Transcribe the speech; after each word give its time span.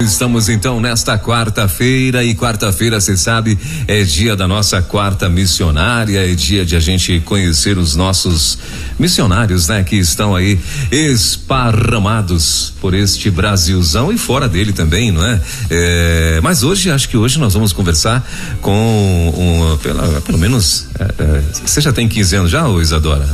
Estamos 0.00 0.48
então 0.50 0.78
nesta 0.78 1.18
quarta-feira 1.18 2.22
e 2.22 2.34
quarta-feira, 2.34 3.00
você 3.00 3.16
sabe, 3.16 3.58
é 3.88 4.02
dia 4.02 4.36
da 4.36 4.46
nossa 4.46 4.82
quarta 4.82 5.28
missionária, 5.28 6.30
é 6.30 6.34
dia 6.34 6.66
de 6.66 6.76
a 6.76 6.80
gente 6.80 7.18
conhecer 7.20 7.78
os 7.78 7.96
nossos 7.96 8.58
missionários, 8.98 9.68
né, 9.68 9.82
que 9.82 9.96
estão 9.96 10.34
aí 10.34 10.60
esparramados 10.90 12.74
por 12.80 12.94
este 12.94 13.30
Brasilzão 13.30 14.12
e 14.12 14.18
fora 14.18 14.48
dele 14.48 14.72
também, 14.72 15.10
não 15.10 15.24
é? 15.24 15.40
é 15.70 16.40
mas 16.42 16.62
hoje, 16.62 16.90
acho 16.90 17.08
que 17.08 17.16
hoje 17.16 17.38
nós 17.38 17.54
vamos 17.54 17.72
conversar 17.72 18.26
com 18.60 18.72
um, 18.72 19.78
pela, 19.78 20.20
pelo 20.20 20.38
menos, 20.38 20.88
é, 20.98 21.04
é, 21.22 21.42
você 21.64 21.80
já 21.80 21.92
tem 21.92 22.06
15 22.06 22.36
anos 22.36 22.50
já, 22.50 22.66
ou 22.68 22.82
Isadora? 22.82 23.26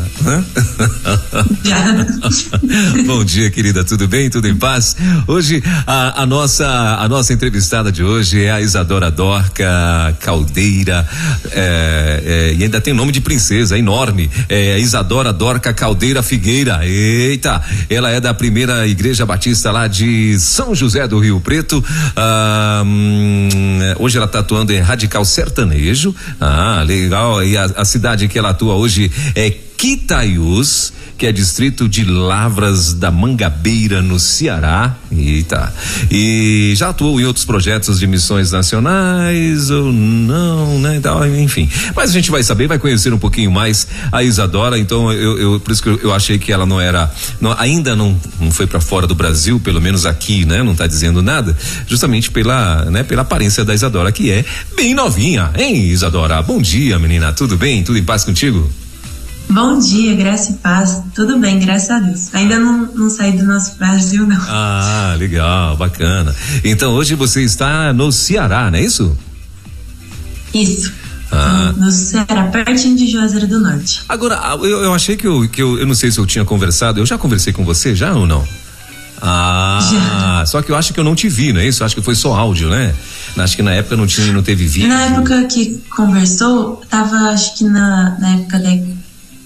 Já. 1.64 1.82
Bom 3.04 3.24
dia, 3.24 3.50
querida, 3.50 3.84
tudo 3.84 4.06
bem? 4.06 4.30
Tudo 4.30 4.48
em 4.48 4.56
paz? 4.56 4.96
Hoje 5.26 5.62
a, 5.86 6.22
a 6.22 6.26
nossa 6.26 6.51
nossa, 6.52 6.96
a 6.98 7.08
nossa 7.08 7.32
entrevistada 7.32 7.90
de 7.90 8.04
hoje 8.04 8.44
é 8.44 8.50
a 8.50 8.60
Isadora 8.60 9.10
Dorca 9.10 10.14
Caldeira, 10.20 11.08
é, 11.50 12.22
é, 12.26 12.54
e 12.54 12.62
ainda 12.62 12.78
tem 12.78 12.92
nome 12.92 13.10
de 13.10 13.22
princesa, 13.22 13.78
enorme, 13.78 14.30
é 14.50 14.78
Isadora 14.78 15.32
Dorca 15.32 15.72
Caldeira 15.72 16.22
Figueira, 16.22 16.86
eita, 16.86 17.62
ela 17.88 18.10
é 18.10 18.20
da 18.20 18.34
primeira 18.34 18.86
igreja 18.86 19.24
batista 19.24 19.70
lá 19.70 19.86
de 19.86 20.38
São 20.38 20.74
José 20.74 21.08
do 21.08 21.18
Rio 21.18 21.40
Preto, 21.40 21.82
ah, 22.14 22.82
hum, 22.84 23.48
hoje 23.98 24.18
ela 24.18 24.26
está 24.26 24.40
atuando 24.40 24.74
em 24.74 24.80
Radical 24.80 25.24
Sertanejo, 25.24 26.14
ah, 26.38 26.84
legal, 26.86 27.42
e 27.42 27.56
a, 27.56 27.64
a 27.64 27.84
cidade 27.86 28.28
que 28.28 28.38
ela 28.38 28.50
atua 28.50 28.74
hoje 28.74 29.10
é 29.34 29.71
Quitaiús, 29.82 30.92
que 31.18 31.26
é 31.26 31.32
distrito 31.32 31.88
de 31.88 32.04
Lavras 32.04 32.92
da 32.92 33.10
Mangabeira, 33.10 34.00
no 34.00 34.16
Ceará. 34.16 34.94
Eita. 35.10 35.74
E 36.08 36.72
já 36.76 36.90
atuou 36.90 37.20
em 37.20 37.24
outros 37.24 37.44
projetos 37.44 37.98
de 37.98 38.06
missões 38.06 38.52
nacionais 38.52 39.70
ou 39.70 39.92
não, 39.92 40.78
né? 40.78 40.94
Então, 40.98 41.26
enfim. 41.36 41.68
Mas 41.96 42.10
a 42.10 42.12
gente 42.12 42.30
vai 42.30 42.44
saber, 42.44 42.68
vai 42.68 42.78
conhecer 42.78 43.12
um 43.12 43.18
pouquinho 43.18 43.50
mais 43.50 43.88
a 44.12 44.22
Isadora. 44.22 44.78
Então, 44.78 45.10
eu, 45.12 45.36
eu 45.36 45.58
por 45.58 45.72
isso 45.72 45.82
que 45.82 45.88
eu, 45.88 45.98
eu 45.98 46.14
achei 46.14 46.38
que 46.38 46.52
ela 46.52 46.64
não 46.64 46.80
era, 46.80 47.12
não, 47.40 47.52
ainda 47.58 47.96
não, 47.96 48.16
não 48.38 48.52
foi 48.52 48.68
para 48.68 48.80
fora 48.80 49.04
do 49.04 49.16
Brasil, 49.16 49.58
pelo 49.58 49.80
menos 49.80 50.06
aqui, 50.06 50.44
né? 50.44 50.62
Não 50.62 50.74
está 50.74 50.86
dizendo 50.86 51.20
nada, 51.22 51.58
justamente 51.88 52.30
pela, 52.30 52.84
né? 52.84 53.02
Pela 53.02 53.22
aparência 53.22 53.64
da 53.64 53.74
Isadora, 53.74 54.12
que 54.12 54.30
é 54.30 54.44
bem 54.76 54.94
novinha, 54.94 55.50
hein, 55.58 55.88
Isadora? 55.88 56.40
Bom 56.40 56.62
dia, 56.62 57.00
menina. 57.00 57.32
Tudo 57.32 57.56
bem? 57.56 57.82
Tudo 57.82 57.98
em 57.98 58.04
paz 58.04 58.22
contigo? 58.22 58.70
Bom 59.48 59.78
dia, 59.78 60.14
graça 60.14 60.52
e 60.52 60.54
paz. 60.54 61.02
Tudo 61.14 61.38
bem, 61.38 61.58
graças 61.58 61.90
a 61.90 61.98
Deus. 61.98 62.34
Ainda 62.34 62.58
não, 62.58 62.86
não 62.94 63.10
saí 63.10 63.32
do 63.32 63.44
nosso 63.44 63.76
Brasil, 63.76 64.26
não. 64.26 64.40
Ah, 64.48 65.14
legal, 65.18 65.76
bacana. 65.76 66.34
Então 66.64 66.92
hoje 66.92 67.14
você 67.14 67.42
está 67.42 67.92
no 67.92 68.10
Ceará, 68.10 68.70
não 68.70 68.78
é 68.78 68.82
isso? 68.82 69.16
Isso. 70.54 70.92
Ah. 71.30 71.72
No, 71.76 71.90
Ceará, 71.90 72.44
pertinho 72.44 72.96
de 72.96 73.10
Juazeiro 73.10 73.46
do 73.46 73.58
Norte. 73.58 74.02
Agora, 74.08 74.38
ah, 74.42 74.56
eu, 74.56 74.84
eu 74.84 74.94
achei 74.94 75.16
que 75.16 75.26
eu, 75.26 75.48
que 75.48 75.62
eu, 75.62 75.78
eu 75.78 75.86
não 75.86 75.94
sei 75.94 76.10
se 76.10 76.18
eu 76.18 76.26
tinha 76.26 76.44
conversado, 76.44 77.00
eu 77.00 77.06
já 77.06 77.16
conversei 77.16 77.52
com 77.52 77.64
você 77.64 77.94
já 77.94 78.14
ou 78.14 78.26
não? 78.26 78.46
Ah, 79.24 79.78
já. 79.80 80.46
só 80.46 80.60
que 80.60 80.72
eu 80.72 80.76
acho 80.76 80.92
que 80.92 80.98
eu 80.98 81.04
não 81.04 81.14
te 81.14 81.28
vi, 81.28 81.52
não 81.52 81.60
é 81.60 81.66
isso? 81.66 81.84
Acho 81.84 81.94
que 81.94 82.02
foi 82.02 82.16
só 82.16 82.34
áudio, 82.34 82.68
né? 82.68 82.92
Acho 83.36 83.54
que 83.54 83.62
na 83.62 83.72
época 83.72 83.96
não 83.96 84.06
tinha, 84.06 84.32
não 84.32 84.42
teve 84.42 84.66
vídeo. 84.66 84.88
Na 84.88 85.06
época 85.06 85.44
que 85.44 85.80
conversou, 85.94 86.82
tava 86.90 87.16
acho 87.30 87.56
que 87.56 87.64
na, 87.64 88.18
na 88.18 88.34
época 88.34 88.58
da 88.58 88.70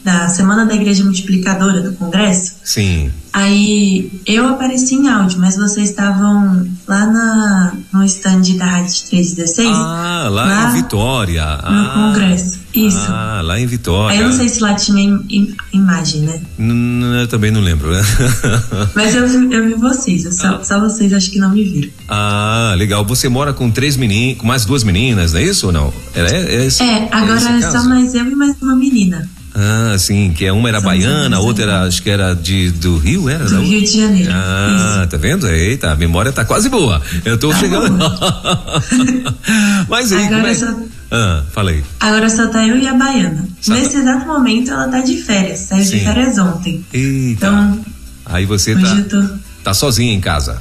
da 0.07 0.29
Semana 0.29 0.65
da 0.65 0.73
Igreja 0.73 1.03
Multiplicadora 1.03 1.81
do 1.81 1.93
Congresso. 1.95 2.53
Sim. 2.63 3.11
Aí 3.33 4.09
eu 4.25 4.47
apareci 4.49 4.95
em 4.95 5.09
áudio, 5.09 5.41
mas 5.41 5.57
vocês 5.57 5.91
estavam 5.91 6.65
lá 6.87 7.07
na, 7.07 7.73
no 7.93 8.05
stand 8.05 8.57
da 8.57 8.67
Rádio 8.67 8.95
316. 9.11 9.69
Ah, 9.69 10.29
lá, 10.31 10.45
lá 10.47 10.71
em 10.71 10.75
Vitória. 10.81 11.45
No 11.45 11.51
ah, 11.51 11.93
Congresso. 11.93 12.61
Isso. 12.73 13.05
Ah, 13.09 13.41
lá 13.43 13.59
em 13.59 13.67
Vitória. 13.67 14.17
Aí 14.17 14.23
eu 14.23 14.29
não 14.29 14.37
sei 14.37 14.49
se 14.49 14.61
lá 14.61 14.75
tinha 14.75 15.03
im, 15.03 15.57
imagem, 15.73 16.21
né? 16.21 16.41
N 16.57 17.23
eu 17.23 17.27
também 17.27 17.51
não 17.51 17.61
lembro, 17.61 17.91
né? 17.91 18.01
mas 18.95 19.13
eu, 19.13 19.27
eu 19.27 19.67
vi 19.67 19.75
vocês, 19.75 20.25
eu 20.25 20.31
só, 20.31 20.47
ah. 20.47 20.61
só 20.63 20.79
vocês 20.79 21.13
acho 21.13 21.33
que 21.33 21.41
não 21.41 21.51
me 21.51 21.65
viram. 21.65 21.91
Ah, 22.09 22.75
legal. 22.79 23.05
Você 23.07 23.29
mora 23.29 23.53
com 23.53 23.69
três 23.73 23.97
meninas, 23.97 24.39
com 24.39 24.47
mais 24.47 24.65
duas 24.65 24.85
meninas, 24.85 25.33
não 25.33 25.41
é 25.41 25.43
isso 25.43 25.67
ou 25.67 25.73
não? 25.73 25.93
É, 26.15 26.21
é, 26.21 26.65
é, 26.65 26.69
é 26.69 27.09
agora 27.11 27.41
é 27.59 27.71
só 27.73 27.83
mais 27.85 28.15
eu 28.15 28.25
e 28.25 28.37
mais 28.37 28.55
uma 28.63 28.77
menina. 28.77 29.29
Ah, 29.59 29.97
sim, 29.99 30.35
que 30.37 30.45
é 30.45 30.53
uma 30.53 30.69
era 30.69 30.81
São 30.81 30.91
baiana, 30.91 31.37
a 31.37 31.41
outra 31.41 31.65
era, 31.65 31.83
acho 31.85 32.03
que 32.03 32.11
era 32.11 32.35
de, 32.35 32.71
do 32.73 32.99
Rio, 32.99 33.27
era? 33.27 33.47
Do 33.47 33.63
Rio 33.63 33.81
de 33.81 33.99
Janeiro. 33.99 34.31
Ah, 34.31 34.99
Isso. 35.01 35.09
tá 35.09 35.17
vendo? 35.17 35.49
Eita, 35.49 35.93
a 35.93 35.97
memória 35.97 36.31
tá 36.31 36.45
quase 36.45 36.69
boa. 36.69 37.01
Eu 37.25 37.39
tô 37.39 37.49
tá 37.49 37.59
chegando. 37.59 37.97
Mas 39.89 40.13
aí, 40.13 40.27
Agora 40.27 40.37
como 40.37 40.47
é? 40.47 40.55
Só... 40.55 40.77
Ah, 41.11 41.43
falei. 41.53 41.83
Agora 42.01 42.29
só 42.29 42.49
tá 42.49 42.67
eu 42.67 42.77
e 42.77 42.87
a 42.87 42.93
baiana. 42.93 43.49
Só 43.59 43.73
Nesse 43.73 43.95
tá... 43.95 44.01
exato 44.01 44.27
momento 44.27 44.71
ela 44.71 44.89
tá 44.89 45.01
de 45.01 45.17
férias, 45.23 45.61
saiu 45.61 45.85
sim. 45.85 45.99
de 45.99 46.05
férias 46.05 46.37
ontem. 46.37 46.85
Eita. 46.93 47.47
Então. 47.47 47.81
Aí 48.27 48.45
você 48.45 48.75
tá, 48.75 49.05
tô... 49.09 49.23
tá 49.65 49.73
sozinha 49.73 50.13
em 50.13 50.21
casa. 50.21 50.61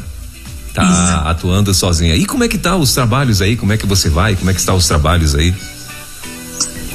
Tá 0.74 0.84
Isso. 0.84 1.28
atuando 1.28 1.74
sozinha. 1.74 2.16
E 2.16 2.26
como 2.26 2.46
é 2.46 2.48
que 2.48 2.58
tá 2.58 2.78
os 2.78 2.94
trabalhos 2.94 3.42
aí? 3.42 3.58
Como 3.58 3.74
é 3.74 3.78
que 3.78 3.86
você 3.86 4.10
vai? 4.10 4.36
Como 4.36 4.50
é 4.50 4.54
que 4.54 4.60
estão 4.60 4.78
os 4.78 4.88
trabalhos 4.88 5.36
aí? 5.36 5.54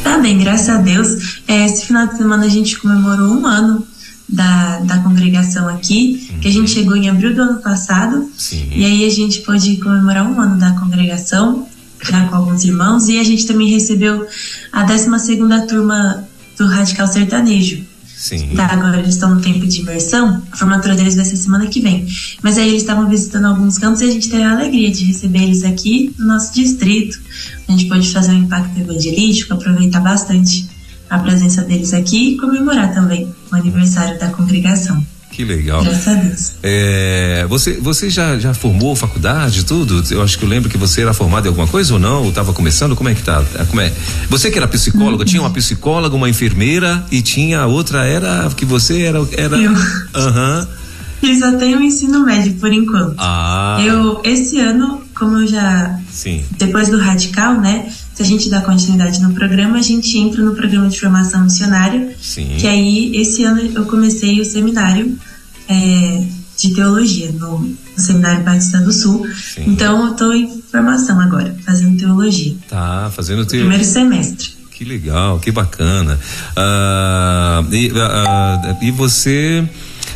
Tá 0.02 0.18
bem, 0.18 0.38
graças 0.38 0.68
a 0.68 0.78
Deus. 0.78 1.40
É, 1.46 1.66
esse 1.66 1.86
final 1.86 2.06
de 2.06 2.16
semana 2.16 2.44
a 2.44 2.48
gente 2.48 2.78
comemorou 2.78 3.28
um 3.28 3.46
ano 3.46 3.86
da, 4.28 4.78
da 4.80 4.98
congregação 4.98 5.68
aqui, 5.68 6.28
uhum. 6.32 6.40
que 6.40 6.48
a 6.48 6.52
gente 6.52 6.70
chegou 6.70 6.96
em 6.96 7.08
abril 7.08 7.34
do 7.34 7.42
ano 7.42 7.60
passado. 7.60 8.30
Sim. 8.36 8.68
E 8.72 8.84
aí 8.84 9.04
a 9.04 9.10
gente 9.10 9.40
pôde 9.40 9.76
comemorar 9.76 10.26
um 10.26 10.40
ano 10.40 10.58
da 10.58 10.72
congregação, 10.72 11.66
já 12.02 12.26
com 12.26 12.36
alguns 12.36 12.64
irmãos, 12.64 13.08
e 13.08 13.18
a 13.18 13.24
gente 13.24 13.46
também 13.46 13.68
recebeu 13.68 14.26
a 14.72 14.84
12 14.84 15.18
segunda 15.20 15.66
turma 15.66 16.24
do 16.56 16.66
Radical 16.66 17.06
Sertanejo. 17.06 17.84
Sim. 18.20 18.50
Tá, 18.54 18.66
agora 18.66 18.98
eles 18.98 19.14
estão 19.14 19.34
no 19.34 19.40
tempo 19.40 19.66
de 19.66 19.80
imersão, 19.80 20.42
a 20.52 20.56
formatura 20.56 20.94
deles 20.94 21.16
vai 21.16 21.24
ser 21.24 21.36
semana 21.36 21.66
que 21.68 21.80
vem. 21.80 22.06
Mas 22.42 22.58
aí 22.58 22.68
eles 22.68 22.82
estavam 22.82 23.08
visitando 23.08 23.46
alguns 23.46 23.78
campos 23.78 24.02
e 24.02 24.04
a 24.04 24.10
gente 24.10 24.28
teve 24.28 24.42
a 24.42 24.52
alegria 24.52 24.90
de 24.90 25.06
receber 25.06 25.44
eles 25.44 25.64
aqui 25.64 26.14
no 26.18 26.26
nosso 26.26 26.52
distrito. 26.52 27.18
A 27.66 27.72
gente 27.72 27.86
pode 27.86 28.12
fazer 28.12 28.32
um 28.32 28.42
impacto 28.42 28.78
evangelístico, 28.78 29.54
aproveitar 29.54 30.00
bastante 30.00 30.68
a 31.08 31.18
presença 31.18 31.62
deles 31.62 31.94
aqui 31.94 32.34
e 32.34 32.36
comemorar 32.36 32.92
também 32.92 33.26
o 33.50 33.56
aniversário 33.56 34.20
da 34.20 34.28
congregação. 34.28 35.02
Que 35.30 35.44
legal. 35.44 35.82
Graças 35.82 36.08
a 36.08 36.14
Deus. 36.14 36.52
É, 36.62 37.46
você 37.48 37.74
você 37.74 38.10
já, 38.10 38.38
já 38.38 38.52
formou 38.52 38.96
faculdade 38.96 39.64
tudo? 39.64 40.02
Eu 40.10 40.22
acho 40.22 40.38
que 40.38 40.44
eu 40.44 40.48
lembro 40.48 40.68
que 40.68 40.76
você 40.76 41.02
era 41.02 41.14
formado 41.14 41.46
em 41.46 41.48
alguma 41.48 41.66
coisa 41.66 41.94
ou 41.94 42.00
não? 42.00 42.22
Ou 42.22 42.30
estava 42.30 42.52
começando? 42.52 42.96
Como 42.96 43.08
é 43.08 43.14
que 43.14 43.22
tá? 43.22 43.42
É, 43.54 43.64
como 43.64 43.80
é? 43.80 43.92
Você 44.28 44.50
que 44.50 44.58
era 44.58 44.66
psicóloga, 44.66 45.22
uhum. 45.22 45.24
tinha 45.24 45.42
uma 45.42 45.50
psicóloga, 45.50 46.16
uma 46.16 46.28
enfermeira 46.28 47.04
e 47.10 47.22
tinha 47.22 47.64
outra 47.66 48.04
era 48.04 48.50
que 48.56 48.64
você 48.64 49.02
era 49.02 49.18
era 49.36 49.56
Eu. 49.56 49.72
Aham. 50.14 50.68
Uhum. 50.68 50.80
Eu 51.22 51.38
só 51.38 51.52
tenho 51.58 51.82
ensino 51.82 52.24
médio 52.24 52.54
por 52.54 52.72
enquanto. 52.72 53.14
Ah. 53.18 53.78
Eu 53.84 54.22
esse 54.24 54.58
ano, 54.58 55.02
como 55.14 55.38
eu 55.38 55.46
já 55.46 55.98
Sim. 56.10 56.42
depois 56.52 56.88
do 56.88 56.98
radical, 56.98 57.60
né? 57.60 57.92
Se 58.20 58.24
a 58.24 58.26
gente 58.26 58.50
dá 58.50 58.60
continuidade 58.60 59.18
no 59.22 59.32
programa, 59.32 59.78
a 59.78 59.82
gente 59.82 60.18
entra 60.18 60.42
no 60.42 60.54
programa 60.54 60.90
de 60.90 61.00
formação 61.00 61.42
missionária. 61.42 62.14
Sim. 62.20 62.54
Que 62.58 62.66
aí, 62.66 63.16
esse 63.16 63.44
ano, 63.44 63.62
eu 63.74 63.86
comecei 63.86 64.38
o 64.42 64.44
seminário 64.44 65.18
é, 65.66 66.22
de 66.54 66.74
teologia 66.74 67.32
no, 67.32 67.60
no, 67.60 67.76
Seminário 67.96 68.44
Batista 68.44 68.76
do 68.80 68.92
Sul. 68.92 69.26
Sim. 69.34 69.64
Então, 69.68 70.04
eu 70.04 70.12
estou 70.12 70.34
em 70.34 70.62
formação 70.70 71.18
agora, 71.18 71.56
fazendo 71.64 71.96
teologia. 71.96 72.54
Tá, 72.68 73.10
fazendo 73.10 73.46
teologia. 73.46 73.60
Primeiro 73.60 73.84
semestre. 73.84 74.50
Que 74.70 74.84
legal, 74.84 75.40
que 75.40 75.50
bacana. 75.50 76.20
Ah, 76.54 77.64
e, 77.72 77.90
ah, 77.96 78.76
e 78.82 78.90
você 78.90 79.66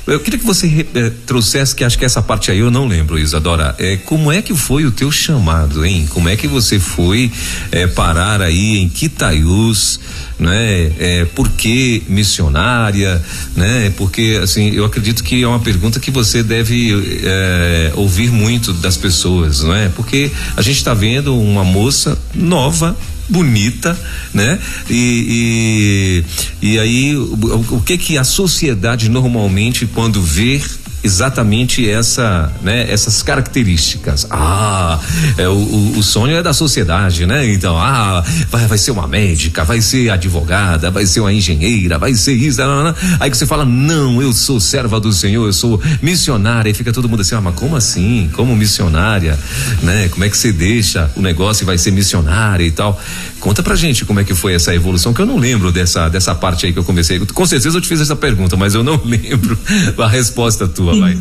eu 0.06 0.20
queria 0.20 0.38
que 0.38 0.44
você 0.44 0.86
eh, 0.94 1.12
trouxesse, 1.26 1.74
que 1.74 1.82
acho 1.82 1.98
que 1.98 2.04
essa 2.04 2.22
parte 2.22 2.50
aí 2.50 2.58
eu 2.58 2.70
não 2.70 2.86
lembro, 2.86 3.18
Isadora. 3.18 3.74
É, 3.78 3.96
como 3.96 4.30
é 4.30 4.42
que 4.42 4.54
foi 4.54 4.84
o 4.84 4.90
teu 4.90 5.10
chamado, 5.10 5.84
hein? 5.84 6.06
Como 6.10 6.28
é 6.28 6.36
que 6.36 6.46
você 6.46 6.78
foi 6.78 7.32
eh, 7.72 7.86
parar 7.86 8.42
aí 8.42 8.78
em 8.78 8.88
Quitaiús, 8.88 9.98
né? 10.38 10.92
É, 10.98 11.24
por 11.34 11.48
que 11.50 12.02
missionária, 12.08 13.22
né? 13.56 13.92
Porque, 13.96 14.38
assim, 14.42 14.70
eu 14.70 14.84
acredito 14.84 15.24
que 15.24 15.42
é 15.42 15.48
uma 15.48 15.60
pergunta 15.60 15.98
que 15.98 16.10
você 16.10 16.42
deve 16.42 16.92
eh, 17.22 17.92
ouvir 17.94 18.30
muito 18.30 18.72
das 18.74 18.96
pessoas, 18.96 19.62
não 19.62 19.74
é? 19.74 19.88
Porque 19.88 20.30
a 20.56 20.60
gente 20.60 20.76
está 20.76 20.92
vendo 20.92 21.38
uma 21.38 21.64
moça 21.64 22.18
nova, 22.34 22.94
bonita, 23.28 23.98
né? 24.32 24.58
E, 24.88 26.24
e, 26.62 26.74
e 26.74 26.78
aí, 26.78 27.16
o, 27.16 27.76
o, 27.76 27.80
que 27.80 27.96
que 27.96 28.18
a 28.18 28.24
sociedade 28.24 29.08
normalmente, 29.08 29.86
quando 29.86 30.22
vê 30.22 30.60
exatamente 31.04 31.88
essa, 31.88 32.50
né, 32.62 32.90
essas 32.90 33.22
características. 33.22 34.26
Ah, 34.30 34.98
é, 35.36 35.46
o, 35.46 35.98
o, 35.98 36.02
sonho 36.02 36.34
é 36.36 36.42
da 36.42 36.54
sociedade, 36.54 37.26
né? 37.26 37.46
Então, 37.52 37.78
ah, 37.78 38.24
vai, 38.50 38.66
vai 38.66 38.78
ser 38.78 38.90
uma 38.90 39.06
médica, 39.06 39.64
vai 39.64 39.82
ser 39.82 40.08
advogada, 40.08 40.90
vai 40.90 41.04
ser 41.04 41.20
uma 41.20 41.32
engenheira, 41.32 41.98
vai 41.98 42.14
ser 42.14 42.32
isso. 42.32 42.58
Não. 42.60 42.94
Aí 43.20 43.30
que 43.30 43.36
você 43.36 43.46
fala, 43.46 43.66
não, 43.66 44.22
eu 44.22 44.32
sou 44.32 44.58
serva 44.58 44.98
do 44.98 45.12
Senhor, 45.12 45.44
eu 45.46 45.52
sou 45.52 45.80
missionária. 46.00 46.70
E 46.70 46.74
fica 46.74 46.92
todo 46.92 47.06
mundo 47.06 47.20
assim, 47.20 47.34
ah, 47.34 47.40
mas 47.40 47.54
como 47.54 47.76
assim? 47.76 48.30
Como 48.32 48.56
missionária? 48.56 49.38
Né? 49.82 50.08
Como 50.08 50.24
é 50.24 50.30
que 50.30 50.38
você 50.38 50.52
deixa 50.52 51.10
o 51.14 51.20
negócio 51.20 51.64
e 51.64 51.66
vai 51.66 51.76
ser 51.76 51.90
missionária 51.90 52.64
e 52.64 52.70
tal? 52.70 52.98
Conta 53.44 53.62
pra 53.62 53.76
gente 53.76 54.06
como 54.06 54.18
é 54.18 54.24
que 54.24 54.34
foi 54.34 54.54
essa 54.54 54.74
evolução, 54.74 55.12
que 55.12 55.20
eu 55.20 55.26
não 55.26 55.36
lembro 55.36 55.70
dessa, 55.70 56.08
dessa 56.08 56.34
parte 56.34 56.64
aí 56.64 56.72
que 56.72 56.78
eu 56.78 56.82
comecei. 56.82 57.20
Com 57.20 57.44
certeza 57.44 57.76
eu 57.76 57.80
te 57.82 57.86
fiz 57.86 58.00
essa 58.00 58.16
pergunta, 58.16 58.56
mas 58.56 58.74
eu 58.74 58.82
não 58.82 58.98
lembro 59.04 59.58
a 59.98 60.08
resposta 60.08 60.66
tua, 60.66 60.94
Sim. 60.94 61.00
vai. 61.00 61.18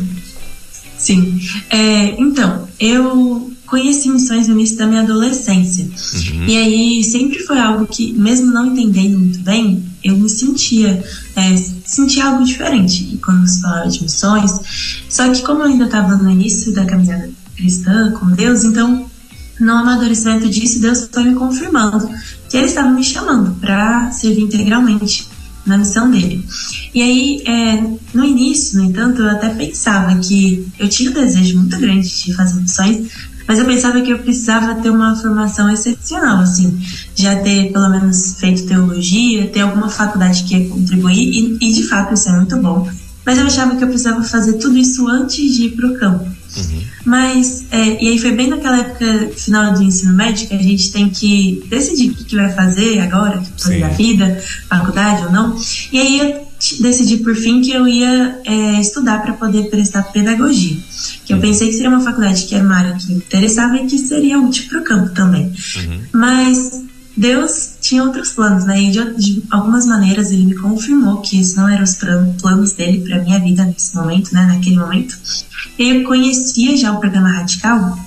Sim. 0.96 1.38
É, 1.68 2.18
então, 2.18 2.66
eu 2.80 3.52
conheci 3.66 4.08
missões 4.08 4.48
no 4.48 4.54
início 4.54 4.78
da 4.78 4.86
minha 4.86 5.02
adolescência. 5.02 5.84
Uhum. 5.84 6.46
E 6.46 6.56
aí 6.56 7.04
sempre 7.04 7.40
foi 7.40 7.58
algo 7.58 7.86
que, 7.86 8.14
mesmo 8.14 8.50
não 8.50 8.68
entendendo 8.68 9.18
muito 9.18 9.40
bem, 9.40 9.84
eu 10.02 10.16
me 10.16 10.30
sentia, 10.30 11.04
é, 11.36 11.56
sentia 11.84 12.24
algo 12.24 12.42
diferente 12.42 13.18
quando 13.22 13.46
se 13.46 13.60
falava 13.60 13.90
de 13.90 14.02
missões. 14.02 14.50
Só 15.10 15.30
que 15.30 15.42
como 15.42 15.60
eu 15.60 15.66
ainda 15.66 15.84
estava 15.84 16.16
no 16.16 16.30
início 16.30 16.72
da 16.72 16.86
caminhada 16.86 17.28
cristã 17.54 18.12
com 18.12 18.30
Deus, 18.30 18.64
então 18.64 19.10
no 19.60 19.72
amadurecimento 19.72 20.48
disso, 20.48 20.80
Deus 20.80 21.08
foi 21.12 21.24
me 21.24 21.34
confirmando 21.34 22.08
que 22.48 22.56
Ele 22.56 22.66
estava 22.66 22.90
me 22.90 23.04
chamando 23.04 23.54
para 23.60 24.10
servir 24.10 24.42
integralmente 24.42 25.28
na 25.66 25.78
missão 25.78 26.10
dele. 26.10 26.44
E 26.94 27.02
aí, 27.02 27.42
é, 27.46 27.82
no 28.12 28.24
início, 28.24 28.78
no 28.78 28.84
entanto, 28.84 29.22
eu 29.22 29.30
até 29.30 29.48
pensava 29.48 30.14
que 30.18 30.66
eu 30.78 30.88
tinha 30.88 31.10
um 31.10 31.14
desejo 31.14 31.58
muito 31.58 31.78
grande 31.78 32.08
de 32.08 32.34
fazer 32.34 32.60
missões, 32.60 33.08
mas 33.46 33.58
eu 33.58 33.64
pensava 33.64 34.00
que 34.00 34.10
eu 34.10 34.18
precisava 34.18 34.74
ter 34.76 34.90
uma 34.90 35.16
formação 35.16 35.70
excepcional, 35.70 36.40
assim, 36.40 36.78
já 37.14 37.36
ter 37.36 37.72
pelo 37.72 37.90
menos 37.90 38.36
feito 38.38 38.66
teologia, 38.66 39.48
ter 39.48 39.60
alguma 39.60 39.88
faculdade 39.88 40.44
que 40.44 40.56
ia 40.56 40.68
contribuir, 40.68 41.28
e, 41.28 41.58
e 41.60 41.72
de 41.72 41.82
fato 41.84 42.14
isso 42.14 42.28
é 42.28 42.32
muito 42.32 42.56
bom. 42.56 42.88
Mas 43.24 43.38
eu 43.38 43.46
achava 43.46 43.76
que 43.76 43.84
eu 43.84 43.88
precisava 43.88 44.22
fazer 44.22 44.54
tudo 44.54 44.76
isso 44.76 45.08
antes 45.08 45.54
de 45.54 45.64
ir 45.64 45.70
para 45.70 45.86
o 45.86 45.98
campo. 45.98 46.30
Uhum. 46.56 46.82
Mas, 47.04 47.66
é, 47.70 48.02
e 48.02 48.08
aí 48.08 48.18
foi 48.18 48.32
bem 48.32 48.48
naquela 48.48 48.78
época 48.78 49.30
final 49.36 49.74
do 49.74 49.82
ensino 49.82 50.14
médio 50.14 50.46
que 50.48 50.54
a 50.54 50.62
gente 50.62 50.92
tem 50.92 51.08
que 51.10 51.62
decidir 51.68 52.10
o 52.10 52.14
que, 52.14 52.24
que 52.24 52.36
vai 52.36 52.52
fazer 52.52 53.00
agora, 53.00 53.42
fazer 53.56 53.82
a 53.82 53.88
vida, 53.88 54.42
faculdade 54.68 55.26
ou 55.26 55.32
não. 55.32 55.56
E 55.92 56.00
aí 56.00 56.18
eu 56.18 56.46
decidi 56.80 57.18
por 57.18 57.34
fim 57.34 57.60
que 57.60 57.72
eu 57.72 57.86
ia 57.86 58.40
é, 58.44 58.80
estudar 58.80 59.22
para 59.22 59.34
poder 59.34 59.68
prestar 59.68 60.02
pedagogia. 60.04 60.76
Que 61.24 61.32
eu 61.32 61.36
uhum. 61.36 61.42
pensei 61.42 61.68
que 61.68 61.74
seria 61.74 61.90
uma 61.90 62.00
faculdade 62.00 62.44
que 62.44 62.54
era 62.54 62.64
uma 62.64 62.76
área 62.76 62.94
que 62.94 63.08
me 63.08 63.16
interessava 63.16 63.76
e 63.76 63.86
que 63.86 63.98
seria 63.98 64.40
útil 64.40 64.66
para 64.68 64.80
o 64.80 64.84
campo 64.84 65.10
também. 65.10 65.52
Uhum. 65.76 66.00
Mas 66.12 66.84
Deus 67.16 67.74
tinha 67.80 68.02
outros 68.02 68.32
planos, 68.32 68.64
né? 68.64 68.80
E 68.80 68.90
de, 68.90 69.14
de, 69.14 69.42
algumas 69.50 69.86
maneiras 69.86 70.32
ele 70.32 70.46
me 70.46 70.54
confirmou 70.54 71.18
que 71.18 71.40
esses 71.40 71.54
não 71.54 71.68
eram 71.68 71.84
os 71.84 71.94
planos 72.40 72.72
dele 72.72 73.06
para 73.06 73.22
minha 73.22 73.38
vida 73.38 73.64
nesse 73.64 73.94
momento, 73.94 74.34
né? 74.34 74.46
Naquele 74.46 74.76
momento. 74.76 75.16
Eu 75.78 76.04
conhecia 76.04 76.76
já 76.76 76.92
o 76.92 76.98
programa 76.98 77.30
Radical, 77.30 77.98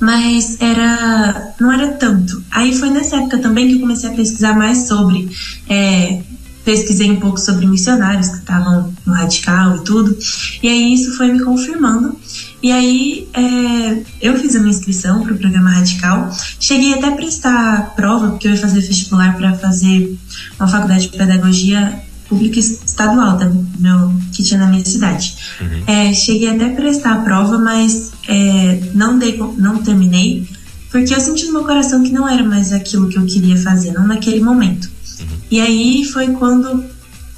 mas 0.00 0.56
era 0.60 1.54
não 1.60 1.70
era 1.70 1.92
tanto. 1.92 2.42
Aí 2.50 2.74
foi 2.74 2.90
nessa 2.90 3.16
época 3.16 3.38
também 3.38 3.68
que 3.68 3.74
eu 3.74 3.80
comecei 3.80 4.10
a 4.10 4.14
pesquisar 4.14 4.54
mais 4.54 4.88
sobre. 4.88 5.28
É, 5.68 6.22
pesquisei 6.64 7.10
um 7.10 7.20
pouco 7.20 7.38
sobre 7.38 7.66
missionários 7.66 8.28
que 8.28 8.38
estavam 8.38 8.90
no 9.04 9.12
Radical 9.12 9.76
e 9.76 9.84
tudo. 9.84 10.16
E 10.62 10.68
aí 10.68 10.94
isso 10.94 11.14
foi 11.16 11.30
me 11.30 11.40
confirmando 11.40 12.18
e 12.64 12.72
aí 12.72 13.28
é, 13.34 14.02
eu 14.22 14.38
fiz 14.38 14.56
a 14.56 14.58
minha 14.58 14.70
inscrição 14.70 15.22
para 15.22 15.34
o 15.34 15.36
programa 15.36 15.68
Radical. 15.68 16.34
Cheguei 16.58 16.94
até 16.94 17.08
a 17.08 17.12
prestar 17.12 17.94
prova, 17.94 18.30
porque 18.30 18.48
eu 18.48 18.52
ia 18.52 18.56
fazer 18.56 18.80
vestibular 18.80 19.36
para 19.36 19.52
fazer 19.52 20.16
uma 20.58 20.66
faculdade 20.66 21.10
de 21.10 21.18
pedagogia 21.18 22.02
pública 22.26 22.58
estadual 22.58 23.36
da 23.36 23.52
meu, 23.78 24.14
que 24.32 24.42
tinha 24.42 24.58
na 24.58 24.66
minha 24.66 24.82
cidade. 24.82 25.36
Uhum. 25.60 25.82
É, 25.86 26.14
cheguei 26.14 26.48
até 26.48 26.64
a 26.64 26.70
prestar 26.70 27.12
a 27.12 27.16
prova, 27.16 27.58
mas 27.58 28.12
é, 28.26 28.80
não, 28.94 29.18
dei, 29.18 29.36
não 29.58 29.82
terminei, 29.82 30.48
porque 30.90 31.14
eu 31.14 31.20
senti 31.20 31.44
no 31.44 31.52
meu 31.52 31.64
coração 31.64 32.02
que 32.02 32.12
não 32.12 32.26
era 32.26 32.42
mais 32.42 32.72
aquilo 32.72 33.08
que 33.10 33.18
eu 33.18 33.26
queria 33.26 33.58
fazer, 33.58 33.92
não 33.92 34.06
naquele 34.06 34.40
momento. 34.40 34.88
Uhum. 35.20 35.26
E 35.50 35.60
aí 35.60 36.02
foi 36.02 36.28
quando 36.28 36.82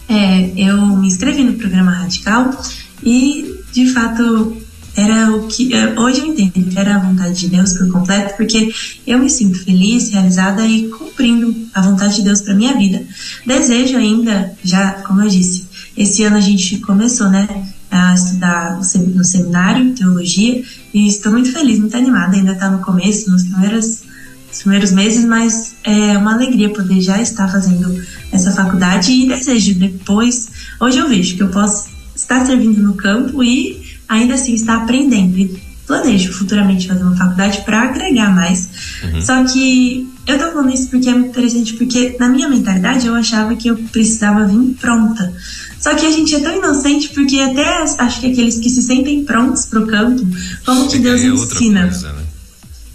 é, 0.08 0.52
eu 0.56 0.86
me 0.86 1.08
inscrevi 1.08 1.42
no 1.42 1.54
programa 1.54 1.90
Radical 1.90 2.64
e, 3.02 3.56
de 3.72 3.92
fato, 3.92 4.56
era 4.96 5.30
o 5.30 5.46
que 5.46 5.74
é, 5.74 5.98
hoje 5.98 6.20
eu 6.20 6.26
entendo 6.26 6.70
que 6.70 6.78
era 6.78 6.96
a 6.96 6.98
vontade 6.98 7.38
de 7.38 7.48
Deus 7.48 7.74
por 7.74 7.88
completo, 7.90 8.34
porque 8.36 8.72
eu 9.06 9.18
me 9.18 9.28
sinto 9.28 9.62
feliz, 9.62 10.10
realizada 10.10 10.66
e 10.66 10.88
cumprindo 10.88 11.54
a 11.74 11.82
vontade 11.82 12.16
de 12.16 12.22
Deus 12.22 12.40
para 12.40 12.54
minha 12.54 12.76
vida. 12.76 13.02
Desejo 13.46 13.98
ainda, 13.98 14.52
já 14.64 14.92
como 15.02 15.22
eu 15.22 15.28
disse, 15.28 15.66
esse 15.96 16.22
ano 16.22 16.36
a 16.36 16.40
gente 16.40 16.78
começou, 16.78 17.28
né, 17.28 17.46
a 17.90 18.14
estudar 18.14 18.78
no 18.78 19.24
seminário 19.24 19.94
teologia 19.94 20.62
e 20.92 21.06
estou 21.06 21.30
muito 21.30 21.52
feliz, 21.52 21.78
muito 21.78 21.96
animada. 21.96 22.36
Ainda 22.36 22.52
está 22.52 22.70
no 22.70 22.78
começo, 22.80 23.30
nos 23.30 23.44
primeiros 23.44 24.02
nos 24.48 24.62
primeiros 24.62 24.92
meses, 24.92 25.24
mas 25.24 25.74
é 25.84 26.16
uma 26.16 26.34
alegria 26.34 26.70
poder 26.70 27.00
já 27.00 27.20
estar 27.20 27.48
fazendo 27.48 28.02
essa 28.32 28.52
faculdade 28.52 29.12
e 29.12 29.28
desejo 29.28 29.74
depois. 29.74 30.48
Hoje 30.80 30.98
eu 30.98 31.08
vejo 31.08 31.36
que 31.36 31.42
eu 31.42 31.48
posso 31.48 31.88
estar 32.14 32.46
servindo 32.46 32.82
no 32.82 32.94
campo 32.94 33.42
e 33.44 33.85
ainda 34.08 34.34
assim 34.34 34.54
está 34.54 34.76
aprendendo 34.76 35.38
e 35.38 35.62
planejo 35.86 36.32
futuramente 36.32 36.88
fazer 36.88 37.04
uma 37.04 37.16
faculdade 37.16 37.62
para 37.62 37.82
agregar 37.82 38.34
mais. 38.34 38.68
Uhum. 39.04 39.22
Só 39.22 39.44
que 39.44 40.08
eu 40.26 40.38
tô 40.38 40.50
falando 40.50 40.74
isso 40.74 40.88
porque 40.88 41.08
é 41.08 41.12
muito 41.12 41.30
interessante, 41.30 41.74
porque 41.74 42.16
na 42.18 42.28
minha 42.28 42.48
mentalidade 42.48 43.06
eu 43.06 43.14
achava 43.14 43.54
que 43.54 43.68
eu 43.68 43.76
precisava 43.92 44.44
vir 44.46 44.74
pronta. 44.80 45.32
Só 45.78 45.94
que 45.94 46.04
a 46.04 46.10
gente 46.10 46.34
é 46.34 46.40
tão 46.40 46.56
inocente 46.56 47.10
porque 47.10 47.38
até 47.38 47.84
acho 47.98 48.20
que 48.20 48.32
aqueles 48.32 48.56
que 48.58 48.68
se 48.68 48.82
sentem 48.82 49.24
prontos 49.24 49.66
pro 49.66 49.86
campo, 49.86 50.26
como 50.64 50.88
que 50.88 50.98
Deus 50.98 51.20
é 51.20 51.26
ensina. 51.26 51.82
Coisa, 51.82 52.12
né? 52.12 52.22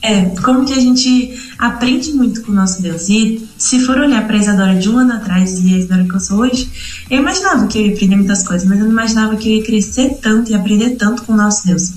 É, 0.04 0.25
como 0.42 0.66
que 0.66 0.74
a 0.74 0.80
gente 0.80 1.40
aprende 1.62 2.12
muito 2.12 2.42
com 2.42 2.52
o 2.52 2.56
nosso 2.56 2.81
Deus. 2.81 3.08
E 3.08 3.48
se 3.56 3.80
for 3.81 4.00
olhar 4.00 4.25
para 4.25 4.36
a 4.36 4.40
Isadora 4.40 4.75
de 4.75 4.90
um 4.90 4.98
ano 4.98 5.13
atrás 5.13 5.60
e 5.60 5.75
a 5.75 5.78
Isadora 5.78 6.08
que 6.08 6.16
eu 6.16 6.19
sou 6.19 6.40
hoje, 6.40 6.68
eu 7.08 7.19
imaginava 7.19 7.68
que 7.68 7.78
eu 7.78 7.86
ia 7.86 7.94
aprender 7.94 8.16
muitas 8.16 8.42
coisas, 8.44 8.68
mas 8.68 8.80
eu 8.80 8.86
não 8.86 8.92
imaginava 8.92 9.36
que 9.36 9.48
eu 9.48 9.58
ia 9.58 9.63
crescer 9.63 10.18
tanto 10.19 10.52
e 10.52 10.56
aprender 10.56 10.96
tanto 10.96 11.22
com 11.22 11.34
o 11.34 11.38
nosso 11.38 11.68
Deus. 11.68 11.94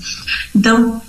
Então, 0.55 1.01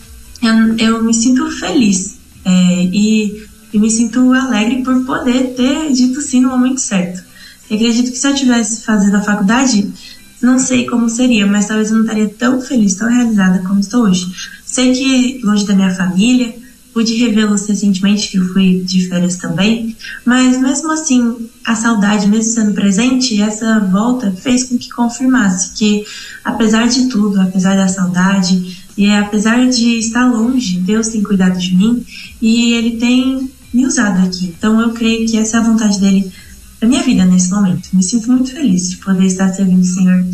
eu, 0.42 0.76
eu 0.78 1.04
me 1.04 1.12
sinto 1.12 1.50
feliz 1.50 2.16
é, 2.46 2.50
e, 2.50 3.46
e 3.74 3.78
me 3.78 3.90
sinto 3.90 4.32
alegre 4.32 4.82
por 4.82 5.04
poder 5.04 5.54
ter 5.54 5.92
dito 5.92 6.22
sim 6.22 6.40
no 6.40 6.48
momento 6.48 6.80
certo. 6.80 7.22
Eu 7.68 7.76
acredito 7.76 8.10
que 8.10 8.16
se 8.16 8.26
eu 8.26 8.34
tivesse 8.34 8.86
fazendo 8.86 9.16
a 9.16 9.20
faculdade, 9.20 9.92
não 10.40 10.58
sei 10.58 10.86
como 10.86 11.10
seria, 11.10 11.46
mas 11.46 11.66
talvez 11.66 11.90
eu 11.90 11.96
não 11.96 12.04
estaria 12.04 12.28
tão 12.28 12.58
feliz, 12.58 12.94
tão 12.94 13.08
realizada 13.08 13.58
como 13.66 13.80
estou 13.80 14.04
hoje. 14.04 14.26
Sei 14.64 14.94
que 14.94 15.40
longe 15.44 15.66
da 15.66 15.74
minha 15.74 15.94
família, 15.94 16.54
Pude 16.96 17.12
revê-los 17.16 17.66
recentemente, 17.66 18.28
que 18.28 18.38
eu 18.38 18.48
fui 18.54 18.82
de 18.82 19.06
férias 19.06 19.36
também, 19.36 19.94
mas 20.24 20.58
mesmo 20.58 20.90
assim, 20.90 21.46
a 21.62 21.74
saudade, 21.74 22.26
mesmo 22.26 22.54
sendo 22.54 22.72
presente, 22.72 23.38
essa 23.38 23.80
volta 23.80 24.30
fez 24.32 24.64
com 24.64 24.78
que 24.78 24.88
confirmasse 24.88 25.74
que, 25.74 26.06
apesar 26.42 26.88
de 26.88 27.08
tudo, 27.08 27.38
apesar 27.38 27.76
da 27.76 27.86
saudade, 27.86 28.78
e 28.96 29.10
apesar 29.10 29.68
de 29.68 29.98
estar 29.98 30.24
longe, 30.24 30.78
Deus 30.78 31.08
tem 31.08 31.22
cuidado 31.22 31.58
de 31.58 31.76
mim 31.76 32.02
e 32.40 32.72
Ele 32.72 32.92
tem 32.92 33.50
me 33.74 33.84
usado 33.84 34.26
aqui. 34.26 34.54
Então 34.56 34.80
eu 34.80 34.92
creio 34.92 35.28
que 35.28 35.36
essa 35.36 35.58
é 35.58 35.60
a 35.60 35.64
vontade 35.64 36.00
dele 36.00 36.32
para 36.80 36.88
minha 36.88 37.02
vida 37.02 37.26
nesse 37.26 37.50
momento. 37.50 37.90
Me 37.92 38.02
sinto 38.02 38.32
muito 38.32 38.52
feliz 38.52 38.88
de 38.88 38.96
poder 38.96 39.26
estar 39.26 39.52
servindo 39.52 39.82
o 39.82 39.84
Senhor 39.84 40.24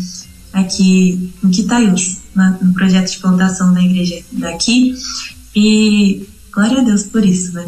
aqui 0.53 1.29
em 1.43 1.49
Quitaius, 1.51 2.19
no 2.61 2.73
projeto 2.73 3.11
de 3.11 3.17
plantação 3.17 3.73
da 3.73 3.81
igreja 3.81 4.23
daqui. 4.31 4.95
E 5.53 6.25
Glória 6.53 6.81
a 6.81 6.83
Deus 6.83 7.03
por 7.03 7.25
isso, 7.25 7.51
né? 7.53 7.65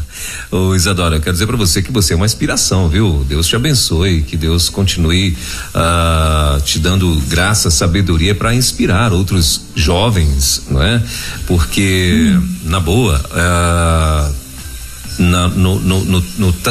Ô 0.52 0.74
Isadora, 0.74 1.16
eu 1.16 1.20
quero 1.20 1.32
dizer 1.32 1.46
para 1.46 1.56
você 1.56 1.80
que 1.80 1.90
você 1.90 2.12
é 2.12 2.16
uma 2.16 2.26
inspiração, 2.26 2.86
viu? 2.86 3.24
Deus 3.26 3.46
te 3.46 3.56
abençoe, 3.56 4.20
que 4.20 4.36
Deus 4.36 4.68
continue 4.68 5.34
uh, 5.74 6.60
te 6.60 6.78
dando 6.78 7.10
graça, 7.28 7.70
sabedoria 7.70 8.34
para 8.34 8.54
inspirar 8.54 9.14
outros 9.14 9.62
jovens, 9.74 10.64
não 10.70 10.82
é? 10.82 11.02
Porque, 11.46 12.36
hum. 12.36 12.56
na 12.64 12.80
boa, 12.80 13.18
uh, 13.18 14.34
na, 15.22 15.48
no, 15.48 15.80
no, 15.80 16.04
no, 16.04 16.24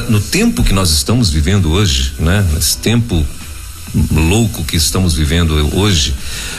no, 0.09 0.21
tempo 0.21 0.63
que 0.63 0.73
nós 0.73 0.91
estamos 0.91 1.31
vivendo 1.31 1.71
hoje, 1.71 2.13
né? 2.19 2.47
Nesse 2.53 2.77
tempo 2.77 3.25
louco 4.11 4.63
que 4.63 4.75
estamos 4.75 5.15
vivendo 5.15 5.53
hoje, 5.75 6.13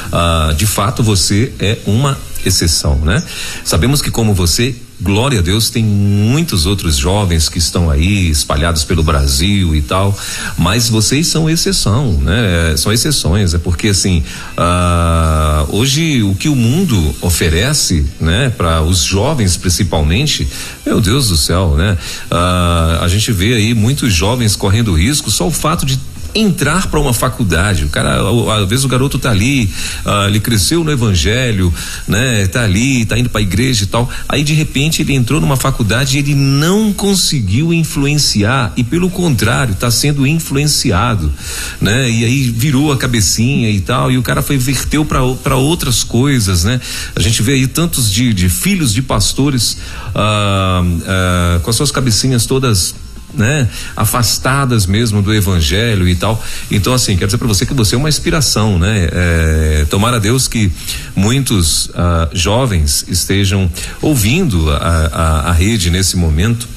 uh, 0.08 0.52
de 0.54 0.66
fato 0.66 1.04
você 1.04 1.52
é 1.60 1.78
uma 1.86 2.18
exceção, 2.44 2.96
né? 2.96 3.22
Sabemos 3.64 4.02
que 4.02 4.10
como 4.10 4.34
você 4.34 4.74
glória 5.00 5.38
a 5.38 5.42
Deus, 5.42 5.70
tem 5.70 5.84
muitos 5.84 6.66
outros 6.66 6.96
jovens 6.96 7.48
que 7.48 7.58
estão 7.58 7.90
aí 7.90 8.30
espalhados 8.30 8.84
pelo 8.84 9.02
Brasil 9.02 9.74
e 9.74 9.82
tal, 9.82 10.16
mas 10.56 10.88
vocês 10.88 11.28
são 11.28 11.48
exceção, 11.48 12.12
né? 12.14 12.74
São 12.76 12.92
exceções, 12.92 13.54
é 13.54 13.58
porque 13.58 13.88
assim, 13.88 14.24
ah, 14.56 15.64
hoje 15.68 16.22
o 16.22 16.34
que 16.34 16.48
o 16.48 16.56
mundo 16.56 17.14
oferece, 17.20 18.04
né, 18.20 18.50
para 18.50 18.82
os 18.82 19.02
jovens 19.04 19.56
principalmente, 19.56 20.48
meu 20.84 21.00
Deus 21.00 21.28
do 21.28 21.36
céu, 21.36 21.76
né? 21.76 21.96
Ah, 22.30 22.98
a 23.00 23.08
gente 23.08 23.30
vê 23.30 23.54
aí 23.54 23.74
muitos 23.74 24.12
jovens 24.12 24.56
correndo 24.56 24.92
risco 24.94 25.30
só 25.30 25.46
o 25.46 25.52
fato 25.52 25.86
de 25.86 25.98
entrar 26.34 26.86
para 26.88 27.00
uma 27.00 27.14
faculdade. 27.14 27.84
O 27.84 27.88
cara, 27.88 28.18
às 28.60 28.68
vezes 28.68 28.84
o 28.84 28.88
garoto 28.88 29.18
tá 29.18 29.30
ali, 29.30 29.70
uh, 30.04 30.28
ele 30.28 30.40
cresceu 30.40 30.84
no 30.84 30.90
evangelho, 30.90 31.72
né? 32.06 32.46
Tá 32.46 32.64
ali, 32.64 33.04
tá 33.04 33.18
indo 33.18 33.28
para 33.28 33.40
a 33.40 33.42
igreja 33.42 33.84
e 33.84 33.86
tal. 33.86 34.08
Aí 34.28 34.42
de 34.42 34.52
repente 34.52 35.02
ele 35.02 35.14
entrou 35.14 35.40
numa 35.40 35.56
faculdade 35.56 36.16
e 36.16 36.20
ele 36.20 36.34
não 36.34 36.92
conseguiu 36.92 37.72
influenciar 37.72 38.72
e 38.76 38.84
pelo 38.84 39.10
contrário, 39.10 39.72
está 39.72 39.90
sendo 39.90 40.26
influenciado, 40.26 41.32
né? 41.80 42.10
E 42.10 42.24
aí 42.24 42.50
virou 42.50 42.92
a 42.92 42.96
cabecinha 42.96 43.70
e 43.70 43.80
tal, 43.80 44.10
e 44.10 44.18
o 44.18 44.22
cara 44.22 44.42
foi 44.42 44.56
verteu 44.56 45.04
para 45.04 45.56
outras 45.56 46.02
coisas, 46.04 46.64
né? 46.64 46.80
A 47.14 47.20
gente 47.20 47.42
vê 47.42 47.52
aí 47.52 47.66
tantos 47.66 48.10
de, 48.10 48.32
de 48.32 48.48
filhos 48.48 48.92
de 48.92 49.02
pastores 49.02 49.78
uh, 50.14 50.84
uh, 50.84 51.60
com 51.60 51.70
as 51.70 51.76
suas 51.76 51.90
cabecinhas 51.90 52.46
todas 52.46 52.94
né, 53.34 53.68
afastadas 53.96 54.86
mesmo 54.86 55.22
do 55.22 55.34
evangelho 55.34 56.08
e 56.08 56.14
tal. 56.14 56.42
Então, 56.70 56.92
assim, 56.92 57.16
quero 57.16 57.26
dizer 57.26 57.38
para 57.38 57.48
você 57.48 57.66
que 57.66 57.74
você 57.74 57.94
é 57.94 57.98
uma 57.98 58.08
inspiração, 58.08 58.78
né? 58.78 59.08
É, 59.12 59.86
tomara 59.90 60.18
Deus 60.18 60.48
que 60.48 60.70
muitos 61.14 61.86
uh, 61.86 62.28
jovens 62.32 63.04
estejam 63.08 63.70
ouvindo 64.00 64.70
a, 64.70 64.76
a, 64.76 65.50
a, 65.50 65.52
rede 65.52 65.90
nesse 65.90 66.16
momento. 66.16 66.68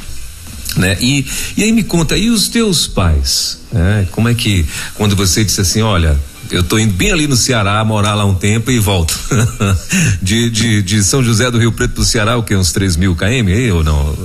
Né? 0.76 0.98
E, 1.02 1.26
e 1.58 1.64
aí 1.64 1.72
me 1.72 1.84
conta, 1.84 2.18
e 2.18 2.30
os 2.30 2.48
teus 2.48 2.88
pais? 2.88 3.60
Né? 3.72 4.08
Como 4.12 4.30
é 4.30 4.34
que, 4.34 4.66
quando 4.96 5.16
você 5.16 5.44
disse 5.44 5.60
assim, 5.60 5.82
olha, 5.82 6.18
eu 6.50 6.64
tô 6.64 6.78
indo 6.78 6.94
bem 6.94 7.12
ali 7.12 7.28
no 7.28 7.36
Ceará, 7.36 7.84
morar 7.84 8.14
lá 8.14 8.26
um 8.26 8.36
tempo 8.36 8.72
e 8.72 8.80
volto. 8.80 9.18
de, 10.22 10.50
de, 10.50 10.82
de 10.82 11.04
São 11.04 11.24
José 11.24 11.50
do 11.52 11.58
Rio 11.58 11.72
Preto 11.72 11.96
pro 11.96 12.06
Ceará, 12.06 12.38
o 12.38 12.44
que? 12.44 12.56
Uns 12.56 12.72
3 12.72 12.96
mil 12.96 13.16
km 13.16 13.48
aí 13.48 13.72
ou 13.72 13.84
não? 13.84 14.16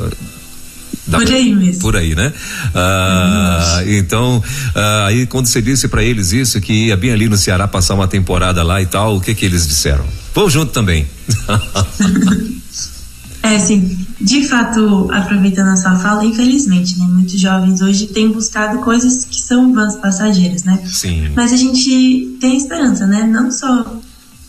Da, 1.07 1.19
por 1.19 1.29
aí 1.29 1.55
mesmo. 1.55 1.81
Por 1.81 1.97
aí, 1.97 2.15
né? 2.15 2.33
Ah, 2.75 3.83
então, 3.87 4.43
ah, 4.75 5.07
aí 5.07 5.27
quando 5.27 5.47
você 5.47 5.63
disse 5.63 5.87
para 5.87 6.03
eles 6.03 6.33
isso, 6.33 6.61
que 6.61 6.87
ia 6.87 6.97
bem 6.97 7.13
ali 7.13 7.29
no 7.29 7.37
Ceará 7.37 7.69
passar 7.69 7.95
uma 7.95 8.09
temporada 8.09 8.63
lá 8.63 8.83
e 8.83 8.87
tal, 8.87 9.17
o 9.17 9.21
que 9.21 9.35
que 9.35 9.45
eles 9.45 9.67
disseram? 9.67 10.05
Vou 10.35 10.51
junto 10.51 10.73
também. 10.73 11.07
é, 13.43 13.59
sim. 13.59 13.97
De 14.21 14.49
fato, 14.49 15.09
aproveitando 15.13 15.69
a 15.69 15.77
sua 15.77 15.97
fala, 15.99 16.25
infelizmente, 16.25 16.99
né? 16.99 17.07
Muitos 17.09 17.41
jovens 17.41 17.81
hoje 17.81 18.09
têm 18.09 18.33
buscado 18.33 18.79
coisas 18.79 19.25
que 19.25 19.41
são 19.41 19.73
vãs 19.73 19.97
passageiras, 19.97 20.65
né? 20.65 20.83
Sim. 20.87 21.31
Mas 21.37 21.53
a 21.53 21.57
gente 21.57 22.37
tem 22.41 22.57
esperança, 22.57 23.07
né? 23.07 23.25
Não 23.25 23.51
só 23.53 24.01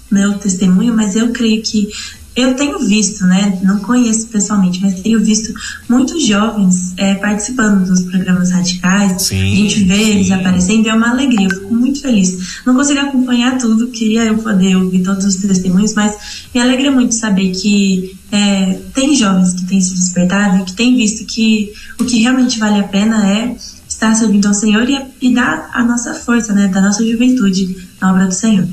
meu 0.10 0.34
testemunho, 0.36 0.96
mas 0.96 1.16
eu 1.16 1.32
creio 1.32 1.62
que 1.62 1.90
eu 2.38 2.53
tenho 2.53 2.77
visto, 2.88 3.25
né? 3.25 3.58
Não 3.63 3.79
conheço 3.79 4.27
pessoalmente, 4.27 4.79
mas 4.79 5.01
tenho 5.01 5.20
visto 5.20 5.51
muitos 5.89 6.24
jovens 6.24 6.94
é, 6.96 7.15
participando 7.15 7.84
dos 7.84 8.03
programas 8.03 8.51
radicais. 8.51 9.24
Sim, 9.24 9.53
a 9.53 9.56
gente 9.56 9.84
vê 9.86 9.96
sim. 9.96 10.10
eles 10.12 10.32
aparecendo, 10.32 10.88
é 10.88 10.94
uma 10.94 11.10
alegria, 11.10 11.48
eu 11.48 11.56
fico 11.56 11.74
muito 11.74 12.00
feliz. 12.00 12.62
Não 12.63 12.75
consigo 12.75 13.00
acompanhar 13.00 13.58
tudo, 13.58 13.88
queria 13.88 14.25
eu 14.25 14.38
poder 14.38 14.75
ouvir 14.77 15.01
todos 15.01 15.25
os 15.25 15.38
testemunhos, 15.38 15.96
mas 15.96 16.48
me 16.53 16.62
alegra 16.62 16.91
muito 16.91 17.15
saber 17.15 17.50
que 17.50 18.15
é, 18.32 18.82
tem 18.94 19.15
jovens 19.15 19.56
que 19.56 19.65
têm 19.65 19.82
se 19.82 19.96
despertado 19.96 20.62
e 20.62 20.65
que 20.65 20.74
têm 20.74 20.96
visto 20.96 21.25
que 21.25 21.74
o 22.00 22.06
que 22.06 22.22
realmente 22.22 22.60
vale 22.60 22.79
a 22.79 22.84
pena 22.84 23.27
é 23.27 23.56
estar 23.89 24.13
servindo 24.13 24.48
ao 24.48 24.53
Senhor 24.53 24.88
e, 24.88 25.00
e 25.20 25.34
dar 25.34 25.72
a 25.74 25.84
nossa 25.84 26.13
força, 26.13 26.53
né? 26.53 26.67
Da 26.67 26.82
nossa 26.82 27.03
juventude 27.03 27.75
na 28.00 28.12
obra 28.12 28.27
do 28.27 28.34
Senhor. 28.34 28.67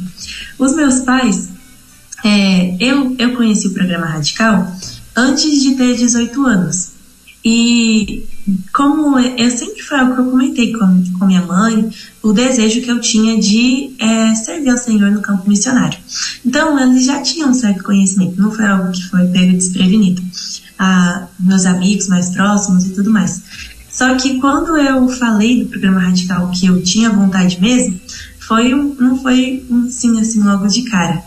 Os 0.58 0.76
meus 0.76 1.00
pais 1.00 1.53
é, 2.24 2.76
eu, 2.80 3.14
eu 3.18 3.36
conheci 3.36 3.68
o 3.68 3.74
programa 3.74 4.06
Radical 4.06 4.74
antes 5.14 5.62
de 5.62 5.74
ter 5.74 5.94
18 5.94 6.46
anos. 6.46 6.94
E 7.44 8.24
como 8.72 9.18
eu 9.18 9.50
sempre 9.50 9.82
foi 9.82 9.98
algo 9.98 10.14
que 10.14 10.20
eu 10.22 10.30
comentei 10.30 10.72
com, 10.72 11.04
com 11.18 11.26
minha 11.26 11.42
mãe, 11.42 11.90
o 12.22 12.32
desejo 12.32 12.80
que 12.80 12.90
eu 12.90 12.98
tinha 12.98 13.38
de 13.38 13.94
é, 13.98 14.34
servir 14.34 14.70
ao 14.70 14.78
Senhor 14.78 15.10
no 15.10 15.20
campo 15.20 15.46
missionário. 15.46 15.98
Então, 16.44 16.78
eles 16.80 17.04
já 17.04 17.20
tinham 17.20 17.50
um 17.50 17.54
certo 17.54 17.84
conhecimento, 17.84 18.40
não 18.40 18.50
foi 18.50 18.64
algo 18.64 18.90
que 18.90 19.06
foi 19.08 19.26
pego 19.26 19.52
desprevenido. 19.52 20.22
Ah, 20.78 21.26
meus 21.38 21.66
amigos 21.66 22.08
mais 22.08 22.30
próximos 22.30 22.86
e 22.86 22.90
tudo 22.94 23.10
mais. 23.10 23.42
Só 23.90 24.14
que 24.16 24.40
quando 24.40 24.76
eu 24.78 25.06
falei 25.10 25.62
do 25.62 25.68
programa 25.68 26.00
radical 26.00 26.50
que 26.50 26.66
eu 26.66 26.82
tinha 26.82 27.10
vontade 27.10 27.60
mesmo, 27.60 28.00
foi 28.40 28.74
um, 28.74 28.94
não 28.98 29.22
foi 29.22 29.64
um 29.70 29.88
sim 29.88 30.18
assim 30.18 30.42
logo 30.42 30.66
de 30.66 30.82
cara 30.82 31.22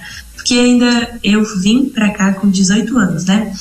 porque 0.48 0.62
ainda 0.62 1.20
eu 1.22 1.44
vim 1.60 1.90
para 1.90 2.10
cá 2.12 2.32
com 2.32 2.50
18 2.50 2.98
anos, 2.98 3.26
né? 3.26 3.54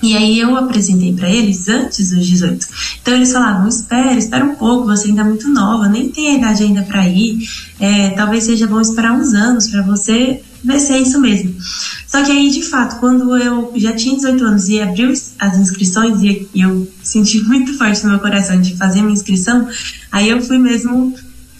E 0.00 0.16
aí 0.16 0.38
eu 0.38 0.54
apresentei 0.56 1.12
para 1.12 1.28
eles 1.28 1.66
antes 1.66 2.10
dos 2.10 2.24
18. 2.24 2.68
Então 3.02 3.14
eles 3.14 3.32
falavam: 3.32 3.66
espera, 3.66 4.14
espera 4.14 4.44
um 4.44 4.54
pouco, 4.54 4.86
você 4.86 5.08
ainda 5.08 5.22
é 5.22 5.24
muito 5.24 5.48
nova, 5.48 5.88
nem 5.88 6.08
tem 6.08 6.28
a 6.28 6.38
idade 6.38 6.62
ainda 6.62 6.82
para 6.82 7.08
ir. 7.08 7.38
É, 7.80 8.10
talvez 8.10 8.44
seja 8.44 8.68
bom 8.68 8.80
esperar 8.80 9.12
uns 9.12 9.34
anos 9.34 9.66
para 9.66 9.82
você 9.82 10.40
ver 10.62 10.78
se 10.78 10.92
é 10.92 11.00
isso 11.00 11.20
mesmo. 11.20 11.52
Só 12.06 12.22
que 12.22 12.30
aí, 12.30 12.48
de 12.48 12.62
fato, 12.62 13.00
quando 13.00 13.36
eu 13.36 13.72
já 13.74 13.92
tinha 13.92 14.14
18 14.14 14.44
anos 14.44 14.68
e 14.68 14.80
abriu 14.80 15.12
as 15.40 15.58
inscrições 15.58 16.22
e 16.22 16.48
eu 16.54 16.88
senti 17.02 17.42
muito 17.42 17.76
forte 17.76 18.04
no 18.04 18.10
meu 18.10 18.20
coração 18.20 18.60
de 18.60 18.76
fazer 18.76 19.00
minha 19.02 19.14
inscrição, 19.14 19.68
aí 20.12 20.28
eu 20.28 20.40
fui 20.40 20.58
mesmo 20.58 21.12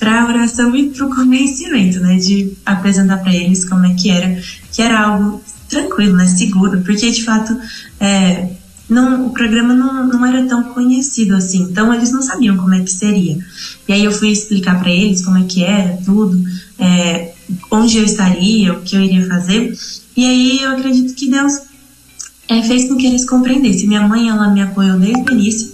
para 0.05 0.27
oração 0.27 0.77
e 0.77 0.91
para 0.91 1.07
o 1.07 1.15
convencimento, 1.15 1.99
né, 2.01 2.17
de 2.19 2.53
apresentar 2.67 3.17
para 3.23 3.35
eles 3.35 3.65
como 3.65 3.87
é 3.87 3.95
que 3.95 4.11
era, 4.11 4.39
que 4.71 4.83
era 4.83 5.01
algo 5.01 5.43
tranquilo, 5.67 6.15
né, 6.15 6.27
seguro, 6.27 6.83
porque 6.83 7.11
de 7.11 7.25
fato 7.25 7.59
é, 7.99 8.51
não, 8.87 9.29
o 9.29 9.31
programa 9.31 9.73
não, 9.73 10.07
não 10.07 10.27
era 10.27 10.45
tão 10.47 10.63
conhecido 10.63 11.35
assim, 11.35 11.63
então 11.71 11.93
eles 11.95 12.13
não 12.13 12.21
sabiam 12.21 12.55
como 12.59 12.75
é 12.75 12.81
que 12.81 12.93
seria. 12.93 13.39
E 13.89 13.95
aí 13.95 14.05
eu 14.05 14.13
fui 14.13 14.29
explicar 14.29 14.79
para 14.79 14.91
eles 14.91 15.25
como 15.25 15.39
é 15.39 15.45
que 15.45 15.65
era 15.65 15.97
tudo, 16.05 16.39
é, 16.79 17.33
onde 17.71 17.97
eu 17.97 18.05
estaria, 18.05 18.75
o 18.75 18.83
que 18.83 18.97
eu 18.97 19.01
iria 19.01 19.27
fazer, 19.27 19.75
e 20.15 20.27
aí 20.27 20.61
eu 20.61 20.73
acredito 20.73 21.15
que 21.15 21.31
Deus 21.31 21.61
é, 22.47 22.63
fez 22.63 22.87
com 22.87 22.97
que 22.97 23.07
eles 23.07 23.25
compreendessem. 23.25 23.89
Minha 23.89 24.07
mãe, 24.07 24.29
ela 24.29 24.53
me 24.53 24.61
apoiou 24.61 24.99
desde 24.99 25.23
o 25.23 25.33
início, 25.33 25.73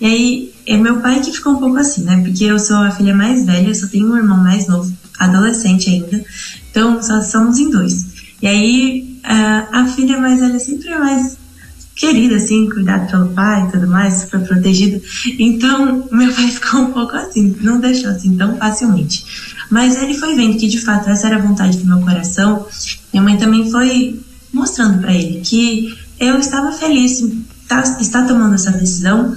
e 0.00 0.06
aí 0.06 0.57
é 0.68 0.76
meu 0.76 1.00
pai 1.00 1.20
que 1.20 1.32
ficou 1.32 1.54
um 1.54 1.58
pouco 1.58 1.78
assim, 1.78 2.02
né? 2.02 2.20
Porque 2.22 2.44
eu 2.44 2.58
sou 2.58 2.76
a 2.76 2.90
filha 2.90 3.14
mais 3.14 3.44
velha, 3.46 3.74
só 3.74 3.86
tenho 3.86 4.12
um 4.12 4.16
irmão 4.16 4.36
mais 4.36 4.66
novo, 4.66 4.92
adolescente 5.18 5.88
ainda. 5.88 6.22
Então, 6.70 7.02
só 7.02 7.22
somos 7.22 7.58
em 7.58 7.70
dois. 7.70 8.06
E 8.42 8.46
aí, 8.46 9.18
a, 9.24 9.80
a 9.80 9.86
filha 9.86 10.20
mais 10.20 10.38
velha 10.38 10.58
sempre 10.58 10.88
é 10.90 10.98
mais 10.98 11.38
querida, 11.96 12.36
assim, 12.36 12.68
cuidada 12.68 13.06
pelo 13.06 13.30
pai 13.30 13.66
e 13.66 13.72
tudo 13.72 13.88
mais, 13.88 14.20
super 14.20 14.40
protegida. 14.46 15.00
Então, 15.38 16.06
meu 16.12 16.32
pai 16.34 16.48
ficou 16.52 16.82
um 16.82 16.92
pouco 16.92 17.16
assim, 17.16 17.56
não 17.60 17.80
deixou 17.80 18.10
assim 18.10 18.36
tão 18.36 18.56
facilmente. 18.56 19.24
Mas 19.70 20.00
ele 20.00 20.14
foi 20.14 20.34
vendo 20.34 20.58
que, 20.58 20.68
de 20.68 20.80
fato, 20.80 21.08
essa 21.08 21.26
era 21.26 21.36
a 21.36 21.40
vontade 21.40 21.78
do 21.78 21.86
meu 21.86 22.00
coração. 22.00 22.66
Minha 23.12 23.22
mãe 23.22 23.36
também 23.36 23.70
foi 23.70 24.20
mostrando 24.52 25.00
para 25.00 25.14
ele 25.14 25.40
que 25.40 25.96
eu 26.20 26.38
estava 26.38 26.72
feliz 26.72 27.22
tá, 27.66 27.82
estar 28.00 28.26
tomando 28.26 28.54
essa 28.54 28.70
decisão 28.70 29.36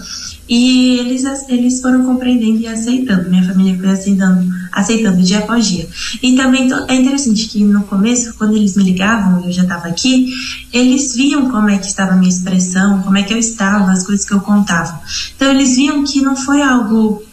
e 0.52 1.00
eles, 1.00 1.24
eles 1.48 1.80
foram 1.80 2.04
compreendendo 2.04 2.60
e 2.60 2.68
aceitando. 2.68 3.30
Minha 3.30 3.46
família 3.46 3.78
foi 3.80 3.90
aceitando, 3.90 4.54
aceitando 4.70 5.24
dia 5.24 5.40
após 5.40 5.66
dia. 5.66 5.88
E 6.22 6.36
também 6.36 6.70
é 6.90 6.96
interessante 6.96 7.48
que 7.48 7.64
no 7.64 7.84
começo, 7.84 8.34
quando 8.34 8.58
eles 8.58 8.76
me 8.76 8.84
ligavam 8.84 9.46
eu 9.46 9.52
já 9.54 9.64
estava 9.64 9.88
aqui, 9.88 10.30
eles 10.74 11.16
viam 11.16 11.50
como 11.50 11.70
é 11.70 11.78
que 11.78 11.88
estava 11.88 12.12
a 12.12 12.16
minha 12.18 12.30
expressão, 12.30 13.02
como 13.02 13.18
é 13.18 13.24
que 13.24 13.34
eu 13.34 13.38
estava, 13.38 13.90
as 13.90 14.06
coisas 14.06 14.26
que 14.26 14.34
eu 14.34 14.42
contava. 14.42 15.02
Então 15.34 15.50
eles 15.50 15.78
viam 15.78 16.04
que 16.04 16.22
não 16.22 16.36
foi 16.36 16.62
algo 16.62 17.24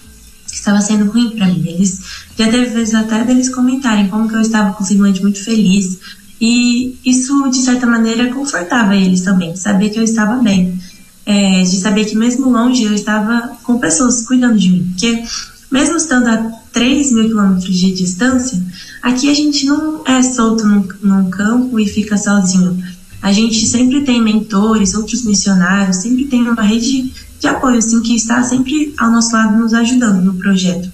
que 0.47 0.55
estava 0.55 0.81
sendo 0.81 1.11
ruim 1.11 1.31
para 1.31 1.47
mim. 1.47 1.65
Eles 1.67 2.01
já 2.39 2.49
teve 2.49 2.67
vezes 2.67 2.95
até 2.95 3.25
deles 3.25 3.49
comentarem 3.49 4.07
como 4.07 4.29
que 4.29 4.37
eu 4.37 4.41
estava 4.41 4.75
com 4.75 4.85
um 4.85 5.23
muito 5.23 5.43
feliz. 5.43 5.99
E 6.41 6.97
isso, 7.05 7.51
de 7.51 7.57
certa 7.57 7.85
maneira, 7.85 8.33
confortava 8.33 8.95
eles 8.95 9.23
também, 9.23 9.57
saber 9.57 9.91
que 9.91 9.99
eu 9.99 10.05
estava 10.05 10.37
bem 10.37 10.79
é, 11.29 11.63
de 11.63 11.77
saber 11.77 12.07
que 12.07 12.17
mesmo 12.17 12.49
longe 12.49 12.85
eu 12.85 12.95
estava 12.95 13.55
com 13.63 13.79
pessoas 13.79 14.23
cuidando 14.27 14.59
de 14.59 14.71
mim. 14.71 14.87
Porque 14.89 15.23
mesmo 15.71 15.99
estando 15.99 16.27
a 16.27 16.39
3 16.73 17.13
mil 17.13 17.29
quilômetros 17.29 17.77
de 17.77 17.93
distância, 17.93 18.59
aqui 19.03 19.29
a 19.31 19.35
gente 19.35 19.67
não 19.67 20.03
é 20.07 20.23
solto 20.23 20.67
num, 20.67 20.89
num 21.03 21.29
campo 21.29 21.79
e 21.79 21.87
fica 21.87 22.17
sozinho. 22.17 22.83
A 23.21 23.31
gente 23.31 23.67
sempre 23.67 24.05
tem 24.05 24.23
mentores, 24.23 24.95
outros 24.95 25.23
missionários, 25.23 25.99
sempre 25.99 26.25
tem 26.25 26.49
uma 26.49 26.63
rede 26.63 27.13
de 27.39 27.47
apoio, 27.47 27.77
assim, 27.77 28.01
que 28.01 28.17
está 28.17 28.43
sempre 28.43 28.95
ao 28.97 29.11
nosso 29.11 29.35
lado 29.35 29.59
nos 29.59 29.75
ajudando 29.75 30.25
no 30.25 30.33
projeto. 30.33 30.91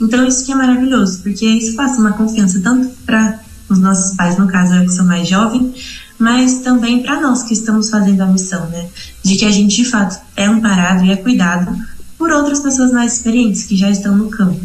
Então 0.00 0.26
isso 0.26 0.46
que 0.46 0.52
é 0.52 0.54
maravilhoso, 0.54 1.20
porque 1.22 1.44
isso 1.44 1.76
passa 1.76 2.00
uma 2.00 2.12
confiança 2.12 2.58
tanto 2.60 2.88
para 3.04 3.38
os 3.68 3.78
nossos 3.78 4.16
pais, 4.16 4.38
no 4.38 4.46
caso 4.46 4.74
eu 4.74 4.84
que 4.84 4.92
sou 4.92 5.04
mais 5.04 5.28
jovem, 5.28 5.74
mas 6.18 6.60
também 6.60 7.02
para 7.02 7.20
nós 7.20 7.42
que 7.42 7.54
estamos 7.54 7.90
fazendo 7.90 8.20
a 8.22 8.26
missão, 8.26 8.68
né? 8.68 8.88
De 9.22 9.36
que 9.36 9.44
a 9.44 9.50
gente 9.50 9.76
de 9.76 9.84
fato 9.84 10.20
é 10.36 10.44
amparado 10.44 11.04
e 11.04 11.10
é 11.10 11.16
cuidado 11.16 11.76
por 12.16 12.30
outras 12.30 12.60
pessoas 12.60 12.92
mais 12.92 13.14
experientes 13.14 13.64
que 13.64 13.76
já 13.76 13.90
estão 13.90 14.16
no 14.16 14.30
campo. 14.30 14.60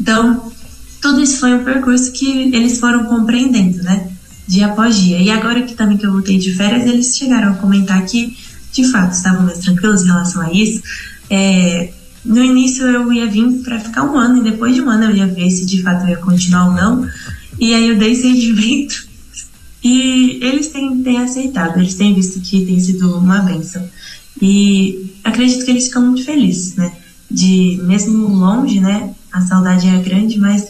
Então, 0.00 0.52
tudo 1.00 1.22
isso 1.22 1.38
foi 1.38 1.54
um 1.54 1.64
percurso 1.64 2.12
que 2.12 2.54
eles 2.54 2.78
foram 2.78 3.04
compreendendo, 3.04 3.82
né? 3.82 4.08
Dia 4.46 4.66
após 4.66 4.96
dia. 4.96 5.18
E 5.18 5.30
agora 5.30 5.62
que 5.62 5.74
também 5.74 5.96
que 5.96 6.06
eu 6.06 6.12
voltei 6.12 6.38
de 6.38 6.54
férias, 6.54 6.86
eles 6.86 7.16
chegaram 7.16 7.52
a 7.52 7.56
comentar 7.56 8.04
que, 8.06 8.36
de 8.72 8.84
fato, 8.84 9.12
estavam 9.12 9.42
mais 9.44 9.58
tranquilos 9.58 10.02
em 10.02 10.06
relação 10.06 10.42
a 10.42 10.52
isso. 10.52 10.82
É, 11.28 11.90
no 12.24 12.42
início 12.42 12.84
eu 12.86 13.12
ia 13.12 13.26
vir 13.26 13.46
para 13.64 13.80
ficar 13.80 14.04
um 14.04 14.16
ano 14.16 14.38
e 14.38 14.50
depois 14.50 14.74
de 14.74 14.80
um 14.80 14.88
ano 14.88 15.04
eu 15.04 15.16
ia 15.16 15.26
ver 15.26 15.50
se 15.50 15.64
de 15.66 15.82
fato 15.82 16.04
eu 16.04 16.10
ia 16.10 16.16
continuar 16.16 16.68
ou 16.68 16.72
não. 16.72 17.08
E 17.58 17.74
aí 17.74 17.88
eu 17.88 17.96
dei 17.96 18.14
sentimento 18.14 19.05
e 19.82 20.38
eles 20.42 20.68
têm, 20.68 21.02
têm 21.02 21.18
aceitado, 21.18 21.78
eles 21.78 21.94
têm 21.94 22.14
visto 22.14 22.40
que 22.40 22.64
tem 22.64 22.78
sido 22.80 23.16
uma 23.16 23.40
benção. 23.40 23.86
E 24.40 25.12
acredito 25.24 25.64
que 25.64 25.70
eles 25.70 25.86
ficam 25.86 26.06
muito 26.06 26.24
felizes, 26.24 26.74
né? 26.76 26.92
De, 27.30 27.80
mesmo 27.82 28.28
longe, 28.28 28.80
né? 28.80 29.14
A 29.32 29.40
saudade 29.40 29.86
é 29.88 29.98
grande, 29.98 30.38
mas 30.38 30.68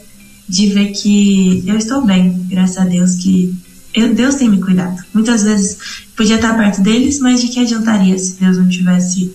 de 0.48 0.68
ver 0.68 0.92
que 0.92 1.64
eu 1.66 1.76
estou 1.76 2.04
bem, 2.04 2.46
graças 2.48 2.78
a 2.78 2.84
Deus, 2.84 3.16
que 3.16 3.54
eu, 3.92 4.14
Deus 4.14 4.36
tem 4.36 4.48
me 4.48 4.60
cuidado. 4.60 5.02
Muitas 5.12 5.42
vezes 5.42 5.78
podia 6.16 6.36
estar 6.36 6.56
perto 6.56 6.82
deles, 6.82 7.18
mas 7.18 7.40
de 7.40 7.48
que 7.48 7.60
adiantaria 7.60 8.16
se 8.18 8.38
Deus 8.38 8.56
não 8.56 8.68
tivesse 8.68 9.34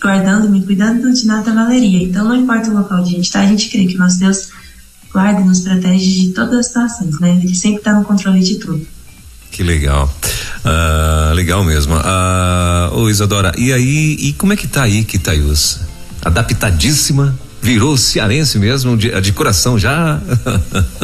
guardando, 0.00 0.48
me 0.48 0.64
cuidando, 0.64 1.12
de 1.12 1.26
nada 1.26 1.52
valeria. 1.52 2.02
Então, 2.04 2.24
não 2.24 2.36
importa 2.36 2.70
o 2.70 2.74
local 2.74 3.00
onde 3.00 3.10
a 3.10 3.16
gente 3.16 3.24
está, 3.24 3.40
a 3.40 3.46
gente 3.46 3.68
crê 3.68 3.86
que 3.86 3.98
nosso 3.98 4.18
Deus 4.18 4.50
guarda 5.12 5.40
e 5.40 5.44
nos 5.44 5.60
protege 5.60 6.22
de 6.22 6.28
todas 6.30 6.58
as 6.58 6.66
situações, 6.66 7.20
né? 7.20 7.40
Ele 7.42 7.54
sempre 7.54 7.78
está 7.78 7.92
no 7.92 8.04
controle 8.04 8.40
de 8.40 8.56
tudo. 8.56 8.86
Que 9.50 9.62
legal. 9.62 10.12
Uh, 10.64 11.34
legal 11.34 11.64
mesmo. 11.64 11.94
Uh, 11.94 12.94
ô 12.94 13.10
Isadora, 13.10 13.52
e 13.56 13.72
aí, 13.72 14.16
e 14.20 14.32
como 14.34 14.52
é 14.52 14.56
que 14.56 14.68
tá 14.68 14.82
aí, 14.82 15.04
Kitaius? 15.04 15.80
Adaptadíssima? 16.24 17.36
Virou 17.60 17.96
cearense 17.96 18.58
mesmo, 18.58 18.96
de, 18.96 19.20
de 19.20 19.32
coração 19.32 19.78
já? 19.78 20.20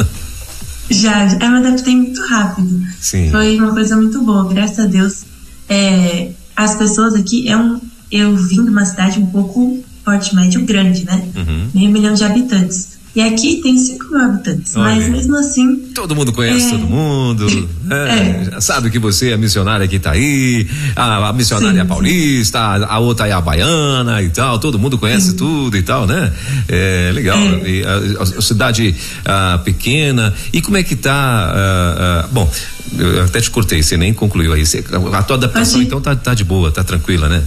já, 0.89 1.25
eu 1.25 1.49
me 1.49 1.57
adaptei 1.57 1.95
muito 1.95 2.21
rápido. 2.27 2.81
Sim. 2.99 3.29
Foi 3.29 3.57
uma 3.57 3.73
coisa 3.73 3.95
muito 3.97 4.21
boa, 4.21 4.47
graças 4.47 4.79
a 4.79 4.87
Deus. 4.87 5.25
É, 5.67 6.29
as 6.55 6.75
pessoas 6.75 7.13
aqui, 7.15 7.49
é 7.49 7.57
um, 7.57 7.81
eu 8.11 8.35
vim 8.37 8.63
de 8.63 8.69
uma 8.69 8.85
cidade 8.85 9.19
um 9.19 9.25
pouco 9.25 9.83
porte 10.05 10.35
médio 10.35 10.63
grande, 10.63 11.03
né? 11.03 11.27
Uhum. 11.35 11.69
Meio 11.73 11.89
milhão 11.89 12.13
de 12.13 12.23
habitantes. 12.23 12.94
E 13.15 13.21
aqui 13.21 13.61
tem 13.63 13.77
5 13.77 14.05
mil 14.11 14.19
habitantes, 14.21 14.75
Olha. 14.75 14.93
mas 14.95 15.07
mesmo 15.07 15.37
assim. 15.37 15.75
Todo 15.95 16.13
mundo 16.13 16.33
conhece 16.33 16.67
É. 16.67 16.71
todo 16.71 16.85
mundo. 16.85 17.47
é, 17.89 18.51
já 18.51 18.59
Sabe 18.61 18.89
que 18.89 18.99
você 18.99 19.29
é 19.29 19.33
a 19.33 19.37
missionária 19.37 19.87
que 19.87 19.97
tá 19.99 20.11
aí, 20.11 20.67
a, 20.95 21.29
a 21.29 21.33
missionária 21.33 21.75
Sim, 21.77 21.81
sim. 21.81 21.87
paulista, 21.87 22.59
a, 22.59 22.95
a 22.95 22.99
outra 22.99 23.27
é 23.27 23.31
a 23.31 23.39
baiana 23.39 24.21
e 24.21 24.29
tal. 24.29 24.59
Todo 24.59 24.77
mundo 24.77 24.97
conhece 24.97 25.33
tudo 25.33 25.77
e 25.77 25.81
tal, 25.81 26.05
né? 26.05 26.33
É 26.67 27.11
legal. 27.13 27.37
É. 27.37 27.69
E 27.69 27.83
a, 27.85 28.21
a- 28.23 28.41
cidade 28.41 28.93
ah, 29.23 29.61
pequena. 29.63 30.33
E 30.51 30.61
como 30.61 30.75
é 30.75 30.83
que 30.83 30.97
tá? 30.97 31.13
ah, 31.13 32.25
ah, 32.25 32.27
bom, 32.31 32.51
eu 32.97 33.23
até 33.23 33.39
te 33.39 33.49
cortei, 33.49 33.81
você 33.81 33.95
nem 33.95 34.13
concluiu 34.13 34.51
aí. 34.51 34.65
Você- 34.65 34.83
a 35.13 35.23
tua 35.23 35.37
adaptação 35.37 35.75
Pode 35.75 35.85
então 35.85 36.01
tá, 36.01 36.15
tá 36.17 36.33
de 36.33 36.43
boa, 36.43 36.69
tá 36.69 36.83
tranquila, 36.83 37.29
né? 37.29 37.41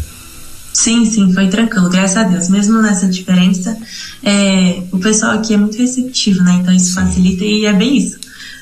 Sim, 0.78 1.04
sim, 1.04 1.32
foi 1.35 1.49
tranquilo, 1.49 1.90
graças 1.90 2.16
a 2.16 2.23
Deus. 2.23 2.49
Mesmo 2.49 2.80
nessa 2.80 3.08
diferença, 3.08 3.76
é, 4.23 4.80
o 4.92 4.99
pessoal 5.00 5.32
aqui 5.32 5.52
é 5.52 5.56
muito 5.56 5.76
receptivo, 5.76 6.40
né? 6.44 6.61
Então 6.61 6.73
isso 6.73 6.94
facilita 6.94 7.44
e 7.44 7.64
é 7.64 7.73
bem 7.73 7.97
isso. 7.97 8.16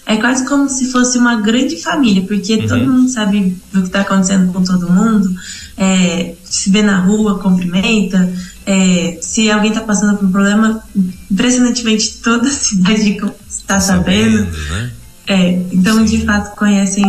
É 0.06 0.16
quase 0.16 0.46
como 0.48 0.66
se 0.66 0.90
fosse 0.90 1.18
uma 1.18 1.42
grande 1.42 1.76
família, 1.76 2.22
porque 2.26 2.66
todo 2.66 2.86
mundo 2.90 3.10
sabe 3.10 3.54
o 3.74 3.80
que 3.80 3.86
está 3.86 4.00
acontecendo 4.00 4.50
com 4.50 4.64
todo 4.64 4.90
mundo, 4.90 5.30
é, 5.76 6.34
se 6.42 6.70
vê 6.70 6.80
na 6.80 7.00
rua, 7.00 7.38
cumprimenta. 7.38 8.32
é, 8.64 9.18
se 9.20 9.50
alguém 9.50 9.72
está 9.72 9.82
passando 9.82 10.16
por 10.16 10.24
um 10.24 10.32
problema, 10.32 10.82
impressionantemente 11.30 12.14
toda 12.22 12.48
a 12.48 12.50
cidade 12.64 13.20
está 13.46 13.78
sabendo. 13.78 14.50
né? 14.70 14.90
É, 15.26 15.50
então 15.70 16.02
de 16.02 16.24
fato 16.24 16.56
conhecem 16.56 17.04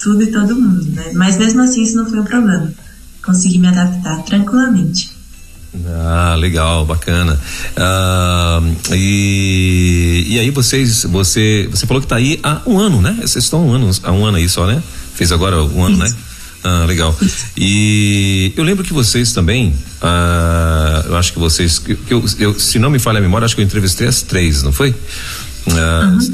tudo 0.00 0.22
e 0.22 0.28
todo 0.28 0.56
mundo, 0.56 0.86
né? 0.92 1.10
Mas 1.12 1.36
mesmo 1.36 1.60
assim 1.60 1.82
isso 1.82 1.98
não 1.98 2.08
foi 2.08 2.20
um 2.20 2.24
problema. 2.24 2.72
Consegui 3.26 3.58
me 3.58 3.66
adaptar 3.68 4.22
tranquilamente. 4.22 5.10
Ah, 5.88 6.34
legal, 6.38 6.86
bacana. 6.86 7.38
Ah, 7.76 8.62
e, 8.92 10.24
e 10.28 10.38
aí 10.38 10.50
vocês, 10.50 11.02
você, 11.04 11.68
você 11.70 11.86
falou 11.86 12.00
que 12.00 12.06
tá 12.08 12.16
aí 12.16 12.38
há 12.42 12.62
um 12.66 12.78
ano, 12.78 13.02
né? 13.02 13.14
Vocês 13.20 13.44
estão 13.44 13.60
há 13.60 13.62
um 13.64 13.72
ano, 13.72 13.90
há 14.02 14.12
um 14.12 14.24
ano 14.24 14.36
aí 14.38 14.48
só, 14.48 14.66
né? 14.66 14.82
Fez 15.14 15.32
agora 15.32 15.62
um 15.62 15.84
ano, 15.84 15.98
né? 15.98 16.06
Isso. 16.06 16.16
Ah, 16.64 16.84
legal. 16.86 17.16
E 17.56 18.52
eu 18.56 18.64
lembro 18.64 18.82
que 18.84 18.92
vocês 18.92 19.32
também, 19.32 19.74
ah, 20.00 21.04
eu 21.06 21.16
acho 21.16 21.32
que 21.32 21.38
vocês, 21.38 21.78
que 21.78 21.96
eu, 22.08 22.24
eu- 22.38 22.58
se 22.58 22.78
não 22.78 22.88
me 22.90 22.98
falha 22.98 23.18
a 23.18 23.22
memória, 23.22 23.44
acho 23.44 23.54
que 23.54 23.60
eu 23.60 23.64
entrevistei 23.66 24.06
as 24.06 24.22
três, 24.22 24.62
não 24.62 24.72
foi? 24.72 24.94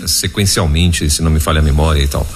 Sequencialmente, 0.07 1.09
se 1.09 1.23
não 1.23 1.31
me 1.31 1.41
falha 1.41 1.61
a 1.61 1.63
memória 1.63 2.03
e 2.03 2.09
tal. 2.09 2.27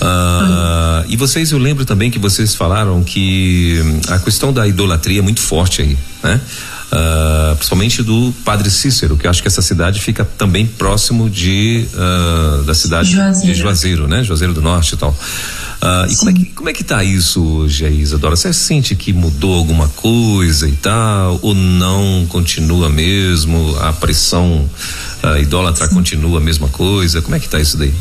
Ah, 0.00 1.04
E 1.08 1.16
vocês, 1.16 1.50
eu 1.50 1.58
lembro 1.58 1.84
também 1.84 2.10
que 2.10 2.18
vocês 2.18 2.54
falaram 2.54 3.02
que 3.02 3.80
hum, 3.84 4.00
a 4.08 4.18
questão 4.18 4.52
da 4.52 4.66
idolatria 4.66 5.20
é 5.20 5.22
muito 5.22 5.40
forte 5.40 5.82
aí, 5.82 5.96
né? 6.22 6.40
Ah, 6.90 7.54
principalmente 7.56 8.02
do 8.02 8.34
Padre 8.44 8.70
Cícero, 8.70 9.16
que 9.16 9.26
eu 9.26 9.30
acho 9.30 9.40
que 9.40 9.48
essa 9.48 9.62
cidade 9.62 10.00
fica 10.00 10.24
também 10.24 10.66
próximo 10.66 11.30
de 11.30 11.86
ah, 11.96 12.62
da 12.66 12.74
cidade 12.74 13.10
de 13.10 13.16
Juazeiro. 13.16 13.54
Juazeiro, 13.54 14.08
né? 14.08 14.22
Juazeiro 14.22 14.52
do 14.52 14.60
Norte 14.60 14.94
e 14.94 14.98
tal. 14.98 15.16
Ah, 15.84 16.06
e 16.08 16.14
como 16.14 16.30
é, 16.30 16.32
que, 16.32 16.44
como 16.46 16.68
é 16.68 16.72
que 16.72 16.84
tá 16.84 17.02
isso 17.02 17.42
hoje 17.42 17.84
aí, 17.84 18.00
Isadora? 18.00 18.36
Você 18.36 18.52
sente 18.52 18.94
que 18.94 19.12
mudou 19.12 19.52
alguma 19.52 19.88
coisa 19.88 20.68
e 20.68 20.72
tal? 20.76 21.40
Ou 21.42 21.54
não 21.54 22.24
continua 22.28 22.88
mesmo? 22.88 23.76
A 23.80 23.92
pressão 23.92 24.70
ah, 25.24 25.40
idólatra 25.40 25.88
continua 25.88 26.38
a 26.38 26.40
mesma 26.40 26.68
coisa? 26.68 27.20
Como 27.20 27.34
é 27.34 27.40
que 27.40 27.48
tá 27.48 27.58
isso 27.58 27.76
daí? 27.76 27.92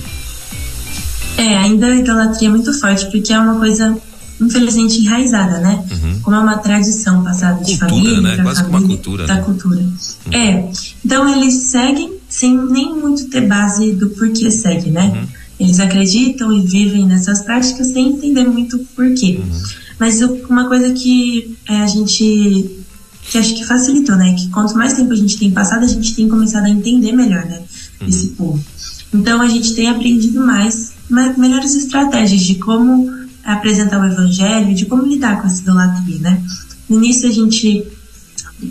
É, 1.38 1.58
ainda 1.58 1.88
a 1.88 1.96
idolatria 1.96 2.50
é 2.50 2.52
muito 2.52 2.72
forte, 2.80 3.10
porque 3.10 3.34
é 3.34 3.40
uma 3.40 3.56
coisa, 3.58 3.98
infelizmente, 4.40 5.00
enraizada, 5.00 5.60
né? 5.60 5.84
Como 6.22 6.36
é 6.36 6.40
uma 6.40 6.58
tradição 6.60 7.24
passada 7.24 7.64
de 7.64 7.72
Uhum. 7.72 7.80
Cultura, 7.80 8.04
família, 8.04 8.22
né? 8.22 8.36
pra 8.36 8.44
Quase 8.44 8.64
que 8.64 8.70
uma 8.70 8.80
família, 8.80 8.98
cultura, 8.98 9.26
da 9.26 9.36
né? 9.36 9.42
cultura. 9.42 9.84
É, 10.32 10.70
então 11.04 11.28
eles 11.36 11.54
seguem 11.72 12.14
sem 12.30 12.56
nem 12.56 12.94
muito 12.94 13.26
ter 13.28 13.48
base 13.48 13.94
do 13.94 14.10
porquê 14.12 14.52
segue, 14.52 14.92
né? 14.92 15.06
Uhum. 15.16 15.41
Eles 15.62 15.80
acreditam 15.80 16.52
e 16.52 16.62
vivem 16.62 17.06
nessas 17.06 17.42
práticas 17.42 17.88
sem 17.88 18.10
entender 18.10 18.46
muito 18.46 18.80
porquê. 18.96 19.40
Uhum. 19.42 19.62
Mas 20.00 20.22
uma 20.22 20.68
coisa 20.68 20.92
que 20.94 21.56
é, 21.70 21.78
a 21.82 21.88
gente 21.88 22.78
que 23.30 23.38
acho 23.38 23.54
que 23.56 23.64
facilitou, 23.66 24.16
né? 24.16 24.34
Que 24.34 24.50
quanto 24.50 24.74
mais 24.76 24.94
tempo 24.94 25.14
a 25.14 25.16
gente 25.16 25.38
tem 25.38 25.52
passado, 25.52 25.86
a 25.86 25.88
gente 25.88 26.16
tem 26.16 26.28
começado 26.28 26.66
a 26.66 26.70
entender 26.70 27.12
melhor, 27.12 27.46
né? 27.46 27.62
Esse 28.08 28.30
povo. 28.30 28.60
Então 29.14 29.40
a 29.42 29.48
gente 29.48 29.74
tem 29.76 29.88
aprendido 29.88 30.46
mais, 30.46 30.94
ma- 31.10 31.34
melhores 31.38 31.76
estratégias 31.76 32.42
de 32.42 32.56
como 32.56 33.10
apresentar 33.44 34.02
o 34.02 34.06
evangelho, 34.06 34.74
de 34.74 34.86
como 34.86 35.06
lidar 35.06 35.40
com 35.40 35.48
essa 35.48 35.62
idolatria, 35.62 36.20
né? 36.20 36.44
No 36.90 36.98
início 36.98 37.30
a 37.30 37.32
gente 37.32 37.86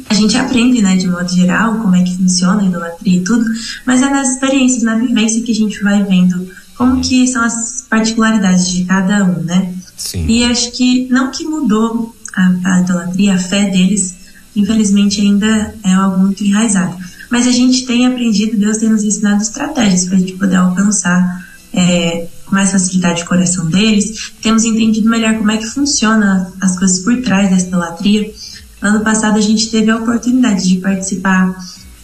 a 0.09 0.15
gente 0.15 0.37
aprende, 0.37 0.81
né, 0.81 0.97
de 0.97 1.09
modo 1.09 1.29
geral, 1.29 1.79
como 1.81 1.97
é 1.97 2.05
que 2.05 2.17
funciona 2.17 2.63
a 2.63 2.65
idolatria 2.65 3.17
e 3.17 3.21
tudo, 3.23 3.45
mas 3.85 4.01
é 4.01 4.09
nas 4.09 4.35
experiências, 4.35 4.85
na 4.85 4.95
vivência 4.97 5.43
que 5.43 5.51
a 5.51 5.55
gente 5.55 5.83
vai 5.83 6.05
vendo 6.05 6.49
como 6.81 7.03
que 7.03 7.27
são 7.29 7.45
as 7.45 7.85
particularidades 7.91 8.67
de 8.71 8.87
cada 8.87 9.23
um, 9.23 9.43
né? 9.43 9.71
Sim. 9.99 10.25
E 10.27 10.45
acho 10.45 10.73
que 10.73 11.07
não 11.11 11.31
que 11.31 11.45
mudou 11.45 12.17
a, 12.35 12.55
a 12.65 12.81
idolatria, 12.81 13.35
a 13.35 13.39
fé 13.39 13.69
deles, 13.69 14.15
infelizmente 14.57 15.21
ainda 15.21 15.75
é 15.85 15.93
algo 15.93 16.19
muito 16.19 16.43
enraizado. 16.43 16.97
Mas 17.29 17.47
a 17.47 17.51
gente 17.51 17.85
tem 17.85 18.07
aprendido, 18.07 18.57
Deus 18.57 18.79
tem 18.79 18.89
nos 18.89 19.05
ensinado 19.05 19.43
estratégias 19.43 20.07
para 20.07 20.17
a 20.17 20.21
gente 20.21 20.33
poder 20.33 20.57
alcançar 20.57 21.47
é, 21.75 22.27
com 22.47 22.55
mais 22.55 22.73
facilidade 22.73 23.25
o 23.25 23.27
coração 23.27 23.67
deles. 23.67 24.33
Temos 24.41 24.65
entendido 24.65 25.07
melhor 25.07 25.35
como 25.35 25.51
é 25.51 25.59
que 25.59 25.67
funciona 25.67 26.51
as 26.63 26.79
coisas 26.79 27.01
por 27.01 27.21
trás 27.21 27.51
dessa 27.51 27.67
idolatria. 27.67 28.33
Ano 28.81 29.01
passado 29.01 29.37
a 29.37 29.43
gente 29.43 29.71
teve 29.71 29.91
a 29.91 29.97
oportunidade 29.97 30.67
de 30.67 30.77
participar 30.77 31.55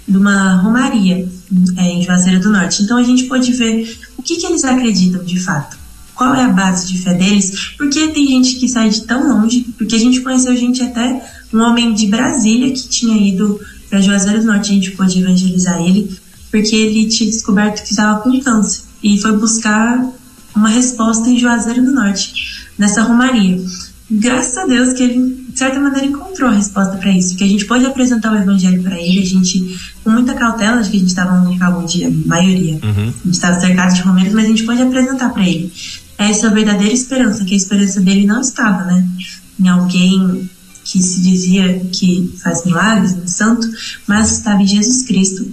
de 0.07 0.19
uma 0.19 0.57
romaria 0.57 1.27
é, 1.79 1.83
em 1.83 2.03
Juazeiro 2.03 2.41
do 2.41 2.51
Norte. 2.51 2.83
Então 2.83 2.99
a 2.99 3.03
gente 3.03 3.25
pôde 3.25 3.53
ver 3.55 4.06
que, 4.27 4.37
que 4.37 4.47
eles 4.47 4.65
acreditam 4.65 5.25
de 5.25 5.39
fato. 5.39 5.79
Qual 6.15 6.35
é 6.35 6.45
a 6.45 6.49
base 6.49 6.89
de 6.89 6.99
fé 6.99 7.15
deles? 7.15 7.75
Porque 7.77 8.09
tem 8.09 8.27
gente 8.27 8.57
que 8.57 8.69
sai 8.69 8.89
de 8.89 9.03
tão 9.03 9.29
longe, 9.29 9.67
porque 9.77 9.95
a 9.95 9.99
gente 9.99 10.21
conheceu 10.21 10.57
gente 10.57 10.83
até 10.83 11.23
um 11.53 11.61
homem 11.61 11.95
de 11.95 12.07
Brasília 12.07 12.73
que 12.73 12.89
tinha 12.89 13.17
ido 13.17 13.61
para 13.89 14.01
Juazeiro 14.01 14.41
do 14.41 14.47
Norte, 14.47 14.71
a 14.71 14.75
gente 14.75 14.91
pôde 14.93 15.21
evangelizar 15.21 15.81
ele, 15.81 16.19
porque 16.51 16.75
ele 16.75 17.07
tinha 17.07 17.31
descoberto 17.31 17.83
que 17.83 17.91
estava 17.91 18.21
com 18.21 18.41
câncer 18.41 18.83
e 19.03 19.21
foi 19.21 19.37
buscar 19.37 20.05
uma 20.55 20.71
resposta 20.71 21.29
em 21.29 21.39
Juazeiro 21.39 21.85
do 21.85 21.93
Norte, 21.93 22.67
nessa 22.79 23.03
romaria. 23.03 23.63
Graças 24.09 24.57
a 24.57 24.67
Deus 24.67 24.93
que 24.93 25.03
ele, 25.03 25.47
de 25.49 25.59
certa 25.59 25.81
maneira, 25.81 26.07
encontrou 26.07 26.49
a 26.49 26.53
resposta 26.53 26.97
para 26.97 27.11
isso, 27.11 27.35
que 27.37 27.43
a 27.43 27.49
gente 27.49 27.65
pôde 27.65 27.85
apresentar 27.85 28.33
o 28.33 28.37
evangelho 28.37 28.81
para 28.83 29.01
ele, 29.01 29.21
a 29.21 29.25
gente, 29.27 29.77
com 30.05 30.11
muita 30.11 30.33
cautela, 30.35 30.81
de 30.83 30.91
que 30.91 30.97
a 30.97 31.01
gente 31.01 31.09
estava 31.09 31.41
num 31.41 31.51
local 31.51 31.81
onde 31.83 32.05
a 32.05 32.11
maioria 32.25 32.75
Uhum. 32.75 33.09
a 33.09 33.25
gente 33.25 33.35
estava 33.35 33.59
cercado 33.61 33.95
de 33.95 34.03
romeiros, 34.03 34.33
mas 34.33 34.45
a 34.45 34.49
gente 34.49 34.63
pode 34.65 34.81
apresentar 34.83 35.31
para 35.31 35.47
ele. 35.47 35.73
essa 36.19 36.49
verdadeira 36.51 36.95
esperança, 36.95 37.45
que 37.45 37.53
a 37.53 37.57
esperança 37.57 38.01
dele 38.01 38.25
não 38.27 38.41
estava, 38.41 38.85
né, 38.85 39.07
em 39.61 39.69
alguém 39.69 40.49
que 40.85 41.03
se 41.03 41.21
dizia 41.21 41.81
que 41.93 42.33
faz 42.43 42.65
milagres, 42.65 43.13
um 43.13 43.27
santo, 43.27 43.69
mas 44.07 44.31
estava 44.33 44.63
em 44.63 44.67
Jesus 44.67 45.03
Cristo. 45.03 45.45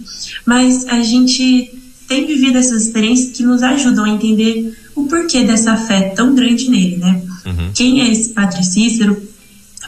Mas 0.45 0.85
a 0.87 1.01
gente 1.01 1.69
tem 2.07 2.25
vivido 2.27 2.57
essas 2.59 2.83
experiências 2.83 3.35
que 3.35 3.43
nos 3.43 3.61
ajudam 3.63 4.05
a 4.05 4.09
entender 4.09 4.77
o 4.95 5.03
porquê 5.05 5.43
dessa 5.43 5.75
fé 5.75 6.13
tão 6.15 6.33
grande 6.35 6.69
nele, 6.69 6.97
né? 6.97 7.21
Uhum. 7.45 7.71
Quem 7.73 8.01
é 8.01 8.11
esse 8.11 8.29
Padre 8.29 8.63
Cícero? 8.63 9.21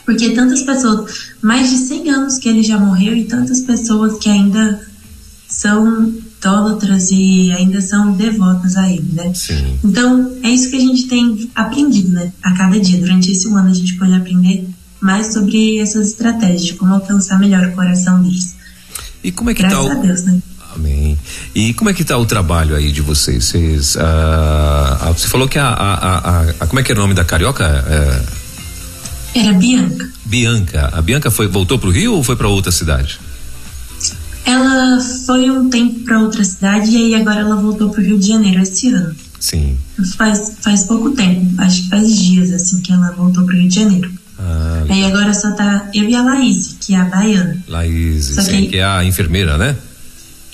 Porque 0.04 0.30
tantas 0.30 0.62
pessoas, 0.62 1.32
mais 1.42 1.68
de 1.70 1.76
100 1.78 2.10
anos 2.10 2.38
que 2.38 2.48
ele 2.48 2.62
já 2.62 2.78
morreu 2.78 3.16
e 3.16 3.24
tantas 3.24 3.60
pessoas 3.60 4.18
que 4.18 4.28
ainda 4.28 4.80
são 5.48 6.14
idólatras 6.46 7.10
e 7.10 7.50
ainda 7.52 7.80
são 7.80 8.12
devotas 8.12 8.76
a 8.76 8.90
ele, 8.90 9.08
né? 9.12 9.32
Sim. 9.34 9.78
Então, 9.82 10.32
é 10.42 10.50
isso 10.50 10.70
que 10.70 10.76
a 10.76 10.80
gente 10.80 11.08
tem 11.08 11.50
aprendido, 11.54 12.10
né? 12.10 12.32
A 12.42 12.52
cada 12.52 12.78
dia. 12.78 13.00
Durante 13.00 13.32
esse 13.32 13.48
ano 13.48 13.68
a 13.68 13.74
gente 13.74 13.94
pode 13.94 14.12
aprender 14.12 14.68
mais 15.00 15.32
sobre 15.32 15.78
essas 15.78 16.08
estratégias, 16.08 16.64
de 16.64 16.74
como 16.74 16.94
alcançar 16.94 17.38
melhor 17.38 17.66
o 17.66 17.72
coração 17.72 18.22
deles. 18.22 18.54
E 19.24 19.32
como 19.32 19.50
é 19.50 19.54
que 19.54 19.62
Graças 19.62 19.78
tá 19.78 19.94
o... 19.94 19.98
a 19.98 20.00
Deus, 20.00 20.22
né? 20.22 20.40
Amém. 20.76 21.18
E 21.54 21.72
como 21.72 21.90
é 21.90 21.94
que 21.94 22.04
tá 22.04 22.16
o 22.18 22.26
trabalho 22.26 22.76
aí 22.76 22.92
de 22.92 23.00
vocês? 23.00 23.44
Vocês, 23.44 23.96
ah, 23.98 25.12
você 25.16 25.26
falou 25.26 25.48
que 25.48 25.58
a, 25.58 25.68
a, 25.68 26.40
a, 26.60 26.66
como 26.66 26.78
é 26.78 26.82
que 26.82 26.92
era 26.92 27.00
o 27.00 27.02
nome 27.02 27.14
da 27.14 27.24
carioca? 27.24 27.64
É... 27.64 28.46
Era 29.40 29.52
Bianca. 29.54 30.08
Bianca. 30.24 30.90
A 30.92 31.02
Bianca 31.02 31.30
foi 31.30 31.46
voltou 31.46 31.78
para 31.78 31.88
o 31.88 31.92
Rio 31.92 32.14
ou 32.14 32.22
foi 32.22 32.36
para 32.36 32.48
outra 32.48 32.70
cidade? 32.70 33.18
Ela 34.44 35.00
foi 35.00 35.50
um 35.50 35.68
tempo 35.68 36.00
para 36.00 36.20
outra 36.20 36.44
cidade 36.44 36.90
e 36.90 36.96
aí 36.96 37.14
agora 37.20 37.40
ela 37.40 37.56
voltou 37.56 37.90
para 37.90 38.00
o 38.00 38.04
Rio 38.04 38.18
de 38.18 38.28
Janeiro 38.28 38.62
esse 38.62 38.88
ano. 38.88 39.14
Sim. 39.40 39.76
Faz, 40.16 40.56
faz 40.60 40.84
pouco 40.84 41.10
tempo, 41.10 41.60
acho 41.60 41.82
que 41.82 41.88
faz 41.88 42.16
dias 42.16 42.52
assim 42.52 42.80
que 42.80 42.92
ela 42.92 43.10
voltou 43.12 43.44
para 43.44 43.54
o 43.54 43.58
Rio 43.58 43.68
de 43.68 43.74
Janeiro. 43.74 44.10
Ah, 44.38 44.84
aí 44.88 45.04
agora 45.04 45.32
só 45.32 45.50
tá 45.52 45.88
eu 45.94 46.04
e 46.04 46.14
a 46.14 46.22
Laís, 46.22 46.76
que 46.80 46.94
é 46.94 46.98
a 46.98 47.04
baiana. 47.04 47.56
Laís, 47.66 48.26
sim, 48.26 48.62
que... 48.62 48.66
que 48.68 48.76
é 48.76 48.84
a 48.84 49.04
enfermeira, 49.04 49.56
né? 49.56 49.76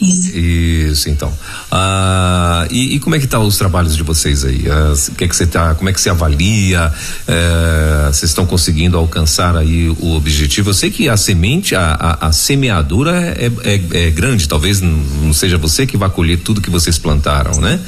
Isso. 0.02 0.36
Isso, 0.36 1.08
então. 1.08 1.32
Ah, 1.70 2.66
e, 2.70 2.96
e, 2.96 2.98
como 2.98 3.14
é 3.14 3.18
que 3.18 3.26
tá 3.26 3.38
os 3.38 3.56
trabalhos 3.56 3.96
de 3.96 4.02
vocês 4.02 4.44
aí? 4.44 4.64
Ah, 4.68 4.92
que 5.16 5.24
é 5.24 5.28
que 5.28 5.36
você 5.36 5.46
tá, 5.46 5.74
como 5.74 5.88
é 5.88 5.92
que 5.92 6.00
você 6.00 6.10
avalia? 6.10 6.92
Eh, 7.28 8.08
vocês 8.12 8.30
estão 8.30 8.44
conseguindo 8.44 8.96
alcançar 8.96 9.56
aí 9.56 9.88
o 9.88 10.14
objetivo? 10.14 10.70
Eu 10.70 10.74
sei 10.74 10.90
que 10.90 11.08
a 11.08 11.16
semente, 11.16 11.74
a, 11.74 11.92
a, 11.92 12.28
a 12.28 12.32
semeadura 12.32 13.12
é, 13.38 13.50
é, 13.64 14.06
é, 14.06 14.10
grande, 14.10 14.48
talvez 14.48 14.80
não 14.80 15.32
seja 15.32 15.56
você 15.56 15.86
que 15.86 15.96
vai 15.96 16.10
colher 16.10 16.40
tudo 16.40 16.60
que 16.60 16.70
vocês 16.70 16.98
plantaram, 16.98 17.60
né? 17.60 17.78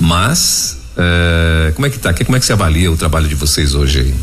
Mas 0.00 0.78
eh, 0.96 1.72
como 1.74 1.86
é 1.86 1.90
que 1.90 1.98
tá? 1.98 2.14
Como 2.14 2.36
é 2.36 2.40
que 2.40 2.46
você 2.46 2.52
avalia 2.52 2.90
o 2.90 2.96
trabalho 2.96 3.28
de 3.28 3.34
vocês 3.34 3.74
hoje 3.74 4.00
aí? 4.00 4.14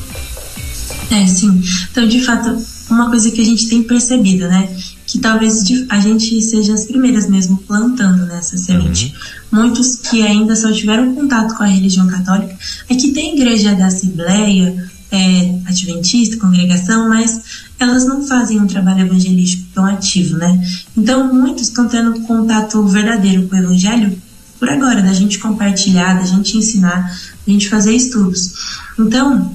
É, 1.12 1.28
sim. 1.28 1.62
Então, 1.92 2.08
de 2.08 2.24
fato, 2.24 2.58
uma 2.90 3.10
coisa 3.10 3.30
que 3.32 3.42
a 3.42 3.46
gente 3.46 3.68
tem 3.68 3.84
percebido, 3.84 4.48
né? 4.48 4.70
Que 5.12 5.20
talvez 5.20 5.66
a 5.90 6.00
gente 6.00 6.42
seja 6.42 6.74
as 6.74 6.86
primeiras 6.86 7.30
mesmo 7.30 7.58
plantando 7.58 8.26
nessa 8.28 8.56
semente. 8.56 9.14
Uhum. 9.52 9.60
Muitos 9.60 9.96
que 9.98 10.26
ainda 10.26 10.56
só 10.56 10.72
tiveram 10.72 11.14
contato 11.14 11.54
com 11.58 11.64
a 11.64 11.68
religião 11.68 12.08
católica, 12.08 12.58
é 12.88 12.96
que 12.96 13.12
tem 13.12 13.36
igreja 13.36 13.76
da 13.76 13.88
Assembleia, 13.88 14.90
é, 15.12 15.60
adventista, 15.68 16.38
congregação, 16.38 17.10
mas 17.10 17.42
elas 17.78 18.06
não 18.06 18.26
fazem 18.26 18.58
um 18.62 18.68
trabalho 18.68 19.02
evangelístico 19.02 19.66
tão 19.74 19.86
ativo, 19.86 20.38
né? 20.38 20.66
Então, 20.96 21.34
muitos 21.34 21.64
estão 21.64 21.90
tendo 21.90 22.22
contato 22.22 22.82
verdadeiro 22.88 23.50
com 23.50 23.56
o 23.58 23.60
evangelho 23.60 24.18
por 24.58 24.70
agora, 24.70 25.02
da 25.02 25.12
gente 25.12 25.40
compartilhar, 25.40 26.14
da 26.14 26.26
gente 26.26 26.56
ensinar, 26.56 27.02
da 27.46 27.52
gente 27.52 27.68
fazer 27.68 27.94
estudos. 27.94 28.54
Então, 28.98 29.54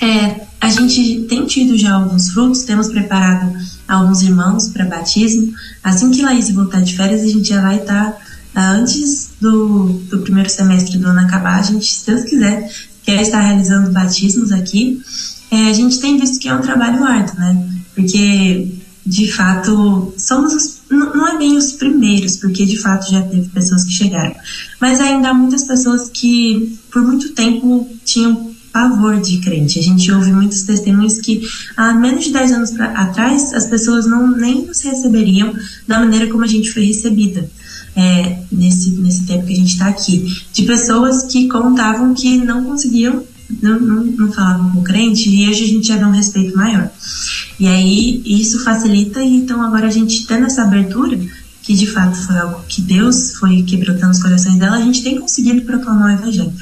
é, 0.00 0.40
a 0.58 0.70
gente 0.70 1.26
tem 1.28 1.44
tido 1.44 1.76
já 1.76 1.92
alguns 1.92 2.30
frutos, 2.30 2.62
temos 2.62 2.88
preparado 2.88 3.54
alguns 3.86 4.22
irmãos 4.22 4.68
para 4.68 4.84
batismo. 4.84 5.52
Assim 5.82 6.10
que 6.10 6.22
Laís 6.22 6.50
voltar 6.50 6.82
de 6.82 6.96
férias, 6.96 7.22
a 7.22 7.28
gente 7.28 7.48
já 7.48 7.60
vai 7.60 7.76
estar, 7.76 8.16
tá, 8.52 8.70
antes 8.70 9.30
do, 9.40 9.88
do 10.10 10.20
primeiro 10.20 10.50
semestre 10.50 10.98
do 10.98 11.08
ano 11.08 11.20
acabar, 11.20 11.60
a 11.60 11.62
gente, 11.62 11.86
se 11.86 12.06
Deus 12.06 12.24
quiser, 12.24 12.70
quer 13.04 13.22
estar 13.22 13.40
realizando 13.40 13.92
batismos 13.92 14.50
aqui. 14.52 15.00
É, 15.50 15.68
a 15.68 15.72
gente 15.72 16.00
tem 16.00 16.18
visto 16.18 16.40
que 16.40 16.48
é 16.48 16.54
um 16.54 16.60
trabalho 16.60 17.04
árduo, 17.04 17.38
né? 17.38 17.68
Porque, 17.94 18.68
de 19.06 19.30
fato, 19.30 20.12
somos 20.18 20.52
os, 20.52 20.80
não, 20.90 21.14
não 21.14 21.28
é 21.28 21.38
bem 21.38 21.56
os 21.56 21.72
primeiros, 21.72 22.36
porque 22.36 22.66
de 22.66 22.78
fato 22.78 23.10
já 23.10 23.22
teve 23.22 23.48
pessoas 23.50 23.84
que 23.84 23.92
chegaram. 23.92 24.34
Mas 24.80 25.00
ainda 25.00 25.30
há 25.30 25.34
muitas 25.34 25.64
pessoas 25.64 26.08
que, 26.08 26.76
por 26.90 27.02
muito 27.02 27.32
tempo, 27.32 27.88
tinham 28.04 28.55
pavor 28.76 29.18
de 29.18 29.38
crente. 29.38 29.78
A 29.78 29.82
gente 29.82 30.12
ouve 30.12 30.30
muitos 30.30 30.60
testemunhos 30.62 31.18
que 31.18 31.40
há 31.74 31.94
menos 31.94 32.26
de 32.26 32.32
10 32.32 32.52
anos 32.52 32.70
pra, 32.72 32.88
atrás 32.90 33.54
as 33.54 33.64
pessoas 33.64 34.04
não 34.04 34.30
nem 34.36 34.66
nos 34.66 34.82
receberiam 34.82 35.54
da 35.88 35.98
maneira 35.98 36.26
como 36.26 36.44
a 36.44 36.46
gente 36.46 36.70
foi 36.70 36.84
recebida. 36.84 37.48
É, 37.96 38.40
nesse, 38.52 38.90
nesse 38.90 39.24
tempo 39.24 39.46
que 39.46 39.54
a 39.54 39.56
gente 39.56 39.72
está 39.72 39.86
aqui, 39.86 40.42
de 40.52 40.64
pessoas 40.64 41.24
que 41.32 41.48
contavam 41.48 42.12
que 42.12 42.36
não 42.36 42.62
conseguiam, 42.62 43.24
não, 43.62 43.80
não, 43.80 44.04
não 44.04 44.32
falavam 44.32 44.70
com 44.72 44.82
crente, 44.82 45.30
e 45.30 45.48
hoje 45.48 45.64
a 45.64 45.66
gente 45.66 45.88
já 45.88 45.96
dá 45.96 46.06
um 46.06 46.10
respeito 46.10 46.54
maior. 46.54 46.90
E 47.58 47.66
aí 47.66 48.20
isso 48.26 48.62
facilita, 48.62 49.22
e 49.22 49.36
então 49.36 49.62
agora 49.62 49.86
a 49.86 49.90
gente 49.90 50.26
tendo 50.26 50.44
essa 50.44 50.60
abertura, 50.60 51.18
que 51.66 51.74
de 51.74 51.86
fato 51.88 52.16
foi 52.16 52.38
algo 52.38 52.62
que 52.68 52.80
Deus 52.80 53.32
foi 53.32 53.64
quebrantando 53.64 54.12
os 54.12 54.22
corações 54.22 54.56
dela, 54.56 54.76
a 54.76 54.80
gente 54.80 55.02
tem 55.02 55.18
conseguido 55.18 55.62
proclamar 55.62 56.14
o 56.14 56.18
Evangelho. 56.18 56.52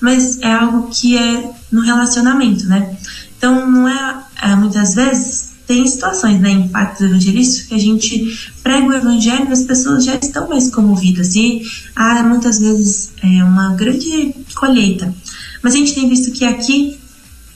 Mas 0.00 0.38
é 0.40 0.52
algo 0.52 0.88
que 0.88 1.18
é 1.18 1.50
no 1.72 1.82
relacionamento, 1.82 2.66
né? 2.66 2.96
Então, 3.36 3.68
não 3.68 3.88
é, 3.88 4.22
é 4.40 4.54
muitas 4.54 4.94
vezes 4.94 5.50
tem 5.66 5.84
situações, 5.86 6.40
né, 6.40 6.50
impactos 6.50 7.06
evangelísticos 7.06 7.68
que 7.68 7.74
a 7.74 7.78
gente 7.78 8.52
prega 8.62 8.86
o 8.86 8.92
evangelho 8.92 9.48
e 9.48 9.52
as 9.52 9.62
pessoas 9.62 10.04
já 10.04 10.16
estão 10.16 10.48
mais 10.48 10.70
comovidas 10.70 11.34
e 11.34 11.62
há 11.94 12.22
muitas 12.22 12.58
vezes 12.58 13.12
é 13.22 13.42
uma 13.42 13.74
grande 13.74 14.34
colheita. 14.54 15.12
Mas 15.62 15.74
a 15.74 15.78
gente 15.78 15.94
tem 15.94 16.08
visto 16.08 16.32
que 16.32 16.44
aqui 16.44 16.98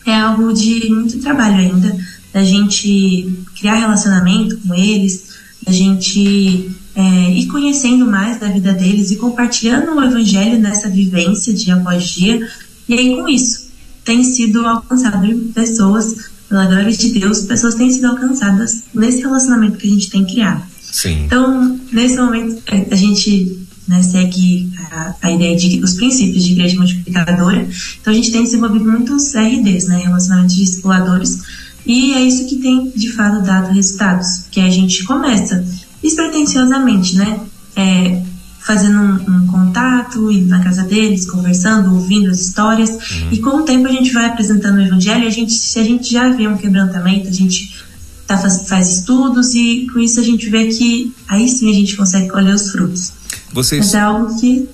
é 0.06 0.14
algo 0.14 0.52
de 0.52 0.88
muito 0.88 1.18
trabalho 1.18 1.56
ainda, 1.56 1.96
da 2.32 2.42
gente 2.42 3.44
criar 3.58 3.74
relacionamento 3.74 4.56
com 4.58 4.74
eles, 4.74 5.36
da 5.64 5.72
gente 5.72 6.70
é, 6.96 7.30
ir 7.30 7.46
conhecendo 7.46 8.06
mais 8.06 8.40
da 8.40 8.48
vida 8.48 8.72
deles 8.72 9.10
e 9.10 9.16
compartilhando 9.16 9.94
o 9.94 10.02
evangelho 10.02 10.58
nessa 10.58 10.88
vivência 10.88 11.52
dia 11.52 11.76
após 11.76 12.04
dia. 12.04 12.48
E 12.88 12.94
aí, 12.94 13.16
com 13.16 13.28
isso, 13.28 13.66
tem 14.02 14.24
sido 14.24 14.66
alcançado 14.66 15.28
pessoas, 15.54 16.30
pela 16.48 16.64
glória 16.64 16.90
de 16.90 17.12
Deus, 17.12 17.40
pessoas 17.40 17.74
têm 17.74 17.90
sido 17.90 18.06
alcançadas 18.06 18.84
nesse 18.94 19.20
relacionamento 19.20 19.76
que 19.76 19.86
a 19.86 19.90
gente 19.90 20.08
tem 20.08 20.24
criado. 20.24 20.62
Sim. 20.80 21.24
Então, 21.26 21.78
nesse 21.92 22.16
momento, 22.16 22.62
a 22.90 22.94
gente 22.94 23.58
né, 23.86 24.02
segue 24.02 24.72
a, 24.90 25.14
a, 25.20 25.30
ideia 25.30 25.54
de 25.54 25.80
os 25.84 25.94
princípios 25.94 26.44
de 26.44 26.52
igreja 26.52 26.76
multiplicadora. 26.76 27.68
Então, 28.00 28.10
a 28.10 28.16
gente 28.16 28.32
tem 28.32 28.42
desenvolvido 28.42 28.86
muitos 28.86 29.34
RDs, 29.34 29.86
né, 29.86 29.98
relacionamentos 29.98 30.56
de 30.56 30.64
discipuladores, 30.64 31.40
e 31.84 32.14
é 32.14 32.22
isso 32.22 32.46
que 32.46 32.56
tem, 32.56 32.90
de 32.90 33.12
fato, 33.12 33.44
dado 33.44 33.72
resultados, 33.72 34.44
que 34.50 34.60
a 34.60 34.70
gente 34.70 35.04
começa 35.04 35.64
despretensiosamente, 36.06 37.16
né? 37.16 37.40
É, 37.74 38.22
fazendo 38.60 38.98
um, 38.98 39.14
um, 39.14 39.46
contato, 39.46 40.30
indo 40.30 40.48
na 40.48 40.60
casa 40.60 40.82
deles, 40.82 41.30
conversando, 41.30 41.94
ouvindo 41.94 42.30
as 42.30 42.40
histórias. 42.40 42.90
Uhum. 42.90 43.28
E 43.32 43.38
com 43.38 43.58
o 43.58 43.62
tempo 43.62 43.86
a 43.86 43.92
gente 43.92 44.12
vai 44.12 44.26
apresentando 44.26 44.78
o 44.78 44.82
evangelho, 44.82 45.26
a 45.26 45.30
gente, 45.30 45.52
se 45.52 45.78
a 45.78 45.84
gente 45.84 46.12
já 46.12 46.28
vê 46.30 46.48
um 46.48 46.56
quebrantamento, 46.56 47.28
a 47.28 47.32
gente 47.32 47.76
tá, 48.26 48.36
faz, 48.36 48.68
faz 48.68 48.98
estudos 48.98 49.54
e 49.54 49.86
com 49.92 50.00
isso 50.00 50.18
a 50.18 50.22
gente 50.22 50.48
vê 50.50 50.66
que 50.66 51.14
aí 51.28 51.48
sim 51.48 51.70
a 51.70 51.74
gente 51.74 51.96
consegue 51.96 52.28
colher 52.28 52.54
os 52.54 52.70
frutos. 52.70 53.12
Vocês... 53.52 53.84
Mas 53.84 53.94
é 53.94 54.00
algo 54.00 54.40
que, 54.40 54.68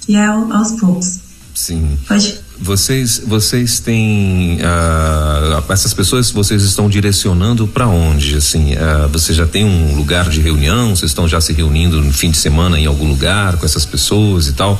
que 0.00 0.16
é 0.16 0.24
aos 0.24 0.72
poucos. 0.72 1.18
Sim. 1.54 1.98
Pode. 2.08 2.38
Vocês, 2.58 3.22
vocês 3.24 3.80
têm 3.80 4.58
uh, 4.60 5.72
essas 5.72 5.92
pessoas 5.92 6.30
vocês 6.30 6.62
estão 6.62 6.88
direcionando 6.88 7.68
para 7.68 7.86
onde? 7.86 8.36
Assim, 8.36 8.72
uh, 8.74 9.08
você 9.10 9.34
já 9.34 9.46
tem 9.46 9.64
um 9.64 9.94
lugar 9.94 10.30
de 10.30 10.40
reunião? 10.40 10.96
Vocês 10.96 11.10
estão 11.10 11.28
já 11.28 11.40
se 11.40 11.52
reunindo 11.52 12.00
no 12.00 12.12
fim 12.12 12.30
de 12.30 12.38
semana 12.38 12.78
em 12.78 12.86
algum 12.86 13.08
lugar 13.08 13.56
com 13.58 13.66
essas 13.66 13.84
pessoas 13.84 14.48
e 14.48 14.54
tal? 14.54 14.74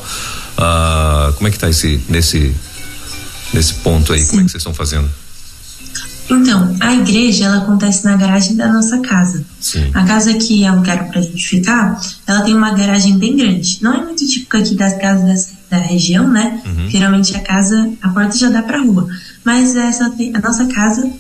Uh, 0.57 1.33
como 1.35 1.49
é 1.49 1.51
que 1.51 1.57
está 1.57 1.69
esse 1.69 2.01
nesse 2.09 2.55
nesse 3.53 3.75
ponto 3.75 4.13
aí? 4.13 4.21
Sim. 4.21 4.29
Como 4.29 4.41
é 4.41 4.45
que 4.45 4.51
vocês 4.51 4.61
estão 4.61 4.75
fazendo? 4.75 5.09
Então, 6.29 6.77
a 6.81 6.95
igreja 6.95 7.45
ela 7.45 7.59
acontece 7.59 8.05
na 8.05 8.17
garagem 8.17 8.57
da 8.57 8.73
nossa 8.73 8.99
casa. 8.99 9.45
Sim. 9.61 9.91
A 9.95 10.05
casa 10.05 10.35
que 10.35 10.65
é 10.65 10.73
lugar 10.73 11.09
para 11.09 11.21
a 11.21 11.23
gente 11.23 11.47
ficar, 11.47 12.01
ela 12.27 12.41
tem 12.41 12.55
uma 12.55 12.73
garagem 12.73 13.17
bem 13.17 13.37
grande. 13.37 13.79
Não 13.81 13.95
é 13.95 14.03
muito 14.03 14.27
típica 14.27 14.59
aqui 14.59 14.75
das 14.75 14.95
casas 14.99 15.51
da 15.71 15.79
região, 15.79 16.29
né? 16.29 16.63
Uhum. 16.65 16.91
Geralmente 16.91 17.37
a 17.37 17.41
casa, 17.41 17.91
a 18.01 18.09
porta 18.09 18.37
já 18.37 18.49
dá 18.51 18.63
para 18.63 18.83
rua. 18.83 19.09
Mas 19.45 19.75
essa 19.75 20.07
a 20.07 20.41
nossa 20.41 20.67
casa, 20.67 21.11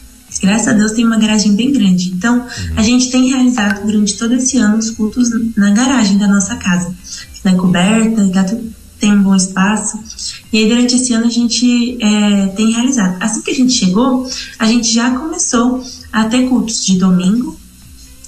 graças 0.42 0.68
a 0.68 0.72
Deus, 0.72 0.92
tem 0.92 1.04
uma 1.04 1.18
garagem 1.18 1.54
bem 1.54 1.72
grande. 1.72 2.10
Então, 2.10 2.38
uhum. 2.38 2.74
a 2.76 2.82
gente 2.82 3.10
tem 3.10 3.28
realizado 3.28 3.84
durante 3.84 4.16
todo 4.16 4.34
esse 4.34 4.58
ano 4.58 4.78
os 4.78 4.90
cultos 4.90 5.30
na 5.56 5.70
garagem 5.70 6.18
da 6.18 6.28
nossa 6.28 6.56
casa. 6.56 6.94
Na 7.44 7.54
coberta, 7.54 8.22
tem 8.98 9.12
um 9.12 9.22
bom 9.22 9.34
espaço. 9.34 9.98
E 10.52 10.56
E 10.56 10.62
aí, 10.62 10.68
durante 10.68 10.96
esse 10.96 11.12
ano, 11.12 11.26
a 11.26 11.30
gente 11.30 11.98
é, 12.02 12.46
tem 12.48 12.72
realizado. 12.72 13.16
Assim 13.20 13.42
que 13.42 13.50
a 13.50 13.54
gente 13.54 13.72
chegou, 13.72 14.28
a 14.58 14.66
gente 14.66 14.92
já 14.92 15.10
começou 15.10 15.84
a 16.12 16.24
ter 16.24 16.48
cultos 16.48 16.84
de 16.84 16.98
domingo. 16.98 17.58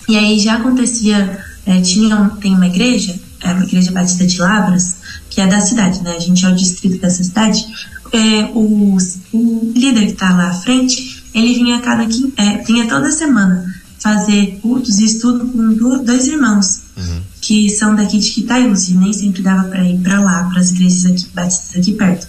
E 0.09 0.17
aí 0.17 0.39
já 0.39 0.55
acontecia, 0.55 1.39
é, 1.67 1.81
tinha, 1.81 2.31
tem 2.41 2.55
uma 2.55 2.67
igreja, 2.67 3.19
é 3.43 3.53
uma 3.53 3.65
igreja 3.65 3.93
batista 3.93 4.27
de 4.27 4.39
Lavras, 4.39 4.97
que 5.31 5.41
é 5.41 5.47
da 5.47 5.61
cidade, 5.61 6.03
né? 6.03 6.15
A 6.17 6.21
gente 6.21 6.45
é 6.45 6.49
o 6.49 6.55
distrito 6.55 7.01
dessa 7.01 7.23
cidade. 7.23 7.65
É, 8.13 8.51
o, 8.55 8.97
o 9.33 9.73
líder 9.75 10.07
que 10.07 10.13
está 10.13 10.35
lá 10.35 10.49
à 10.49 10.55
frente, 10.55 11.23
ele 11.35 11.55
vinha 11.55 11.81
cada 11.81 12.05
é, 12.05 12.63
vinha 12.65 12.89
toda 12.89 13.11
semana 13.11 13.79
fazer 13.99 14.59
cultos 14.63 14.99
e 14.99 15.05
estudo 15.05 15.49
com 15.49 16.05
dois 16.05 16.27
irmãos 16.29 16.83
uhum. 16.97 17.21
que 17.41 17.69
são 17.69 17.95
daqui 17.95 18.19
de 18.19 18.31
Quitaiús 18.31 18.89
e 18.89 18.95
nem 18.95 19.13
sempre 19.13 19.43
dava 19.43 19.69
para 19.69 19.85
ir 19.85 19.99
para 19.99 20.21
lá, 20.21 20.45
para 20.45 20.61
as 20.61 20.71
igrejas 20.71 21.05
aqui, 21.05 21.27
batistas 21.35 21.81
aqui 21.81 21.93
perto. 21.93 22.27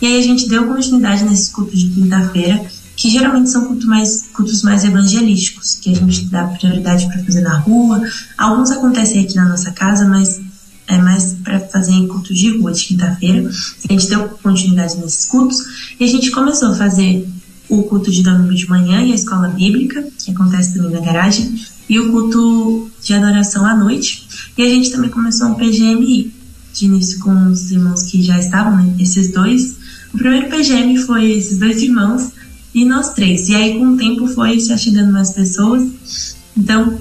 E 0.00 0.06
aí 0.06 0.18
a 0.18 0.22
gente 0.22 0.48
deu 0.48 0.66
continuidade 0.66 1.24
nesses 1.24 1.48
cultos 1.48 1.78
de 1.78 1.88
quinta-feira, 1.88 2.64
que 2.96 3.10
geralmente 3.10 3.50
são 3.50 3.64
cultos 3.66 3.86
mais, 3.86 4.24
cultos 4.32 4.62
mais 4.62 4.84
evangelísticos, 4.84 5.74
que 5.76 5.90
a 5.90 5.94
gente 5.94 6.26
dá 6.26 6.44
prioridade 6.44 7.06
para 7.06 7.22
fazer 7.22 7.42
na 7.42 7.58
rua. 7.58 8.02
Alguns 8.36 8.70
acontecem 8.70 9.22
aqui 9.22 9.36
na 9.36 9.48
nossa 9.48 9.70
casa, 9.70 10.06
mas 10.08 10.40
é 10.90 10.98
mais 10.98 11.36
para 11.44 11.60
fazer 11.60 11.92
em 11.92 12.08
cultos 12.08 12.36
de 12.36 12.58
rua 12.58 12.72
de 12.72 12.84
quinta-feira. 12.84 13.48
A 13.88 13.92
gente 13.92 14.08
deu 14.08 14.28
continuidade 14.42 14.96
nesses 14.96 15.26
cultos 15.26 15.58
e 15.98 16.04
a 16.04 16.06
gente 16.06 16.30
começou 16.30 16.70
a 16.70 16.74
fazer 16.74 17.26
o 17.68 17.84
culto 17.84 18.10
de 18.10 18.22
domingo 18.22 18.52
de 18.52 18.68
manhã 18.68 19.00
e 19.02 19.12
a 19.12 19.14
escola 19.14 19.48
bíblica, 19.48 20.04
que 20.18 20.32
acontece 20.32 20.74
também 20.74 20.90
na 20.90 21.00
garagem, 21.00 21.54
e 21.88 21.98
o 22.00 22.10
culto 22.10 22.90
de 23.02 23.14
adoração 23.14 23.64
à 23.64 23.76
noite. 23.76 24.26
E 24.58 24.62
a 24.62 24.68
gente 24.68 24.90
também 24.90 25.10
começou 25.10 25.48
um 25.48 25.54
PGMI, 25.54 26.32
de 26.72 26.84
início 26.84 27.20
com 27.20 27.46
os 27.46 27.70
irmãos 27.70 28.02
que 28.02 28.22
já 28.22 28.38
estavam, 28.38 28.76
né, 28.76 28.94
esses 28.98 29.32
dois. 29.32 29.76
O 30.12 30.18
primeiro 30.18 30.48
PGM 30.48 30.96
foi 30.98 31.30
esses 31.30 31.58
dois 31.58 31.80
irmãos 31.82 32.30
e 32.74 32.84
nós 32.84 33.14
três. 33.14 33.48
E 33.48 33.54
aí, 33.54 33.78
com 33.78 33.94
o 33.94 33.96
tempo, 33.96 34.26
foi 34.26 34.58
se 34.58 34.72
achegando 34.72 35.12
mais 35.12 35.30
pessoas. 35.30 36.36
Então, 36.56 36.98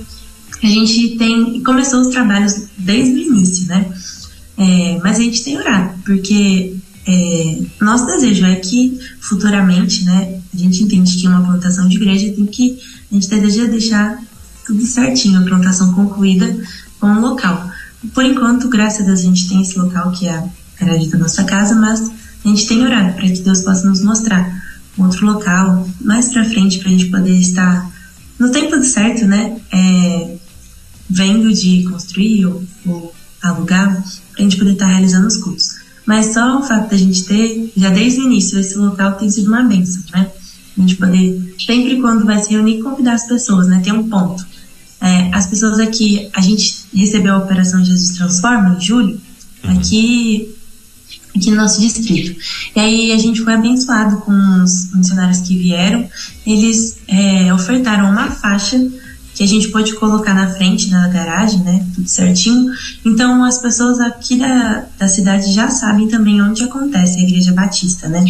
a 0.62 0.68
gente 0.68 1.18
tem. 1.18 1.62
Começou 1.64 2.02
os 2.02 2.10
trabalhos 2.10 2.68
desde 2.78 3.14
o 3.14 3.18
início, 3.18 3.68
né? 3.68 3.86
É, 4.58 5.00
mas 5.02 5.18
a 5.18 5.24
gente 5.24 5.44
tem 5.44 5.58
orado, 5.58 5.98
porque 6.04 6.76
é, 7.08 7.62
nosso 7.80 8.06
desejo 8.06 8.46
é 8.46 8.56
que 8.56 9.00
futuramente, 9.22 10.04
né, 10.04 10.38
a 10.54 10.58
gente 10.58 10.84
entende 10.84 11.16
que 11.16 11.28
uma 11.28 11.42
plantação 11.42 11.88
de 11.88 11.96
igreja 11.96 12.34
tem 12.34 12.46
que, 12.46 12.78
a 13.10 13.16
gente 13.16 13.30
deseja 13.30 13.68
deixar 13.68 14.20
tudo 14.66 14.86
certinho, 14.86 15.40
a 15.40 15.44
plantação 15.44 15.94
concluída 15.94 16.56
com 17.00 17.08
o 17.08 17.22
local. 17.22 17.72
Por 18.14 18.26
enquanto, 18.26 18.68
graças 18.68 19.02
a 19.02 19.06
Deus, 19.06 19.22
a 19.22 19.24
gente 19.24 19.48
tem 19.48 19.62
esse 19.62 19.80
local 19.80 20.12
que 20.12 20.28
é 20.28 20.34
a 20.34 20.50
garagem 20.80 21.10
da 21.10 21.18
nossa 21.18 21.44
casa, 21.46 21.74
mas 21.74 22.12
a 22.44 22.48
gente 22.48 22.68
tem 22.68 22.84
orado 22.84 23.14
para 23.14 23.28
que 23.28 23.40
Deus 23.40 23.62
possa 23.62 23.88
nos 23.88 24.02
mostrar 24.02 24.62
outro 24.98 25.26
local 25.26 25.88
mais 26.02 26.28
para 26.28 26.44
frente 26.44 26.80
para 26.80 26.90
a 26.90 26.92
gente 26.92 27.06
poder 27.06 27.38
estar 27.40 27.90
no 28.38 28.52
tempo 28.52 28.82
certo, 28.84 29.26
né? 29.26 29.58
É, 29.72 30.38
vendo 31.10 31.52
de 31.54 31.84
construir 31.84 32.46
ou, 32.46 32.64
ou 32.86 33.16
alugar, 33.42 34.04
para 34.32 34.40
a 34.40 34.42
gente 34.44 34.58
poder 34.58 34.74
estar 34.74 34.88
realizando 34.88 35.28
os 35.28 35.38
cultos. 35.38 35.76
Mas 36.06 36.34
só 36.34 36.60
o 36.60 36.64
fato 36.64 36.90
da 36.90 36.98
gente 36.98 37.24
ter, 37.26 37.72
já 37.76 37.90
desde 37.90 38.22
o 38.22 38.24
início, 38.24 38.60
esse 38.60 38.76
local 38.78 39.14
tem 39.14 39.30
sido 39.30 39.48
uma 39.48 39.64
benção, 39.64 40.04
né? 40.14 40.30
A 40.78 40.82
gente 40.82 40.96
poder, 40.96 41.56
sempre 41.60 42.00
quando 42.02 42.26
vai 42.26 42.42
se 42.42 42.50
reunir, 42.50 42.82
convidar 42.82 43.14
as 43.14 43.28
pessoas, 43.28 43.68
né? 43.68 43.82
Tem 43.84 43.94
um 43.94 44.10
ponto. 44.10 44.46
É, 45.02 45.30
as 45.34 45.48
pessoas 45.48 45.80
aqui, 45.80 46.30
a 46.34 46.42
gente 46.42 46.86
recebeu 46.94 47.36
a 47.36 47.38
Operação 47.38 47.84
Jesus 47.84 48.18
Transforma 48.18 48.76
em 48.76 48.82
julho, 48.82 49.22
uhum. 49.64 49.72
aqui, 49.72 50.56
aqui 51.36 51.52
no 51.52 51.58
nosso 51.58 51.80
distrito. 51.80 52.40
E 52.76 52.80
aí 52.80 53.12
a 53.12 53.18
gente 53.18 53.42
foi 53.42 53.54
abençoado 53.54 54.18
com 54.18 54.34
os 54.64 54.94
missionários 54.94 55.40
que 55.40 55.58
vieram. 55.58 56.10
Eles 56.46 56.98
é, 57.08 57.54
ofertaram 57.54 58.10
uma 58.10 58.32
faixa 58.32 58.78
que 59.40 59.44
a 59.46 59.48
gente 59.48 59.70
pode 59.70 59.94
colocar 59.94 60.34
na 60.34 60.50
frente 60.50 60.90
na 60.90 61.08
garagem, 61.08 61.62
né? 61.62 61.86
Tudo 61.96 62.10
certinho. 62.10 62.74
Então 63.06 63.42
as 63.46 63.58
pessoas 63.58 63.98
aqui 64.02 64.36
da, 64.38 64.86
da 64.98 65.08
cidade 65.08 65.54
já 65.54 65.70
sabem 65.70 66.10
também 66.10 66.42
onde 66.42 66.62
acontece 66.62 67.18
a 67.18 67.24
igreja 67.24 67.54
batista, 67.54 68.10
né? 68.10 68.26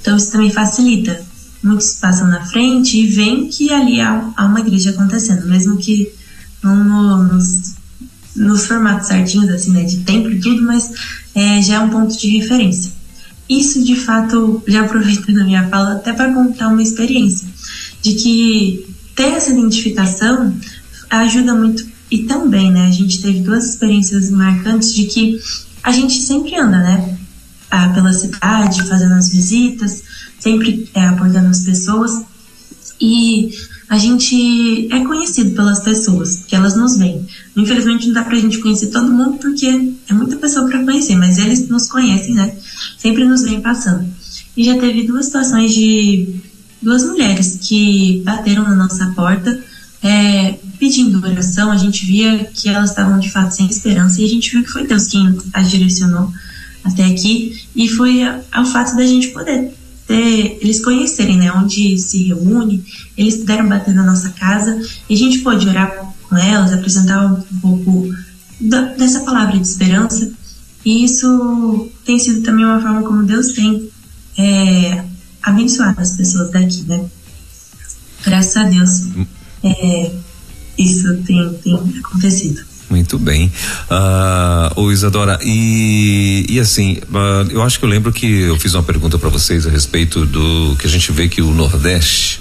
Então 0.00 0.16
isso 0.16 0.32
também 0.32 0.50
facilita. 0.50 1.24
Muitos 1.62 1.92
passam 2.00 2.26
na 2.26 2.44
frente 2.44 2.98
e 2.98 3.06
veem 3.06 3.48
que 3.48 3.72
ali 3.72 4.00
há, 4.00 4.32
há 4.36 4.46
uma 4.46 4.58
igreja 4.58 4.90
acontecendo, 4.90 5.46
mesmo 5.46 5.76
que 5.76 6.10
não 6.60 6.82
no, 6.82 7.22
nos, 7.22 7.74
nos 8.34 8.66
formatos 8.66 9.06
certinhos, 9.06 9.50
assim, 9.50 9.70
né? 9.70 9.84
De 9.84 9.98
templo 9.98 10.32
e 10.32 10.40
tudo, 10.40 10.62
mas 10.62 10.90
é, 11.36 11.62
já 11.62 11.76
é 11.76 11.78
um 11.78 11.88
ponto 11.88 12.18
de 12.18 12.36
referência. 12.36 12.90
Isso, 13.48 13.84
de 13.84 13.94
fato, 13.94 14.60
já 14.66 14.80
aproveitando 14.80 15.38
a 15.38 15.44
minha 15.44 15.68
fala, 15.68 15.92
até 15.92 16.12
para 16.12 16.34
contar 16.34 16.66
uma 16.66 16.82
experiência 16.82 17.46
de 18.02 18.14
que 18.14 18.97
ter 19.18 19.32
essa 19.32 19.50
identificação 19.50 20.54
ajuda 21.10 21.52
muito. 21.52 21.84
E 22.08 22.18
também, 22.22 22.70
né, 22.70 22.86
a 22.86 22.90
gente 22.92 23.20
teve 23.20 23.40
duas 23.40 23.68
experiências 23.68 24.30
marcantes 24.30 24.94
de 24.94 25.06
que 25.06 25.40
a 25.82 25.90
gente 25.90 26.14
sempre 26.20 26.54
anda, 26.54 26.78
né, 26.78 27.18
ah, 27.68 27.88
pela 27.88 28.12
cidade, 28.12 28.86
fazendo 28.88 29.14
as 29.14 29.28
visitas, 29.28 30.04
sempre 30.38 30.88
é, 30.94 31.04
apoiando 31.04 31.48
as 31.48 31.64
pessoas. 31.64 32.22
E 33.00 33.50
a 33.88 33.98
gente 33.98 34.88
é 34.92 35.04
conhecido 35.04 35.50
pelas 35.50 35.80
pessoas, 35.80 36.44
que 36.46 36.54
elas 36.54 36.76
nos 36.76 36.96
veem. 36.96 37.26
Infelizmente 37.56 38.06
não 38.06 38.14
dá 38.14 38.22
pra 38.22 38.38
gente 38.38 38.58
conhecer 38.58 38.86
todo 38.86 39.12
mundo 39.12 39.38
porque 39.38 39.94
é 40.08 40.14
muita 40.14 40.36
pessoa 40.36 40.68
para 40.68 40.84
conhecer, 40.84 41.16
mas 41.16 41.38
eles 41.38 41.68
nos 41.68 41.88
conhecem, 41.88 42.34
né? 42.34 42.56
Sempre 42.96 43.24
nos 43.24 43.42
vêm 43.42 43.60
passando. 43.60 44.08
E 44.56 44.62
já 44.62 44.78
teve 44.78 45.02
duas 45.02 45.26
situações 45.26 45.74
de 45.74 46.40
duas 46.80 47.04
mulheres 47.04 47.58
que 47.60 48.22
bateram 48.24 48.62
na 48.64 48.74
nossa 48.74 49.06
porta 49.14 49.58
é, 50.02 50.58
pedindo 50.78 51.24
oração. 51.24 51.70
A 51.70 51.76
gente 51.76 52.04
via 52.06 52.44
que 52.54 52.68
elas 52.68 52.90
estavam 52.90 53.18
de 53.18 53.30
fato 53.30 53.52
sem 53.54 53.66
esperança 53.66 54.20
e 54.20 54.24
a 54.24 54.28
gente 54.28 54.50
viu 54.50 54.62
que 54.62 54.70
foi 54.70 54.86
Deus 54.86 55.06
quem 55.06 55.38
as 55.52 55.70
direcionou 55.70 56.32
até 56.84 57.04
aqui 57.04 57.64
e 57.74 57.88
foi 57.88 58.22
o 58.24 58.64
fato 58.64 58.96
da 58.96 59.04
gente 59.04 59.28
poder 59.28 59.74
ter, 60.06 60.58
eles 60.62 60.82
conhecerem 60.82 61.36
né, 61.36 61.52
onde 61.52 61.98
se 61.98 62.28
reúne, 62.28 62.82
eles 63.16 63.36
puderam 63.36 63.68
bater 63.68 63.94
na 63.94 64.04
nossa 64.04 64.30
casa 64.30 64.80
e 65.08 65.14
a 65.14 65.16
gente 65.16 65.40
pôde 65.40 65.68
orar 65.68 66.14
com 66.28 66.36
elas, 66.36 66.72
apresentar 66.72 67.26
um 67.26 67.58
pouco 67.60 68.08
da, 68.60 68.82
dessa 68.94 69.20
palavra 69.20 69.56
de 69.58 69.66
esperança. 69.66 70.32
E 70.84 71.04
isso 71.04 71.90
tem 72.04 72.18
sido 72.18 72.42
também 72.42 72.64
uma 72.64 72.80
forma 72.80 73.02
como 73.02 73.24
Deus 73.24 73.48
tem 73.48 73.90
é, 74.38 75.04
abençoar 75.48 75.94
as 75.98 76.12
pessoas 76.12 76.50
daqui, 76.50 76.84
né? 76.86 77.04
Graças 78.24 78.56
a 78.56 78.64
Deus, 78.64 79.02
é, 79.62 80.10
isso 80.76 81.16
tem, 81.22 81.52
tem 81.62 81.74
acontecido. 81.98 82.68
Muito 82.90 83.18
bem. 83.18 83.52
Uh, 83.90 84.80
ô 84.80 84.90
Isadora, 84.90 85.38
e, 85.42 86.46
e 86.48 86.58
assim, 86.58 86.98
uh, 87.10 87.50
eu 87.50 87.62
acho 87.62 87.78
que 87.78 87.84
eu 87.84 87.88
lembro 87.88 88.12
que 88.12 88.26
eu 88.26 88.58
fiz 88.58 88.74
uma 88.74 88.82
pergunta 88.82 89.18
para 89.18 89.28
vocês 89.28 89.66
a 89.66 89.70
respeito 89.70 90.24
do 90.24 90.74
que 90.78 90.86
a 90.86 90.90
gente 90.90 91.12
vê 91.12 91.28
que 91.28 91.42
o 91.42 91.52
Nordeste, 91.52 92.40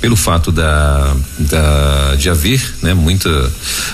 pelo 0.00 0.16
fato 0.16 0.50
da, 0.50 1.16
da 1.38 2.16
de 2.16 2.28
haver 2.28 2.74
né, 2.82 2.92
muita 2.92 3.30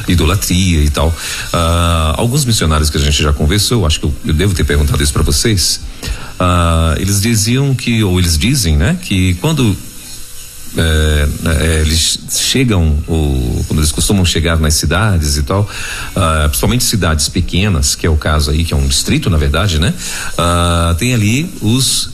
idolatria 0.09 0.83
e 0.83 0.88
tal. 0.88 1.09
Uh, 1.09 2.14
alguns 2.16 2.46
missionários 2.46 2.88
que 2.88 2.96
a 2.96 3.00
gente 3.00 3.22
já 3.22 3.33
conversou, 3.33 3.87
acho 3.87 4.00
que 4.00 4.07
eu, 4.07 4.14
eu 4.24 4.35
devo 4.35 4.54
ter 4.54 4.64
perguntado 4.64 5.02
isso 5.02 5.12
para 5.12 5.22
vocês. 5.22 5.80
Uh, 6.34 7.00
eles 7.00 7.20
diziam 7.20 7.74
que, 7.74 8.02
ou 8.02 8.18
eles 8.18 8.36
dizem, 8.36 8.76
né, 8.76 8.98
que 9.00 9.34
quando 9.34 9.76
é, 10.76 11.28
é, 11.46 11.80
eles 11.80 12.18
chegam, 12.30 12.98
ou, 13.06 13.64
quando 13.68 13.78
eles 13.78 13.92
costumam 13.92 14.24
chegar 14.24 14.58
nas 14.58 14.74
cidades 14.74 15.36
e 15.36 15.44
tal, 15.44 15.62
uh, 15.62 16.48
principalmente 16.48 16.82
cidades 16.82 17.28
pequenas, 17.28 17.94
que 17.94 18.06
é 18.06 18.10
o 18.10 18.16
caso 18.16 18.50
aí, 18.50 18.64
que 18.64 18.74
é 18.74 18.76
um 18.76 18.86
distrito, 18.86 19.30
na 19.30 19.36
verdade, 19.36 19.78
né? 19.78 19.94
Uh, 20.32 20.94
tem 20.96 21.14
ali 21.14 21.48
os 21.62 22.13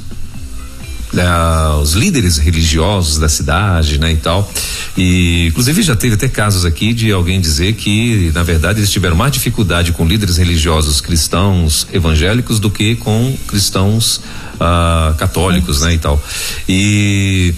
Uh, 1.12 1.80
os 1.80 1.94
líderes 1.94 2.38
religiosos 2.38 3.18
da 3.18 3.28
cidade, 3.28 3.98
né, 3.98 4.12
e 4.12 4.16
tal. 4.16 4.48
E 4.96 5.48
inclusive 5.48 5.82
já 5.82 5.96
teve 5.96 6.14
até 6.14 6.28
casos 6.28 6.64
aqui 6.64 6.92
de 6.92 7.10
alguém 7.10 7.40
dizer 7.40 7.72
que, 7.72 8.30
na 8.32 8.44
verdade, 8.44 8.78
eles 8.78 8.90
tiveram 8.90 9.16
mais 9.16 9.32
dificuldade 9.32 9.90
com 9.90 10.06
líderes 10.06 10.36
religiosos 10.36 11.00
cristãos 11.00 11.84
evangélicos 11.92 12.60
do 12.60 12.70
que 12.70 12.94
com 12.94 13.36
cristãos 13.48 14.20
uh, 14.54 15.14
católicos, 15.16 15.80
né, 15.80 15.94
e 15.94 15.98
tal. 15.98 16.22
E 16.68 17.54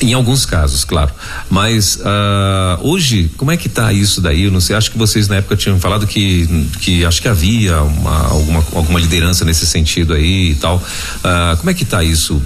em 0.00 0.12
alguns 0.14 0.46
casos, 0.46 0.84
claro. 0.84 1.12
Mas 1.48 1.96
uh, 1.96 2.80
hoje, 2.80 3.30
como 3.36 3.50
é 3.50 3.56
que 3.56 3.66
está 3.66 3.92
isso 3.92 4.20
daí? 4.20 4.44
Eu 4.44 4.50
não 4.50 4.60
sei, 4.60 4.74
acho 4.74 4.90
que 4.90 4.98
vocês 4.98 5.28
na 5.28 5.36
época 5.36 5.56
tinham 5.56 5.78
falado 5.78 6.06
que, 6.06 6.66
que 6.80 7.04
acho 7.04 7.20
que 7.20 7.28
havia 7.28 7.82
uma, 7.82 8.28
alguma, 8.28 8.64
alguma 8.74 8.98
liderança 8.98 9.44
nesse 9.44 9.66
sentido 9.66 10.14
aí 10.14 10.52
e 10.52 10.54
tal. 10.54 10.76
Uh, 10.76 11.56
como 11.58 11.70
é 11.70 11.74
que 11.74 11.82
está 11.82 12.02
isso? 12.02 12.40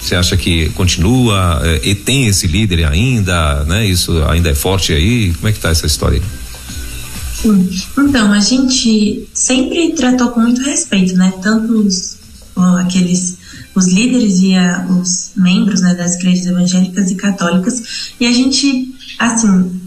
Você 0.00 0.14
acha 0.14 0.36
que 0.36 0.70
continua 0.70 1.60
uh, 1.62 1.86
e 1.86 1.94
tem 1.94 2.26
esse 2.26 2.46
líder 2.46 2.86
ainda, 2.86 3.64
né? 3.64 3.86
Isso 3.86 4.22
ainda 4.24 4.50
é 4.50 4.54
forte 4.54 4.92
aí? 4.92 5.32
Como 5.34 5.48
é 5.48 5.52
que 5.52 5.58
está 5.58 5.70
essa 5.70 5.86
história? 5.86 6.22
Sim. 7.40 7.68
Então, 7.98 8.32
a 8.32 8.40
gente 8.40 9.26
sempre 9.32 9.92
tratou 9.92 10.30
com 10.30 10.40
muito 10.40 10.62
respeito, 10.62 11.14
né? 11.14 11.32
Tanto 11.42 11.72
os 11.72 12.20
aqueles 12.80 13.38
os 13.80 13.88
líderes 13.88 14.38
e 14.40 14.54
a, 14.54 14.86
os 14.88 15.32
membros 15.34 15.80
né, 15.80 15.94
das 15.94 16.14
igrejas 16.16 16.46
evangélicas 16.46 17.10
e 17.10 17.14
católicas. 17.14 18.12
E 18.20 18.26
a 18.26 18.32
gente 18.32 18.94
assim 19.18 19.80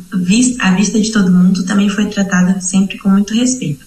a 0.60 0.72
vista 0.76 1.00
de 1.00 1.12
todo 1.12 1.32
mundo 1.32 1.64
também 1.64 1.90
foi 1.90 2.06
tratada 2.06 2.60
sempre 2.62 2.98
com 2.98 3.10
muito 3.10 3.34
respeito. 3.34 3.86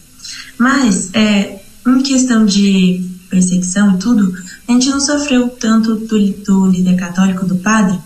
Mas 0.58 1.10
é, 1.14 1.60
em 1.86 2.02
questão 2.02 2.44
de 2.44 3.08
perseguição 3.28 3.94
e 3.94 3.98
tudo 3.98 4.32
a 4.68 4.72
gente 4.72 4.88
não 4.88 5.00
sofreu 5.00 5.48
tanto 5.48 5.94
do, 5.96 6.18
do 6.44 6.66
líder 6.66 6.96
católico 6.96 7.44
do 7.44 7.56
padre 7.56 7.98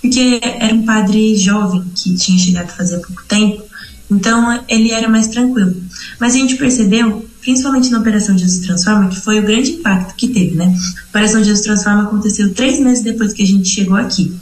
porque 0.00 0.40
era 0.40 0.74
um 0.74 0.84
padre 0.84 1.36
jovem 1.36 1.82
que 1.94 2.14
tinha 2.14 2.38
chegado 2.38 2.70
a 2.70 2.74
fazer 2.74 2.98
pouco 2.98 3.22
tempo 3.26 3.68
então 4.10 4.64
ele 4.68 4.90
era 4.90 5.08
mais 5.08 5.28
tranquilo. 5.28 5.74
Mas 6.18 6.34
a 6.34 6.38
gente 6.38 6.56
percebeu 6.56 7.27
principalmente 7.40 7.90
na 7.90 7.98
Operação 7.98 8.36
Jesus 8.36 8.66
Transforma, 8.66 9.08
que 9.08 9.20
foi 9.20 9.40
o 9.40 9.42
grande 9.42 9.72
impacto 9.72 10.14
que 10.14 10.28
teve, 10.28 10.54
né? 10.54 10.74
A 11.06 11.08
Operação 11.08 11.42
Jesus 11.42 11.64
Transforma 11.64 12.04
aconteceu 12.04 12.52
três 12.54 12.78
meses 12.78 13.02
depois 13.02 13.32
que 13.32 13.42
a 13.42 13.46
gente 13.46 13.68
chegou 13.68 13.96
aqui. 13.96 14.34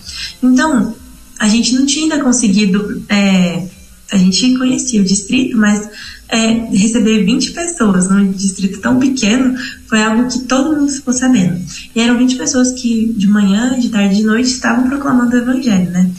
Então, 0.42 0.94
a 1.38 1.48
gente 1.48 1.74
não 1.74 1.86
tinha 1.86 2.04
ainda 2.04 2.24
conseguido. 2.24 3.04
É, 3.08 3.66
a 4.12 4.16
gente 4.16 4.56
conhecia 4.56 5.00
o 5.00 5.04
distrito, 5.04 5.56
mas 5.56 5.88
é, 6.28 6.52
receber 6.76 7.24
20 7.24 7.52
pessoas 7.52 8.08
num 8.08 8.32
distrito 8.32 8.80
tão 8.80 8.98
pequeno 8.98 9.56
foi 9.86 10.02
algo 10.02 10.28
que 10.28 10.40
todo 10.40 10.76
mundo 10.76 10.90
ficou 10.90 11.12
sabendo. 11.12 11.60
E 11.94 12.00
eram 12.00 12.18
20 12.18 12.36
pessoas 12.36 12.72
que 12.72 13.12
de 13.16 13.28
manhã, 13.28 13.78
de 13.78 13.88
tarde, 13.88 14.16
de 14.16 14.24
noite 14.24 14.48
estavam 14.48 14.88
proclamando 14.88 15.34
o 15.34 15.38
evangelho, 15.38 15.90
né? 15.90 16.10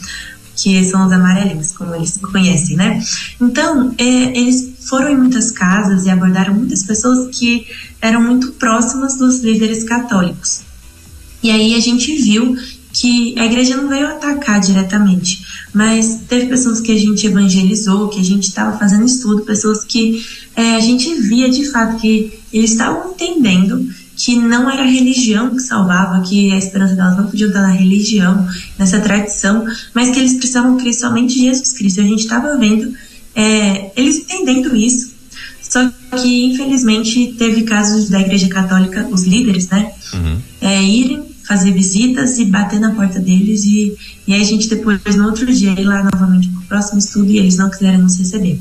Que 0.56 0.84
são 0.84 1.06
os 1.06 1.12
amarelinhos, 1.12 1.72
como 1.72 1.94
eles 1.94 2.16
conhecem, 2.18 2.76
né? 2.76 3.02
Então, 3.40 3.94
é, 3.96 4.38
eles 4.38 4.77
foram 4.88 5.10
em 5.10 5.16
muitas 5.16 5.50
casas 5.50 6.06
e 6.06 6.10
abordaram 6.10 6.54
muitas 6.54 6.82
pessoas 6.82 7.36
que 7.36 7.66
eram 8.00 8.22
muito 8.22 8.52
próximas 8.52 9.16
dos 9.16 9.40
líderes 9.40 9.84
católicos. 9.84 10.62
E 11.42 11.50
aí 11.50 11.74
a 11.74 11.80
gente 11.80 12.14
viu 12.16 12.56
que 12.92 13.38
a 13.38 13.46
igreja 13.46 13.76
não 13.76 13.88
veio 13.88 14.06
atacar 14.06 14.60
diretamente, 14.60 15.46
mas 15.72 16.22
teve 16.28 16.46
pessoas 16.46 16.80
que 16.80 16.90
a 16.90 16.98
gente 16.98 17.26
evangelizou, 17.26 18.08
que 18.08 18.18
a 18.18 18.24
gente 18.24 18.48
estava 18.48 18.76
fazendo 18.78 19.04
estudo, 19.04 19.42
pessoas 19.42 19.84
que 19.84 20.24
é, 20.56 20.74
a 20.74 20.80
gente 20.80 21.14
via 21.14 21.48
de 21.48 21.70
fato 21.70 22.00
que 22.00 22.32
eles 22.52 22.72
estavam 22.72 23.12
entendendo 23.12 23.88
que 24.16 24.34
não 24.34 24.68
era 24.68 24.82
a 24.82 24.86
religião 24.86 25.50
que 25.50 25.60
salvava, 25.60 26.22
que 26.22 26.50
a 26.50 26.58
esperança 26.58 26.96
delas 26.96 27.16
não 27.16 27.26
podia 27.26 27.46
estar 27.46 27.62
na 27.62 27.70
religião, 27.70 28.48
nessa 28.76 28.98
tradição, 28.98 29.64
mas 29.94 30.10
que 30.10 30.18
eles 30.18 30.34
precisavam 30.34 30.76
crer 30.76 30.92
somente 30.92 31.38
em 31.38 31.44
Jesus 31.44 31.72
Cristo. 31.72 32.00
A 32.00 32.04
gente 32.04 32.20
estava 32.20 32.56
vendo 32.56 32.92
é, 33.38 33.92
eles 33.96 34.18
entendendo 34.18 34.74
isso. 34.74 35.12
Só 35.62 35.88
que, 36.20 36.46
infelizmente, 36.46 37.34
teve 37.38 37.62
casos 37.62 38.08
da 38.08 38.20
Igreja 38.20 38.48
Católica, 38.48 39.06
os 39.10 39.22
líderes, 39.22 39.68
né, 39.68 39.92
uhum. 40.12 40.38
é, 40.60 40.82
irem 40.82 41.22
fazer 41.46 41.70
visitas 41.70 42.38
e 42.38 42.44
bater 42.46 42.80
na 42.80 42.94
porta 42.94 43.20
deles 43.20 43.64
e, 43.64 43.96
e 44.26 44.34
aí 44.34 44.42
a 44.42 44.44
gente 44.44 44.68
depois, 44.68 45.00
no 45.16 45.24
outro 45.24 45.46
dia, 45.46 45.70
ir 45.80 45.84
lá 45.84 46.06
novamente 46.12 46.48
para 46.48 46.60
o 46.60 46.64
próximo 46.64 46.98
estudo 46.98 47.30
e 47.30 47.38
eles 47.38 47.56
não 47.56 47.70
quiseram 47.70 48.00
nos 48.00 48.18
receber. 48.18 48.60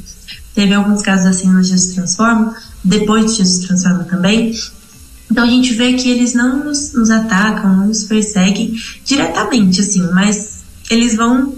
Teve 0.54 0.74
alguns 0.74 1.02
casos 1.02 1.26
assim 1.26 1.50
no 1.50 1.62
Jesus 1.62 1.94
Transforma, 1.94 2.56
depois 2.84 3.32
de 3.32 3.38
Jesus 3.40 3.66
Transforma 3.66 4.06
também. 4.06 4.54
Então 5.30 5.44
a 5.44 5.48
gente 5.48 5.74
vê 5.74 5.94
que 5.94 6.10
eles 6.10 6.34
não 6.34 6.64
nos, 6.64 6.94
nos 6.94 7.10
atacam, 7.10 7.76
não 7.76 7.88
nos 7.88 8.06
perseguem 8.06 8.74
diretamente, 9.04 9.82
assim, 9.82 10.08
mas 10.14 10.60
eles 10.90 11.16
vão 11.16 11.54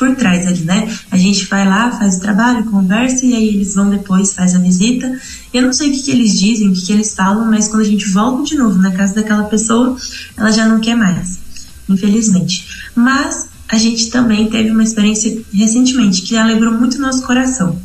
por 0.00 0.16
trás 0.16 0.46
ali, 0.46 0.62
né? 0.62 0.90
A 1.10 1.16
gente 1.18 1.44
vai 1.44 1.68
lá, 1.68 1.90
faz 1.92 2.16
o 2.16 2.20
trabalho, 2.20 2.64
conversa 2.64 3.26
e 3.26 3.34
aí 3.34 3.48
eles 3.48 3.74
vão 3.74 3.90
depois, 3.90 4.32
faz 4.32 4.54
a 4.54 4.58
visita. 4.58 5.14
Eu 5.52 5.60
não 5.60 5.74
sei 5.74 5.90
o 5.90 5.92
que, 5.92 6.04
que 6.04 6.10
eles 6.10 6.40
dizem, 6.40 6.68
o 6.70 6.72
que, 6.72 6.86
que 6.86 6.92
eles 6.94 7.14
falam, 7.14 7.44
mas 7.50 7.68
quando 7.68 7.82
a 7.82 7.86
gente 7.86 8.08
volta 8.08 8.42
de 8.44 8.56
novo 8.56 8.80
na 8.80 8.92
casa 8.92 9.14
daquela 9.14 9.44
pessoa, 9.44 9.94
ela 10.38 10.50
já 10.50 10.66
não 10.66 10.80
quer 10.80 10.96
mais, 10.96 11.38
infelizmente. 11.86 12.66
Mas 12.94 13.50
a 13.68 13.76
gente 13.76 14.08
também 14.08 14.48
teve 14.48 14.70
uma 14.70 14.82
experiência 14.82 15.38
recentemente 15.52 16.22
que 16.22 16.34
alegrou 16.34 16.72
muito 16.72 16.96
o 16.96 17.00
nosso 17.02 17.22
coração. 17.22 17.78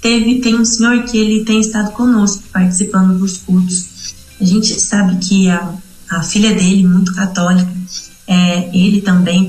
Teve, 0.00 0.40
tem 0.40 0.58
um 0.58 0.64
senhor 0.64 1.02
que 1.04 1.18
ele 1.18 1.44
tem 1.44 1.60
estado 1.60 1.92
conosco, 1.92 2.44
participando 2.50 3.18
dos 3.18 3.36
cultos. 3.36 4.14
A 4.40 4.44
gente 4.44 4.80
sabe 4.80 5.18
que 5.18 5.50
a, 5.50 5.74
a 6.10 6.22
filha 6.22 6.54
dele, 6.54 6.88
muito 6.88 7.14
católica, 7.14 7.70
é, 8.26 8.70
ele 8.74 9.02
também, 9.02 9.46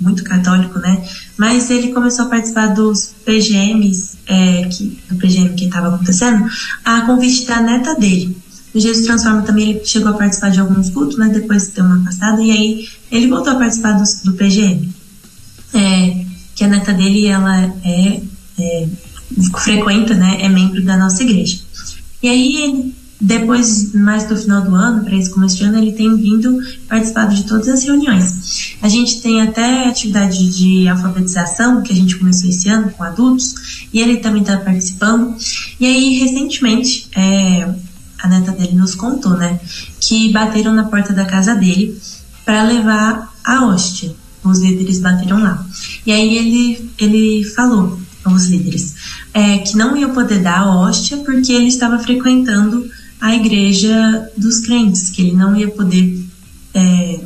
muito 0.00 0.22
católico, 0.24 0.78
né? 0.78 1.04
Mas 1.36 1.70
ele 1.70 1.92
começou 1.92 2.26
a 2.26 2.28
participar 2.28 2.68
dos 2.68 3.14
PGMs, 3.24 4.18
é, 4.26 4.62
que, 4.68 4.98
do 5.08 5.16
PGM 5.16 5.54
que 5.54 5.66
estava 5.66 5.94
acontecendo, 5.94 6.46
a 6.84 7.02
convite 7.02 7.46
da 7.46 7.60
neta 7.60 7.94
dele. 7.94 8.36
O 8.74 8.80
Jesus 8.80 9.06
Transforma 9.06 9.42
também 9.42 9.70
ele 9.70 9.84
chegou 9.84 10.10
a 10.10 10.14
participar 10.14 10.50
de 10.50 10.60
alguns 10.60 10.90
cultos, 10.90 11.16
né? 11.16 11.28
Depois 11.28 11.68
deu 11.68 11.84
uma 11.84 12.04
passada, 12.04 12.42
e 12.42 12.50
aí 12.50 12.88
ele 13.10 13.28
voltou 13.28 13.54
a 13.54 13.56
participar 13.56 13.92
do, 13.92 14.04
do 14.24 14.32
PGM. 14.34 14.94
É, 15.74 16.24
que 16.54 16.64
a 16.64 16.68
neta 16.68 16.92
dele, 16.92 17.26
ela 17.26 17.64
é, 17.84 18.20
é 18.58 18.88
frequenta, 19.58 20.14
né? 20.14 20.38
É 20.40 20.48
membro 20.48 20.82
da 20.82 20.96
nossa 20.96 21.22
igreja. 21.22 21.58
E 22.22 22.28
aí 22.28 22.56
ele 22.56 22.94
depois, 23.20 23.94
mais 23.94 24.24
do 24.24 24.36
final 24.36 24.62
do 24.62 24.74
ano, 24.74 25.02
para 25.02 25.16
esse 25.16 25.30
começo 25.30 25.56
de 25.56 25.64
ano, 25.64 25.78
ele 25.78 25.92
tem 25.92 26.14
vindo 26.16 26.58
participado 26.86 27.34
de 27.34 27.44
todas 27.44 27.66
as 27.68 27.82
reuniões. 27.82 28.76
A 28.82 28.88
gente 28.88 29.22
tem 29.22 29.40
até 29.40 29.88
atividade 29.88 30.50
de 30.50 30.86
alfabetização, 30.86 31.82
que 31.82 31.92
a 31.92 31.96
gente 31.96 32.16
começou 32.16 32.50
esse 32.50 32.68
ano 32.68 32.90
com 32.90 33.02
adultos, 33.02 33.88
e 33.92 34.00
ele 34.00 34.18
também 34.18 34.42
está 34.42 34.58
participando. 34.58 35.34
E 35.80 35.86
aí, 35.86 36.18
recentemente, 36.18 37.08
é, 37.16 37.74
a 38.18 38.28
neta 38.28 38.52
dele 38.52 38.74
nos 38.74 38.94
contou, 38.94 39.34
né, 39.36 39.58
que 39.98 40.30
bateram 40.30 40.74
na 40.74 40.84
porta 40.84 41.14
da 41.14 41.24
casa 41.24 41.54
dele 41.54 41.98
para 42.44 42.62
levar 42.64 43.34
a 43.42 43.64
hóstia. 43.64 44.14
Os 44.44 44.60
líderes 44.60 45.00
bateram 45.00 45.42
lá. 45.42 45.66
E 46.04 46.12
aí 46.12 46.36
ele, 46.36 46.90
ele 46.98 47.44
falou 47.44 47.98
aos 48.24 48.46
líderes 48.46 48.94
é, 49.32 49.58
que 49.58 49.76
não 49.76 49.96
ia 49.96 50.08
poder 50.08 50.40
dar 50.40 50.60
a 50.60 50.76
hóstia 50.76 51.18
porque 51.18 51.52
ele 51.52 51.68
estava 51.68 51.98
frequentando 51.98 52.88
a 53.20 53.34
igreja 53.34 54.30
dos 54.36 54.60
crentes, 54.60 55.10
que 55.10 55.22
ele 55.22 55.36
não 55.36 55.56
ia 55.56 55.68
poder 55.68 56.24
é, 56.74 57.20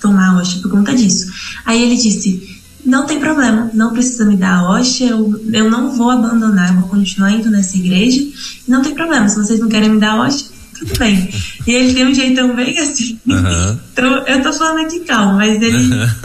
tomar 0.00 0.30
a 0.30 0.36
hóstia 0.36 0.60
por 0.62 0.70
conta 0.70 0.94
disso. 0.94 1.26
Aí 1.64 1.82
ele 1.82 1.96
disse: 1.96 2.60
Não 2.84 3.06
tem 3.06 3.20
problema, 3.20 3.70
não 3.74 3.92
precisa 3.92 4.24
me 4.24 4.36
dar 4.36 4.58
a 4.58 4.70
hóstia, 4.70 5.08
eu, 5.08 5.40
eu 5.52 5.70
não 5.70 5.96
vou 5.96 6.10
abandonar, 6.10 6.68
eu 6.68 6.80
vou 6.80 6.88
continuar 6.88 7.32
indo 7.32 7.50
nessa 7.50 7.76
igreja, 7.76 8.22
não 8.66 8.82
tem 8.82 8.94
problema, 8.94 9.28
se 9.28 9.36
vocês 9.36 9.60
não 9.60 9.68
querem 9.68 9.90
me 9.90 10.00
dar 10.00 10.12
a 10.12 10.22
hóstia, 10.22 10.53
tudo 10.78 10.98
bem. 10.98 11.28
E 11.66 11.72
ele 11.72 11.94
tem 11.94 12.06
um 12.06 12.14
jeitão 12.14 12.54
bem 12.54 12.78
assim. 12.78 13.18
Uhum. 13.26 13.78
Então, 13.92 14.26
eu 14.26 14.42
tô 14.42 14.52
falando 14.52 14.84
aqui 14.84 15.00
calmo, 15.00 15.34
mas 15.34 15.60
ele, 15.62 15.76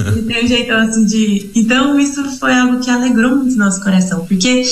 ele 0.08 0.22
tem 0.24 0.46
um 0.46 0.48
jeitão 0.48 0.78
assim 0.78 1.06
de. 1.06 1.50
Então, 1.56 2.00
isso 2.00 2.24
foi 2.38 2.54
algo 2.54 2.80
que 2.80 2.90
alegrou 2.90 3.36
muito 3.36 3.56
nosso 3.56 3.82
coração, 3.82 4.26
porque 4.26 4.64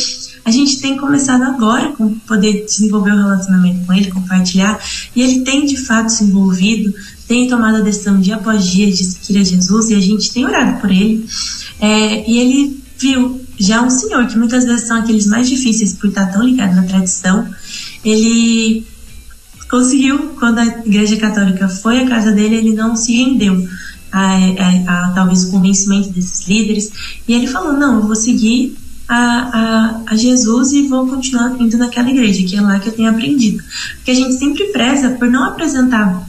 a 0.44 0.52
gente 0.52 0.80
tem 0.80 0.98
começado 0.98 1.44
agora 1.44 1.92
com 1.92 2.18
poder 2.20 2.66
desenvolver 2.66 3.12
o 3.12 3.16
um 3.16 3.24
relacionamento 3.24 3.86
com 3.86 3.94
ele, 3.94 4.10
compartilhar, 4.10 4.80
e 5.16 5.22
ele 5.22 5.42
tem 5.42 5.66
de 5.66 5.78
fato 5.78 6.10
se 6.10 6.24
envolvido, 6.24 6.94
tem 7.28 7.50
tomado 7.50 7.78
a 7.78 7.82
decisão 7.82 8.20
dia 8.20 8.36
após 8.36 8.66
dia 8.66 8.88
de 8.88 9.04
seguir 9.04 9.40
a 9.40 9.44
Jesus, 9.44 9.90
e 9.90 9.96
a 9.96 10.00
gente 10.00 10.32
tem 10.32 10.46
orado 10.46 10.80
por 10.80 10.90
ele. 10.90 11.26
É, 11.80 12.30
e 12.30 12.40
ele 12.40 12.84
viu 12.98 13.42
já 13.60 13.82
um 13.82 13.90
senhor, 13.90 14.26
que 14.28 14.38
muitas 14.38 14.64
vezes 14.64 14.88
são 14.88 14.98
aqueles 14.98 15.26
mais 15.28 15.50
difíceis 15.50 15.94
por 15.94 16.08
estar 16.08 16.28
tão 16.28 16.44
ligado 16.44 16.76
na 16.76 16.84
tradição, 16.84 17.48
ele 18.04 18.86
conseguiu, 19.70 20.36
quando 20.40 20.60
a 20.60 20.66
Igreja 20.66 21.18
Católica 21.18 21.68
foi 21.68 22.00
à 22.00 22.08
casa 22.08 22.32
dele, 22.32 22.56
ele 22.56 22.74
não 22.74 22.96
se 22.96 23.14
rendeu 23.14 23.68
a, 24.12 24.38
a, 24.38 25.08
a 25.10 25.12
talvez 25.12 25.46
o 25.46 25.52
convencimento 25.52 26.10
desses 26.10 26.48
líderes, 26.48 26.92
e 27.28 27.34
ele 27.34 27.48
falou: 27.48 27.74
Não, 27.74 27.96
eu 27.96 28.08
vou 28.08 28.16
seguir 28.16 28.78
a, 29.08 30.02
a, 30.08 30.16
Jesus 30.16 30.74
e 30.74 30.88
vou 30.88 31.08
continuar 31.08 31.56
indo 31.60 31.78
naquela 31.78 32.10
igreja, 32.10 32.44
que 32.44 32.56
é 32.56 32.62
lá 32.62 32.80
que 32.80 32.90
eu 32.90 32.94
tenho 32.94 33.10
aprendido. 33.10 33.64
Porque 33.96 34.12
a 34.12 34.16
gente 34.16 34.36
sempre 34.36 34.66
preza 34.66 35.12
por 35.12 35.30
não 35.30 35.44
apresentar 35.46 36.28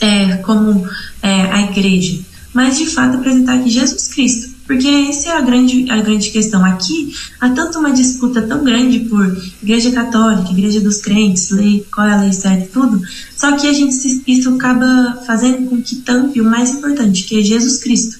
é, 0.00 0.36
como 0.38 0.86
é, 1.22 1.42
a 1.50 1.62
igreja, 1.62 2.20
mas 2.52 2.78
de 2.78 2.86
fato 2.86 3.16
apresentar 3.16 3.54
aqui 3.54 3.70
Jesus 3.70 4.08
Cristo. 4.08 4.53
Porque 4.66 4.88
essa 4.88 5.28
é 5.28 5.32
a 5.32 5.40
grande, 5.40 5.90
a 5.90 6.00
grande 6.00 6.30
questão. 6.30 6.64
Aqui 6.64 7.14
há 7.40 7.50
tanto 7.50 7.78
uma 7.78 7.90
disputa 7.92 8.40
tão 8.42 8.64
grande 8.64 9.00
por 9.00 9.24
igreja 9.62 9.90
católica, 9.92 10.50
igreja 10.50 10.80
dos 10.80 10.98
crentes, 10.98 11.50
lei, 11.50 11.86
qual 11.94 12.06
é 12.06 12.14
a 12.14 12.20
lei 12.20 12.32
certa 12.32 12.66
tudo. 12.72 13.00
Só 13.36 13.52
que 13.56 13.66
a 13.66 13.72
gente, 13.72 13.94
isso 14.26 14.54
acaba 14.54 15.22
fazendo 15.26 15.68
com 15.68 15.82
que 15.82 15.96
tampe 15.96 16.40
o 16.40 16.44
mais 16.44 16.70
importante, 16.70 17.24
que 17.24 17.38
é 17.38 17.42
Jesus 17.42 17.78
Cristo. 17.78 18.18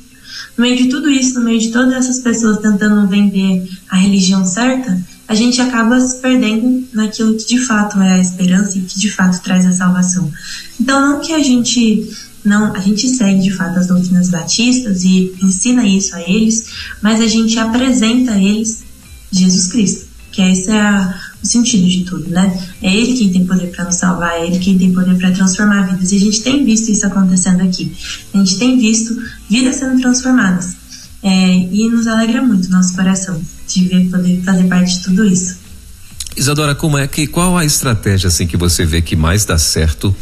No 0.57 0.63
meio 0.63 0.77
de 0.77 0.89
tudo 0.89 1.11
isso, 1.11 1.39
no 1.39 1.45
meio 1.45 1.59
de 1.59 1.71
todas 1.73 1.93
essas 1.95 2.21
pessoas 2.21 2.59
tentando 2.59 3.09
vender 3.09 3.69
a 3.89 3.97
religião 3.97 4.45
certa, 4.45 5.01
a 5.27 5.35
gente 5.35 5.61
acaba 5.61 5.99
se 6.01 6.21
perdendo 6.21 6.87
naquilo 6.93 7.37
que 7.37 7.47
de 7.47 7.59
fato 7.59 7.99
é 8.01 8.13
a 8.13 8.19
esperança 8.19 8.79
e 8.79 8.83
que 8.83 8.99
de 8.99 9.11
fato 9.11 9.43
traz 9.43 9.65
a 9.65 9.73
salvação. 9.73 10.31
Então, 10.79 11.01
não 11.01 11.21
que 11.21 11.33
a 11.33 11.43
gente 11.43 12.09
não, 12.45 12.75
a 12.75 12.79
gente 12.79 13.09
segue 13.09 13.41
de 13.41 13.51
fato 13.51 13.79
as 13.79 13.87
doutrinas 13.87 14.29
batistas 14.29 15.03
e 15.03 15.35
ensina 15.43 15.87
isso 15.87 16.15
a 16.15 16.21
eles, 16.21 16.67
mas 17.01 17.21
a 17.21 17.27
gente 17.27 17.59
apresenta 17.59 18.33
a 18.33 18.39
eles 18.39 18.85
Jesus 19.33 19.69
Cristo, 19.69 20.07
que 20.31 20.43
esse 20.43 20.71
é 20.71 20.79
a, 20.79 21.21
o 21.43 21.47
sentido 21.47 21.89
de 21.89 22.05
tudo, 22.05 22.29
né? 22.29 22.69
É 22.83 22.95
ele 22.95 23.15
quem 23.15 23.33
tem 23.33 23.47
poder 23.47 23.69
para 23.69 23.85
nos 23.87 23.97
salvar, 23.97 24.35
é 24.35 24.47
ele 24.47 24.59
quem 24.59 24.79
tem 24.79 24.93
poder 24.93 25.17
para 25.17 25.33
transformar 25.33 25.83
vidas. 25.83 26.13
E 26.13 26.17
a 26.17 26.21
gente 26.21 26.43
tem 26.43 26.65
visto 26.65 26.91
isso 26.91 27.07
acontecendo 27.07 27.63
aqui. 27.63 27.93
A 28.35 28.39
gente 28.39 28.59
tem 28.59 28.79
visto 28.79 29.17
vidas 29.49 29.77
sendo 29.77 30.01
transformadas. 30.01 30.77
É, 31.23 31.57
e 31.73 31.89
nos 31.89 32.07
alegra 32.07 32.43
muito 32.43 32.67
o 32.67 32.71
nosso 32.71 32.95
coração 32.95 33.41
de 33.67 33.85
ver 33.89 34.11
poder 34.11 34.43
fazer 34.43 34.65
parte 34.65 34.99
de 34.99 35.05
tudo 35.05 35.25
isso. 35.25 35.57
Isadora, 36.37 36.75
como 36.75 36.99
é 36.99 37.07
que 37.07 37.27
qual 37.27 37.57
a 37.57 37.65
estratégia 37.65 38.29
assim 38.29 38.47
que 38.47 38.57
você 38.57 38.85
vê 38.85 39.01
que 39.01 39.17
mais 39.17 39.45
dá 39.45 39.57
certo 39.57 40.15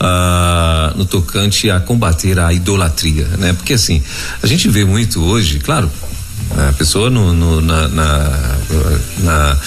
uh, 0.00 0.96
no 0.96 1.04
tocante 1.04 1.70
a 1.70 1.80
combater 1.80 2.38
a 2.38 2.52
idolatria, 2.52 3.26
né? 3.38 3.52
Porque 3.52 3.74
assim 3.74 4.02
a 4.42 4.46
gente 4.46 4.68
vê 4.68 4.84
muito 4.84 5.22
hoje, 5.24 5.58
claro, 5.58 5.90
a 6.68 6.72
pessoa 6.72 7.10
no, 7.10 7.32
no 7.32 7.60
na, 7.60 7.88
na, 7.88 8.58
na 9.18 9.58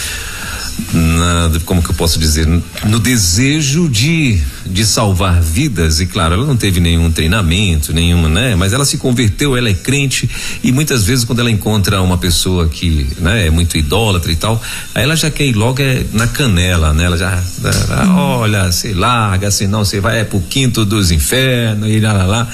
na, 0.94 1.52
como 1.66 1.82
que 1.82 1.92
eu 1.92 1.96
posso 1.96 2.18
dizer, 2.20 2.48
no 2.48 3.00
desejo 3.00 3.88
de, 3.88 4.42
de 4.66 4.86
salvar 4.86 5.42
vidas, 5.42 6.00
e 6.00 6.06
claro, 6.06 6.34
ela 6.34 6.46
não 6.46 6.58
teve 6.58 6.80
nenhum 6.80 7.12
treinamento, 7.12 7.94
nenhuma, 7.94 8.28
né? 8.28 8.56
Mas 8.56 8.74
ela 8.74 8.86
se 8.86 8.98
converteu, 8.98 9.56
ela 9.56 9.70
é 9.70 9.74
crente, 9.74 10.30
e 10.64 10.72
muitas 10.72 11.04
vezes 11.04 11.24
quando 11.24 11.40
ela 11.40 11.52
encontra 11.52 12.02
uma 12.02 12.18
pessoa 12.18 12.68
que, 12.68 13.08
né, 13.20 13.48
é 13.48 13.50
muito 13.50 13.78
idólatra 13.78 14.32
e 14.32 14.36
tal, 14.36 14.62
aí 14.96 15.04
ela 15.04 15.16
já 15.16 15.30
quer 15.30 15.46
ir 15.46 15.54
logo 15.54 15.82
é, 15.82 16.04
na 16.12 16.28
canela, 16.28 16.94
né? 16.94 17.06
Ela 17.06 17.18
já, 17.18 17.44
ah, 17.92 18.16
olha, 18.16 18.72
você 18.72 18.94
larga, 18.94 19.52
senão 19.52 19.86
você 19.86 20.00
vai 20.00 20.20
é 20.20 20.24
pro 20.24 20.42
quinto 20.42 20.86
dos 20.86 21.12
infernos, 21.12 21.90
e 21.90 22.00
lá, 22.00 22.14
lá, 22.14 22.26
lá. 22.26 22.48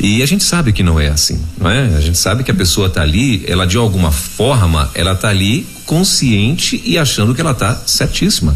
E 0.00 0.22
a 0.22 0.26
gente 0.26 0.44
sabe 0.44 0.72
que 0.72 0.82
não 0.84 1.00
é 1.00 1.08
assim, 1.08 1.40
não 1.60 1.68
é? 1.68 1.96
A 1.96 2.00
gente 2.00 2.18
sabe 2.18 2.44
que 2.44 2.50
a 2.52 2.54
pessoa 2.54 2.86
está 2.86 3.02
ali, 3.02 3.44
ela 3.48 3.66
de 3.66 3.76
alguma 3.76 4.12
forma, 4.12 4.88
ela 4.94 5.12
está 5.12 5.28
ali 5.28 5.66
consciente 5.88 6.82
e 6.84 6.98
achando 6.98 7.34
que 7.34 7.40
ela 7.40 7.52
está 7.52 7.74
certíssima. 7.86 8.54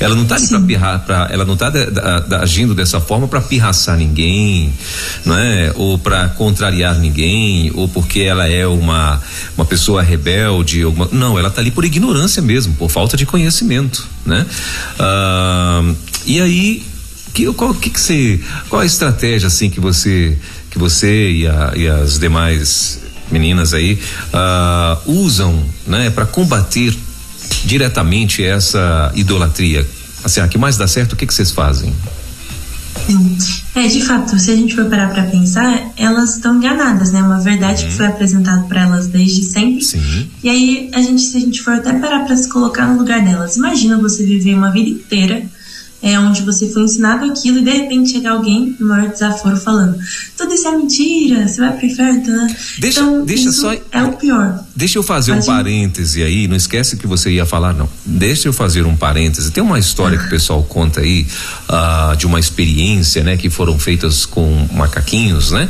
Ela 0.00 0.16
não 0.16 0.24
está 0.24 0.34
ali 0.34 0.48
para 0.48 0.60
pirrar, 0.60 1.04
pra, 1.06 1.28
ela 1.30 1.44
não 1.44 1.54
está 1.54 1.70
agindo 2.40 2.74
dessa 2.74 3.00
forma 3.00 3.28
para 3.28 3.40
pirraçar 3.40 3.96
ninguém, 3.96 4.72
não 5.24 5.38
é? 5.38 5.72
Ou 5.76 5.96
para 5.96 6.30
contrariar 6.30 6.98
ninguém, 6.98 7.70
ou 7.76 7.86
porque 7.88 8.22
ela 8.22 8.48
é 8.48 8.66
uma 8.66 9.22
uma 9.56 9.64
pessoa 9.64 10.02
rebelde, 10.02 10.82
alguma, 10.82 11.08
não, 11.12 11.38
ela 11.38 11.46
está 11.46 11.60
ali 11.60 11.70
por 11.70 11.84
ignorância 11.84 12.42
mesmo, 12.42 12.74
por 12.74 12.90
falta 12.90 13.16
de 13.16 13.24
conhecimento, 13.24 14.04
né? 14.26 14.44
Ah, 14.98 15.94
e 16.26 16.40
aí 16.40 16.82
que, 17.32 17.52
qual 17.52 17.72
que, 17.72 17.88
que 17.88 18.00
você, 18.00 18.40
qual 18.68 18.82
a 18.82 18.86
estratégia 18.86 19.46
assim 19.46 19.70
que 19.70 19.78
você 19.78 20.36
que 20.70 20.78
você 20.78 21.30
e, 21.30 21.46
a, 21.46 21.72
e 21.76 21.86
as 21.86 22.18
demais 22.18 23.03
meninas 23.34 23.74
aí 23.74 23.98
uh, 24.32 25.10
usam, 25.10 25.60
né, 25.86 26.08
para 26.08 26.24
combater 26.24 26.96
diretamente 27.64 28.44
essa 28.44 29.10
idolatria? 29.14 29.86
Assim, 30.22 30.40
a 30.40 30.48
que 30.48 30.56
mais 30.56 30.76
dá 30.76 30.86
certo, 30.86 31.14
o 31.14 31.16
que 31.16 31.26
que 31.26 31.34
vocês 31.34 31.50
fazem? 31.50 31.92
Sim. 33.06 33.36
É, 33.74 33.88
de 33.88 34.00
fato, 34.02 34.38
se 34.38 34.50
a 34.52 34.56
gente 34.56 34.74
for 34.74 34.86
parar 34.86 35.10
para 35.10 35.24
pensar, 35.24 35.92
elas 35.96 36.36
estão 36.36 36.56
enganadas, 36.56 37.10
né? 37.12 37.20
Uma 37.20 37.40
verdade 37.40 37.84
que 37.84 37.90
uhum. 37.90 37.96
foi 37.96 38.06
apresentada 38.06 38.62
para 38.62 38.82
elas 38.82 39.08
desde 39.08 39.42
sempre. 39.42 39.82
Sim. 39.82 40.30
E 40.42 40.48
aí, 40.48 40.90
a 40.94 41.02
gente, 41.02 41.20
se 41.20 41.36
a 41.36 41.40
gente 41.40 41.60
for 41.60 41.74
até 41.74 41.92
parar 41.92 42.20
para 42.20 42.36
se 42.36 42.48
colocar 42.48 42.86
no 42.86 42.98
lugar 42.98 43.22
delas, 43.22 43.56
imagina 43.56 43.98
você 43.98 44.24
viver 44.24 44.54
uma 44.54 44.70
vida 44.70 44.88
inteira 44.88 45.42
é 46.04 46.20
onde 46.20 46.42
você 46.42 46.68
foi 46.68 46.82
ensinado 46.82 47.24
aquilo 47.24 47.58
e 47.58 47.62
de 47.62 47.70
repente 47.70 48.12
chega 48.12 48.30
alguém 48.30 48.76
no 48.78 48.88
maior 48.88 49.08
desaforo 49.08 49.56
falando 49.56 49.98
tudo 50.36 50.52
isso 50.52 50.66
é 50.66 50.76
mentira, 50.76 51.46
você 51.46 51.60
vai 51.60 51.72
pro 51.76 51.86
inferno, 51.86 52.26
né? 52.26 52.56
Deixa, 52.78 53.00
então, 53.00 53.24
deixa 53.24 53.52
só. 53.52 53.72
É 53.92 54.02
o 54.02 54.12
pior. 54.12 54.58
Deixa 54.74 54.98
eu 54.98 55.02
fazer 55.02 55.32
Faz 55.32 55.44
um 55.44 55.46
parêntese 55.46 56.22
aí, 56.22 56.48
não 56.48 56.56
esquece 56.56 56.96
que 56.96 57.06
você 57.06 57.30
ia 57.30 57.46
falar, 57.46 57.72
não. 57.72 57.88
Deixa 58.04 58.48
eu 58.48 58.52
fazer 58.52 58.84
um 58.84 58.96
parêntese. 58.96 59.52
Tem 59.52 59.62
uma 59.62 59.78
história 59.78 60.18
que 60.18 60.26
o 60.26 60.30
pessoal 60.30 60.62
conta 60.62 61.00
aí 61.00 61.26
uh, 61.68 62.16
de 62.16 62.26
uma 62.26 62.40
experiência, 62.40 63.22
né, 63.22 63.36
que 63.36 63.48
foram 63.48 63.78
feitas 63.78 64.26
com 64.26 64.68
macaquinhos, 64.72 65.52
né? 65.52 65.68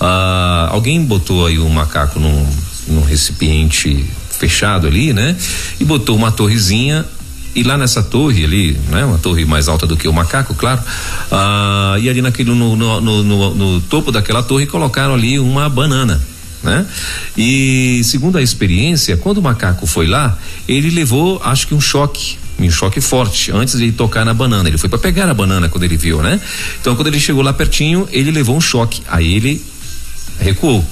Uh, 0.00 0.72
alguém 0.72 1.04
botou 1.04 1.46
aí 1.46 1.58
um 1.58 1.68
macaco 1.68 2.18
num, 2.18 2.46
num 2.88 3.02
recipiente 3.02 4.04
fechado 4.30 4.86
ali, 4.86 5.12
né? 5.12 5.36
E 5.78 5.84
botou 5.84 6.16
uma 6.16 6.32
torrezinha 6.32 7.04
e 7.56 7.62
lá 7.62 7.78
nessa 7.78 8.02
torre 8.02 8.44
ali, 8.44 8.78
né? 8.90 9.02
Uma 9.06 9.16
torre 9.16 9.46
mais 9.46 9.66
alta 9.66 9.86
do 9.86 9.96
que 9.96 10.06
o 10.06 10.12
macaco, 10.12 10.54
claro. 10.54 10.80
Ah, 11.32 11.96
e 11.98 12.08
ali 12.08 12.20
naquele 12.20 12.50
no, 12.50 12.76
no, 12.76 13.00
no, 13.00 13.54
no 13.54 13.80
topo 13.80 14.12
daquela 14.12 14.42
torre 14.42 14.66
colocaram 14.66 15.14
ali 15.14 15.38
uma 15.38 15.66
banana. 15.66 16.20
Né? 16.62 16.84
E 17.36 18.02
segundo 18.04 18.36
a 18.36 18.42
experiência, 18.42 19.16
quando 19.16 19.38
o 19.38 19.42
macaco 19.42 19.86
foi 19.86 20.06
lá, 20.06 20.36
ele 20.68 20.90
levou, 20.90 21.40
acho 21.42 21.66
que 21.66 21.74
um 21.74 21.80
choque, 21.80 22.36
um 22.58 22.70
choque 22.70 23.00
forte 23.00 23.50
antes 23.52 23.78
de 23.78 23.90
tocar 23.90 24.24
na 24.24 24.34
banana. 24.34 24.68
Ele 24.68 24.76
foi 24.76 24.90
para 24.90 24.98
pegar 24.98 25.30
a 25.30 25.34
banana 25.34 25.70
quando 25.70 25.84
ele 25.84 25.96
viu, 25.96 26.20
né? 26.20 26.38
Então 26.78 26.94
quando 26.94 27.06
ele 27.06 27.18
chegou 27.18 27.42
lá 27.42 27.54
pertinho, 27.54 28.06
ele 28.12 28.30
levou 28.30 28.54
um 28.54 28.60
choque. 28.60 29.02
Aí 29.08 29.34
ele 29.34 29.64
recuou. 30.38 30.84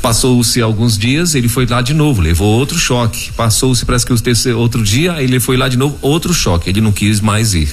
Passou-se 0.00 0.60
alguns 0.62 0.96
dias, 0.96 1.34
ele 1.34 1.48
foi 1.48 1.66
lá 1.66 1.82
de 1.82 1.92
novo, 1.92 2.20
levou 2.20 2.58
outro 2.58 2.78
choque. 2.78 3.32
Passou-se, 3.32 3.84
parece 3.84 4.06
que 4.06 4.12
o 4.12 4.20
terceiro, 4.20 4.58
outro 4.58 4.82
dia, 4.82 5.22
ele 5.22 5.40
foi 5.40 5.56
lá 5.56 5.68
de 5.68 5.76
novo, 5.76 5.98
outro 6.00 6.32
choque. 6.32 6.70
Ele 6.70 6.80
não 6.80 6.92
quis 6.92 7.20
mais 7.20 7.54
ir. 7.54 7.72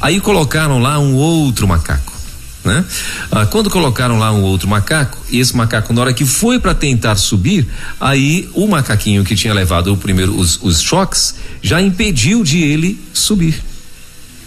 Aí 0.00 0.20
colocaram 0.20 0.78
lá 0.78 0.98
um 0.98 1.14
outro 1.14 1.66
macaco. 1.66 2.18
Né? 2.64 2.84
Ah, 3.30 3.46
quando 3.46 3.70
colocaram 3.70 4.18
lá 4.18 4.32
um 4.32 4.42
outro 4.42 4.68
macaco, 4.68 5.18
e 5.30 5.38
esse 5.38 5.56
macaco, 5.56 5.92
na 5.92 6.00
hora 6.00 6.12
que 6.12 6.26
foi 6.26 6.58
para 6.58 6.74
tentar 6.74 7.16
subir, 7.16 7.66
aí 8.00 8.48
o 8.52 8.66
macaquinho 8.66 9.24
que 9.24 9.34
tinha 9.34 9.54
levado 9.54 9.92
o 9.92 9.96
primeiro 9.96 10.36
os, 10.36 10.58
os 10.62 10.82
choques 10.82 11.36
já 11.62 11.80
impediu 11.80 12.42
de 12.42 12.62
ele 12.62 13.00
subir. 13.12 13.62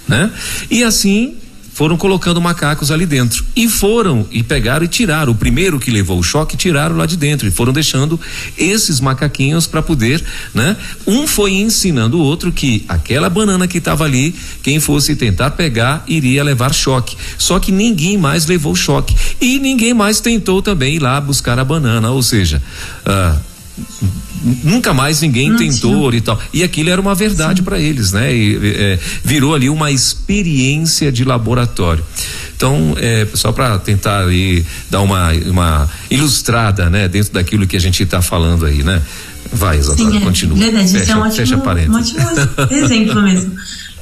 Né? 0.07 0.29
E 0.69 0.83
assim 0.83 1.37
foram 1.73 1.97
colocando 1.97 2.41
macacos 2.41 2.91
ali 2.91 3.05
dentro. 3.05 3.45
E 3.55 3.67
foram 3.69 4.25
e 4.31 4.43
pegaram 4.43 4.85
e 4.85 4.87
tiraram. 4.87 5.31
O 5.31 5.35
primeiro 5.35 5.79
que 5.79 5.89
levou 5.89 6.19
o 6.19 6.23
choque 6.23 6.57
tiraram 6.57 6.95
lá 6.95 7.05
de 7.05 7.17
dentro. 7.17 7.47
E 7.47 7.51
foram 7.51 7.73
deixando 7.73 8.19
esses 8.57 8.99
macaquinhos 8.99 9.67
para 9.67 9.81
poder, 9.81 10.23
né? 10.53 10.75
Um 11.07 11.25
foi 11.25 11.53
ensinando 11.53 12.17
o 12.19 12.21
outro 12.21 12.51
que 12.51 12.85
aquela 12.87 13.29
banana 13.29 13.67
que 13.67 13.77
estava 13.77 14.03
ali, 14.03 14.35
quem 14.61 14.79
fosse 14.79 15.15
tentar 15.15 15.51
pegar 15.51 16.03
iria 16.07 16.43
levar 16.43 16.73
choque. 16.73 17.15
Só 17.37 17.59
que 17.59 17.71
ninguém 17.71 18.17
mais 18.17 18.45
levou 18.45 18.75
choque. 18.75 19.15
E 19.39 19.59
ninguém 19.59 19.93
mais 19.93 20.19
tentou 20.19 20.61
também 20.61 20.95
ir 20.95 20.99
lá 20.99 21.19
buscar 21.21 21.57
a 21.57 21.63
banana, 21.63 22.11
ou 22.11 22.21
seja, 22.21 22.61
ah, 23.05 23.37
nunca 24.63 24.93
mais 24.93 25.21
ninguém 25.21 25.49
não 25.49 25.57
tentou 25.57 26.09
tinha. 26.09 26.17
e 26.17 26.21
tal. 26.21 26.39
E 26.53 26.63
aquilo 26.63 26.89
era 26.89 26.99
uma 26.99 27.15
verdade 27.15 27.61
para 27.61 27.79
eles, 27.79 28.11
né? 28.11 28.33
E, 28.33 28.59
é, 28.63 28.99
virou 29.23 29.53
ali 29.53 29.69
uma 29.69 29.91
experiência 29.91 31.11
de 31.11 31.23
laboratório. 31.23 32.03
Então, 32.55 32.95
é, 32.97 33.27
só 33.33 33.51
para 33.51 33.79
tentar 33.79 34.25
aí 34.25 34.65
dar 34.89 35.01
uma, 35.01 35.31
uma 35.47 35.89
ilustrada, 36.09 36.89
né, 36.89 37.07
dentro 37.07 37.33
daquilo 37.33 37.65
que 37.65 37.75
a 37.75 37.79
gente 37.79 38.03
está 38.03 38.21
falando 38.21 38.65
aí, 38.65 38.83
né? 38.83 39.01
Vai, 39.51 39.79
Isadora, 39.79 40.11
Sim, 40.11 40.17
é, 40.17 40.19
continua. 40.21 40.57
Verdade, 40.57 40.91
fecha, 40.91 41.03
isso 41.03 41.11
é 41.11 41.15
um 41.15 41.19
ótimo, 41.21 41.35
fecha 41.35 41.57
um 41.57 41.95
ótimo 41.95 42.21
exemplo 42.71 43.21
mesmo. 43.21 43.51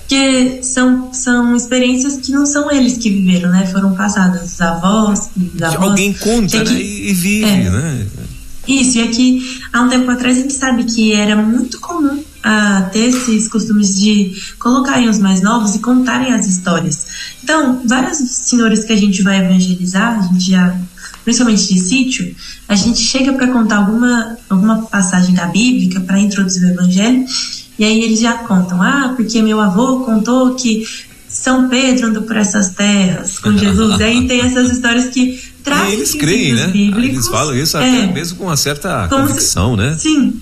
Porque 0.10 0.64
são, 0.64 1.14
são 1.14 1.56
experiências 1.56 2.18
que 2.18 2.32
não 2.32 2.46
são 2.46 2.72
eles 2.72 2.98
que 2.98 3.10
viveram, 3.12 3.52
né? 3.52 3.68
Foram 3.68 3.94
passadas, 3.94 4.54
os 4.54 4.60
avós, 4.60 5.30
os 5.38 5.62
avós. 5.62 5.90
Alguém 5.90 6.14
conta, 6.14 6.64
né? 6.64 6.72
E, 6.74 7.12
e 7.12 7.14
vive, 7.14 7.46
é. 7.46 7.70
né? 7.70 8.08
Isso, 8.70 9.00
e 9.00 9.02
aqui, 9.02 9.60
há 9.74 9.82
um 9.82 9.90
tempo 9.90 10.12
atrás, 10.12 10.38
a 10.38 10.42
gente 10.42 10.54
sabe 10.54 10.84
que 10.84 11.12
era 11.12 11.36
muito 11.36 11.80
comum 11.80 12.24
a 12.44 12.84
ter 12.84 13.06
esses 13.06 13.48
costumes 13.48 14.00
de 14.00 14.32
colocarem 14.60 15.10
os 15.10 15.18
mais 15.18 15.42
novos 15.42 15.74
e 15.74 15.80
contarem 15.80 16.32
as 16.32 16.46
histórias. 16.46 17.08
Então, 17.44 17.82
vários 17.84 18.20
senhores 18.20 18.84
que 18.84 18.94
a 18.94 18.96
gente 18.96 19.24
vai 19.24 19.44
evangelizar, 19.44 20.20
a 20.20 20.22
gente 20.22 20.52
já, 20.52 20.80
principalmente 21.26 21.68
de 21.68 21.80
sítio, 21.80 22.36
a 22.68 22.76
gente 22.76 23.00
chega 23.00 23.34
para 23.34 23.48
contar 23.48 23.78
alguma, 23.78 24.38
alguma 24.48 24.84
passagem 24.84 25.34
da 25.34 25.48
Bíblia 25.48 26.02
para 26.02 26.20
introduzir 26.20 26.64
o 26.64 26.70
evangelho, 26.70 27.26
e 27.80 27.84
aí 27.84 28.04
eles 28.04 28.20
já 28.20 28.34
contam, 28.34 28.84
ah, 28.84 29.14
porque 29.16 29.42
meu 29.42 29.60
avô 29.60 30.02
contou 30.02 30.54
que 30.54 30.86
São 31.30 31.70
Pedro 31.70 32.08
andou 32.08 32.24
por 32.24 32.36
essas 32.36 32.70
terras 32.70 33.38
com 33.38 33.56
Jesus. 33.56 34.02
aí 34.02 34.28
tem 34.28 34.42
essas 34.42 34.72
histórias 34.72 35.10
que 35.10 35.40
trazem 35.64 35.94
eles 35.94 36.16
creem, 36.16 36.56
né? 36.56 36.68
Bíblicos, 36.68 37.14
eles 37.14 37.28
falam 37.28 37.56
isso 37.56 37.78
até 37.78 38.06
é, 38.06 38.12
mesmo 38.12 38.38
com 38.38 38.46
uma 38.46 38.58
certa 38.58 39.08
convicção, 39.08 39.76
se, 39.76 39.78
né? 39.78 39.96
Sim, 39.98 40.42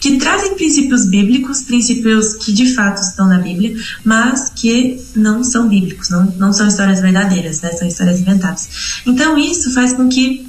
que 0.00 0.16
trazem 0.16 0.54
princípios 0.54 1.06
bíblicos, 1.06 1.62
princípios 1.62 2.36
que 2.36 2.52
de 2.52 2.72
fato 2.72 3.02
estão 3.02 3.26
na 3.26 3.38
Bíblia, 3.38 3.76
mas 4.04 4.50
que 4.54 4.96
não 5.16 5.42
são 5.42 5.68
bíblicos, 5.68 6.08
não, 6.08 6.32
não 6.38 6.52
são 6.52 6.68
histórias 6.68 7.00
verdadeiras, 7.00 7.60
né? 7.60 7.72
São 7.72 7.88
histórias 7.88 8.20
inventadas. 8.20 8.68
Então 9.04 9.36
isso 9.36 9.72
faz 9.74 9.92
com 9.92 10.08
que 10.08 10.46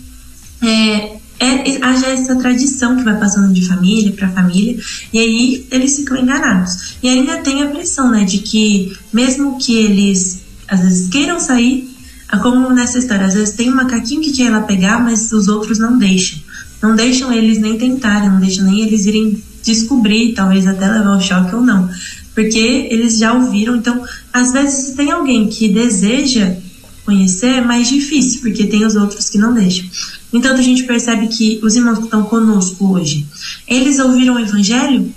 é, 0.61 1.17
é, 1.39 1.79
haja 1.81 2.07
essa 2.07 2.35
tradição 2.35 2.97
que 2.97 3.03
vai 3.03 3.17
passando 3.17 3.53
de 3.53 3.65
família 3.65 4.11
para 4.11 4.29
família, 4.29 4.77
e 5.13 5.19
aí 5.19 5.67
eles 5.71 5.95
ficam 5.95 6.17
enganados. 6.17 6.95
E 7.01 7.07
ainda 7.07 7.37
tem 7.37 7.63
a 7.63 7.67
pressão, 7.67 8.11
né, 8.11 8.25
de 8.25 8.39
que 8.39 8.97
mesmo 9.13 9.57
que 9.57 9.77
eles 9.77 10.41
às 10.67 10.81
vezes 10.81 11.09
queiram 11.09 11.39
sair, 11.39 11.89
é 12.31 12.37
como 12.37 12.69
nessa 12.69 12.99
história, 12.99 13.25
às 13.25 13.33
vezes 13.33 13.55
tem 13.55 13.71
um 13.71 13.75
macaquinho 13.75 14.21
que 14.21 14.31
quer 14.31 14.51
lá 14.51 14.61
pegar, 14.61 15.03
mas 15.03 15.31
os 15.31 15.47
outros 15.47 15.79
não 15.79 15.97
deixam. 15.97 16.37
não 16.81 16.95
deixam 16.95 17.31
eles 17.33 17.57
nem 17.57 17.77
tentarem, 17.77 18.29
não 18.29 18.39
deixam 18.39 18.65
nem 18.65 18.81
eles 18.81 19.05
irem 19.05 19.41
descobrir, 19.63 20.33
talvez 20.33 20.67
até 20.67 20.87
levar 20.87 21.17
o 21.17 21.21
choque 21.21 21.55
ou 21.55 21.61
não, 21.61 21.89
porque 22.35 22.87
eles 22.89 23.17
já 23.17 23.33
ouviram. 23.33 23.75
Então, 23.75 24.03
às 24.31 24.51
vezes, 24.51 24.95
tem 24.95 25.11
alguém 25.11 25.47
que 25.47 25.69
deseja 25.69 26.55
conhecer, 27.03 27.55
é 27.55 27.61
mais 27.61 27.89
difícil, 27.89 28.41
porque 28.41 28.67
tem 28.67 28.85
os 28.85 28.95
outros 28.95 29.29
que 29.29 29.37
não 29.37 29.53
deixam. 29.53 29.85
Então, 30.31 30.55
a 30.55 30.61
gente 30.61 30.83
percebe 30.83 31.27
que 31.27 31.59
os 31.63 31.75
irmãos 31.75 31.97
que 31.97 32.05
estão 32.05 32.23
conosco 32.23 32.93
hoje, 32.93 33.25
eles 33.67 33.99
ouviram 33.99 34.35
o 34.35 34.39
evangelho 34.39 35.11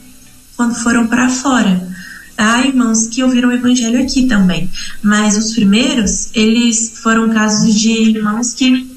quando 0.56 0.74
foram 0.74 1.06
para 1.06 1.28
fora. 1.28 1.88
Há 2.36 2.66
irmãos 2.66 3.08
que 3.08 3.22
ouviram 3.22 3.50
o 3.50 3.52
evangelho 3.52 4.02
aqui 4.02 4.26
também, 4.26 4.70
mas 5.02 5.36
os 5.36 5.54
primeiros, 5.54 6.30
eles 6.34 6.94
foram 7.02 7.28
casos 7.28 7.74
de 7.74 7.90
irmãos 7.90 8.54
que 8.54 8.90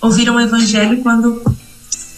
ouviram 0.00 0.36
o 0.36 0.40
evangelho 0.40 0.98
quando 0.98 1.40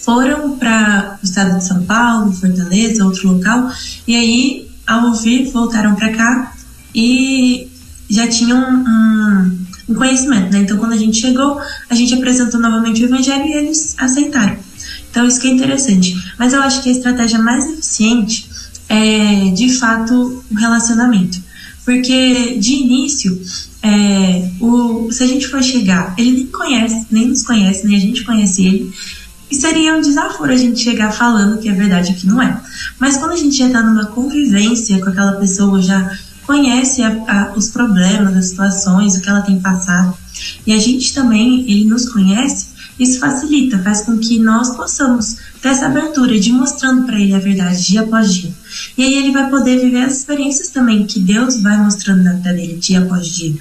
foram 0.01 0.57
para 0.57 1.19
o 1.23 1.25
estado 1.25 1.59
de 1.59 1.65
São 1.65 1.85
Paulo, 1.85 2.33
Fortaleza, 2.33 3.05
outro 3.05 3.33
local, 3.33 3.71
e 4.07 4.17
aí, 4.17 4.69
ao 4.87 5.07
ouvir, 5.09 5.51
voltaram 5.51 5.95
para 5.95 6.13
cá 6.13 6.55
e 6.95 7.69
já 8.09 8.27
tinham 8.27 8.59
um, 8.59 9.60
conhecimento, 9.95 10.53
né? 10.53 10.61
Então, 10.61 10.79
quando 10.79 10.93
a 10.93 10.97
gente 10.97 11.21
chegou, 11.21 11.61
a 11.89 11.95
gente 11.95 12.15
apresentou 12.15 12.61
novamente 12.61 13.03
o 13.03 13.07
evangelho 13.07 13.47
e 13.47 13.53
eles 13.53 13.95
aceitaram. 13.99 14.57
Então, 15.11 15.27
isso 15.27 15.41
que 15.41 15.49
é 15.49 15.51
interessante. 15.51 16.15
Mas 16.39 16.53
eu 16.53 16.63
acho 16.63 16.83
que 16.83 16.89
a 16.89 16.93
estratégia 16.93 17.39
mais 17.39 17.67
eficiente 17.67 18.49
é, 18.91 19.51
de 19.55 19.73
fato, 19.79 20.45
o 20.51 20.55
relacionamento. 20.55 21.41
Porque, 21.85 22.59
de 22.59 22.75
início, 22.75 23.41
é, 23.83 24.51
o, 24.61 25.11
se 25.11 25.23
a 25.23 25.27
gente 25.27 25.49
for 25.49 25.63
chegar, 25.63 26.15
ele 26.19 26.33
nem 26.33 26.47
conhece, 26.47 27.07
nem 27.11 27.29
nos 27.29 27.43
conhece, 27.43 27.87
nem 27.87 27.97
a 27.97 28.01
gente 28.01 28.25
conhece 28.25 28.67
ele, 28.67 28.93
e 29.51 29.55
seria 29.55 29.97
um 29.97 30.01
desaforo 30.01 30.53
a 30.53 30.57
gente 30.57 30.81
chegar 30.81 31.11
falando 31.13 31.59
que 31.59 31.69
é 31.69 31.73
verdade 31.73 32.15
que 32.15 32.27
não 32.27 32.41
é. 32.41 32.61
Mas 32.99 33.17
quando 33.17 33.33
a 33.33 33.37
gente 33.37 33.57
já 33.57 33.67
está 33.67 33.83
numa 33.83 34.07
convivência 34.07 35.01
com 35.01 35.09
aquela 35.09 35.33
pessoa, 35.33 35.81
já 35.81 36.17
conhece 36.51 37.01
a, 37.01 37.11
a, 37.29 37.53
os 37.57 37.71
problemas, 37.71 38.37
as 38.37 38.47
situações, 38.47 39.15
o 39.15 39.21
que 39.21 39.29
ela 39.29 39.41
tem 39.41 39.61
passado, 39.61 40.13
e 40.67 40.73
a 40.73 40.79
gente 40.79 41.15
também, 41.15 41.61
ele 41.71 41.85
nos 41.85 42.09
conhece, 42.09 42.67
isso 42.99 43.21
facilita, 43.21 43.79
faz 43.79 44.01
com 44.01 44.19
que 44.19 44.37
nós 44.41 44.77
possamos 44.77 45.37
ter 45.63 45.69
essa 45.69 45.87
abertura 45.87 46.41
de 46.41 46.51
mostrando 46.51 47.05
para 47.05 47.21
ele 47.21 47.35
a 47.35 47.39
verdade 47.39 47.87
dia 47.87 48.01
após 48.01 48.35
dia. 48.35 48.51
E 48.99 49.05
aí 49.05 49.15
ele 49.15 49.31
vai 49.31 49.49
poder 49.49 49.79
viver 49.79 50.03
as 50.03 50.19
experiências 50.19 50.69
também 50.69 51.07
que 51.07 51.21
Deus 51.21 51.63
vai 51.63 51.79
mostrando 51.79 52.25
na 52.25 52.33
vida 52.33 52.53
dele 52.53 52.77
dia 52.77 52.99
após 52.99 53.29
dia. 53.29 53.55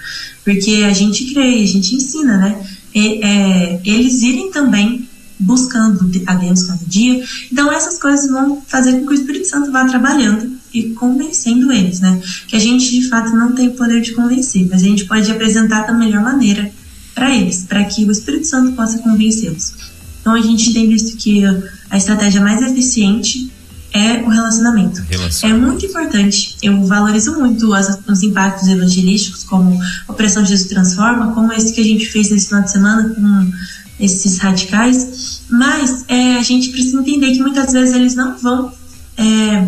Porque 0.44 0.84
a 0.84 0.92
gente 0.92 1.32
crê, 1.32 1.62
a 1.62 1.68
gente 1.68 1.96
ensina, 1.96 2.38
né? 2.38 2.68
E, 2.94 3.24
é, 3.24 3.80
eles 3.86 4.24
irem 4.24 4.52
também 4.52 5.08
buscando 5.40 6.12
a 6.26 6.34
Deus 6.34 6.64
cada 6.64 6.84
dia. 6.86 7.24
Então 7.52 7.72
essas 7.72 7.98
coisas 8.00 8.30
vão 8.30 8.62
fazer 8.68 8.94
com 8.94 9.06
que 9.06 9.14
o 9.14 9.14
Espírito 9.14 9.48
Santo 9.48 9.72
vá 9.72 9.86
trabalhando 9.86 10.59
e 10.74 10.90
convencendo 10.92 11.72
eles, 11.72 12.00
né? 12.00 12.22
Que 12.48 12.56
a 12.56 12.60
gente 12.60 12.90
de 12.90 13.08
fato 13.08 13.36
não 13.36 13.54
tem 13.54 13.72
poder 13.72 14.02
de 14.02 14.14
convencer, 14.14 14.68
mas 14.70 14.82
a 14.82 14.86
gente 14.86 15.06
pode 15.06 15.30
apresentar 15.32 15.88
da 15.88 15.94
melhor 15.94 16.22
maneira 16.22 16.72
para 17.14 17.36
eles, 17.36 17.66
para 17.68 17.84
que 17.84 18.06
o 18.06 18.12
Espírito 18.12 18.46
Santo 18.46 18.74
possa 18.74 19.00
convencê-los. 19.00 19.74
Então 20.22 20.34
a 20.34 20.42
gente 20.42 20.74
tem 20.74 20.88
visto 20.88 21.18
que 21.18 21.44
a 21.90 21.98
estratégia 21.98 22.42
mais 22.42 22.62
eficiente 22.62 23.52
é 23.92 24.22
o 24.22 24.30
relacionamento. 24.30 25.02
É 25.44 25.54
muito 25.54 25.86
importante. 25.86 26.56
Eu 26.62 26.86
valorizo 26.86 27.34
muito 27.40 27.74
as, 27.74 28.00
os 28.08 28.22
impactos 28.22 28.68
evangelísticos, 28.68 29.44
como 29.44 29.80
Operação 30.08 30.46
Jesus 30.46 30.70
Transforma, 30.70 31.34
como 31.34 31.52
esse 31.52 31.74
que 31.74 31.82
a 31.82 31.84
gente 31.84 32.06
fez 32.06 32.30
nesse 32.30 32.48
final 32.48 32.64
de 32.64 32.72
semana 32.72 33.10
com 33.10 33.52
esses 34.00 34.38
radicais. 34.38 35.42
Mas 35.50 36.06
é, 36.08 36.38
a 36.38 36.44
gente 36.44 36.70
precisa 36.70 37.00
entender 37.00 37.32
que 37.32 37.42
muitas 37.42 37.74
vezes 37.74 37.96
eles 37.96 38.16
não 38.16 38.38
vão 38.38 38.72
é, 39.18 39.68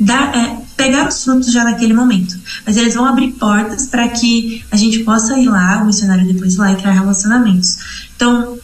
dar, 0.00 0.34
é, 0.34 0.56
pegar 0.76 1.06
os 1.08 1.22
frutos 1.22 1.52
já 1.52 1.62
naquele 1.62 1.92
momento, 1.92 2.38
mas 2.66 2.76
eles 2.76 2.94
vão 2.94 3.04
abrir 3.04 3.32
portas 3.32 3.86
para 3.86 4.08
que 4.08 4.64
a 4.70 4.76
gente 4.76 5.00
possa 5.00 5.38
ir 5.38 5.48
lá, 5.48 5.82
o 5.82 5.86
missionário 5.86 6.26
depois 6.26 6.54
ir 6.54 6.58
lá 6.58 6.72
e 6.72 6.76
criar 6.76 6.92
relacionamentos. 6.92 7.78
Então, 8.16 8.58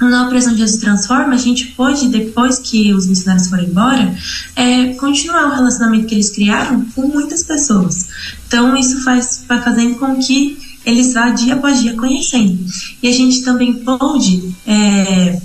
na 0.00 0.26
Operação 0.26 0.56
Jesus 0.56 0.80
Transforma, 0.80 1.34
a 1.34 1.38
gente 1.38 1.66
pôde, 1.72 2.08
depois 2.08 2.58
que 2.58 2.94
os 2.94 3.06
missionários 3.06 3.48
foram 3.48 3.64
embora, 3.64 4.14
é, 4.56 4.94
continuar 4.94 5.48
o 5.48 5.54
relacionamento 5.54 6.06
que 6.06 6.14
eles 6.14 6.30
criaram 6.30 6.86
com 6.94 7.02
muitas 7.02 7.42
pessoas. 7.42 8.08
Então, 8.46 8.74
isso 8.76 9.02
faz 9.04 9.44
vai 9.46 9.60
fazendo 9.60 9.96
com 9.96 10.16
que 10.18 10.56
eles 10.86 11.12
vá 11.12 11.28
dia 11.28 11.54
após 11.54 11.80
dia 11.80 11.94
conhecendo. 11.94 12.64
E 13.02 13.08
a 13.08 13.12
gente 13.12 13.42
também 13.42 13.74
pôde, 13.74 14.54
é, 14.66 15.40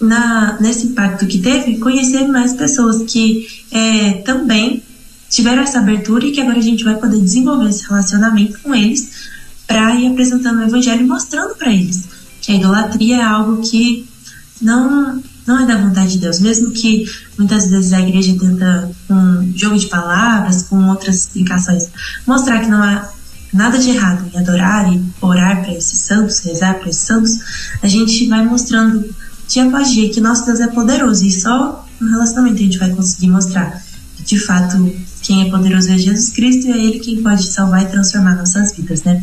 na, 0.00 0.58
nesse 0.60 0.86
impacto 0.88 1.26
que 1.26 1.38
teve, 1.38 1.78
conhecer 1.78 2.26
mais 2.28 2.54
pessoas 2.54 3.10
que 3.10 3.46
é, 3.70 4.12
também 4.24 4.82
tiveram 5.28 5.62
essa 5.62 5.78
abertura 5.78 6.26
e 6.26 6.32
que 6.32 6.40
agora 6.40 6.58
a 6.58 6.62
gente 6.62 6.84
vai 6.84 6.96
poder 6.96 7.20
desenvolver 7.20 7.68
esse 7.68 7.86
relacionamento 7.86 8.58
com 8.60 8.74
eles 8.74 9.28
para 9.66 9.94
ir 9.96 10.10
apresentando 10.10 10.60
o 10.60 10.62
evangelho 10.62 11.02
e 11.02 11.06
mostrando 11.06 11.54
para 11.56 11.72
eles 11.72 12.08
que 12.40 12.52
a 12.52 12.54
idolatria 12.54 13.16
é 13.16 13.22
algo 13.22 13.60
que 13.60 14.08
não 14.60 15.22
não 15.46 15.60
é 15.60 15.66
da 15.66 15.78
vontade 15.78 16.12
de 16.12 16.18
Deus, 16.18 16.40
mesmo 16.40 16.72
que 16.72 17.06
muitas 17.38 17.70
vezes 17.70 17.94
a 17.94 18.00
igreja 18.00 18.36
tenta 18.38 18.90
com 19.06 19.14
um 19.14 19.52
jogo 19.56 19.78
de 19.78 19.86
palavras, 19.86 20.64
com 20.64 20.88
outras 20.88 21.20
explicações, 21.20 21.88
mostrar 22.26 22.60
que 22.60 22.68
não 22.68 22.82
há 22.82 23.08
nada 23.50 23.78
de 23.78 23.88
errado 23.88 24.30
em 24.30 24.38
adorar 24.38 24.92
e 24.92 25.02
orar 25.22 25.62
para 25.62 25.72
esses 25.72 26.00
santos, 26.00 26.40
rezar 26.40 26.74
para 26.74 26.90
esses 26.90 27.02
santos, 27.02 27.38
a 27.82 27.88
gente 27.88 28.26
vai 28.28 28.44
mostrando 28.44 29.08
após 29.56 29.90
dia 29.90 30.10
que 30.10 30.20
nosso 30.20 30.44
Deus 30.44 30.60
é 30.60 30.68
poderoso 30.68 31.24
e 31.24 31.30
só 31.30 31.86
no 32.00 32.10
relacionamento 32.10 32.56
a 32.56 32.62
gente 32.64 32.78
vai 32.78 32.90
conseguir 32.90 33.28
mostrar 33.28 33.82
que 34.16 34.22
de 34.22 34.38
fato 34.38 34.92
quem 35.22 35.46
é 35.46 35.50
poderoso 35.50 35.90
é 35.90 35.98
Jesus 35.98 36.30
Cristo 36.30 36.68
e 36.68 36.72
é 36.72 36.76
Ele 36.76 36.98
quem 37.00 37.22
pode 37.22 37.46
salvar 37.46 37.82
e 37.82 37.86
transformar 37.86 38.36
nossas 38.36 38.76
vidas, 38.76 39.02
né? 39.02 39.22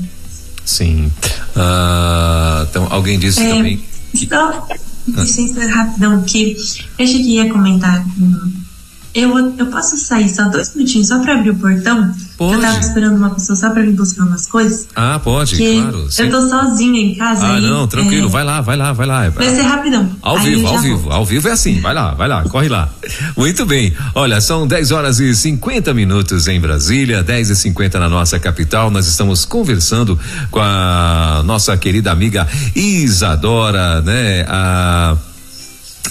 Sim. 0.66 1.12
Uh, 1.56 2.66
então, 2.70 2.88
alguém 2.90 3.20
disse 3.20 3.42
é, 3.42 3.50
também. 3.50 3.84
Que... 4.12 4.28
Só, 4.28 4.68
licença 5.08 5.68
rapidão, 5.68 6.22
que 6.24 6.58
eu 6.98 7.08
cheguei 7.08 7.42
a 7.42 7.54
comentar 7.54 8.04
com 8.04 8.65
eu, 9.16 9.38
eu 9.58 9.68
posso 9.68 9.98
sair 9.98 10.28
só 10.28 10.50
dois 10.50 10.76
minutinhos 10.76 11.08
só 11.08 11.20
pra 11.20 11.36
abrir 11.36 11.52
o 11.52 11.56
portão? 11.56 12.14
Pode. 12.38 12.56
Eu 12.56 12.62
tava 12.62 12.80
esperando 12.80 13.16
uma 13.16 13.30
pessoa 13.30 13.56
só 13.56 13.70
pra 13.70 13.82
vir 13.82 13.94
buscar 13.94 14.26
umas 14.26 14.46
coisas. 14.46 14.90
Ah, 14.94 15.18
pode, 15.20 15.56
claro. 15.56 16.10
Eu 16.18 16.30
tô 16.30 16.50
sozinha 16.50 17.00
em 17.00 17.16
casa. 17.16 17.46
Ah, 17.46 17.56
aí, 17.56 17.62
não, 17.62 17.88
tranquilo, 17.88 18.28
é... 18.28 18.30
vai 18.30 18.44
lá, 18.44 18.60
vai 18.60 18.76
lá, 18.76 18.92
vai 18.92 19.08
lá. 19.08 19.30
Vai 19.30 19.56
ser 19.56 19.62
rapidão. 19.62 20.12
Ao 20.22 20.36
aí 20.36 20.56
vivo, 20.56 20.68
ao 20.68 20.80
vivo. 20.80 21.12
Ao 21.12 21.26
vivo 21.26 21.48
é 21.48 21.52
assim, 21.54 21.80
vai 21.80 21.94
lá, 21.94 22.14
vai 22.14 22.28
lá, 22.28 22.44
corre 22.44 22.68
lá. 22.68 22.90
Muito 23.38 23.66
bem. 23.66 23.94
Olha, 24.14 24.42
são 24.42 24.68
10 24.68 24.92
horas 24.92 25.22
e 25.22 25.34
50 25.34 25.94
minutos 25.94 26.50
em 26.50 26.60
Brasília, 26.60 27.24
10 27.24 27.52
e 27.52 27.56
50 27.56 27.98
na 27.98 28.10
nossa 28.10 28.38
capital. 28.38 28.92
Nós 28.92 29.08
estamos 29.08 29.46
conversando 29.46 30.20
com 30.52 30.60
a 30.60 31.42
nossa 31.46 31.78
querida 31.78 32.12
amiga 32.12 32.46
Isadora, 32.76 34.02
né? 34.02 34.46
A 34.50 35.16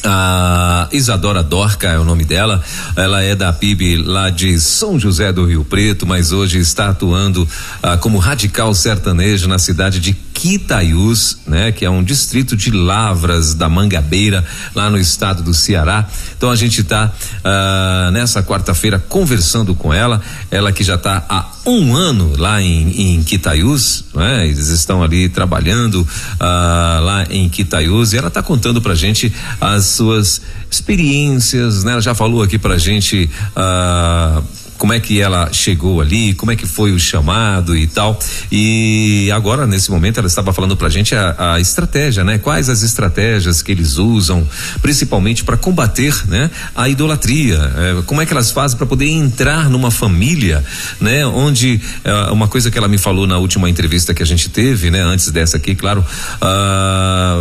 a 0.02 0.88
Isadora 0.92 1.42
Dorca 1.42 1.88
é 1.88 1.98
o 1.98 2.04
nome 2.04 2.24
dela. 2.24 2.62
Ela 2.96 3.22
é 3.22 3.34
da 3.34 3.52
PIB 3.52 3.98
lá 3.98 4.30
de 4.30 4.58
São 4.58 4.98
José 4.98 5.32
do 5.32 5.44
Rio 5.44 5.64
Preto, 5.64 6.06
mas 6.06 6.32
hoje 6.32 6.58
está 6.58 6.88
atuando 6.88 7.46
ah, 7.82 7.96
como 7.96 8.18
radical 8.18 8.74
sertanejo 8.74 9.46
na 9.46 9.58
cidade 9.58 10.00
de 10.00 10.12
Quitaiús, 10.34 11.38
né, 11.46 11.70
que 11.70 11.84
é 11.84 11.90
um 11.90 12.02
distrito 12.02 12.56
de 12.56 12.70
Lavras 12.72 13.54
da 13.54 13.68
Mangabeira, 13.68 14.44
lá 14.74 14.90
no 14.90 14.98
estado 14.98 15.42
do 15.42 15.54
Ceará. 15.54 16.06
Então 16.36 16.50
a 16.50 16.56
gente 16.56 16.80
está 16.80 17.06
uh, 17.06 18.10
nessa 18.10 18.42
quarta-feira 18.42 18.98
conversando 18.98 19.74
com 19.74 19.94
ela, 19.94 20.20
ela 20.50 20.72
que 20.72 20.82
já 20.82 20.96
está 20.96 21.24
há 21.28 21.46
um 21.64 21.94
ano 21.96 22.34
lá 22.36 22.60
em, 22.60 23.14
em 23.14 23.22
Quitaiús, 23.22 24.04
né? 24.12 24.46
Eles 24.46 24.68
estão 24.68 25.02
ali 25.02 25.28
trabalhando 25.28 26.02
uh, 26.02 27.00
lá 27.00 27.24
em 27.30 27.48
Quitaiús 27.48 28.12
e 28.12 28.18
ela 28.18 28.28
está 28.28 28.42
contando 28.42 28.82
pra 28.82 28.94
gente 28.94 29.32
as 29.60 29.86
suas 29.86 30.42
experiências, 30.70 31.84
né? 31.84 31.92
Ela 31.92 32.02
já 32.02 32.14
falou 32.14 32.42
aqui 32.42 32.58
pra 32.58 32.76
gente 32.76 33.30
uh, 33.56 34.44
como 34.78 34.92
é 34.92 35.00
que 35.00 35.20
ela 35.20 35.52
chegou 35.52 36.00
ali, 36.00 36.34
como 36.34 36.52
é 36.52 36.56
que 36.56 36.66
foi 36.66 36.92
o 36.92 36.98
chamado 36.98 37.76
e 37.76 37.86
tal. 37.86 38.18
E 38.50 39.30
agora, 39.32 39.66
nesse 39.66 39.90
momento, 39.90 40.18
ela 40.18 40.26
estava 40.26 40.52
falando 40.52 40.76
pra 40.76 40.88
gente 40.88 41.14
a, 41.14 41.54
a 41.54 41.60
estratégia, 41.60 42.24
né? 42.24 42.38
Quais 42.38 42.68
as 42.68 42.82
estratégias 42.82 43.62
que 43.62 43.72
eles 43.72 43.96
usam, 43.96 44.46
principalmente 44.82 45.44
para 45.44 45.56
combater, 45.56 46.14
né? 46.28 46.50
A 46.74 46.88
idolatria. 46.88 47.58
É, 47.76 48.02
como 48.02 48.20
é 48.20 48.26
que 48.26 48.32
elas 48.32 48.50
fazem 48.50 48.76
para 48.76 48.86
poder 48.86 49.06
entrar 49.06 49.68
numa 49.70 49.90
família, 49.90 50.64
né? 51.00 51.24
Onde 51.26 51.80
é, 52.02 52.12
uma 52.30 52.48
coisa 52.48 52.70
que 52.70 52.78
ela 52.78 52.88
me 52.88 52.98
falou 52.98 53.26
na 53.26 53.38
última 53.38 53.68
entrevista 53.70 54.12
que 54.12 54.22
a 54.22 54.26
gente 54.26 54.48
teve, 54.48 54.90
né? 54.90 55.00
Antes 55.00 55.30
dessa 55.30 55.56
aqui, 55.56 55.74
claro, 55.74 56.04
ah, 56.40 57.40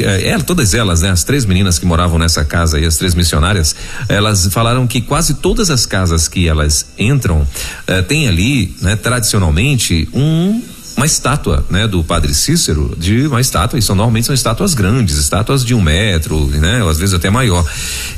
é, 0.00 0.36
todas 0.38 0.74
elas, 0.74 1.02
né? 1.02 1.10
As 1.10 1.24
três 1.24 1.44
meninas 1.44 1.78
que 1.78 1.86
moravam 1.86 2.18
nessa 2.18 2.44
casa 2.44 2.78
e 2.80 2.84
as 2.84 2.96
três 2.96 3.14
missionárias, 3.14 3.74
elas 4.08 4.46
falaram 4.48 4.86
que 4.86 5.00
quase 5.00 5.34
todas 5.34 5.70
as 5.70 5.86
casas 5.86 6.28
que 6.28 6.48
elas 6.48 6.81
entram, 6.98 7.46
eh, 7.86 8.02
tem 8.02 8.28
ali, 8.28 8.74
né, 8.80 8.96
tradicionalmente, 8.96 10.08
um 10.12 10.62
uma 10.96 11.06
estátua, 11.06 11.64
né, 11.70 11.88
do 11.88 12.04
Padre 12.04 12.34
Cícero, 12.34 12.94
de 12.98 13.26
uma 13.26 13.40
estátua, 13.40 13.78
e 13.78 13.82
normalmente 13.88 14.26
são 14.26 14.34
estátuas 14.34 14.74
grandes, 14.74 15.16
estátuas 15.16 15.64
de 15.64 15.74
um 15.74 15.80
metro, 15.80 16.46
né, 16.46 16.86
às 16.88 16.98
vezes 16.98 17.14
até 17.14 17.30
maior. 17.30 17.64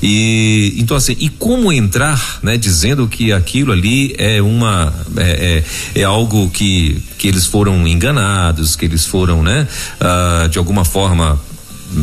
E 0.02 0.74
então 0.76 0.96
assim, 0.96 1.16
e 1.18 1.28
como 1.28 1.72
entrar, 1.72 2.40
né, 2.42 2.56
dizendo 2.56 3.06
que 3.06 3.32
aquilo 3.32 3.72
ali 3.72 4.14
é 4.18 4.42
uma 4.42 4.92
é, 5.16 5.64
é, 5.94 6.00
é 6.00 6.04
algo 6.04 6.50
que 6.50 7.02
que 7.16 7.28
eles 7.28 7.46
foram 7.46 7.86
enganados, 7.86 8.76
que 8.76 8.84
eles 8.84 9.06
foram, 9.06 9.42
né, 9.42 9.66
uh, 10.00 10.48
de 10.48 10.58
alguma 10.58 10.84
forma 10.84 11.40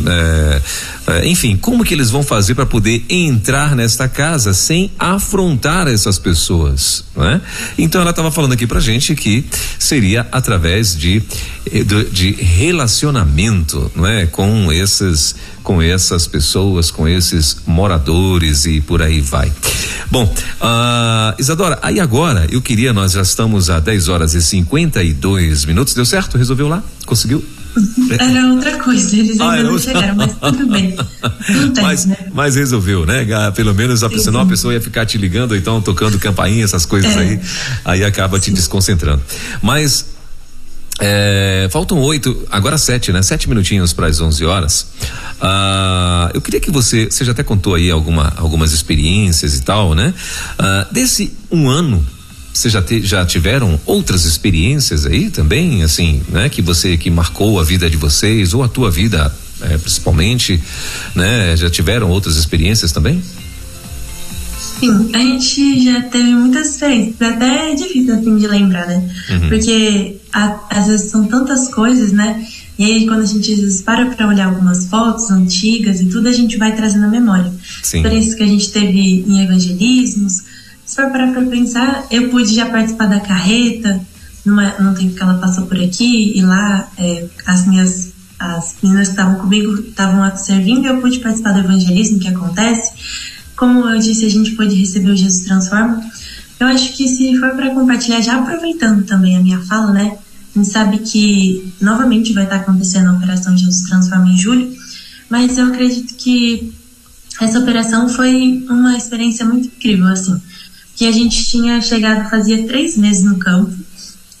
é, 0.06 0.62
é, 1.06 1.28
enfim, 1.28 1.56
como 1.56 1.84
que 1.84 1.94
eles 1.94 2.10
vão 2.10 2.22
fazer 2.22 2.54
para 2.54 2.66
poder 2.66 3.04
entrar 3.08 3.74
nesta 3.76 4.08
casa 4.08 4.54
sem 4.54 4.90
afrontar 4.98 5.88
essas 5.88 6.18
pessoas, 6.18 7.04
né? 7.16 7.40
Então 7.76 8.00
ela 8.00 8.10
estava 8.10 8.30
falando 8.30 8.52
aqui 8.52 8.66
pra 8.66 8.80
gente 8.80 9.14
que 9.14 9.44
seria 9.78 10.26
através 10.32 10.96
de 10.96 11.22
eh, 11.70 11.84
de 12.10 12.32
relacionamento, 12.32 13.90
não 13.94 14.06
é, 14.06 14.26
com 14.26 14.72
esses 14.72 15.34
com 15.62 15.80
essas 15.80 16.26
pessoas, 16.26 16.90
com 16.90 17.06
esses 17.06 17.58
moradores 17.66 18.66
e 18.66 18.80
por 18.80 19.00
aí 19.00 19.20
vai. 19.20 19.52
Bom, 20.10 20.24
uh, 20.24 21.40
Isadora, 21.40 21.78
aí 21.82 22.00
agora 22.00 22.46
eu 22.50 22.60
queria, 22.60 22.92
nós 22.92 23.12
já 23.12 23.22
estamos 23.22 23.70
a 23.70 23.78
10 23.78 24.08
horas 24.08 24.34
e 24.34 24.42
52 24.42 25.64
minutos, 25.64 25.94
deu 25.94 26.04
certo? 26.04 26.36
Resolveu 26.36 26.66
lá? 26.68 26.82
Conseguiu? 27.06 27.44
Era 28.18 28.52
outra 28.52 28.78
coisa, 28.78 29.16
eles 29.16 29.40
ainda 29.40 29.60
ah, 29.60 29.62
não 29.62 29.78
chegaram, 29.78 30.14
mas 30.14 30.34
tudo 30.34 30.66
bem. 30.66 30.94
Tem, 31.74 31.82
mas, 31.82 32.06
né? 32.06 32.16
mas 32.32 32.56
resolveu, 32.56 33.06
né? 33.06 33.24
Pelo 33.54 33.74
menos 33.74 34.02
a 34.02 34.08
pessoa, 34.08 34.24
senão 34.24 34.40
a 34.40 34.46
pessoa 34.46 34.74
ia 34.74 34.80
ficar 34.80 35.06
te 35.06 35.16
ligando, 35.16 35.52
ou 35.52 35.56
então 35.56 35.80
tocando 35.80 36.18
campainha, 36.18 36.64
essas 36.64 36.84
coisas 36.84 37.16
é. 37.16 37.20
aí, 37.20 37.40
aí 37.84 38.04
acaba 38.04 38.38
Sim. 38.38 38.44
te 38.44 38.50
desconcentrando. 38.52 39.22
Mas 39.62 40.06
é, 41.00 41.68
faltam 41.72 41.98
oito, 42.00 42.46
agora 42.50 42.76
sete, 42.76 43.12
né? 43.12 43.22
Sete 43.22 43.48
minutinhos 43.48 43.92
para 43.92 44.06
as 44.06 44.20
onze 44.20 44.44
horas. 44.44 44.86
Ah, 45.40 46.30
eu 46.34 46.40
queria 46.40 46.60
que 46.60 46.70
você, 46.70 47.06
você 47.06 47.24
já 47.24 47.32
até 47.32 47.42
contou 47.42 47.74
aí 47.74 47.90
alguma, 47.90 48.32
algumas 48.36 48.72
experiências 48.72 49.56
e 49.56 49.62
tal, 49.62 49.94
né? 49.94 50.12
Ah, 50.58 50.86
desse 50.90 51.36
um 51.50 51.68
ano 51.68 52.06
você 52.52 52.68
já, 52.68 52.82
te, 52.82 53.00
já 53.02 53.24
tiveram 53.24 53.80
outras 53.86 54.24
experiências 54.24 55.06
aí 55.06 55.30
também, 55.30 55.82
assim, 55.82 56.22
né? 56.28 56.48
Que 56.48 56.60
você 56.60 56.96
que 56.96 57.10
marcou 57.10 57.58
a 57.58 57.64
vida 57.64 57.88
de 57.88 57.96
vocês 57.96 58.52
ou 58.52 58.62
a 58.62 58.68
tua 58.68 58.90
vida, 58.90 59.34
é, 59.62 59.78
principalmente, 59.78 60.62
né? 61.14 61.56
Já 61.56 61.70
tiveram 61.70 62.10
outras 62.10 62.36
experiências 62.36 62.92
também? 62.92 63.22
Sim, 64.80 65.10
a 65.14 65.18
gente 65.18 65.84
já 65.84 66.02
teve 66.02 66.34
muitas 66.34 66.70
experiências, 66.70 67.22
até 67.22 67.70
é 67.70 67.74
difícil 67.74 68.14
assim 68.14 68.36
de 68.36 68.46
lembrar, 68.46 68.86
né? 68.86 69.10
Uhum. 69.30 69.48
Porque 69.48 70.16
a, 70.32 70.58
às 70.70 70.88
vezes 70.88 71.10
são 71.10 71.24
tantas 71.24 71.68
coisas, 71.68 72.12
né? 72.12 72.44
E 72.78 72.84
aí 72.84 73.06
quando 73.06 73.22
a 73.22 73.26
gente 73.26 73.52
às 73.52 73.60
vezes 73.60 73.82
para 73.82 74.06
para 74.06 74.26
olhar 74.26 74.48
algumas 74.48 74.86
fotos 74.86 75.30
antigas 75.30 76.00
e 76.00 76.06
tudo, 76.06 76.28
a 76.28 76.32
gente 76.32 76.56
vai 76.58 76.74
trazendo 76.74 77.06
a 77.06 77.08
memória. 77.08 77.52
Sim. 77.82 77.98
Experiências 77.98 78.34
que 78.34 78.42
a 78.42 78.46
gente 78.46 78.70
teve 78.72 79.24
em 79.26 79.42
evangelismos, 79.42 80.42
se 80.92 80.96
for 80.96 81.10
parar 81.10 81.32
para 81.32 81.40
pensar, 81.46 82.06
eu 82.10 82.28
pude 82.28 82.54
já 82.54 82.66
participar 82.66 83.06
da 83.06 83.18
carreta, 83.18 83.98
numa, 84.44 84.78
num 84.78 84.92
tempo 84.92 85.14
que 85.14 85.22
ela 85.22 85.38
passou 85.38 85.64
por 85.64 85.82
aqui, 85.82 86.36
e 86.36 86.42
lá 86.42 86.86
é, 86.98 87.28
as 87.46 87.66
minhas 87.66 88.12
as 88.38 88.76
meninas 88.82 89.08
que 89.08 89.14
estavam 89.14 89.36
comigo 89.36 89.72
estavam 89.80 90.36
servindo 90.36 90.84
e 90.84 90.88
eu 90.88 91.00
pude 91.00 91.20
participar 91.20 91.52
do 91.52 91.60
evangelismo 91.60 92.18
que 92.18 92.28
acontece. 92.28 92.92
Como 93.56 93.88
eu 93.88 93.98
disse, 94.00 94.26
a 94.26 94.28
gente 94.28 94.50
pôde 94.50 94.74
receber 94.74 95.12
o 95.12 95.16
Jesus 95.16 95.44
Transforma. 95.44 95.98
Eu 96.60 96.66
acho 96.66 96.92
que 96.92 97.08
se 97.08 97.38
for 97.38 97.52
para 97.52 97.70
compartilhar, 97.70 98.20
já 98.20 98.36
aproveitando 98.36 99.06
também 99.06 99.38
a 99.38 99.40
minha 99.40 99.60
fala, 99.60 99.92
né? 99.92 100.18
A 100.54 100.58
gente 100.58 100.70
sabe 100.70 100.98
que 100.98 101.72
novamente 101.80 102.34
vai 102.34 102.44
estar 102.44 102.56
acontecendo 102.56 103.08
a 103.08 103.12
Operação 103.14 103.56
Jesus 103.56 103.88
Transforma 103.88 104.28
em 104.28 104.36
julho, 104.36 104.70
mas 105.30 105.56
eu 105.56 105.68
acredito 105.68 106.14
que 106.16 106.70
essa 107.40 107.60
operação 107.60 108.10
foi 108.10 108.62
uma 108.68 108.94
experiência 108.94 109.46
muito 109.46 109.68
incrível, 109.68 110.08
assim 110.08 110.38
que 110.96 111.06
a 111.06 111.12
gente 111.12 111.44
tinha 111.44 111.80
chegado 111.80 112.28
fazia 112.28 112.66
três 112.66 112.96
meses 112.96 113.24
no 113.24 113.38
campo, 113.38 113.72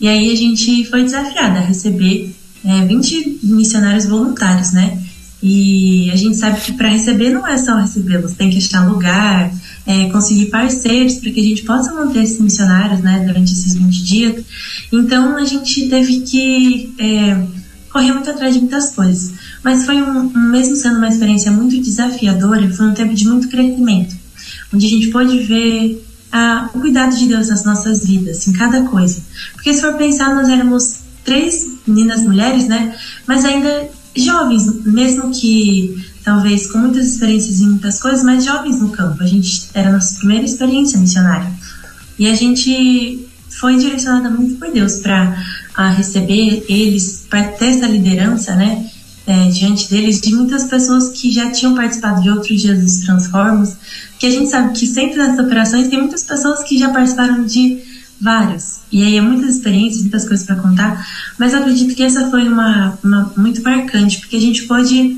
e 0.00 0.08
aí 0.08 0.32
a 0.32 0.36
gente 0.36 0.84
foi 0.86 1.04
desafiada 1.04 1.60
a 1.60 1.62
receber 1.62 2.34
é, 2.64 2.84
20 2.84 3.40
missionários 3.42 4.06
voluntários, 4.06 4.72
né? 4.72 4.98
E 5.42 6.08
a 6.12 6.16
gente 6.16 6.36
sabe 6.36 6.60
que 6.60 6.72
para 6.72 6.88
receber 6.88 7.30
não 7.30 7.46
é 7.46 7.58
só 7.58 7.76
recebê-los, 7.76 8.32
tem 8.32 8.48
que 8.48 8.58
achar 8.58 8.88
lugar, 8.88 9.52
é, 9.84 10.08
conseguir 10.10 10.46
parceiros 10.46 11.14
para 11.16 11.30
que 11.32 11.40
a 11.40 11.42
gente 11.42 11.62
possa 11.62 11.92
manter 11.92 12.22
esses 12.22 12.38
missionários, 12.38 13.00
né, 13.00 13.24
durante 13.26 13.52
esses 13.52 13.74
20 13.74 14.04
dias. 14.04 14.44
Então 14.92 15.36
a 15.36 15.44
gente 15.44 15.88
teve 15.88 16.20
que 16.20 16.94
é, 16.96 17.44
correr 17.90 18.12
muito 18.12 18.30
atrás 18.30 18.54
de 18.54 18.60
muitas 18.60 18.90
coisas. 18.94 19.32
Mas 19.64 19.84
foi 19.84 20.00
um, 20.00 20.30
mesmo 20.50 20.76
sendo 20.76 20.98
uma 20.98 21.08
experiência 21.08 21.50
muito 21.50 21.80
desafiadora, 21.80 22.70
foi 22.72 22.86
um 22.86 22.94
tempo 22.94 23.12
de 23.12 23.26
muito 23.26 23.48
crescimento, 23.48 24.14
onde 24.72 24.86
a 24.86 24.88
gente 24.88 25.08
pôde 25.08 25.38
ver 25.40 26.04
o 26.74 26.80
cuidado 26.80 27.16
de 27.16 27.26
Deus 27.26 27.48
nas 27.48 27.64
nossas 27.64 28.04
vidas, 28.04 28.46
em 28.48 28.52
cada 28.52 28.82
coisa. 28.84 29.22
Porque 29.52 29.72
se 29.72 29.80
for 29.80 29.94
pensar, 29.94 30.34
nós 30.34 30.48
éramos 30.48 30.96
três 31.24 31.66
meninas 31.86 32.22
mulheres, 32.22 32.66
né? 32.66 32.96
Mas 33.26 33.44
ainda 33.44 33.88
jovens, 34.16 34.84
mesmo 34.84 35.30
que 35.30 36.04
talvez 36.24 36.70
com 36.70 36.78
muitas 36.78 37.06
experiências 37.06 37.60
em 37.60 37.68
muitas 37.68 38.00
coisas, 38.00 38.22
mas 38.22 38.44
jovens 38.44 38.80
no 38.80 38.90
campo. 38.90 39.22
A 39.22 39.26
gente 39.26 39.68
era 39.74 39.90
a 39.90 39.92
nossa 39.92 40.16
primeira 40.16 40.44
experiência 40.44 40.98
missionária. 40.98 41.50
E 42.18 42.26
a 42.26 42.34
gente 42.34 43.28
foi 43.48 43.76
direcionada 43.76 44.30
muito 44.30 44.56
por 44.56 44.70
Deus 44.70 44.96
para 44.96 45.34
receber 45.96 46.64
eles, 46.68 47.24
para 47.28 47.44
ter 47.44 47.66
essa 47.66 47.86
liderança, 47.86 48.54
né? 48.54 48.90
É, 49.24 49.48
diante 49.50 49.88
deles, 49.88 50.20
de 50.20 50.34
muitas 50.34 50.64
pessoas 50.64 51.10
que 51.10 51.30
já 51.30 51.48
tinham 51.52 51.76
participado 51.76 52.22
de 52.22 52.28
outros 52.28 52.60
dos 52.60 52.96
transformos, 52.98 53.76
que 54.18 54.26
a 54.26 54.30
gente 54.30 54.50
sabe 54.50 54.76
que 54.76 54.84
sempre 54.84 55.16
nessas 55.16 55.38
operações 55.38 55.86
tem 55.86 56.00
muitas 56.00 56.24
pessoas 56.24 56.64
que 56.64 56.76
já 56.76 56.90
participaram 56.90 57.44
de 57.44 57.80
vários. 58.22 58.78
E 58.90 59.02
aí 59.02 59.16
é 59.16 59.20
muitas 59.20 59.56
experiências, 59.56 60.02
muitas 60.02 60.26
coisas 60.26 60.46
para 60.46 60.56
contar, 60.56 61.06
mas 61.38 61.52
eu 61.52 61.58
acredito 61.58 61.94
que 61.94 62.04
essa 62.04 62.30
foi 62.30 62.46
uma, 62.46 62.98
uma 63.02 63.32
muito 63.36 63.62
marcante, 63.62 64.20
porque 64.20 64.36
a 64.36 64.40
gente 64.40 64.62
pode, 64.62 65.16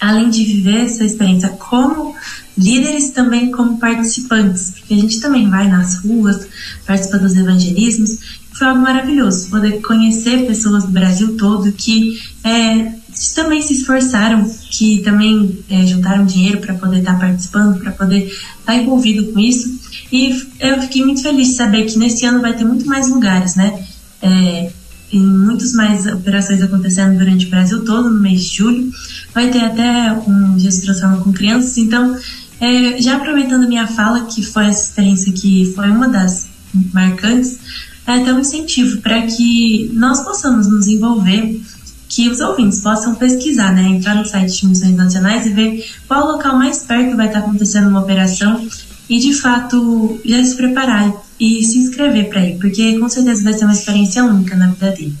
além 0.00 0.30
de 0.30 0.44
viver 0.44 0.86
essa 0.86 1.04
experiência 1.04 1.50
como 1.50 2.14
líderes, 2.56 3.10
também 3.10 3.50
como 3.50 3.78
participantes, 3.78 4.70
porque 4.70 4.94
a 4.94 4.96
gente 4.96 5.20
também 5.20 5.50
vai 5.50 5.68
nas 5.68 5.96
ruas, 5.98 6.48
participa 6.86 7.18
dos 7.18 7.36
evangelismos, 7.36 8.18
foi 8.54 8.66
algo 8.66 8.80
maravilhoso, 8.80 9.50
poder 9.50 9.82
conhecer 9.82 10.46
pessoas 10.46 10.84
do 10.84 10.90
Brasil 10.90 11.36
todo 11.36 11.70
que 11.72 12.18
é, 12.42 12.94
também 13.34 13.62
se 13.62 13.72
esforçaram, 13.72 14.48
que 14.70 15.00
também 15.02 15.58
é, 15.70 15.86
juntaram 15.86 16.26
dinheiro 16.26 16.58
para 16.58 16.74
poder 16.74 16.98
estar 16.98 17.14
tá 17.14 17.18
participando, 17.18 17.78
para 17.80 17.92
poder 17.92 18.26
estar 18.26 18.42
tá 18.64 18.76
envolvido 18.76 19.32
com 19.32 19.38
isso. 19.38 19.78
E 20.12 20.46
eu 20.60 20.80
fiquei 20.82 21.04
muito 21.04 21.22
feliz 21.22 21.48
de 21.48 21.54
saber 21.54 21.84
que 21.86 21.98
nesse 21.98 22.24
ano 22.26 22.40
vai 22.40 22.54
ter 22.54 22.64
muito 22.64 22.86
mais 22.86 23.08
lugares, 23.08 23.56
né? 23.56 23.84
É, 24.22 24.70
em 25.12 25.24
muitas 25.24 25.72
mais 25.72 26.06
operações 26.06 26.62
acontecendo 26.62 27.18
durante 27.18 27.46
o 27.46 27.50
Brasil 27.50 27.84
todo, 27.84 28.10
no 28.10 28.20
mês 28.20 28.44
de 28.44 28.56
julho. 28.56 28.90
Vai 29.32 29.50
ter 29.50 29.60
até 29.60 30.12
um 30.26 30.56
dia 30.56 30.70
de 30.70 30.80
transforma 30.82 31.18
com 31.18 31.32
crianças. 31.32 31.78
Então, 31.78 32.16
é, 32.60 33.00
já 33.00 33.16
aproveitando 33.16 33.68
minha 33.68 33.86
fala, 33.86 34.26
que 34.26 34.42
foi 34.42 34.66
essa 34.66 34.90
experiência 34.90 35.32
que 35.32 35.72
foi 35.74 35.90
uma 35.90 36.08
das 36.08 36.48
marcantes, 36.92 37.58
é 38.06 38.12
até 38.12 38.32
um 38.32 38.40
incentivo 38.40 39.00
para 39.00 39.22
que 39.22 39.90
nós 39.94 40.20
possamos 40.20 40.68
nos 40.68 40.86
envolver 40.86 41.60
que 42.08 42.28
os 42.28 42.40
ouvintes 42.40 42.80
possam 42.80 43.14
pesquisar, 43.14 43.74
né, 43.74 43.82
entrar 43.82 44.14
no 44.14 44.24
site 44.24 44.60
de 44.60 44.66
Missões 44.66 44.96
Nacionais 44.96 45.46
e 45.46 45.50
ver 45.50 45.84
qual 46.06 46.32
local 46.32 46.56
mais 46.56 46.78
perto 46.78 47.16
vai 47.16 47.26
estar 47.26 47.40
acontecendo 47.40 47.88
uma 47.88 48.00
operação 48.00 48.66
e 49.08 49.18
de 49.18 49.32
fato 49.34 50.20
já 50.24 50.44
se 50.44 50.56
preparar 50.56 51.12
e 51.38 51.64
se 51.64 51.78
inscrever 51.78 52.28
para 52.28 52.44
ir, 52.44 52.58
porque 52.58 52.98
com 52.98 53.08
certeza 53.08 53.44
vai 53.44 53.52
ser 53.52 53.64
uma 53.64 53.74
experiência 53.74 54.24
única 54.24 54.56
na 54.56 54.68
vida 54.68 54.90
dele. 54.92 55.14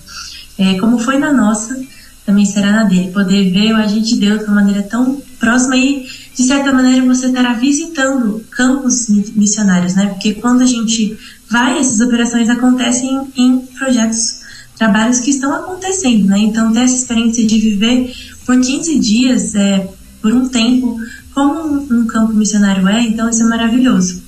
É, 0.58 0.78
como 0.78 0.98
foi 0.98 1.18
na 1.18 1.32
nossa, 1.32 1.78
também 2.24 2.44
será 2.44 2.72
na 2.72 2.82
dele, 2.84 3.12
poder 3.12 3.50
ver 3.50 3.72
o 3.72 3.76
agente 3.76 4.14
de 4.14 4.20
Deus 4.20 4.40
de 4.40 4.46
uma 4.46 4.56
maneira 4.56 4.82
tão 4.82 5.22
próxima 5.38 5.76
e 5.76 6.06
de 6.34 6.42
certa 6.42 6.72
maneira 6.72 7.04
você 7.06 7.26
estará 7.26 7.52
visitando 7.52 8.44
campos 8.50 9.08
missionários, 9.08 9.94
né? 9.94 10.06
Porque 10.06 10.34
quando 10.34 10.62
a 10.62 10.66
gente 10.66 11.16
vai, 11.48 11.78
essas 11.78 12.00
operações 12.00 12.48
acontecem 12.48 13.28
em 13.36 13.58
projetos 13.58 14.40
trabalhos 14.76 15.20
que 15.20 15.30
estão 15.30 15.52
acontecendo, 15.54 16.26
né? 16.26 16.38
Então, 16.38 16.72
ter 16.72 16.80
essa 16.80 16.96
experiência 16.96 17.46
de 17.46 17.58
viver 17.58 18.14
por 18.44 18.60
15 18.60 18.98
dias, 18.98 19.54
é, 19.54 19.88
por 20.20 20.32
um 20.32 20.48
tempo, 20.48 20.98
como 21.34 21.60
um, 21.60 22.00
um 22.00 22.06
campo 22.06 22.32
missionário 22.32 22.86
é, 22.88 23.02
então 23.02 23.28
isso 23.28 23.42
é 23.42 23.46
maravilhoso. 23.46 24.22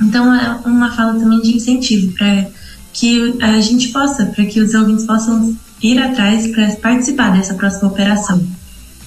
Então, 0.00 0.34
é 0.34 0.60
uma 0.64 0.90
fala 0.92 1.18
também 1.18 1.40
de 1.40 1.56
incentivo 1.56 2.12
para 2.12 2.46
que 2.92 3.34
a 3.40 3.60
gente 3.60 3.88
possa, 3.88 4.26
para 4.26 4.44
que 4.46 4.60
os 4.60 4.74
ouvintes 4.74 5.04
possam 5.04 5.56
ir 5.82 5.98
atrás 5.98 6.46
para 6.48 6.74
participar 6.76 7.30
dessa 7.30 7.54
próxima 7.54 7.88
operação. 7.88 8.44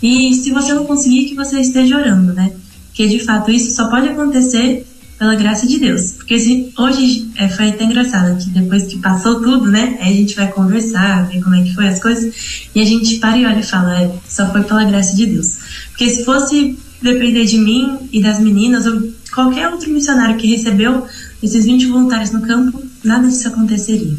E 0.01 0.33
se 0.33 0.51
você 0.51 0.73
não 0.73 0.85
conseguir, 0.85 1.25
que 1.25 1.35
você 1.35 1.59
esteja 1.59 1.97
orando, 1.97 2.33
né? 2.33 2.53
Porque 2.87 3.07
de 3.07 3.19
fato 3.19 3.51
isso 3.51 3.75
só 3.75 3.87
pode 3.89 4.07
acontecer 4.09 4.85
pela 5.19 5.35
graça 5.35 5.67
de 5.67 5.77
Deus. 5.77 6.13
Porque 6.13 6.35
hoje 6.77 7.29
é, 7.35 7.49
foi 7.49 7.69
até 7.69 7.83
engraçado 7.83 8.41
que 8.41 8.49
depois 8.49 8.87
que 8.87 8.97
passou 8.99 9.41
tudo, 9.41 9.69
né? 9.69 9.97
Aí 10.01 10.13
a 10.13 10.15
gente 10.15 10.35
vai 10.35 10.47
conversar, 10.47 11.27
ver 11.27 11.43
como 11.43 11.55
é 11.55 11.61
que 11.61 11.75
foi 11.75 11.89
as 11.89 11.99
coisas, 11.99 12.33
e 12.73 12.81
a 12.81 12.85
gente 12.85 13.17
para 13.17 13.37
e 13.37 13.45
olha 13.45 13.59
e 13.59 13.63
fala, 13.63 14.01
é, 14.01 14.11
só 14.27 14.49
foi 14.49 14.63
pela 14.63 14.85
graça 14.85 15.13
de 15.15 15.25
Deus. 15.25 15.57
Porque 15.89 16.09
se 16.09 16.23
fosse 16.23 16.79
depender 17.01 17.45
de 17.45 17.57
mim 17.57 17.97
e 18.11 18.21
das 18.21 18.39
meninas, 18.39 18.85
ou 18.85 19.11
qualquer 19.33 19.69
outro 19.69 19.89
missionário 19.91 20.37
que 20.37 20.47
recebeu 20.47 21.05
esses 21.43 21.65
20 21.65 21.85
voluntários 21.87 22.31
no 22.31 22.41
campo, 22.41 22.81
nada 23.03 23.27
disso 23.27 23.47
aconteceria. 23.49 24.17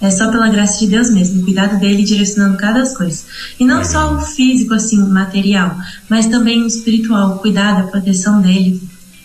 É 0.00 0.10
só 0.10 0.30
pela 0.30 0.48
graça 0.48 0.78
de 0.78 0.86
Deus 0.86 1.10
mesmo, 1.10 1.42
o 1.42 1.44
cuidado 1.44 1.78
dele 1.78 2.02
direcionando 2.02 2.56
cada 2.56 2.82
coisa. 2.94 3.22
E 3.58 3.66
não 3.66 3.84
só 3.84 4.14
o 4.14 4.20
físico, 4.22 4.72
assim, 4.72 4.96
material, 4.96 5.76
mas 6.08 6.26
também 6.26 6.62
o 6.62 6.66
espiritual, 6.66 7.36
o 7.36 7.38
cuidado, 7.38 7.80
a 7.80 7.90
proteção 7.90 8.40
dele. 8.40 8.80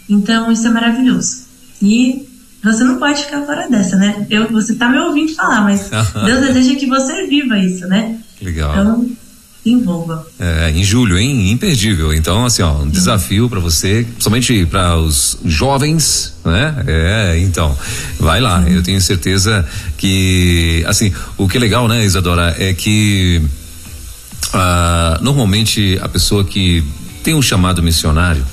Então, 0.10 0.52
isso 0.52 0.68
é 0.68 0.72
maravilhoso. 0.72 1.46
E 1.82 2.28
você 2.64 2.84
não 2.84 2.98
pode 2.98 3.24
ficar 3.24 3.46
fora 3.46 3.70
dessa, 3.70 3.96
né? 3.96 4.26
Eu, 4.30 4.52
você 4.52 4.76
tá 4.76 4.90
me 4.90 4.98
ouvindo 4.98 5.34
falar, 5.36 5.62
mas 5.62 5.90
Deus 6.26 6.42
deseja 6.42 6.76
que 6.76 6.88
você 6.88 7.28
viva 7.28 7.58
isso, 7.60 7.88
né? 7.88 8.18
Legal. 8.42 8.72
Então, 8.72 9.10
envolva. 9.66 10.26
É, 10.40 10.72
em 10.72 10.84
julho, 10.84 11.18
hein? 11.18 11.52
Imperdível. 11.52 12.14
Então, 12.14 12.46
assim, 12.46 12.62
ó, 12.62 12.82
um 12.82 12.90
desafio 12.90 13.50
para 13.50 13.60
você, 13.60 14.06
somente 14.20 14.66
para 14.66 14.96
os 14.98 15.38
jovens, 15.44 16.34
né? 16.46 16.76
É, 16.86 17.40
então, 17.40 17.76
vai 18.20 18.40
lá. 18.40 18.64
Eu 18.70 18.84
tenho 18.84 19.02
certeza 19.02 19.68
que, 19.98 20.84
assim, 20.88 21.12
o 21.38 21.48
que 21.48 21.58
é 21.58 21.60
legal, 21.60 21.88
né, 21.88 22.06
Isadora, 22.06 22.56
é 22.60 22.74
que 22.74 23.42
ah, 24.54 25.20
normalmente 25.22 26.00
a 26.02 26.08
pessoa 26.08 26.44
que 26.46 26.84
tem 27.24 27.34
um 27.34 27.42
chamado 27.42 27.82
missionário, 27.82 28.46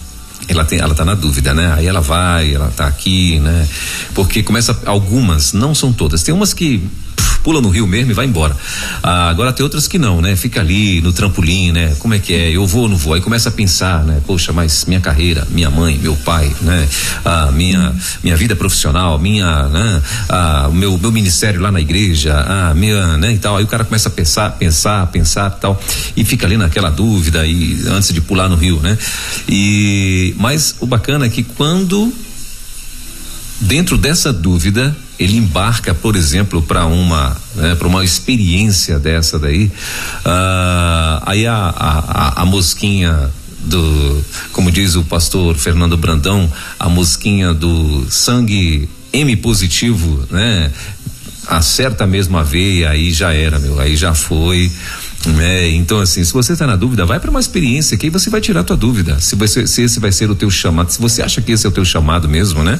ela 0.48 0.64
tem, 0.64 0.78
ela 0.78 0.94
tá 0.94 1.04
na 1.04 1.14
dúvida, 1.14 1.54
né? 1.54 1.72
Aí 1.74 1.86
ela 1.86 2.00
vai, 2.00 2.54
ela 2.54 2.68
tá 2.68 2.86
aqui, 2.86 3.38
né? 3.40 3.68
Porque 4.14 4.42
começa 4.42 4.78
algumas, 4.86 5.52
não 5.52 5.74
são 5.74 5.92
todas. 5.92 6.22
Tem 6.22 6.34
umas 6.34 6.52
que 6.52 6.82
pula 7.42 7.60
no 7.60 7.68
rio 7.68 7.86
mesmo 7.86 8.10
e 8.10 8.14
vai 8.14 8.26
embora. 8.26 8.56
Ah, 9.02 9.28
agora 9.28 9.52
tem 9.52 9.62
outras 9.62 9.88
que 9.88 9.98
não, 9.98 10.20
né? 10.20 10.36
Fica 10.36 10.60
ali 10.60 11.00
no 11.00 11.12
trampolim, 11.12 11.72
né? 11.72 11.94
Como 11.98 12.14
é 12.14 12.18
que 12.18 12.32
é? 12.32 12.50
Eu 12.50 12.66
vou 12.66 12.82
ou 12.82 12.88
não 12.88 12.96
vou? 12.96 13.14
Aí 13.14 13.20
começa 13.20 13.48
a 13.48 13.52
pensar, 13.52 14.04
né? 14.04 14.20
Poxa, 14.26 14.52
mas 14.52 14.84
minha 14.84 15.00
carreira, 15.00 15.46
minha 15.50 15.70
mãe, 15.70 15.98
meu 15.98 16.16
pai, 16.16 16.50
né? 16.60 16.88
Ah, 17.24 17.50
minha, 17.52 17.94
minha 18.22 18.36
vida 18.36 18.54
profissional, 18.54 19.18
minha, 19.18 19.68
né? 19.68 20.02
Ah, 20.28 20.70
meu, 20.72 20.96
meu 20.98 21.12
ministério 21.12 21.60
lá 21.60 21.70
na 21.70 21.80
igreja, 21.80 22.34
ah, 22.34 22.74
minha, 22.74 23.16
né? 23.16 23.32
E 23.32 23.38
tal. 23.38 23.56
Aí 23.56 23.64
o 23.64 23.68
cara 23.68 23.84
começa 23.84 24.08
a 24.08 24.12
pensar, 24.12 24.50
pensar, 24.52 25.06
pensar 25.08 25.50
tal. 25.50 25.80
E 26.16 26.24
fica 26.24 26.46
ali 26.46 26.56
naquela 26.56 26.90
dúvida 26.90 27.46
e 27.46 27.82
antes 27.88 28.12
de 28.12 28.20
pular 28.20 28.48
no 28.48 28.56
rio, 28.56 28.80
né? 28.80 28.96
E, 29.48 30.34
mas 30.38 30.76
o 30.80 30.86
bacana 30.86 31.26
é 31.26 31.28
que 31.28 31.42
quando 31.42 32.12
dentro 33.60 33.96
dessa 33.96 34.32
dúvida 34.32 34.94
ele 35.18 35.36
embarca, 35.36 35.94
por 35.94 36.16
exemplo, 36.16 36.62
para 36.62 36.86
uma 36.86 37.36
né, 37.54 37.74
para 37.74 37.86
uma 37.86 38.04
experiência 38.04 38.98
dessa 38.98 39.38
daí, 39.38 39.66
uh, 39.66 41.22
aí 41.26 41.46
a, 41.46 41.54
a, 41.54 42.42
a, 42.42 42.44
mosquinha 42.46 43.30
do, 43.60 44.24
como 44.52 44.70
diz 44.70 44.94
o 44.96 45.04
pastor 45.04 45.54
Fernando 45.56 45.96
Brandão, 45.96 46.50
a 46.78 46.88
mosquinha 46.88 47.52
do 47.52 48.06
sangue 48.10 48.88
M 49.12 49.36
positivo, 49.36 50.26
né? 50.30 50.72
Acerta 51.46 52.06
mesmo 52.06 52.38
a 52.38 52.42
veia, 52.42 52.90
aí 52.90 53.12
já 53.12 53.32
era, 53.32 53.58
meu, 53.58 53.78
aí 53.80 53.96
já 53.96 54.14
foi. 54.14 54.70
É, 55.40 55.70
então 55.70 56.00
assim, 56.00 56.24
se 56.24 56.32
você 56.32 56.52
está 56.52 56.66
na 56.66 56.74
dúvida, 56.74 57.06
vai 57.06 57.20
para 57.20 57.30
uma 57.30 57.38
experiência 57.38 57.96
que 57.96 58.06
aí 58.06 58.10
você 58.10 58.28
vai 58.28 58.40
tirar 58.40 58.60
a 58.60 58.64
tua 58.64 58.76
dúvida. 58.76 59.20
Se, 59.20 59.36
você, 59.36 59.66
se 59.66 59.82
esse 59.82 60.00
vai 60.00 60.10
ser 60.10 60.30
o 60.30 60.34
teu 60.34 60.50
chamado, 60.50 60.90
se 60.90 61.00
você 61.00 61.22
acha 61.22 61.40
que 61.40 61.52
esse 61.52 61.64
é 61.64 61.68
o 61.68 61.72
teu 61.72 61.84
chamado 61.84 62.28
mesmo, 62.28 62.62
né? 62.64 62.78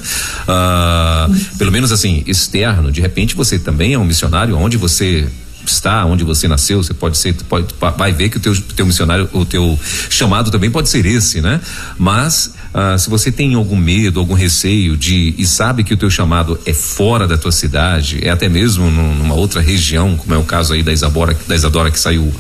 Ah, 0.49 1.29
pelo 1.57 1.71
menos 1.71 1.93
assim, 1.93 2.23
externo, 2.27 2.91
de 2.91 3.01
repente 3.01 3.37
você 3.37 3.59
também 3.59 3.95
é 3.95 3.99
um 3.99 4.05
missionário 4.05 4.57
onde 4.57 4.77
você 4.77 5.29
está, 5.65 6.05
onde 6.05 6.25
você 6.25 6.49
nasceu, 6.49 6.83
você 6.83 6.93
pode 6.93 7.17
ser, 7.17 7.35
pode, 7.49 7.69
vai 7.97 8.13
ver 8.13 8.29
que 8.29 8.37
o 8.37 8.41
teu, 8.41 8.61
teu 8.61 8.87
missionário, 8.87 9.29
o 9.33 9.45
teu 9.45 9.79
chamado 10.11 10.51
também 10.51 10.71
pode 10.71 10.89
ser 10.89 11.07
esse, 11.07 11.41
né? 11.41 11.61
Mas 11.99 12.53
ah, 12.75 12.97
se 12.97 13.11
você 13.11 13.31
tem 13.31 13.55
algum 13.55 13.77
medo, 13.77 14.19
algum 14.19 14.35
receio 14.35 14.97
de 14.97 15.35
e 15.37 15.47
sabe 15.47 15.85
que 15.85 15.93
o 15.93 15.97
teu 15.97 16.09
chamado 16.09 16.59
é 16.65 16.73
fora 16.73 17.27
da 17.27 17.37
tua 17.37 17.53
cidade, 17.53 18.21
é 18.23 18.31
até 18.31 18.49
mesmo 18.49 18.91
num, 18.91 19.15
numa 19.15 19.35
outra 19.35 19.61
região, 19.61 20.17
como 20.17 20.35
é 20.35 20.39
o 20.39 20.45
caso 20.45 20.73
aí 20.73 20.83
da 20.83 20.93
Isadora, 20.93 21.37
da 21.47 21.55
Isadora 21.55 21.91
que 21.91 22.01
saiu 22.01 22.33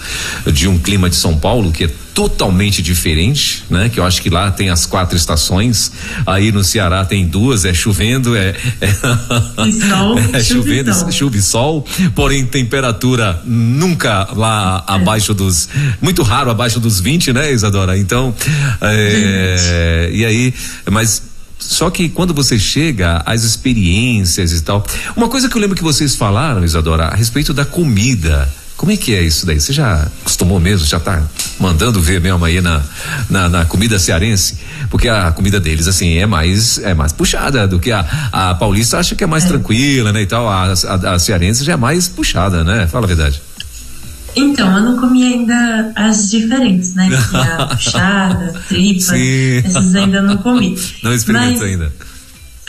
de 0.46 0.68
um 0.68 0.78
clima 0.78 1.10
de 1.10 1.16
São 1.16 1.36
Paulo 1.36 1.70
que 1.70 1.84
é 1.84 1.90
totalmente 2.14 2.82
diferente, 2.82 3.64
né? 3.70 3.88
Que 3.88 3.98
eu 3.98 4.04
acho 4.04 4.20
que 4.22 4.28
lá 4.28 4.50
tem 4.50 4.70
as 4.70 4.86
quatro 4.86 5.16
estações, 5.16 5.92
aí 6.26 6.52
no 6.52 6.62
Ceará 6.62 7.04
tem 7.04 7.26
duas, 7.26 7.64
é 7.64 7.72
chovendo, 7.72 8.36
é, 8.36 8.54
é, 8.80 8.88
e 9.66 9.72
sol, 9.72 10.18
é 10.32 10.42
chovendo, 10.42 11.12
chuva 11.12 11.36
e 11.36 11.42
sol, 11.42 11.86
porém 12.14 12.44
temperatura 12.44 13.40
nunca 13.44 14.28
lá 14.34 14.84
é. 14.88 14.92
abaixo 14.92 15.32
dos, 15.34 15.68
muito 16.00 16.22
raro 16.22 16.50
abaixo 16.50 16.78
dos 16.78 17.00
20, 17.00 17.32
né, 17.32 17.52
Isadora? 17.52 17.98
Então, 17.98 18.34
é, 18.80 20.10
e 20.12 20.24
aí, 20.24 20.54
mas 20.90 21.22
só 21.58 21.90
que 21.90 22.08
quando 22.08 22.34
você 22.34 22.58
chega 22.58 23.22
às 23.24 23.44
experiências 23.44 24.52
e 24.52 24.60
tal, 24.62 24.84
uma 25.16 25.28
coisa 25.28 25.48
que 25.48 25.56
eu 25.56 25.60
lembro 25.60 25.76
que 25.76 25.82
vocês 25.82 26.14
falaram, 26.16 26.64
Isadora, 26.64 27.04
a 27.04 27.14
respeito 27.14 27.54
da 27.54 27.64
comida. 27.64 28.48
Como 28.82 28.90
é 28.90 28.96
que 28.96 29.14
é 29.14 29.22
isso 29.22 29.46
daí? 29.46 29.60
Você 29.60 29.72
já 29.72 30.08
acostumou 30.22 30.58
mesmo? 30.58 30.84
Já 30.84 30.98
tá 30.98 31.22
mandando 31.60 32.02
ver 32.02 32.20
mesmo 32.20 32.44
aí 32.44 32.60
na, 32.60 32.82
na, 33.30 33.48
na, 33.48 33.64
comida 33.64 33.96
cearense? 33.96 34.58
Porque 34.90 35.08
a 35.08 35.30
comida 35.30 35.60
deles, 35.60 35.86
assim, 35.86 36.18
é 36.18 36.26
mais 36.26 36.78
é 36.78 36.92
mais 36.92 37.12
puxada 37.12 37.68
do 37.68 37.78
que 37.78 37.92
a, 37.92 38.00
a 38.32 38.56
paulista 38.56 38.98
acha 38.98 39.14
que 39.14 39.22
é 39.22 39.26
mais 39.28 39.44
é. 39.44 39.46
tranquila, 39.46 40.12
né? 40.12 40.22
E 40.22 40.26
tal. 40.26 40.48
A, 40.48 40.72
a, 40.72 41.14
a 41.14 41.18
cearense 41.20 41.62
já 41.62 41.74
é 41.74 41.76
mais 41.76 42.08
puxada, 42.08 42.64
né? 42.64 42.88
Fala 42.88 43.04
a 43.04 43.06
verdade. 43.06 43.40
Então, 44.34 44.76
eu 44.76 44.82
não 44.82 44.96
comi 44.98 45.32
ainda 45.32 45.92
as 45.94 46.28
diferentes, 46.28 46.92
né? 46.96 47.08
Que 47.08 47.36
a 47.36 47.66
puxada, 47.70 48.52
tripa, 48.66 49.00
Sim. 49.00 49.58
essas 49.64 49.94
ainda 49.94 50.20
não 50.20 50.38
comi. 50.38 50.76
Não 51.04 51.14
experimentou 51.14 51.68
ainda. 51.68 51.92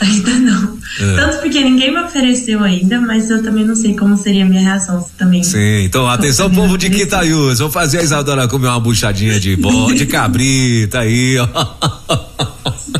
Ainda 0.00 0.30
não. 0.32 0.78
É. 1.00 1.16
Tanto 1.16 1.38
porque 1.38 1.62
ninguém 1.62 1.92
me 1.92 2.00
ofereceu 2.00 2.62
ainda, 2.62 3.00
mas 3.00 3.30
eu 3.30 3.42
também 3.42 3.64
não 3.64 3.76
sei 3.76 3.94
como 3.94 4.16
seria 4.16 4.44
a 4.44 4.48
minha 4.48 4.60
reação 4.60 5.04
também. 5.16 5.42
Sim, 5.42 5.84
então 5.84 6.08
atenção, 6.08 6.50
povo 6.50 6.76
de 6.76 6.90
Quitaiús. 6.90 7.60
Vou 7.60 7.70
fazer 7.70 7.98
a 7.98 8.02
Isadora 8.02 8.48
comer 8.48 8.68
uma 8.68 8.80
buchadinha 8.80 9.38
de 9.38 9.54
bode, 9.56 9.98
de 9.98 10.06
cabrita 10.10 11.00
aí, 11.00 11.36
ó. 11.38 11.48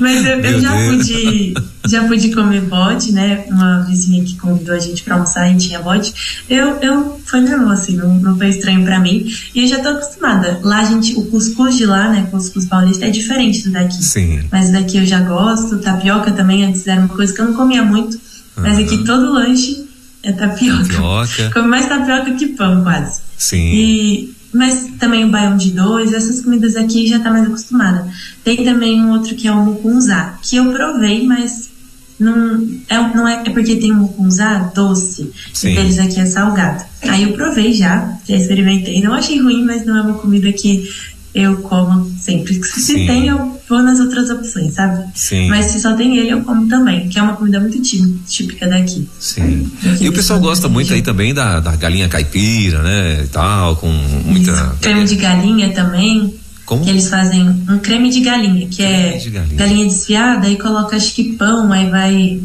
Mas 0.00 0.24
eu, 0.26 0.40
eu 0.40 0.60
já 0.60 0.72
pude 0.72 1.54
já 1.86 2.04
pude 2.04 2.34
comer 2.34 2.62
bode, 2.62 3.12
né? 3.12 3.44
Uma 3.48 3.80
vizinha 3.80 4.24
que 4.24 4.36
convidou 4.36 4.74
a 4.74 4.78
gente 4.78 5.02
para 5.02 5.14
almoçar 5.14 5.50
e 5.52 5.56
tinha 5.56 5.80
bode. 5.80 6.14
Eu, 6.48 6.78
eu 6.80 7.20
foi 7.26 7.40
normal, 7.40 7.72
assim, 7.72 7.96
não, 7.96 8.14
não 8.14 8.36
foi 8.36 8.48
estranho 8.48 8.84
para 8.84 8.98
mim. 8.98 9.26
E 9.54 9.62
eu 9.62 9.68
já 9.68 9.80
tô 9.80 9.90
acostumada. 9.90 10.60
Lá 10.62 10.80
a 10.80 10.84
gente, 10.84 11.14
o 11.14 11.26
cuscuz 11.26 11.76
de 11.76 11.84
lá, 11.84 12.08
né? 12.08 12.26
Cuscuz 12.30 12.66
paulista 12.66 13.04
é 13.04 13.10
diferente 13.10 13.64
do 13.64 13.70
daqui. 13.70 14.02
Sim. 14.02 14.44
Mas 14.50 14.70
daqui 14.70 14.96
eu 14.96 15.06
já 15.06 15.20
gosto. 15.20 15.78
Tapioca 15.78 16.32
também, 16.32 16.64
antes 16.64 16.86
era 16.86 17.00
uma 17.00 17.08
coisa 17.08 17.32
que 17.34 17.40
eu 17.40 17.46
não 17.46 17.54
comia 17.54 17.82
muito. 17.82 18.18
Mas 18.56 18.78
uhum. 18.78 18.84
aqui 18.84 19.04
todo 19.04 19.32
lanche 19.32 19.84
é 20.22 20.32
tapioca. 20.32 20.84
Tapioca. 20.84 21.50
Come 21.52 21.68
mais 21.68 21.86
tapioca 21.86 22.32
que 22.32 22.46
pão, 22.48 22.82
quase. 22.82 23.20
Sim. 23.36 23.72
E 23.74 24.33
mas 24.54 24.86
também 24.98 25.24
o 25.24 25.30
baião 25.30 25.56
de 25.56 25.72
dois, 25.72 26.12
essas 26.12 26.40
comidas 26.40 26.76
aqui 26.76 27.06
já 27.06 27.18
tá 27.18 27.30
mais 27.30 27.44
acostumada. 27.44 28.06
Tem 28.44 28.64
também 28.64 29.02
um 29.02 29.10
outro 29.10 29.34
que 29.34 29.48
é 29.48 29.52
o 29.52 29.64
mucunzá, 29.64 30.38
que 30.40 30.56
eu 30.56 30.72
provei, 30.72 31.26
mas 31.26 31.70
não 32.18 32.84
é, 32.88 33.16
não 33.16 33.28
é, 33.28 33.42
é 33.46 33.50
porque 33.50 33.76
tem 33.76 33.92
um 33.92 33.96
mucunzá 33.96 34.70
doce, 34.74 35.32
Sim. 35.52 35.72
e 35.72 35.74
deles 35.74 35.98
aqui 35.98 36.20
é 36.20 36.26
salgado. 36.26 36.84
Aí 37.02 37.24
eu 37.24 37.32
provei 37.32 37.72
já, 37.72 38.16
já 38.26 38.36
experimentei, 38.36 39.02
não 39.02 39.12
achei 39.12 39.40
ruim, 39.40 39.64
mas 39.64 39.84
não 39.84 39.96
é 39.96 40.02
uma 40.02 40.14
comida 40.14 40.52
que 40.52 40.88
eu 41.34 41.56
como 41.56 42.08
sempre. 42.16 42.54
Se 42.62 42.80
Sim. 42.80 43.06
tem, 43.06 43.26
eu 43.26 43.60
vou 43.68 43.82
nas 43.82 43.98
outras 43.98 44.30
opções, 44.30 44.74
sabe? 44.74 45.04
Sim. 45.14 45.48
Mas 45.48 45.66
se 45.66 45.80
só 45.80 45.94
tem 45.94 46.16
ele, 46.16 46.30
eu 46.30 46.42
como 46.42 46.68
também, 46.68 47.08
que 47.08 47.18
é 47.18 47.22
uma 47.22 47.34
comida 47.34 47.58
muito 47.58 47.82
típica 47.82 48.68
daqui. 48.68 49.08
Sim. 49.18 49.68
e 50.00 50.08
o 50.08 50.12
pessoal 50.12 50.38
gosta 50.38 50.68
muito 50.68 50.92
aí 50.94 51.02
também 51.02 51.34
da, 51.34 51.58
da 51.58 51.74
galinha 51.74 52.08
caipira, 52.08 52.82
né? 52.82 53.22
E 53.24 53.26
tal, 53.26 53.74
com 53.76 53.88
muita. 53.88 54.52
Isso. 54.52 54.76
Creme 54.80 55.04
de 55.04 55.16
galinha 55.16 55.72
também. 55.72 56.34
Como? 56.64 56.84
Que 56.84 56.90
eles 56.90 57.08
fazem 57.08 57.48
um 57.68 57.78
creme 57.78 58.10
de 58.10 58.20
galinha, 58.20 58.68
que 58.68 58.82
é 58.82 58.86
creme 58.86 59.14
é 59.14 59.18
de 59.18 59.30
galinha. 59.30 59.56
galinha 59.56 59.84
desfiada, 59.86 60.48
e 60.48 60.56
coloca 60.56 60.96
acho 60.96 61.12
que 61.14 61.32
pão, 61.32 61.72
aí 61.72 61.90
vai. 61.90 62.40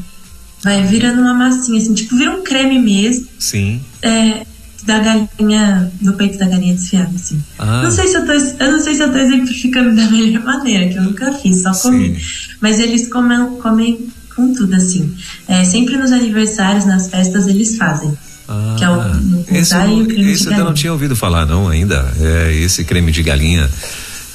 Vai 0.61 0.83
virando 0.83 1.21
uma 1.21 1.33
massinha, 1.33 1.77
assim, 1.77 1.93
tipo, 1.93 2.17
vira 2.17 2.31
um 2.31 2.43
creme 2.43 2.79
mesmo. 2.79 3.27
Sim. 3.39 3.79
É, 4.01 4.45
da 4.89 4.99
galinha, 4.99 5.91
do 6.01 6.13
peito 6.13 6.39
da 6.39 6.47
galinha 6.47 6.73
desfiada, 6.73 7.11
assim. 7.13 7.39
Ah. 7.59 7.83
Não 7.83 7.91
sei 7.91 8.07
se 8.07 8.17
eu 8.17 8.25
tô, 8.25 8.31
eu 8.31 8.71
não 8.71 8.79
sei 8.79 8.95
se 8.95 9.03
eu 9.03 9.11
tô 9.11 9.19
exemplificando 9.19 9.93
da 9.95 10.09
melhor 10.09 10.43
maneira, 10.43 10.89
que 10.89 10.97
eu 10.97 11.03
nunca 11.03 11.31
fiz, 11.33 11.61
só 11.61 11.71
comi. 11.73 12.19
Sim. 12.19 12.55
Mas 12.59 12.79
eles 12.79 13.07
comem, 13.07 13.55
comem 13.61 14.07
com 14.35 14.51
tudo, 14.51 14.75
assim. 14.75 15.13
É, 15.47 15.63
sempre 15.63 15.95
nos 15.95 16.11
aniversários, 16.11 16.85
nas 16.85 17.07
festas, 17.07 17.45
eles 17.45 17.77
fazem. 17.77 18.17
Ah, 18.47 18.75
que 18.79 18.83
é 18.83 18.89
o, 18.89 18.95
no 18.95 19.45
esse, 19.51 19.75
e 19.75 20.01
o 20.01 20.07
creme 20.07 20.31
esse 20.31 20.47
eu 20.47 20.51
ainda 20.53 20.63
não 20.63 20.73
tinha 20.73 20.91
ouvido 20.91 21.15
falar, 21.15 21.45
não, 21.45 21.69
ainda. 21.69 22.11
É, 22.19 22.55
esse 22.55 22.83
creme 22.83 23.11
de 23.11 23.21
galinha. 23.21 23.69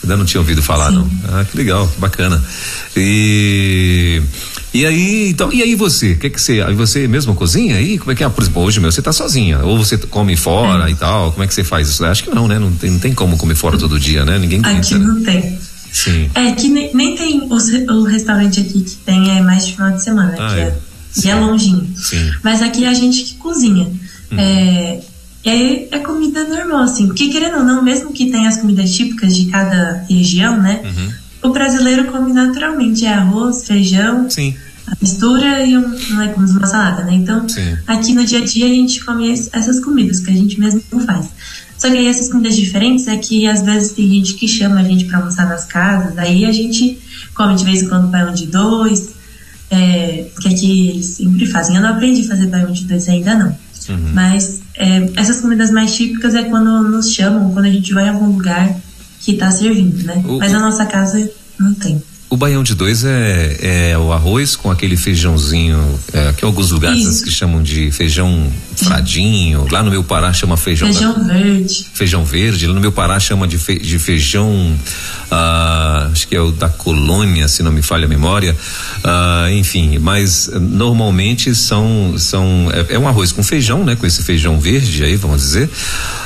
Ainda 0.05 0.17
não 0.17 0.25
tinha 0.25 0.41
ouvido 0.41 0.63
falar, 0.63 0.91
Sim. 0.91 0.97
não. 0.97 1.11
Ah, 1.33 1.45
que 1.45 1.57
legal, 1.57 1.89
que 1.89 1.99
bacana. 1.99 2.43
E 2.97 4.23
E 4.73 4.85
aí, 4.85 5.31
então, 5.31 5.53
e 5.53 5.63
aí 5.63 5.75
você? 5.75 6.15
Que 6.15 6.29
que 6.29 6.41
você, 6.41 6.61
aí 6.61 6.75
você 6.75 7.09
mesmo 7.09 7.35
cozinha 7.35 7.77
aí? 7.77 7.99
Como 7.99 8.13
é 8.13 8.15
que 8.15 8.23
é? 8.23 8.29
Por 8.29 8.43
exemplo, 8.43 8.63
hoje 8.63 8.81
meu, 8.81 8.91
você 8.93 9.01
tá 9.01 9.13
sozinha, 9.13 9.61
ou 9.61 9.79
você 9.79 9.97
come 9.97 10.37
fora 10.37 10.89
é. 10.89 10.93
e 10.93 10.95
tal, 10.95 11.33
como 11.33 11.43
é 11.43 11.47
que 11.47 11.55
você 11.55 11.65
faz 11.65 11.89
isso? 11.89 12.05
Acho 12.05 12.25
que 12.25 12.31
não, 12.31 12.47
né? 12.47 12.59
Não 12.59 12.73
tem, 12.73 12.91
não 12.91 12.99
tem 12.99 13.15
como 13.15 13.37
comer 13.37 13.55
fora 13.55 13.79
todo 13.79 13.99
dia, 13.99 14.25
né? 14.25 14.39
Ninguém 14.39 14.61
Aqui 14.65 14.95
não 14.97 15.15
né? 15.21 15.33
tem. 15.33 15.59
Sim. 15.93 16.29
É 16.35 16.51
que 16.51 16.69
nem, 16.69 16.93
nem 16.93 17.15
tem 17.15 17.41
o, 17.43 17.93
o, 17.93 18.03
restaurante 18.03 18.61
aqui 18.61 18.83
que 18.83 18.97
tem 18.97 19.39
é 19.39 19.41
mais 19.41 19.65
de 19.65 19.75
final 19.75 19.93
de 19.93 20.03
semana, 20.03 20.35
ah, 20.37 20.53
que 20.53 20.61
é, 20.61 20.65
é, 20.65 20.79
e 21.25 21.31
é 21.31 21.35
longinho. 21.37 21.89
Sim. 21.97 22.33
Mas 22.43 22.61
aqui 22.61 22.85
é 22.85 22.89
a 22.89 22.95
gente 22.95 23.23
que 23.23 23.35
cozinha. 23.37 23.85
Uhum. 24.33 24.39
É, 24.39 25.01
é, 25.45 25.97
é 25.97 25.99
comida 25.99 26.45
normal, 26.45 26.83
assim. 26.83 27.07
Porque 27.07 27.29
querendo 27.29 27.59
ou 27.59 27.65
não, 27.65 27.83
mesmo 27.83 28.13
que 28.13 28.31
tenha 28.31 28.49
as 28.49 28.57
comidas 28.57 28.93
típicas 28.93 29.37
de 29.37 29.47
cada 29.47 30.05
região, 30.09 30.61
né? 30.61 30.81
Uhum. 30.85 31.51
O 31.51 31.53
brasileiro 31.53 32.11
come 32.11 32.33
naturalmente. 32.33 33.05
É 33.05 33.13
arroz, 33.13 33.67
feijão. 33.67 34.29
Sim 34.31 34.55
a 34.87 34.93
mistura 35.01 35.65
e 35.65 35.77
um, 35.77 35.97
um 36.13 36.19
legumes, 36.19 36.51
uma 36.51 36.67
salada, 36.67 37.05
né? 37.05 37.15
Então, 37.15 37.49
Sim. 37.49 37.77
aqui 37.87 38.13
no 38.13 38.25
dia 38.25 38.41
a 38.41 38.45
dia 38.45 38.67
a 38.67 38.69
gente 38.69 39.03
come 39.05 39.31
essas 39.31 39.81
comidas 39.81 40.21
que 40.21 40.31
a 40.31 40.35
gente 40.35 40.61
mesmo 40.61 40.83
faz. 41.07 41.31
Só 41.79 41.91
que 41.91 41.97
aí 41.97 42.07
essas 42.07 42.29
comidas 42.29 42.55
diferentes 42.55 43.09
é 43.09 43.17
que 43.17 43.47
às 43.47 43.63
vezes 43.63 43.93
tem 43.93 44.09
gente 44.09 44.35
que 44.35 44.47
chama 44.47 44.81
a 44.81 44.85
gente 44.85 45.07
para 45.07 45.19
almoçar 45.19 45.49
nas 45.49 45.65
casas, 45.65 46.17
aí 46.19 46.45
a 46.45 46.53
gente 46.53 46.99
come 47.35 47.55
de 47.57 47.65
vez 47.65 47.83
em 47.83 47.89
quando 47.89 48.09
baião 48.09 48.33
de 48.33 48.47
dois, 48.47 49.15
é, 49.71 50.27
que 50.41 50.49
aqui 50.49 50.89
eles 50.89 51.07
sempre 51.07 51.47
fazem. 51.47 51.77
Eu 51.77 51.83
não 51.83 51.91
aprendi 51.91 52.23
a 52.23 52.29
fazer 52.29 52.47
baião 52.47 52.71
de 52.71 52.85
dois 52.85 53.09
ainda 53.09 53.35
não. 53.35 53.59
Uhum. 53.89 54.13
Mas 54.13 54.61
é, 54.77 55.11
essas 55.17 55.41
comidas 55.41 55.71
mais 55.71 55.95
típicas 55.95 56.35
é 56.35 56.45
quando 56.45 56.83
nos 56.83 57.13
chamam, 57.13 57.53
quando 57.53 57.67
a 57.67 57.71
gente 57.71 57.93
vai 57.93 58.07
em 58.07 58.11
algum 58.11 58.27
lugar 58.27 58.75
que 59.21 59.33
está 59.33 59.51
servindo, 59.51 60.05
né? 60.05 60.23
O, 60.27 60.39
Mas 60.39 60.53
na 60.53 60.61
nossa 60.61 60.85
casa 60.85 61.31
não 61.59 61.73
tem. 61.75 62.03
O 62.31 62.37
baião 62.37 62.65
de 62.65 62.75
dois 62.75 63.05
é, 63.05 63.91
é 63.93 63.99
o 63.99 64.13
arroz 64.13 64.57
com 64.57 64.69
aquele 64.71 64.97
feijãozinho, 64.97 66.01
é, 66.13 66.33
que 66.33 66.45
alguns 66.45 66.73
lugares 66.73 67.01
Isso. 67.05 67.25
que 67.25 67.31
chamam 67.31 67.63
de 67.63 67.93
feijão 67.93 68.51
fradinho. 68.75 69.69
Lá 69.71 69.85
no 69.85 69.91
meu 69.91 70.03
Pará 70.03 70.33
chama 70.33 70.57
feijão. 70.57 70.93
Feijão 70.93 71.15
da, 71.15 71.33
verde. 71.33 71.87
Feijão 71.95 72.25
verde. 72.25 72.67
Lá 72.67 72.75
no 72.75 72.81
meu 72.81 72.91
Pará 72.91 73.21
chama 73.21 73.47
de, 73.47 73.57
fe, 73.57 73.79
de 73.79 73.99
feijão, 74.01 74.77
ah, 75.31 76.09
acho 76.11 76.27
que 76.27 76.35
é 76.35 76.41
o 76.41 76.51
da 76.51 76.69
colônia, 76.69 77.47
se 77.47 77.63
não 77.63 77.71
me 77.71 77.83
falha 77.83 78.07
a 78.07 78.09
memória. 78.09 78.57
Ah, 79.05 79.47
enfim, 79.53 79.99
mas 79.99 80.51
normalmente 80.53 81.55
são, 81.55 82.15
são 82.19 82.69
é, 82.73 82.95
é, 82.95 82.99
um 82.99 83.07
arroz 83.07 83.31
com 83.31 83.45
feijão, 83.45 83.85
né? 83.85 83.95
Com 83.95 84.07
esse 84.07 84.25
feijão 84.25 84.59
verde 84.59 85.05
aí, 85.05 85.15
vamos 85.15 85.41
dizer. 85.41 85.71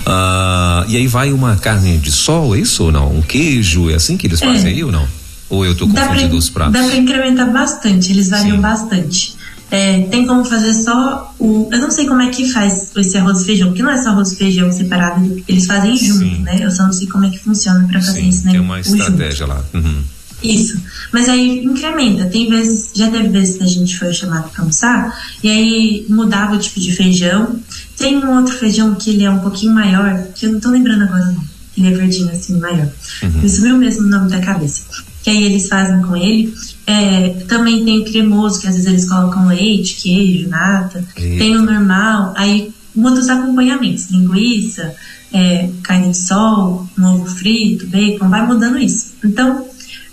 Ah, 0.06 0.86
e 0.88 0.96
aí 0.96 1.06
vai 1.06 1.32
uma 1.32 1.56
carne 1.56 1.98
de 1.98 2.10
sol, 2.12 2.56
é 2.56 2.60
isso 2.60 2.84
ou 2.84 2.92
não? 2.92 3.14
Um 3.14 3.20
queijo, 3.20 3.90
é 3.90 3.94
assim 3.94 4.16
que 4.16 4.26
eles 4.26 4.40
fazem 4.40 4.70
É. 4.70 4.74
aí 4.74 4.82
ou 4.84 4.90
não? 4.90 5.06
Ou 5.50 5.64
eu 5.64 5.74
tô 5.74 5.88
confundindo 5.88 6.28
pra, 6.28 6.38
os 6.38 6.50
pratos? 6.50 6.72
Dá 6.74 6.86
pra 6.86 6.96
incrementar 6.96 7.50
bastante, 7.52 8.12
eles 8.12 8.28
variam 8.28 8.56
Sim. 8.56 8.62
bastante. 8.62 9.36
É, 9.70 10.02
tem 10.02 10.26
como 10.26 10.44
fazer 10.44 10.72
só 10.72 11.34
o. 11.38 11.68
Eu 11.70 11.78
não 11.78 11.90
sei 11.90 12.06
como 12.06 12.22
é 12.22 12.30
que 12.30 12.50
faz 12.50 12.90
esse 12.96 13.18
arroz 13.18 13.42
e 13.42 13.44
feijão, 13.44 13.68
porque 13.68 13.82
não 13.82 13.90
é 13.90 14.02
só 14.02 14.10
arroz 14.10 14.32
e 14.32 14.36
feijão 14.36 14.72
separado, 14.72 15.42
eles 15.46 15.66
fazem 15.66 15.94
junto, 15.96 16.20
Sim. 16.20 16.42
né? 16.42 16.58
Eu 16.60 16.70
só 16.70 16.84
não 16.84 16.92
sei 16.92 17.06
como 17.06 17.26
é 17.26 17.30
que 17.30 17.38
funciona 17.38 17.86
pra 17.86 18.00
fazer 18.00 18.20
Sim, 18.20 18.28
isso, 18.28 18.44
né? 18.46 18.52
tem 18.52 18.60
uma 18.60 18.80
estratégia 18.80 19.46
lá. 19.46 19.62
Uhum. 19.74 20.02
Isso. 20.42 20.80
Mas 21.12 21.28
aí 21.28 21.64
incrementa. 21.64 22.26
Tem 22.26 22.48
vezes, 22.48 22.90
já 22.94 23.10
teve 23.10 23.28
vezes 23.28 23.56
que 23.56 23.64
a 23.64 23.66
gente 23.66 23.98
foi 23.98 24.12
chamado 24.12 24.48
pra 24.50 24.62
almoçar, 24.62 25.14
e 25.42 25.50
aí 25.50 26.06
mudava 26.08 26.54
o 26.54 26.58
tipo 26.58 26.80
de 26.80 26.92
feijão. 26.92 27.58
Tem 27.96 28.16
um 28.16 28.36
outro 28.36 28.56
feijão 28.56 28.94
que 28.94 29.10
ele 29.10 29.24
é 29.24 29.30
um 29.30 29.40
pouquinho 29.40 29.74
maior, 29.74 30.28
que 30.34 30.46
eu 30.46 30.52
não 30.52 30.60
tô 30.60 30.70
lembrando 30.70 31.04
agora 31.04 31.26
não. 31.26 31.44
Ele 31.76 31.94
é 31.94 31.96
verdinho 31.96 32.30
assim, 32.30 32.58
maior. 32.58 32.88
Uhum. 33.22 33.42
Me 33.42 33.48
sumiu 33.48 33.76
mesmo 33.76 34.06
o 34.06 34.08
nome 34.08 34.30
da 34.30 34.40
cabeça. 34.40 34.82
Que 35.22 35.30
aí 35.30 35.44
eles 35.44 35.68
fazem 35.68 36.02
com 36.02 36.16
ele. 36.16 36.54
É, 36.86 37.30
também 37.48 37.84
tem 37.84 38.00
o 38.00 38.04
cremoso, 38.04 38.60
que 38.60 38.66
às 38.66 38.74
vezes 38.74 38.88
eles 38.88 39.08
colocam 39.08 39.48
leite, 39.48 39.96
queijo, 39.96 40.48
nata. 40.48 41.04
Eita. 41.16 41.38
Tem 41.38 41.56
o 41.56 41.62
normal. 41.62 42.32
Aí 42.36 42.72
muda 42.94 43.20
os 43.20 43.28
acompanhamentos. 43.28 44.10
Linguiça, 44.10 44.94
é, 45.32 45.68
carne 45.82 46.10
de 46.10 46.16
sol, 46.16 46.88
um 46.98 47.06
ovo 47.06 47.26
frito, 47.26 47.86
bacon, 47.86 48.28
vai 48.28 48.46
mudando 48.46 48.78
isso. 48.78 49.12
Então, 49.24 49.66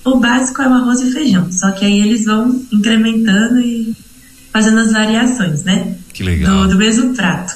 o 0.04 0.18
básico 0.20 0.62
é 0.62 0.68
o 0.68 0.74
arroz 0.74 1.02
e 1.02 1.12
feijão. 1.12 1.52
Só 1.52 1.72
que 1.72 1.86
aí 1.86 2.00
eles 2.00 2.26
vão 2.26 2.62
incrementando 2.72 3.60
e 3.60 3.96
fazendo 4.56 4.80
as 4.80 4.94
variações, 4.94 5.64
né? 5.66 5.96
Que 6.14 6.24
legal. 6.24 6.62
Do, 6.62 6.70
do 6.70 6.76
mesmo 6.78 7.14
prato. 7.14 7.54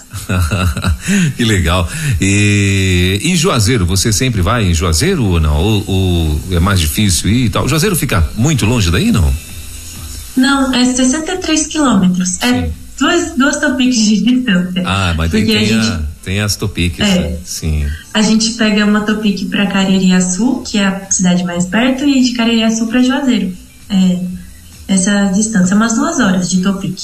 que 1.37 1.45
legal. 1.45 1.89
E 2.19 3.21
em 3.23 3.37
Juazeiro, 3.37 3.85
você 3.85 4.11
sempre 4.11 4.41
vai 4.41 4.65
em 4.65 4.73
Juazeiro 4.73 5.23
ou 5.23 5.39
não? 5.39 5.55
Ou, 5.55 5.83
ou 5.87 6.41
é 6.51 6.59
mais 6.59 6.77
difícil 6.77 7.29
ir 7.29 7.45
e 7.45 7.49
tal? 7.49 7.69
Juazeiro 7.69 7.95
fica 7.95 8.27
muito 8.35 8.65
longe 8.65 8.91
daí, 8.91 9.13
não? 9.13 9.33
Não, 10.35 10.73
é 10.73 10.83
63 10.83 11.67
quilômetros. 11.67 12.37
É 12.41 12.63
Sim. 12.63 12.73
duas, 12.99 13.31
duas 13.37 13.57
topics 13.61 13.95
de 13.95 14.19
distância. 14.35 14.83
Ah, 14.85 15.13
mas 15.15 15.31
tem, 15.31 15.55
a 15.55 15.57
a, 15.57 15.63
gente, 15.63 15.99
tem 16.21 16.41
as 16.41 16.57
topiques. 16.57 16.99
É. 16.99 17.17
né? 17.17 17.37
Sim. 17.45 17.85
a 18.13 18.21
gente 18.21 18.51
pega 18.55 18.83
uma 18.85 19.01
topic 19.01 19.49
para 19.49 19.67
Caririaçu, 19.67 20.63
que 20.69 20.77
é 20.77 20.85
a 20.85 21.09
cidade 21.09 21.45
mais 21.45 21.65
perto, 21.65 22.03
e 22.03 22.21
de 22.21 22.33
Caririaçu 22.33 22.87
para 22.87 23.01
Juazeiro. 23.01 23.53
É, 23.89 24.38
essa 24.89 25.25
distância, 25.25 25.75
umas 25.75 25.93
duas 25.93 26.19
horas 26.19 26.49
de 26.49 26.61
topic. 26.61 26.97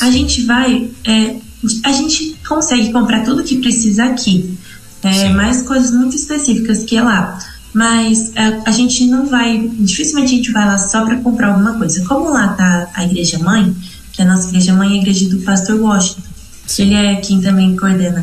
A 0.00 0.10
gente 0.10 0.42
vai, 0.42 0.88
é, 1.04 1.36
a 1.84 1.92
gente 1.92 2.36
consegue 2.46 2.92
comprar 2.92 3.24
tudo 3.24 3.42
que 3.42 3.58
precisa 3.58 4.04
aqui, 4.04 4.56
é, 5.02 5.12
Sim. 5.12 5.34
mais 5.34 5.62
coisas 5.62 5.90
muito 5.90 6.14
específicas 6.14 6.84
que 6.84 6.96
é 6.96 7.02
lá. 7.02 7.36
Mas 7.74 8.32
a, 8.36 8.70
a 8.70 8.70
gente 8.70 9.06
não 9.06 9.26
vai, 9.26 9.68
dificilmente 9.80 10.32
a 10.32 10.36
gente 10.36 10.52
vai 10.52 10.66
lá 10.66 10.78
só 10.78 11.04
para 11.04 11.16
comprar 11.16 11.48
alguma 11.48 11.74
coisa. 11.74 12.04
Como 12.04 12.30
lá 12.30 12.48
tá 12.48 12.88
a 12.94 13.04
igreja 13.04 13.38
mãe, 13.40 13.74
que 14.12 14.22
a 14.22 14.24
nossa 14.24 14.48
igreja 14.48 14.72
mãe 14.72 14.90
é 14.90 14.92
a 14.92 15.02
igreja 15.02 15.28
do 15.28 15.38
pastor 15.38 15.80
Washington, 15.80 16.22
que 16.68 16.82
ele 16.82 16.94
é 16.94 17.16
quem 17.16 17.40
também 17.40 17.76
coordena 17.76 18.22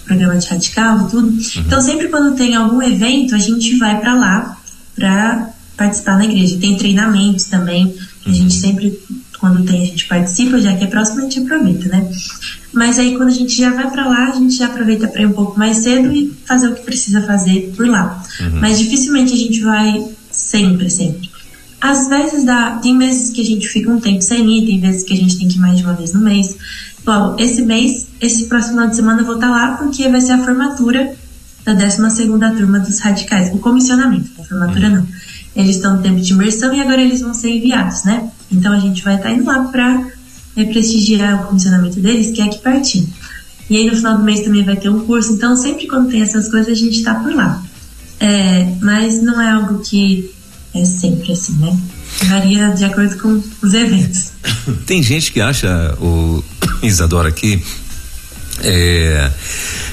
o 0.00 0.04
programa 0.06 0.36
de 0.38 0.46
radical 0.48 1.06
e 1.06 1.10
tudo. 1.10 1.38
Então 1.58 1.80
sempre 1.80 2.08
quando 2.08 2.36
tem 2.36 2.56
algum 2.56 2.82
evento, 2.82 3.34
a 3.34 3.38
gente 3.38 3.76
vai 3.78 4.00
para 4.00 4.14
lá 4.14 4.56
para 4.96 5.50
participar 5.76 6.16
na 6.16 6.24
igreja. 6.24 6.56
Tem 6.58 6.76
treinamentos 6.76 7.44
também, 7.44 7.94
a 8.26 8.32
gente 8.32 8.54
sempre 8.54 8.98
quando 9.38 9.64
tem 9.64 9.82
a 9.82 9.86
gente 9.86 10.06
participa, 10.06 10.60
já 10.60 10.74
que 10.76 10.84
é 10.84 10.86
próximo 10.86 11.20
a 11.20 11.22
gente 11.22 11.40
aproveita, 11.40 11.88
né? 11.88 12.10
Mas 12.72 12.98
aí 12.98 13.16
quando 13.16 13.28
a 13.28 13.32
gente 13.32 13.56
já 13.56 13.70
vai 13.70 13.90
para 13.90 14.06
lá, 14.06 14.28
a 14.28 14.32
gente 14.32 14.56
já 14.56 14.66
aproveita 14.66 15.08
para 15.08 15.22
ir 15.22 15.26
um 15.26 15.32
pouco 15.32 15.58
mais 15.58 15.78
cedo 15.78 16.12
e 16.12 16.32
fazer 16.44 16.68
o 16.68 16.74
que 16.74 16.82
precisa 16.82 17.22
fazer 17.22 17.72
por 17.76 17.86
lá. 17.86 18.22
Mas 18.60 18.78
dificilmente 18.78 19.32
a 19.32 19.36
gente 19.36 19.60
vai 19.60 20.04
sempre, 20.30 20.90
sempre. 20.90 21.30
Às 21.80 22.08
vezes 22.08 22.44
dá, 22.44 22.78
tem 22.82 22.96
meses 22.96 23.30
que 23.30 23.40
a 23.40 23.44
gente 23.44 23.68
fica 23.68 23.90
um 23.90 24.00
tempo 24.00 24.22
sem 24.22 24.58
ir, 24.58 24.66
tem 24.66 24.80
vezes 24.80 25.02
que 25.02 25.12
a 25.12 25.16
gente 25.16 25.38
tem 25.38 25.46
que 25.46 25.56
ir 25.56 25.60
mais 25.60 25.76
de 25.76 25.84
uma 25.84 25.94
vez 25.94 26.12
no 26.12 26.20
mês. 26.20 26.56
Bom, 27.04 27.36
esse 27.38 27.62
mês, 27.62 28.06
esse 28.20 28.46
próximo 28.46 28.74
final 28.74 28.88
de 28.88 28.96
semana 28.96 29.20
eu 29.20 29.26
vou 29.26 29.36
estar 29.36 29.50
lá 29.50 29.76
porque 29.76 30.08
vai 30.08 30.20
ser 30.20 30.32
a 30.32 30.44
formatura 30.44 31.14
da 31.64 31.74
12 31.74 32.26
turma 32.56 32.78
dos 32.78 32.98
radicais, 33.00 33.52
o 33.52 33.58
comissionamento, 33.58 34.30
a 34.38 34.44
formatura 34.44 34.88
não. 34.88 35.06
Eles 35.56 35.76
estão 35.76 35.96
no 35.96 36.02
tempo 36.02 36.20
de 36.20 36.32
imersão 36.32 36.72
e 36.74 36.80
agora 36.80 37.00
eles 37.00 37.20
vão 37.20 37.32
ser 37.32 37.50
enviados, 37.50 38.04
né? 38.04 38.30
Então 38.52 38.72
a 38.72 38.78
gente 38.78 39.02
vai 39.02 39.16
estar 39.16 39.32
indo 39.32 39.44
lá 39.44 39.64
para 39.64 40.06
prestigiar 40.54 41.42
o 41.42 41.46
comissionamento 41.46 41.98
deles, 42.00 42.30
que 42.30 42.40
é 42.40 42.44
aqui 42.44 42.58
pertinho. 42.58 43.08
E 43.68 43.76
aí 43.76 43.90
no 43.90 43.96
final 43.96 44.18
do 44.18 44.22
mês 44.22 44.40
também 44.40 44.62
vai 44.64 44.76
ter 44.76 44.88
um 44.88 45.00
curso, 45.00 45.32
então 45.32 45.56
sempre 45.56 45.86
quando 45.88 46.10
tem 46.10 46.22
essas 46.22 46.48
coisas 46.48 46.68
a 46.68 46.74
gente 46.74 47.02
tá 47.02 47.14
por 47.14 47.34
lá. 47.34 47.62
É, 48.20 48.66
mas 48.80 49.22
não 49.22 49.40
é 49.40 49.50
algo 49.50 49.80
que 49.80 50.30
é 50.74 50.84
sempre 50.84 51.32
assim, 51.32 51.54
né? 51.54 51.76
Varia 52.24 52.68
de 52.70 52.84
acordo 52.84 53.16
com 53.18 53.42
os 53.62 53.74
eventos. 53.74 54.32
Tem 54.86 55.02
gente 55.02 55.32
que 55.32 55.40
acha, 55.40 55.94
o 56.00 56.42
Isadora, 56.82 57.30
que 57.30 57.62
é, 58.62 59.30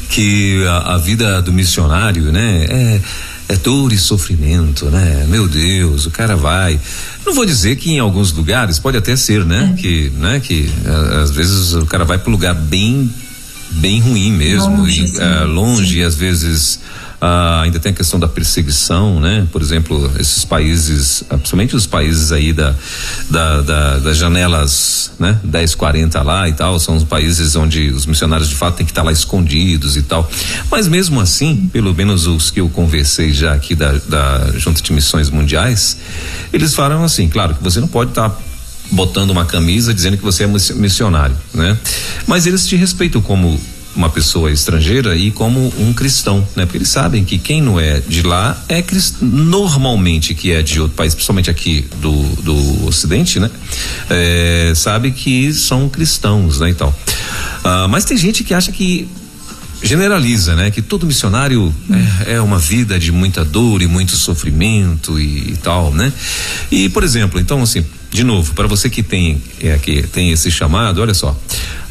que 0.10 0.66
a, 0.66 0.96
a 0.96 0.98
vida 0.98 1.42
do 1.42 1.52
missionário, 1.52 2.32
né, 2.32 2.66
é, 2.70 3.02
é 3.50 3.56
dor 3.56 3.92
e 3.92 3.98
sofrimento, 3.98 4.86
né? 4.86 5.26
Meu 5.28 5.48
Deus, 5.48 6.06
o 6.06 6.12
cara 6.12 6.36
vai. 6.36 6.80
Não 7.26 7.34
vou 7.34 7.46
dizer 7.46 7.76
que 7.76 7.92
em 7.92 8.00
alguns 8.00 8.32
lugares 8.32 8.80
pode 8.80 8.98
até 8.98 9.16
ser, 9.16 9.46
né? 9.46 9.74
É. 9.74 9.82
Que, 9.82 10.12
né? 10.18 10.40
Que 10.40 10.70
a- 10.86 11.22
às 11.22 11.32
vezes 11.32 11.74
o 11.74 11.86
cara 11.86 12.06
vai 12.06 12.18
para 12.18 12.32
lugar 12.32 12.54
bem, 12.56 13.12
bem 13.72 14.00
ruim 14.00 14.32
mesmo, 14.32 14.78
Longe, 14.78 15.04
e, 15.04 15.08
sim. 15.08 15.22
ah, 15.22 15.44
longe 15.44 16.02
às 16.04 16.16
vezes 16.16 16.80
ah, 17.26 17.62
ainda 17.62 17.80
tem 17.80 17.94
a 17.94 17.96
questão 17.96 18.20
da 18.20 18.28
perseguição, 18.28 19.18
né? 19.18 19.48
Por 19.50 19.62
exemplo, 19.62 20.12
esses 20.20 20.44
países, 20.44 21.24
ah, 21.30 21.38
principalmente 21.38 21.74
os 21.74 21.88
países 21.88 22.34
aí 22.34 22.52
da, 22.52 22.76
da, 23.30 23.62
da- 23.62 24.00
das 24.00 24.18
janelas, 24.18 25.12
né? 25.18 25.40
10, 25.42 25.74
40 25.76 26.22
lá 26.22 26.50
e 26.50 26.54
tal, 26.54 26.78
são 26.82 26.98
os 26.98 27.06
países 27.06 27.56
onde 27.56 27.92
os 27.92 28.06
missionários 28.06 28.50
de 28.50 28.56
fato 28.56 28.76
têm 28.76 28.86
que 28.86 28.92
estar 28.92 29.04
lá 29.04 29.12
escondidos 29.14 29.96
e 29.96 30.02
tal. 30.02 30.30
Mas 30.70 30.90
mesmo 30.90 31.22
assim, 31.22 31.70
pelo 31.72 31.94
menos 31.96 32.28
os 32.28 32.52
que 32.52 32.60
eu 32.60 32.68
conversei 32.68 33.32
já 33.32 33.54
aqui 33.54 33.74
da, 33.74 33.94
da 34.10 34.52
Junta 34.58 34.82
de 34.82 34.92
Missões 34.92 35.30
Mundiais, 35.30 35.98
eles 36.52 36.74
falam 36.76 37.06
assim, 37.06 37.30
claro 37.30 37.56
que 37.56 37.64
você 37.64 37.80
não 37.80 37.88
pode 37.88 38.10
estar 38.12 38.38
botando 38.92 39.30
uma 39.30 39.46
camisa 39.46 39.94
dizendo 39.94 40.18
que 40.18 40.24
você 40.24 40.44
é 40.44 40.48
missi- 40.48 40.74
missionário, 40.74 41.38
né? 41.54 41.78
Mas 42.28 42.46
eles 42.46 42.68
te 42.68 42.76
respeitam 42.76 43.22
como 43.22 43.58
uma 43.96 44.10
pessoa 44.10 44.52
estrangeira 44.52 45.16
e 45.16 45.32
como 45.32 45.72
um 45.80 45.94
cristão, 45.94 46.46
né? 46.56 46.66
Porque 46.66 46.78
eles 46.78 46.90
sabem 46.90 47.24
que 47.24 47.38
quem 47.38 47.62
não 47.62 47.80
é 47.80 48.00
de 48.00 48.24
lá 48.24 48.62
é 48.68 48.82
crist... 48.82 49.16
normalmente 49.22 50.34
que 50.34 50.52
é 50.52 50.62
de 50.62 50.80
outro 50.80 50.96
país, 50.96 51.14
principalmente 51.14 51.50
aqui 51.50 51.86
do, 52.02 52.12
do 52.42 52.86
Ocidente, 52.88 53.40
né? 53.40 53.50
É, 54.10 54.74
sabe 54.76 55.12
que 55.12 55.54
são 55.54 55.88
cristãos, 55.90 56.60
né? 56.60 56.70
Então, 56.70 56.94
ah, 57.64 57.88
mas 57.88 58.06
tem 58.06 58.18
gente 58.18 58.44
que 58.44 58.54
acha 58.54 58.72
que 58.72 59.08
generaliza, 59.84 60.56
né? 60.56 60.72
Que 60.72 60.82
todo 60.82 61.06
missionário 61.06 61.74
é, 62.26 62.34
é, 62.36 62.42
uma 62.42 62.58
vida 62.58 62.98
de 62.98 63.12
muita 63.12 63.44
dor 63.44 63.82
e 63.82 63.88
muito 63.88 64.16
sofrimento 64.16 65.20
e, 65.20 65.52
e, 65.52 65.58
tal, 65.62 65.94
né? 65.94 66.12
E, 66.72 66.90
por 66.90 67.04
exemplo, 67.04 67.40
então 67.40 67.62
assim, 67.62 67.86
de 68.14 68.24
novo, 68.24 68.54
para 68.54 68.68
você 68.68 68.92
que 68.92 69.02
tem 69.02 69.42
é, 69.60 69.76
que 69.80 70.04
tem 70.04 70.32
esse 70.32 70.52
chamado, 70.52 71.02
olha 71.02 71.16
só, 71.16 71.36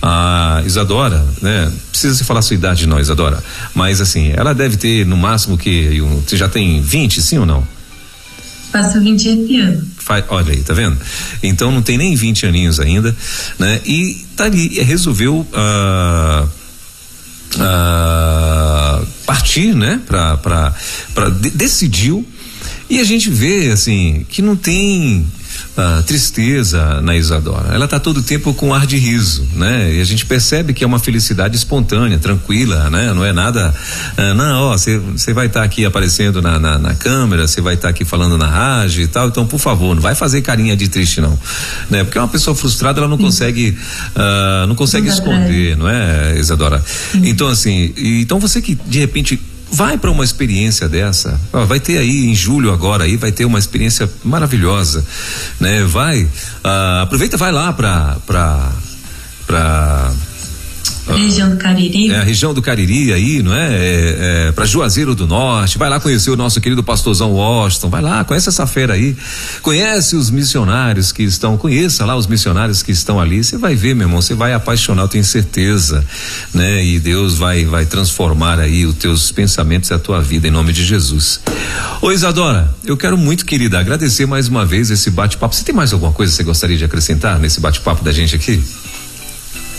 a 0.00 0.62
Isadora, 0.64 1.26
né? 1.42 1.70
Precisa 1.90 2.14
se 2.14 2.22
falar 2.22 2.42
sua 2.42 2.54
idade 2.54 2.86
não, 2.86 3.00
Isadora, 3.00 3.42
mas 3.74 4.00
assim, 4.00 4.32
ela 4.36 4.54
deve 4.54 4.76
ter 4.76 5.04
no 5.04 5.16
máximo 5.16 5.58
que 5.58 6.00
você 6.24 6.36
já 6.36 6.48
tem 6.48 6.80
20, 6.80 7.20
sim 7.20 7.38
ou 7.38 7.46
não? 7.46 7.66
Faço 8.70 9.00
20 9.00 9.28
esse 9.28 9.56
ano. 9.56 9.86
olha 10.28 10.52
aí, 10.52 10.62
tá 10.62 10.72
vendo? 10.72 10.96
Então 11.42 11.72
não 11.72 11.82
tem 11.82 11.98
nem 11.98 12.14
20 12.14 12.46
aninhos 12.46 12.78
ainda, 12.78 13.14
né? 13.58 13.80
E 13.84 14.24
tá 14.36 14.44
ali, 14.44 14.80
resolveu 14.80 15.40
uh, 15.40 16.48
uh, 17.56 19.06
partir, 19.26 19.74
né? 19.74 20.00
Pra, 20.06 20.36
pra, 20.36 20.72
pra 21.14 21.28
de, 21.30 21.50
decidiu 21.50 22.24
e 22.88 23.00
a 23.00 23.04
gente 23.04 23.28
vê 23.28 23.72
assim 23.72 24.24
que 24.28 24.40
não 24.40 24.54
tem 24.54 25.26
tristeza 26.06 27.00
na 27.00 27.16
Isadora. 27.16 27.74
Ela 27.74 27.86
está 27.86 27.98
todo 27.98 28.18
o 28.18 28.22
tempo 28.22 28.52
com 28.54 28.74
ar 28.74 28.86
de 28.86 28.96
riso, 28.96 29.46
né? 29.54 29.94
E 29.94 30.00
a 30.00 30.04
gente 30.04 30.26
percebe 30.26 30.72
que 30.72 30.84
é 30.84 30.86
uma 30.86 30.98
felicidade 30.98 31.56
espontânea, 31.56 32.18
tranquila, 32.18 32.90
né? 32.90 33.12
Não 33.14 33.24
é 33.24 33.32
nada, 33.32 33.74
uh, 34.18 34.34
não, 34.34 34.62
ó, 34.62 34.76
você 34.76 35.32
vai 35.32 35.46
estar 35.46 35.60
tá 35.60 35.66
aqui 35.66 35.84
aparecendo 35.84 36.42
na, 36.42 36.58
na, 36.58 36.78
na 36.78 36.94
câmera, 36.94 37.46
você 37.46 37.60
vai 37.60 37.74
estar 37.74 37.88
tá 37.88 37.90
aqui 37.90 38.04
falando 38.04 38.36
na 38.36 38.46
rádio 38.46 39.02
e 39.02 39.06
tal, 39.06 39.28
então 39.28 39.46
por 39.46 39.58
favor, 39.58 39.94
não 39.94 40.02
vai 40.02 40.14
fazer 40.14 40.42
carinha 40.42 40.76
de 40.76 40.88
triste 40.88 41.20
não, 41.20 41.38
né? 41.90 42.04
Porque 42.04 42.18
uma 42.18 42.28
pessoa 42.28 42.54
frustrada 42.54 43.00
ela 43.00 43.08
não 43.08 43.16
Sim. 43.16 43.24
consegue, 43.24 43.78
uh, 44.16 44.66
não 44.66 44.74
consegue 44.74 45.06
não 45.06 45.14
esconder, 45.14 45.76
não 45.76 45.88
é, 45.88 46.38
Isadora? 46.38 46.82
Sim. 47.12 47.28
Então 47.28 47.48
assim, 47.48 47.92
então 47.96 48.38
você 48.38 48.60
que 48.60 48.74
de 48.74 48.98
repente 48.98 49.40
vai 49.72 49.96
para 49.96 50.10
uma 50.10 50.22
experiência 50.22 50.88
dessa. 50.88 51.40
vai 51.66 51.80
ter 51.80 51.98
aí 51.98 52.26
em 52.26 52.34
julho 52.34 52.72
agora 52.72 53.04
aí 53.04 53.16
vai 53.16 53.32
ter 53.32 53.46
uma 53.46 53.58
experiência 53.58 54.08
maravilhosa, 54.22 55.04
né? 55.58 55.82
Vai, 55.84 56.22
uh, 56.22 57.02
aproveita, 57.02 57.36
vai 57.36 57.50
lá 57.50 57.72
para 57.72 58.16
para 58.26 58.72
para 59.46 60.12
a 61.06 61.14
região 61.14 61.50
do 61.50 61.56
Cariri. 61.56 62.10
É, 62.10 62.18
a 62.18 62.22
região 62.22 62.54
do 62.54 62.62
Cariri 62.62 63.12
aí, 63.12 63.42
não 63.42 63.54
é? 63.54 63.68
é, 63.74 64.16
é 64.48 64.52
para 64.52 64.64
Juazeiro 64.64 65.14
do 65.14 65.26
Norte, 65.26 65.78
vai 65.78 65.90
lá 65.90 65.98
conhecer 65.98 66.30
o 66.30 66.36
nosso 66.36 66.60
querido 66.60 66.82
pastorzão 66.82 67.32
Washington, 67.32 67.90
vai 67.90 68.00
lá, 68.00 68.24
conhece 68.24 68.48
essa 68.48 68.66
feira 68.66 68.94
aí, 68.94 69.16
conhece 69.62 70.14
os 70.14 70.30
missionários 70.30 71.10
que 71.10 71.22
estão, 71.22 71.56
conheça 71.56 72.04
lá 72.04 72.14
os 72.14 72.26
missionários 72.26 72.82
que 72.82 72.92
estão 72.92 73.18
ali, 73.18 73.42
você 73.42 73.58
vai 73.58 73.74
ver, 73.74 73.94
meu 73.94 74.06
irmão, 74.06 74.22
você 74.22 74.34
vai 74.34 74.52
apaixonar, 74.52 75.02
eu 75.02 75.08
tenho 75.08 75.24
certeza, 75.24 76.04
né? 76.54 76.84
E 76.84 77.00
Deus 77.00 77.36
vai, 77.36 77.64
vai 77.64 77.84
transformar 77.84 78.60
aí 78.60 78.86
os 78.86 78.94
teus 78.94 79.32
pensamentos 79.32 79.90
e 79.90 79.94
a 79.94 79.98
tua 79.98 80.20
vida 80.22 80.46
em 80.46 80.50
nome 80.50 80.72
de 80.72 80.84
Jesus. 80.84 81.40
Ô 82.00 82.12
Isadora, 82.12 82.72
eu 82.84 82.96
quero 82.96 83.18
muito, 83.18 83.44
querida, 83.44 83.78
agradecer 83.78 84.26
mais 84.26 84.48
uma 84.48 84.64
vez 84.64 84.90
esse 84.90 85.10
bate-papo. 85.10 85.54
Você 85.54 85.64
tem 85.64 85.74
mais 85.74 85.92
alguma 85.92 86.12
coisa 86.12 86.30
que 86.30 86.36
você 86.36 86.44
gostaria 86.44 86.76
de 86.76 86.84
acrescentar 86.84 87.38
nesse 87.38 87.60
bate-papo 87.60 88.04
da 88.04 88.12
gente 88.12 88.36
aqui? 88.36 88.62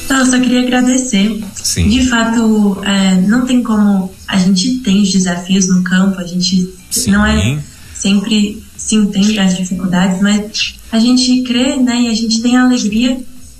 Não, 0.09 0.19
eu 0.19 0.25
só 0.25 0.39
queria 0.39 0.61
agradecer. 0.61 1.43
Sim. 1.55 1.89
De 1.89 2.07
fato, 2.07 2.81
é, 2.83 3.21
não 3.21 3.45
tem 3.45 3.63
como. 3.63 4.11
A 4.27 4.37
gente 4.37 4.79
tem 4.79 5.01
os 5.01 5.11
desafios 5.11 5.67
no 5.67 5.83
campo, 5.83 6.19
a 6.19 6.25
gente 6.25 6.69
Sim. 6.89 7.11
não 7.11 7.25
é 7.25 7.59
sempre 7.93 8.61
se 8.75 8.95
entende 8.95 9.39
as 9.39 9.55
dificuldades, 9.55 10.21
mas 10.21 10.75
a 10.91 10.99
gente 10.99 11.41
crê, 11.43 11.77
né, 11.77 12.01
e 12.01 12.07
a 12.09 12.13
gente 12.13 12.41
tem 12.41 12.57
a 12.57 12.63
alegria 12.63 13.17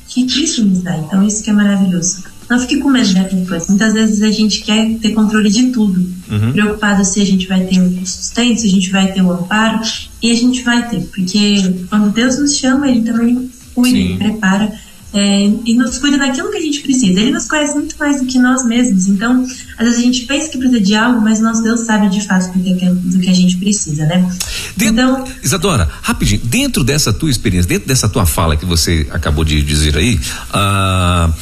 que 0.08 0.26
Cristo 0.26 0.66
nos 0.66 0.84
dá. 0.84 0.98
Então, 0.98 1.26
isso 1.26 1.42
que 1.42 1.50
é 1.50 1.54
maravilhoso. 1.54 2.24
Não 2.50 2.60
fique 2.60 2.78
com 2.78 2.90
medo 2.90 3.14
né, 3.14 3.28
depois. 3.32 3.68
Muitas 3.68 3.94
vezes 3.94 4.22
a 4.22 4.30
gente 4.30 4.62
quer 4.62 4.98
ter 5.00 5.12
controle 5.14 5.50
de 5.50 5.72
tudo, 5.72 6.06
uhum. 6.30 6.52
preocupado 6.52 7.06
se 7.06 7.22
a 7.22 7.26
gente 7.26 7.48
vai 7.48 7.62
ter 7.62 7.80
o 7.80 8.06
sustento, 8.06 8.60
se 8.60 8.68
a 8.68 8.70
gente 8.70 8.92
vai 8.92 9.12
ter 9.14 9.22
o 9.22 9.32
amparo, 9.32 9.80
e 10.22 10.30
a 10.30 10.36
gente 10.36 10.62
vai 10.62 10.88
ter, 10.90 11.00
porque 11.06 11.86
quando 11.90 12.12
Deus 12.12 12.38
nos 12.38 12.58
chama, 12.58 12.90
Ele 12.90 13.02
também 13.02 13.50
cuida, 13.74 14.18
prepara 14.18 14.74
é, 15.14 15.52
e 15.66 15.76
nos 15.76 15.98
cuida 16.00 16.18
daquilo 16.18 16.50
que 16.50 16.58
a 16.58 16.62
gente 16.62 16.82
precisa. 16.82 17.20
Ele 17.20 17.32
nos 17.32 17.48
conhece 17.48 17.76
muito 17.76 17.96
mais 18.00 18.20
do 18.20 18.26
que 18.26 18.40
nós 18.40 18.66
mesmos. 18.66 19.08
Então, 19.08 19.46
às 19.78 19.86
vezes 19.86 20.00
a 20.00 20.02
gente 20.02 20.26
pensa 20.26 20.50
que 20.50 20.58
precisa 20.58 20.82
de 20.82 20.96
algo, 20.96 21.22
mas 21.22 21.40
nosso 21.40 21.62
Deus 21.62 21.82
sabe 21.82 22.10
de 22.10 22.26
fato 22.26 22.58
do 22.58 22.64
que, 22.64 22.86
do 22.86 23.20
que 23.20 23.30
a 23.30 23.34
gente 23.34 23.58
precisa, 23.58 24.06
né? 24.06 24.28
Dentro, 24.76 24.94
então, 24.94 25.28
Isadora, 25.44 25.88
rapidinho, 26.02 26.42
dentro 26.44 26.84
dessa 26.84 27.14
tua 27.14 27.30
experiência, 27.30 27.70
dentro 27.70 27.88
dessa 27.88 28.10
tua 28.10 28.26
fala 28.26 28.58
que 28.58 28.66
você 28.66 29.08
acabou 29.12 29.46
de 29.46 29.62
dizer 29.62 29.96
aí, 29.98 30.20
uh, 30.50 31.34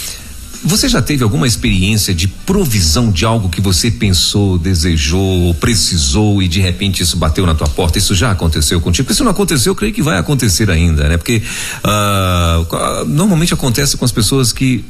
você 0.63 0.87
já 0.87 1.01
teve 1.01 1.23
alguma 1.23 1.47
experiência 1.47 2.13
de 2.13 2.27
provisão 2.27 3.11
de 3.11 3.25
algo 3.25 3.49
que 3.49 3.59
você 3.59 3.89
pensou, 3.89 4.57
desejou, 4.57 5.53
precisou 5.55 6.41
e 6.41 6.47
de 6.47 6.59
repente 6.59 7.01
isso 7.01 7.17
bateu 7.17 7.45
na 7.45 7.55
tua 7.55 7.67
porta? 7.67 7.97
Isso 7.97 8.13
já 8.13 8.31
aconteceu 8.31 8.79
contigo? 8.79 9.13
Se 9.13 9.23
não 9.23 9.31
aconteceu, 9.31 9.71
eu 9.71 9.75
creio 9.75 9.93
que 9.93 10.01
vai 10.01 10.17
acontecer 10.17 10.69
ainda, 10.69 11.07
né? 11.07 11.17
Porque 11.17 11.41
uh, 11.83 13.05
normalmente 13.05 13.53
acontece 13.53 13.97
com 13.97 14.05
as 14.05 14.11
pessoas 14.11 14.53
que 14.53 14.85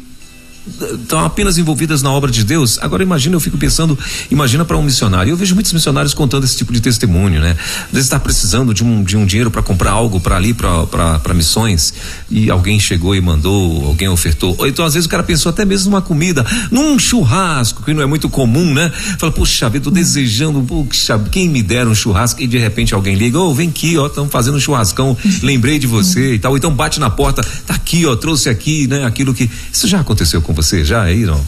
estão 0.67 1.19
apenas 1.25 1.57
envolvidas 1.57 2.01
na 2.01 2.11
obra 2.11 2.31
de 2.31 2.43
Deus. 2.43 2.77
Agora 2.81 3.01
imagina, 3.01 3.35
eu 3.35 3.39
fico 3.39 3.57
pensando, 3.57 3.97
imagina 4.29 4.63
para 4.63 4.77
um 4.77 4.83
missionário. 4.83 5.31
Eu 5.31 5.37
vejo 5.37 5.55
muitos 5.55 5.73
missionários 5.73 6.13
contando 6.13 6.43
esse 6.43 6.55
tipo 6.55 6.71
de 6.71 6.79
testemunho, 6.79 7.41
né? 7.41 7.55
Às 7.85 7.91
vezes 7.91 8.05
está 8.05 8.19
precisando 8.19 8.73
de 8.73 8.83
um, 8.83 9.03
de 9.03 9.17
um 9.17 9.25
dinheiro 9.25 9.49
para 9.49 9.61
comprar 9.61 9.91
algo 9.91 10.19
para 10.19 10.35
ali, 10.35 10.53
para 10.53 11.33
missões, 11.33 11.93
e 12.29 12.49
alguém 12.49 12.79
chegou 12.79 13.15
e 13.15 13.21
mandou, 13.21 13.85
alguém 13.85 14.07
ofertou. 14.07 14.55
Ou 14.57 14.67
então 14.67 14.85
às 14.85 14.93
vezes 14.93 15.07
o 15.07 15.09
cara 15.09 15.23
pensou 15.23 15.49
até 15.49 15.65
mesmo 15.65 15.91
numa 15.91 16.01
comida, 16.01 16.45
num 16.69 16.97
churrasco, 16.99 17.83
que 17.83 17.93
não 17.93 18.01
é 18.01 18.05
muito 18.05 18.29
comum, 18.29 18.73
né? 18.73 18.91
Fala, 19.17 19.31
poxa 19.31 19.69
vida, 19.69 19.85
tô 19.85 19.91
desejando, 19.91 20.61
puxa, 20.61 21.19
quem 21.31 21.49
me 21.49 21.63
dera 21.63 21.89
um 21.89 21.95
churrasco 21.95 22.41
e 22.41 22.47
de 22.47 22.57
repente 22.57 22.93
alguém 22.93 23.15
liga, 23.15 23.39
ô, 23.39 23.49
oh, 23.49 23.55
vem 23.55 23.69
aqui, 23.69 23.97
ó, 23.97 24.07
estamos 24.07 24.31
fazendo 24.31 24.57
um 24.57 24.59
churrascão, 24.59 25.17
lembrei 25.41 25.79
de 25.79 25.87
você 25.87 26.35
e 26.35 26.39
tal. 26.39 26.55
Então 26.55 26.71
bate 26.73 26.99
na 26.99 27.09
porta, 27.09 27.43
tá 27.65 27.73
aqui, 27.73 28.05
ó, 28.05 28.15
trouxe 28.15 28.49
aqui, 28.49 28.87
né? 28.87 29.05
Aquilo 29.05 29.33
que. 29.33 29.49
Isso 29.71 29.87
já 29.87 29.99
aconteceu 29.99 30.41
com 30.41 30.50
você 30.53 30.83
já 30.83 31.05
não? 31.05 31.41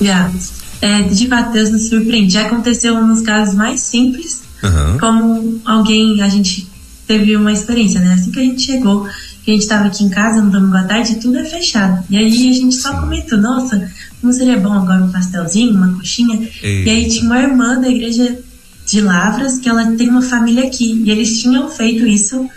Já. 0.00 0.30
É, 0.80 1.02
de 1.02 1.28
fato, 1.28 1.52
Deus 1.52 1.70
nos 1.70 1.88
surpreende. 1.88 2.34
Já 2.34 2.46
aconteceu 2.46 3.00
nos 3.06 3.22
casos 3.22 3.54
mais 3.54 3.80
simples, 3.80 4.42
uhum. 4.62 4.98
como 4.98 5.60
alguém, 5.64 6.20
a 6.20 6.28
gente 6.28 6.66
teve 7.06 7.36
uma 7.36 7.52
experiência, 7.52 8.00
né? 8.00 8.14
Assim 8.14 8.30
que 8.30 8.40
a 8.40 8.42
gente 8.42 8.62
chegou, 8.62 9.08
que 9.44 9.50
a 9.50 9.54
gente 9.54 9.62
estava 9.62 9.86
aqui 9.86 10.04
em 10.04 10.08
casa 10.08 10.42
no 10.42 10.50
domingo 10.50 10.76
à 10.76 10.84
tarde, 10.84 11.16
tudo 11.16 11.38
é 11.38 11.44
fechado. 11.44 12.04
E 12.10 12.16
aí 12.16 12.26
a 12.26 12.52
gente 12.52 12.74
só 12.74 13.00
comentou, 13.00 13.38
nossa, 13.38 13.90
como 14.20 14.32
seria 14.32 14.58
bom 14.58 14.72
agora 14.72 15.04
um 15.04 15.10
pastelzinho, 15.10 15.74
uma 15.74 15.94
coxinha. 15.94 16.48
E 16.62 16.88
aí 16.88 17.08
tinha 17.08 17.26
uma 17.26 17.40
irmã 17.40 17.80
da 17.80 17.88
igreja 17.88 18.38
de 18.86 19.00
Lavras, 19.00 19.58
que 19.58 19.68
ela 19.68 19.84
tem 19.92 20.08
uma 20.08 20.22
família 20.22 20.64
aqui, 20.64 21.02
e 21.04 21.10
eles 21.10 21.40
tinham 21.40 21.70
feito 21.70 22.06
isso 22.06 22.48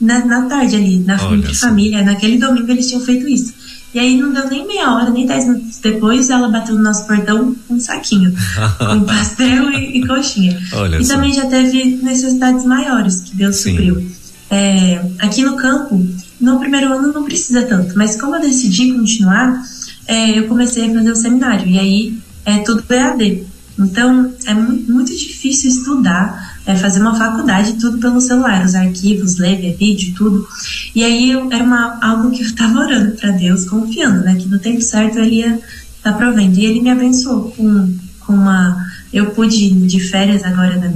na, 0.00 0.24
na 0.24 0.42
tarde 0.42 0.76
ali, 0.76 0.98
na 0.98 1.22
Olha 1.22 1.54
família, 1.54 2.02
naquele 2.02 2.38
domingo 2.38 2.70
eles 2.70 2.88
tinham 2.88 3.02
feito 3.02 3.28
isso. 3.28 3.52
E 3.94 3.98
aí 3.98 4.16
não 4.20 4.32
deu 4.32 4.48
nem 4.48 4.66
meia 4.66 4.92
hora, 4.92 5.10
nem 5.10 5.24
dez 5.24 5.46
minutos 5.46 5.78
depois, 5.78 6.28
ela 6.28 6.48
bateu 6.48 6.74
no 6.74 6.82
nosso 6.82 7.06
portão 7.06 7.54
um 7.70 7.78
saquinho, 7.78 8.34
com 8.78 9.04
pastel 9.04 9.70
e, 9.70 9.98
e 9.98 10.06
coxinha. 10.06 10.60
Olha 10.72 10.96
e 10.96 11.04
só. 11.04 11.14
também 11.14 11.32
já 11.32 11.46
teve 11.46 12.00
necessidades 12.02 12.64
maiores 12.64 13.20
que 13.20 13.36
Deus 13.36 13.56
Sim. 13.56 13.70
supriu. 13.70 14.10
É, 14.50 15.00
aqui 15.20 15.42
no 15.42 15.56
campo, 15.56 16.04
no 16.40 16.58
primeiro 16.58 16.92
ano 16.92 17.12
não 17.12 17.24
precisa 17.24 17.62
tanto, 17.62 17.96
mas 17.96 18.20
como 18.20 18.34
eu 18.34 18.40
decidi 18.40 18.92
continuar, 18.92 19.62
é, 20.06 20.38
eu 20.38 20.48
comecei 20.48 20.90
a 20.90 20.94
fazer 20.94 21.10
o 21.12 21.16
seminário. 21.16 21.68
E 21.68 21.78
aí 21.78 22.18
é 22.44 22.58
tudo 22.58 22.84
EAD. 22.88 23.46
Então 23.78 24.32
é 24.46 24.54
muito, 24.54 24.92
muito 24.92 25.16
difícil 25.16 25.70
estudar 25.70 26.53
é, 26.66 26.74
fazer 26.76 27.00
uma 27.00 27.14
faculdade, 27.14 27.74
tudo 27.74 27.98
pelo 27.98 28.20
celular, 28.20 28.64
os 28.64 28.74
arquivos, 28.74 29.36
ler, 29.36 29.60
ver 29.60 29.76
vídeo, 29.76 30.14
tudo. 30.16 30.46
E 30.94 31.04
aí 31.04 31.30
eu, 31.30 31.50
era 31.52 31.62
uma, 31.62 31.98
algo 32.00 32.30
que 32.30 32.42
eu 32.42 32.46
estava 32.46 32.78
orando 32.78 33.12
para 33.16 33.30
Deus, 33.32 33.64
confiando, 33.66 34.24
né, 34.24 34.34
que 34.34 34.48
no 34.48 34.58
tempo 34.58 34.80
certo 34.80 35.18
ele 35.18 35.36
ia 35.36 35.54
estar 35.54 36.12
tá 36.12 36.12
provendo. 36.12 36.58
E 36.58 36.64
ele 36.64 36.80
me 36.80 36.90
abençoou 36.90 37.50
com, 37.50 37.94
com 38.20 38.32
uma. 38.32 38.94
Eu 39.12 39.26
pude 39.26 39.66
ir 39.66 39.86
de 39.86 40.00
férias 40.00 40.42
agora 40.42 40.92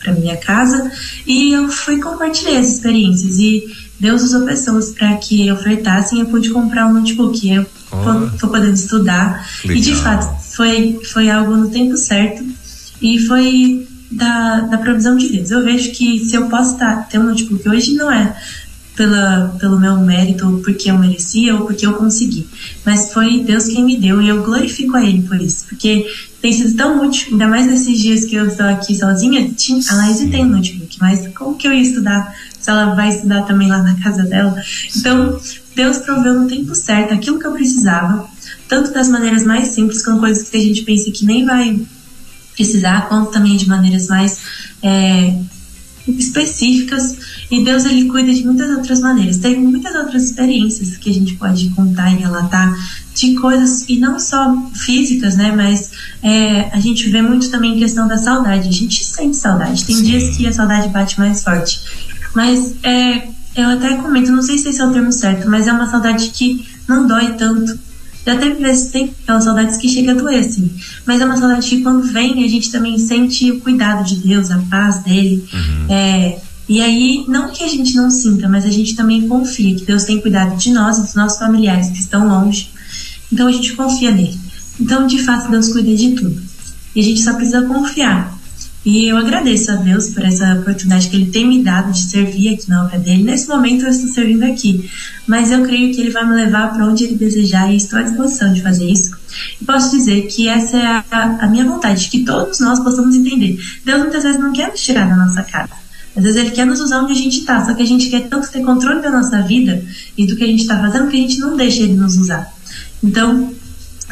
para 0.00 0.12
minha 0.12 0.36
casa 0.36 0.90
e 1.26 1.52
eu 1.52 1.66
fui 1.70 1.98
compartilhar 1.98 2.58
as 2.58 2.68
experiências. 2.68 3.38
E 3.38 3.64
Deus 3.98 4.22
usou 4.22 4.44
pessoas 4.44 4.90
para 4.90 5.16
que 5.16 5.50
ofertassem 5.50 6.18
e 6.18 6.20
eu 6.22 6.26
pude 6.26 6.50
comprar 6.50 6.86
um 6.86 6.92
notebook. 6.92 7.50
Eu 7.50 7.62
estou 8.34 8.50
podendo 8.50 8.74
estudar. 8.74 9.48
Legal. 9.64 9.78
E 9.78 9.80
de 9.80 9.94
fato, 9.94 10.42
foi, 10.42 11.00
foi 11.10 11.30
algo 11.30 11.56
no 11.56 11.70
tempo 11.70 11.96
certo. 11.96 12.44
E 13.00 13.18
foi 13.20 13.88
da, 14.10 14.60
da 14.60 14.78
provisão 14.78 15.16
de 15.16 15.28
Deus. 15.28 15.50
Eu 15.50 15.64
vejo 15.64 15.92
que 15.92 16.18
se 16.18 16.34
eu 16.34 16.48
posso 16.48 16.76
ter 17.10 17.18
um 17.18 17.24
notebook 17.24 17.68
hoje, 17.68 17.94
não 17.94 18.10
é 18.10 18.34
pela, 18.98 19.54
pelo 19.60 19.78
meu 19.78 19.96
mérito, 19.98 20.44
ou 20.44 20.58
porque 20.58 20.90
eu 20.90 20.98
merecia, 20.98 21.54
ou 21.54 21.66
porque 21.66 21.86
eu 21.86 21.92
consegui. 21.92 22.48
Mas 22.84 23.12
foi 23.12 23.44
Deus 23.44 23.66
quem 23.66 23.84
me 23.84 23.96
deu 23.96 24.20
e 24.20 24.28
eu 24.28 24.42
glorifico 24.42 24.96
a 24.96 25.04
Ele 25.04 25.22
por 25.22 25.40
isso. 25.40 25.66
Porque 25.68 26.04
tem 26.42 26.52
sido 26.52 26.76
tão 26.76 27.06
útil, 27.06 27.28
ainda 27.30 27.46
mais 27.46 27.66
nesses 27.66 27.96
dias 27.96 28.24
que 28.24 28.34
eu 28.34 28.48
estou 28.48 28.66
aqui 28.66 28.96
sozinha. 28.96 29.48
A 29.88 29.94
Laís 29.94 30.18
tem 30.18 30.44
notebook, 30.44 30.98
mas 31.00 31.28
como 31.32 31.56
que 31.56 31.68
eu 31.68 31.72
ia 31.72 31.82
estudar 31.82 32.34
se 32.58 32.68
ela 32.68 32.96
vai 32.96 33.10
estudar 33.10 33.42
também 33.42 33.68
lá 33.68 33.80
na 33.80 33.94
casa 34.00 34.24
dela? 34.24 34.60
Então, 34.96 35.40
Deus 35.76 35.98
proveu 35.98 36.34
no 36.34 36.48
tempo 36.48 36.74
certo 36.74 37.14
aquilo 37.14 37.38
que 37.38 37.46
eu 37.46 37.52
precisava, 37.52 38.28
tanto 38.68 38.92
das 38.92 39.08
maneiras 39.08 39.44
mais 39.44 39.68
simples, 39.68 40.04
com 40.04 40.18
coisas 40.18 40.50
que 40.50 40.56
a 40.56 40.60
gente 40.60 40.82
pensa 40.82 41.08
que 41.12 41.24
nem 41.24 41.44
vai 41.44 41.80
precisar, 42.58 43.08
quanto 43.08 43.30
também 43.30 43.56
de 43.56 43.68
maneiras 43.68 44.08
mais 44.08 44.40
é, 44.82 45.32
específicas 46.08 47.16
e 47.50 47.64
Deus 47.64 47.84
ele 47.84 48.06
cuida 48.06 48.34
de 48.34 48.44
muitas 48.44 48.68
outras 48.76 49.00
maneiras. 49.00 49.38
Tem 49.38 49.58
muitas 49.58 49.94
outras 49.94 50.24
experiências 50.24 50.96
que 50.96 51.08
a 51.08 51.14
gente 51.14 51.36
pode 51.36 51.70
contar 51.70 52.12
e 52.12 52.16
relatar 52.16 52.74
de 53.14 53.34
coisas 53.34 53.88
e 53.88 53.98
não 53.98 54.18
só 54.18 54.70
físicas, 54.74 55.36
né? 55.36 55.52
Mas 55.54 55.90
é, 56.22 56.68
a 56.72 56.80
gente 56.80 57.08
vê 57.08 57.22
muito 57.22 57.48
também 57.48 57.78
questão 57.78 58.08
da 58.08 58.18
saudade. 58.18 58.68
A 58.68 58.72
gente 58.72 59.04
sente 59.04 59.36
saudade. 59.36 59.84
Tem 59.84 59.96
Sim. 59.96 60.02
dias 60.02 60.36
que 60.36 60.46
a 60.46 60.52
saudade 60.52 60.88
bate 60.88 61.18
mais 61.18 61.42
forte. 61.42 61.80
Mas 62.34 62.74
é, 62.82 63.28
eu 63.56 63.68
até 63.70 63.96
comento, 63.96 64.30
não 64.30 64.42
sei 64.42 64.58
se 64.58 64.68
esse 64.68 64.80
é 64.80 64.84
o 64.84 64.92
termo 64.92 65.12
certo, 65.12 65.48
mas 65.48 65.66
é 65.66 65.72
uma 65.72 65.90
saudade 65.90 66.28
que 66.28 66.66
não 66.86 67.06
dói 67.06 67.32
tanto. 67.34 67.78
Já 68.28 68.36
teve 68.36 68.56
vezes 68.56 68.90
tem 68.90 69.14
aquelas 69.22 69.44
saudades 69.44 69.78
que 69.78 69.88
chega 69.88 70.12
a 70.12 70.14
doer, 70.14 70.40
assim. 70.40 70.70
Mas 71.06 71.18
é 71.18 71.24
uma 71.24 71.38
saudade 71.38 71.66
que 71.66 71.80
quando 71.80 72.02
vem, 72.12 72.44
a 72.44 72.48
gente 72.48 72.70
também 72.70 72.98
sente 72.98 73.50
o 73.50 73.60
cuidado 73.60 74.04
de 74.06 74.16
Deus, 74.16 74.50
a 74.50 74.58
paz 74.68 75.02
dele. 75.02 75.48
Uhum. 75.50 75.86
É, 75.88 76.38
e 76.68 76.82
aí, 76.82 77.24
não 77.26 77.48
que 77.48 77.64
a 77.64 77.68
gente 77.68 77.96
não 77.96 78.10
sinta, 78.10 78.46
mas 78.46 78.66
a 78.66 78.70
gente 78.70 78.94
também 78.94 79.26
confia 79.26 79.74
que 79.74 79.86
Deus 79.86 80.04
tem 80.04 80.20
cuidado 80.20 80.58
de 80.58 80.70
nós 80.70 80.98
e 80.98 81.02
dos 81.02 81.14
nossos 81.14 81.38
familiares 81.38 81.88
que 81.88 82.00
estão 82.00 82.28
longe. 82.28 82.68
Então 83.32 83.48
a 83.48 83.52
gente 83.52 83.72
confia 83.72 84.10
nele. 84.10 84.38
Então, 84.78 85.06
de 85.06 85.22
fato, 85.22 85.50
Deus 85.50 85.70
cuida 85.70 85.96
de 85.96 86.10
tudo. 86.10 86.42
E 86.94 87.00
a 87.00 87.02
gente 87.02 87.22
só 87.22 87.32
precisa 87.32 87.62
confiar. 87.62 88.37
E 88.84 89.06
eu 89.06 89.16
agradeço 89.16 89.72
a 89.72 89.74
Deus 89.74 90.10
por 90.10 90.24
essa 90.24 90.54
oportunidade 90.54 91.08
que 91.08 91.16
Ele 91.16 91.30
tem 91.30 91.46
me 91.46 91.62
dado 91.62 91.92
de 91.92 92.02
servir 92.02 92.54
aqui 92.54 92.68
na 92.70 92.84
obra 92.84 92.98
dele. 92.98 93.24
Nesse 93.24 93.48
momento 93.48 93.84
eu 93.84 93.90
estou 93.90 94.08
servindo 94.08 94.44
aqui, 94.44 94.88
mas 95.26 95.50
eu 95.50 95.62
creio 95.62 95.94
que 95.94 96.00
Ele 96.00 96.10
vai 96.10 96.26
me 96.26 96.34
levar 96.34 96.72
para 96.72 96.86
onde 96.86 97.04
Ele 97.04 97.16
desejar 97.16 97.70
e 97.72 97.76
estou 97.76 97.98
à 97.98 98.02
disposição 98.02 98.52
de 98.52 98.62
fazer 98.62 98.88
isso. 98.88 99.16
E 99.60 99.64
posso 99.64 99.90
dizer 99.90 100.22
que 100.28 100.48
essa 100.48 100.76
é 100.76 100.86
a, 100.86 101.04
a 101.40 101.48
minha 101.48 101.64
vontade, 101.64 102.08
que 102.08 102.24
todos 102.24 102.60
nós 102.60 102.80
possamos 102.80 103.16
entender. 103.16 103.58
Deus 103.84 104.00
muitas 104.00 104.22
vezes 104.22 104.40
não 104.40 104.52
quer 104.52 104.70
nos 104.70 104.80
tirar 104.80 105.08
da 105.08 105.16
nossa 105.16 105.42
casa. 105.42 105.88
Às 106.16 106.24
vezes 106.24 106.40
ele 106.40 106.50
quer 106.50 106.66
nos 106.66 106.80
usar 106.80 107.02
onde 107.02 107.12
a 107.12 107.16
gente 107.16 107.40
está, 107.40 107.64
só 107.64 107.74
que 107.74 107.82
a 107.82 107.86
gente 107.86 108.08
quer 108.08 108.28
tanto 108.28 108.50
ter 108.50 108.62
controle 108.62 109.00
da 109.00 109.10
nossa 109.10 109.40
vida 109.42 109.84
e 110.16 110.26
do 110.26 110.34
que 110.34 110.44
a 110.44 110.46
gente 110.46 110.62
está 110.62 110.78
fazendo 110.78 111.08
que 111.08 111.16
a 111.16 111.20
gente 111.20 111.38
não 111.38 111.56
deixa 111.56 111.82
ele 111.82 111.94
nos 111.94 112.16
usar. 112.16 112.52
Então, 113.02 113.54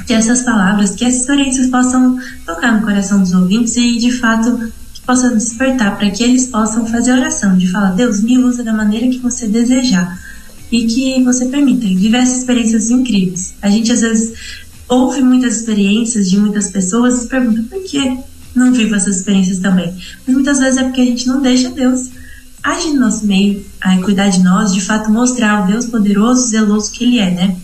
que 0.07 0.13
essas 0.13 0.43
palavras, 0.43 0.95
que 0.95 1.05
essas 1.05 1.23
experiências 1.23 1.69
possam 1.69 2.19
tocar 2.47 2.73
no 2.73 2.87
coração 2.87 3.21
dos 3.21 3.33
ouvintes 3.35 3.77
e, 3.77 3.99
de 3.99 4.13
fato, 4.13 4.73
que 4.95 5.01
possam 5.03 5.35
despertar 5.35 5.99
para 5.99 6.11
que 6.11 6.23
eles 6.23 6.47
possam 6.47 6.87
fazer 6.87 7.13
oração, 7.13 7.57
de 7.59 7.69
falar, 7.69 7.91
Deus, 7.91 8.23
me 8.23 8.39
usa 8.39 8.63
da 8.63 8.73
maneira 8.73 9.09
que 9.09 9.19
você 9.19 9.49
desejar 9.49 10.19
e 10.71 10.87
que 10.87 11.23
você 11.23 11.47
permita 11.47 11.87
viver 11.87 12.19
essas 12.19 12.39
experiências 12.39 12.91
incríveis. 12.91 13.55
A 13.61 13.69
gente, 13.69 13.91
às 13.93 14.01
vezes, 14.01 14.33
ouve 14.89 15.23
muitas 15.23 15.57
experiências 15.57 16.31
de 16.31 16.39
muitas 16.39 16.69
pessoas 16.69 17.25
e 17.25 17.29
pergunta 17.29 17.63
por 17.69 17.83
que 17.83 18.19
não 18.55 18.73
vivo 18.73 18.95
essas 18.95 19.19
experiências 19.19 19.59
também. 19.59 19.93
Mas 20.27 20.35
muitas 20.35 20.59
vezes 20.59 20.79
é 20.79 20.85
porque 20.85 21.01
a 21.01 21.05
gente 21.05 21.27
não 21.27 21.43
deixa 21.43 21.69
Deus 21.71 22.11
agir 22.63 22.95
no 22.95 23.01
nosso 23.01 23.27
meio, 23.27 23.65
a 23.81 23.97
cuidar 23.99 24.29
de 24.29 24.43
nós, 24.43 24.73
de 24.73 24.81
fato 24.81 25.11
mostrar 25.11 25.65
o 25.65 25.67
Deus 25.67 25.87
poderoso, 25.87 26.49
zeloso 26.49 26.91
que 26.91 27.05
Ele 27.05 27.19
é, 27.19 27.31
né? 27.31 27.57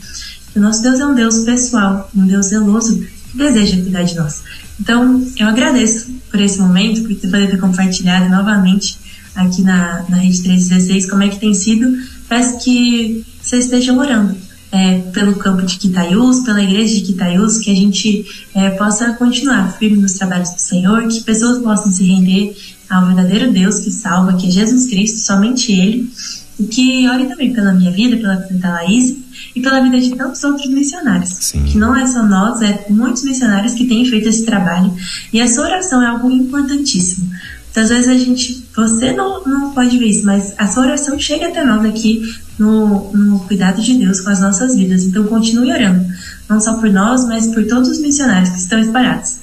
O 0.55 0.61
nosso 0.61 0.82
Deus 0.82 1.00
é 1.00 1.07
um 1.07 1.14
Deus 1.14 1.38
pessoal, 1.40 2.11
um 2.14 2.26
Deus 2.26 2.46
zeloso 2.46 3.00
que 3.30 3.38
deseja 3.38 3.80
cuidar 3.80 4.03
de 4.03 4.14
nós. 4.16 4.42
Então, 4.78 5.26
eu 5.38 5.46
agradeço 5.46 6.11
por 6.30 6.40
esse 6.40 6.59
momento, 6.59 7.03
por 7.03 7.14
poder 7.16 7.50
ter 7.50 7.59
compartilhado 7.59 8.28
novamente 8.28 8.98
aqui 9.34 9.62
na, 9.62 10.05
na 10.09 10.16
Rede 10.18 10.42
316 10.42 11.09
como 11.09 11.22
é 11.22 11.28
que 11.28 11.38
tem 11.38 11.55
sido. 11.55 11.96
Peço 12.28 12.59
que 12.59 13.24
vocês 13.40 13.64
estejam 13.64 13.98
orando 13.98 14.36
é, 14.70 14.98
pelo 15.12 15.36
campo 15.36 15.62
de 15.62 15.76
Quitaiús, 15.76 16.40
pela 16.40 16.62
igreja 16.62 16.94
de 16.94 17.00
Quitaiús, 17.03 17.59
que 17.59 17.70
a 17.70 17.74
gente 17.74 18.24
é, 18.55 18.70
possa 18.70 19.12
continuar 19.12 19.76
firme 19.78 19.98
nos 19.98 20.14
trabalhos 20.14 20.50
do 20.50 20.61
Senhor, 20.61 21.07
que 21.09 21.22
pessoas 21.22 21.62
possam 21.62 21.90
se 21.92 22.05
render 22.05 22.57
ao 22.90 23.07
verdadeiro 23.07 23.53
Deus 23.53 23.80
que 23.80 23.90
salva, 23.90 24.34
que 24.34 24.48
é 24.48 24.50
Jesus 24.50 24.86
Cristo, 24.86 25.18
somente 25.18 25.72
Ele, 25.72 26.11
e 26.59 26.64
que 26.64 27.09
ore 27.09 27.26
também 27.26 27.53
pela 27.53 27.72
minha 27.72 27.90
vida, 27.90 28.16
pela 28.16 28.36
vida 28.36 28.59
da 28.59 28.72
Laís 28.74 29.16
e 29.55 29.61
pela 29.61 29.80
vida 29.80 30.01
de 30.01 30.14
tantos 30.14 30.43
outros 30.45 30.68
missionários. 30.68 31.30
Sim. 31.40 31.64
Que 31.64 31.78
não 31.78 31.95
é 31.95 32.07
só 32.07 32.22
nós, 32.22 32.62
é 32.62 32.86
muitos 32.88 33.24
missionários 33.24 33.74
que 33.74 33.86
têm 33.86 34.05
feito 34.05 34.28
esse 34.28 34.45
trabalho, 34.45 34.95
e 35.32 35.40
essa 35.40 35.61
oração 35.61 36.03
é 36.03 36.07
algo 36.07 36.30
importantíssimo. 36.30 37.30
Muitas 37.74 37.88
vezes 37.88 38.09
a 38.09 38.14
gente, 38.14 38.64
você 38.76 39.12
não, 39.14 39.43
não 39.45 39.70
pode 39.72 39.97
ver 39.97 40.07
isso, 40.07 40.26
mas 40.26 40.53
a 40.59 40.68
sua 40.68 40.82
oração 40.82 41.18
chega 41.18 41.49
até 41.49 41.64
nós 41.64 41.82
aqui 41.86 42.22
no, 42.59 43.11
no 43.12 43.40
cuidado 43.40 43.80
de 43.80 43.95
Deus 43.95 44.20
com 44.20 44.28
as 44.28 44.40
nossas 44.40 44.76
vidas. 44.76 45.05
Então 45.05 45.24
continue 45.24 45.72
orando, 45.72 46.05
não 46.51 46.61
só 46.61 46.74
por 46.74 46.90
nós, 46.90 47.26
mas 47.26 47.47
por 47.47 47.66
todos 47.66 47.88
os 47.88 47.99
missionários 47.99 48.51
que 48.51 48.59
estão 48.59 48.78
espalhados 48.78 49.38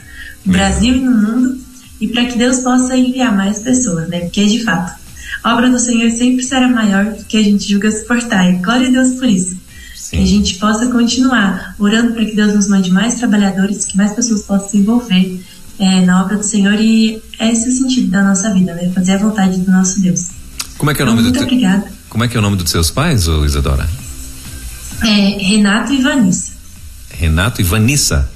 no 0.45 0.54
Brasil 0.54 0.95
e 0.95 1.00
no 1.02 1.12
mundo, 1.12 1.60
e 2.00 2.08
para 2.08 2.26
que 2.26 2.38
Deus 2.38 2.60
possa 2.60 2.95
enviar 2.95 3.36
mais 3.36 3.60
pessoas, 3.60 4.08
né? 4.08 4.20
Porque 4.22 4.45
de 4.45 4.64
fato, 4.64 4.93
a 5.43 5.54
obra 5.54 5.70
do 5.70 5.80
Senhor 5.80 6.10
sempre 6.12 6.43
será 6.43 6.68
maior 6.68 7.06
do 7.06 7.26
que 7.26 7.38
a 7.38 7.43
gente 7.43 7.68
julga 7.68 7.91
suportar. 7.91 8.50
E 8.50 8.58
glória 8.58 8.88
a 8.88 8.91
Deus 8.91 9.12
por 9.14 9.28
isso. 9.28 9.58
Sim. 10.10 10.18
Que 10.18 10.24
a 10.24 10.26
gente 10.26 10.55
possa 10.55 10.88
continuar 10.88 11.76
orando 11.78 12.14
para 12.14 12.26
que 12.26 12.36
Deus 12.36 12.55
nos 12.55 12.68
mande 12.68 12.89
mais 12.89 13.16
trabalhadores, 13.16 13.86
que 13.86 13.95
mais 13.95 14.12
pessoas 14.12 14.41
possam 14.41 14.68
se 14.68 14.78
envolver 14.78 15.39
é, 15.78 16.01
na 16.01 16.24
obra 16.24 16.38
do 16.38 16.43
Senhor 16.43 16.74
e 16.80 17.22
esse 17.39 17.66
é 17.66 17.70
o 17.70 17.72
sentido 17.72 18.10
da 18.10 18.24
nossa 18.24 18.51
vida, 18.51 18.74
né? 18.74 18.91
Fazer 18.93 19.14
a 19.14 19.18
vontade 19.20 19.60
do 19.60 19.72
nosso 19.72 20.01
Deus. 20.01 20.30
Como 20.80 20.89
é 20.89 20.95
que 20.95 21.01
é 21.01 21.05
o 21.05 21.07
nome 21.07 21.22
então, 21.22 21.32
do 21.32 21.38
Muito 21.38 21.47
te... 21.47 21.53
obrigada. 21.53 21.91
Como 22.10 22.24
é 22.24 22.28
que 22.28 22.36
é 22.36 22.39
o 22.39 22.41
nome 22.41 22.57
dos 22.57 22.72
seus 22.72 22.89
pais, 22.89 23.28
ô 23.28 23.45
Isadora? 23.45 23.88
É, 25.03 25.38
Renato 25.38 25.93
e 25.93 26.01
Vanessa. 26.01 26.53
Renato 27.12 27.62
e 27.62 27.64
Vanessa. 27.64 28.28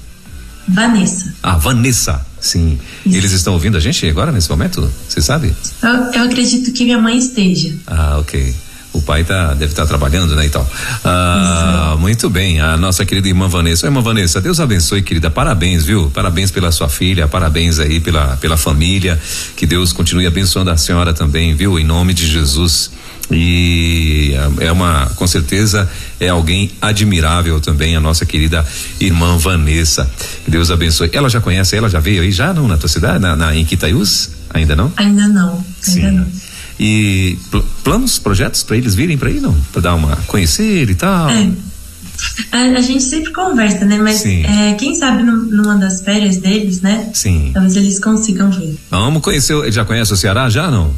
Vanessa. 0.68 1.34
Ah, 1.42 1.58
Vanessa, 1.58 2.24
sim. 2.40 2.78
Isso. 3.04 3.16
Eles 3.16 3.32
estão 3.32 3.52
ouvindo 3.52 3.76
a 3.76 3.80
gente 3.80 4.06
agora, 4.08 4.30
nesse 4.30 4.48
momento? 4.48 4.88
Você 5.08 5.20
sabe? 5.20 5.52
Eu, 5.82 5.90
eu 5.90 6.22
acredito 6.22 6.72
que 6.72 6.84
minha 6.84 6.98
mãe 7.00 7.18
esteja. 7.18 7.74
Ah, 7.84 8.18
ok. 8.18 8.54
O 8.94 9.02
pai 9.02 9.24
tá, 9.24 9.48
deve 9.54 9.72
estar 9.72 9.82
tá 9.82 9.88
trabalhando, 9.88 10.36
né, 10.36 10.46
e 10.46 10.48
tal. 10.48 10.66
Ah, 11.04 11.96
muito 11.98 12.30
bem, 12.30 12.60
a 12.60 12.76
nossa 12.76 13.04
querida 13.04 13.26
irmã 13.26 13.48
Vanessa. 13.48 13.86
Oi, 13.86 13.90
irmã 13.90 14.00
Vanessa, 14.00 14.40
Deus 14.40 14.60
abençoe, 14.60 15.02
querida. 15.02 15.28
Parabéns, 15.30 15.84
viu? 15.84 16.10
Parabéns 16.14 16.52
pela 16.52 16.70
sua 16.70 16.88
filha, 16.88 17.26
parabéns 17.26 17.80
aí 17.80 17.98
pela, 17.98 18.36
pela 18.36 18.56
família. 18.56 19.20
Que 19.56 19.66
Deus 19.66 19.92
continue 19.92 20.26
abençoando 20.26 20.70
a 20.70 20.76
senhora 20.76 21.12
também, 21.12 21.56
viu? 21.56 21.76
Em 21.76 21.84
nome 21.84 22.14
de 22.14 22.24
Jesus. 22.24 22.92
E 23.32 24.32
é 24.60 24.70
uma, 24.70 25.10
com 25.16 25.26
certeza, 25.26 25.90
é 26.20 26.28
alguém 26.28 26.70
admirável 26.80 27.60
também, 27.60 27.96
a 27.96 28.00
nossa 28.00 28.24
querida 28.24 28.64
irmã 29.00 29.36
Vanessa. 29.38 30.08
Que 30.44 30.50
Deus 30.52 30.70
abençoe. 30.70 31.10
Ela 31.12 31.28
já 31.28 31.40
conhece, 31.40 31.76
ela 31.76 31.88
já 31.88 31.98
veio 31.98 32.22
aí 32.22 32.30
já 32.30 32.52
não 32.54 32.68
na 32.68 32.76
tua 32.76 32.88
cidade, 32.88 33.18
na, 33.18 33.34
na 33.34 33.56
em 33.56 33.64
Quitaiús? 33.64 34.30
Ainda 34.50 34.76
não? 34.76 34.92
Ainda 34.96 35.26
não. 35.26 35.64
Ainda 35.88 36.10
não. 36.12 36.26
E 36.78 37.38
pl 37.50 37.64
planos, 37.84 38.18
projetos 38.18 38.62
para 38.62 38.76
eles 38.76 38.94
virem 38.94 39.16
para 39.16 39.28
aí, 39.28 39.40
não? 39.40 39.54
Para 39.72 39.82
dar 39.82 39.94
uma 39.94 40.16
conhecer 40.26 40.90
e 40.90 40.94
tal? 40.94 41.30
É. 41.30 41.50
A, 42.52 42.58
a, 42.78 42.80
gente 42.80 43.02
sempre 43.02 43.32
conversa, 43.32 43.84
né? 43.84 43.98
Mas 43.98 44.24
é, 44.24 44.74
quem 44.74 44.94
sabe 44.94 45.22
numa 45.22 45.76
das 45.76 46.00
férias 46.00 46.38
deles, 46.38 46.80
né? 46.80 47.10
Sim. 47.12 47.50
Talvez 47.52 47.76
eles 47.76 47.98
consigam 47.98 48.50
vir. 48.50 48.78
Vamos 48.90 49.22
conhecer, 49.22 49.72
já 49.72 49.84
conhece 49.84 50.12
o 50.12 50.16
Ceará 50.16 50.48
já, 50.48 50.70
não? 50.70 50.92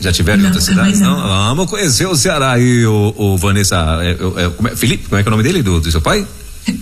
Já 0.00 0.10
tiveram 0.12 0.42
em 0.42 0.46
outras 0.46 0.64
cidades? 0.64 1.00
Não. 1.00 1.16
não. 1.16 1.54
Vamos 1.54 1.70
conhecer 1.70 2.06
o 2.06 2.16
Ceará 2.16 2.58
e 2.58 2.84
o, 2.84 3.14
o 3.16 3.36
Vanessa. 3.36 3.98
É, 4.02 4.10
é, 4.10 4.70
é, 4.72 4.76
Felipe, 4.76 5.08
como 5.08 5.20
é 5.20 5.22
que 5.22 5.28
é 5.28 5.30
o 5.30 5.36
nome 5.36 5.42
dele, 5.42 5.62
do, 5.62 5.80
do 5.80 5.90
seu 5.90 6.00
pai? 6.00 6.26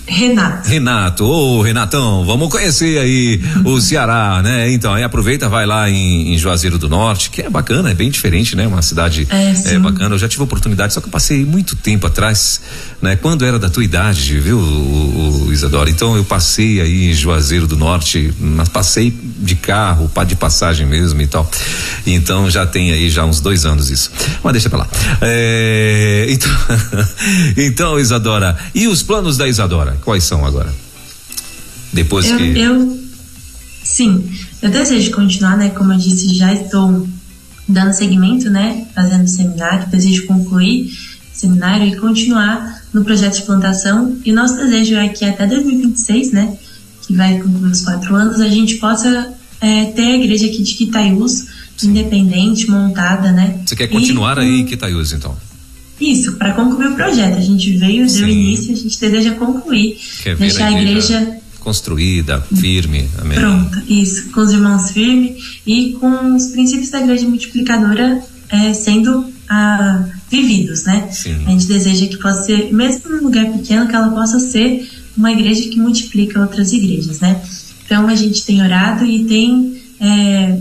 Renato. 0.07 0.69
Renato, 0.69 1.25
ô 1.25 1.59
oh, 1.59 1.63
Renatão, 1.63 2.25
vamos 2.25 2.51
conhecer 2.51 2.99
aí 2.99 3.41
o 3.65 3.81
Ceará, 3.81 4.43
né? 4.43 4.71
Então, 4.71 4.93
aí 4.93 5.03
aproveita, 5.03 5.49
vai 5.49 5.65
lá 5.65 5.89
em, 5.89 6.35
em, 6.35 6.39
Juazeiro 6.39 6.77
do 6.77 6.89
Norte, 6.89 7.31
que 7.31 7.41
é 7.41 7.49
bacana, 7.49 7.91
é 7.91 7.95
bem 7.95 8.11
diferente, 8.11 8.55
né? 8.55 8.67
Uma 8.67 8.83
cidade 8.83 9.27
é, 9.31 9.75
é, 9.75 9.79
bacana. 9.79 10.15
Eu 10.15 10.19
já 10.19 10.29
tive 10.29 10.43
oportunidade, 10.43 10.93
só 10.93 11.01
que 11.01 11.07
eu 11.07 11.11
passei 11.11 11.47
muito 11.47 11.77
tempo 11.77 12.07
atrás, 12.07 12.61
né? 13.01 13.17
Quando 13.17 13.45
era 13.45 13.59
da 13.59 13.71
tua 13.71 13.83
idade, 13.83 14.39
viu, 14.39 14.59
o, 14.59 15.47
o 15.47 15.53
Isadora? 15.53 15.89
Então, 15.89 16.15
eu 16.15 16.25
passei 16.25 16.81
aí 16.81 17.11
em 17.11 17.15
Juazeiro 17.15 17.67
do 17.67 17.77
Norte, 17.77 18.35
mas 18.39 18.69
passei 18.69 19.11
de 19.11 19.55
carro, 19.55 20.11
de 20.27 20.37
passagem 20.37 20.87
mesmo 20.87 21.23
e 21.23 21.27
tal. 21.27 21.51
Então, 22.07 22.51
já 22.51 22.67
tem 22.67 22.93
aí 22.93 23.09
já 23.09 23.25
uns 23.25 23.41
dois 23.41 23.65
anos 23.65 23.89
isso. 23.91 24.11
Mas 24.43 24.53
deixa 24.53 24.69
pra 24.69 24.81
lá. 24.81 24.89
É, 25.23 26.27
então, 26.29 26.51
então, 27.57 27.99
Isadora, 27.99 28.59
e 28.75 28.87
os 28.87 29.03
planos 29.03 29.39
da 29.39 29.49
Isadora? 29.49 29.70
Adora? 29.71 29.99
Quais 30.05 30.25
são 30.25 30.45
agora? 30.45 30.73
Depois 31.93 32.27
eu, 32.29 32.37
que. 32.37 32.59
Eu, 32.59 33.01
sim, 33.83 34.31
eu 34.63 34.71
desejo 34.71 35.11
continuar, 35.13 35.57
né? 35.57 35.71
Como 35.71 35.93
eu 35.93 35.99
disse, 35.99 36.35
já 36.35 36.53
estou 36.53 37.09
dando 37.69 37.93
seguimento, 37.93 38.51
né, 38.51 38.85
fazendo 38.95 39.29
seminário, 39.29 39.89
desejo 39.89 40.27
concluir 40.27 40.91
seminário 41.33 41.87
e 41.87 41.97
continuar 41.97 42.83
no 42.93 43.05
projeto 43.05 43.37
de 43.37 43.43
plantação. 43.43 44.19
E 44.25 44.33
nosso 44.33 44.57
desejo 44.57 44.97
é 44.97 45.09
que 45.09 45.25
até 45.25 45.47
2026, 45.47 46.33
né, 46.33 46.59
que 47.07 47.15
vai 47.15 47.39
concluir 47.39 47.71
os 47.71 47.83
quatro 47.83 48.15
anos, 48.15 48.41
a 48.41 48.49
gente 48.49 48.75
possa 48.77 49.33
é, 49.61 49.87
ter 49.87 50.03
a 50.03 50.17
igreja 50.17 50.47
aqui 50.47 50.63
de 50.63 50.75
Quitaiús, 50.75 51.47
independente, 51.83 52.69
montada, 52.69 53.33
né? 53.33 53.61
Você 53.65 53.75
quer 53.75 53.87
continuar 53.87 54.37
e, 54.37 54.41
aí 54.41 54.61
em 54.61 54.67
Quitaiús, 54.67 55.13
então? 55.13 55.35
Isso, 56.01 56.33
para 56.35 56.55
concluir 56.55 56.89
o 56.89 56.95
projeto. 56.95 57.37
A 57.37 57.43
gente 57.43 57.77
veio, 57.77 58.09
Sim. 58.09 58.21
deu 58.21 58.29
início, 58.29 58.73
a 58.73 58.77
gente 58.77 58.99
deseja 58.99 59.33
concluir, 59.33 59.99
Quer 60.23 60.37
deixar 60.37 60.67
a 60.69 60.73
igreja, 60.73 61.19
a 61.19 61.23
igreja 61.23 61.41
construída, 61.61 62.41
firme, 62.57 63.09
amém. 63.19 63.39
Pronto, 63.39 63.83
isso, 63.87 64.31
com 64.31 64.41
os 64.41 64.51
irmãos 64.51 64.91
firmes 64.91 65.61
e 65.67 65.93
com 66.01 66.35
os 66.35 66.47
princípios 66.47 66.89
da 66.91 67.01
igreja 67.01 67.29
multiplicadora 67.29 68.23
é, 68.49 68.73
sendo 68.73 69.31
ah, 69.49 70.05
vividos, 70.31 70.85
né? 70.85 71.09
Sim. 71.13 71.45
A 71.47 71.51
gente 71.51 71.67
deseja 71.67 72.07
que 72.07 72.17
possa 72.17 72.45
ser, 72.45 72.73
mesmo 72.73 73.11
num 73.11 73.23
lugar 73.25 73.47
pequeno, 73.53 73.87
que 73.87 73.95
ela 73.95 74.09
possa 74.11 74.41
ser 74.41 74.89
uma 75.17 75.31
igreja 75.31 75.69
que 75.69 75.79
multiplica 75.79 76.41
outras 76.41 76.73
igrejas, 76.73 77.21
né? 77.21 77.41
Então 77.85 78.07
a 78.09 78.15
gente 78.15 78.45
tem 78.45 78.63
orado 78.63 79.05
e 79.05 79.25
tem 79.25 79.83
é, 80.01 80.59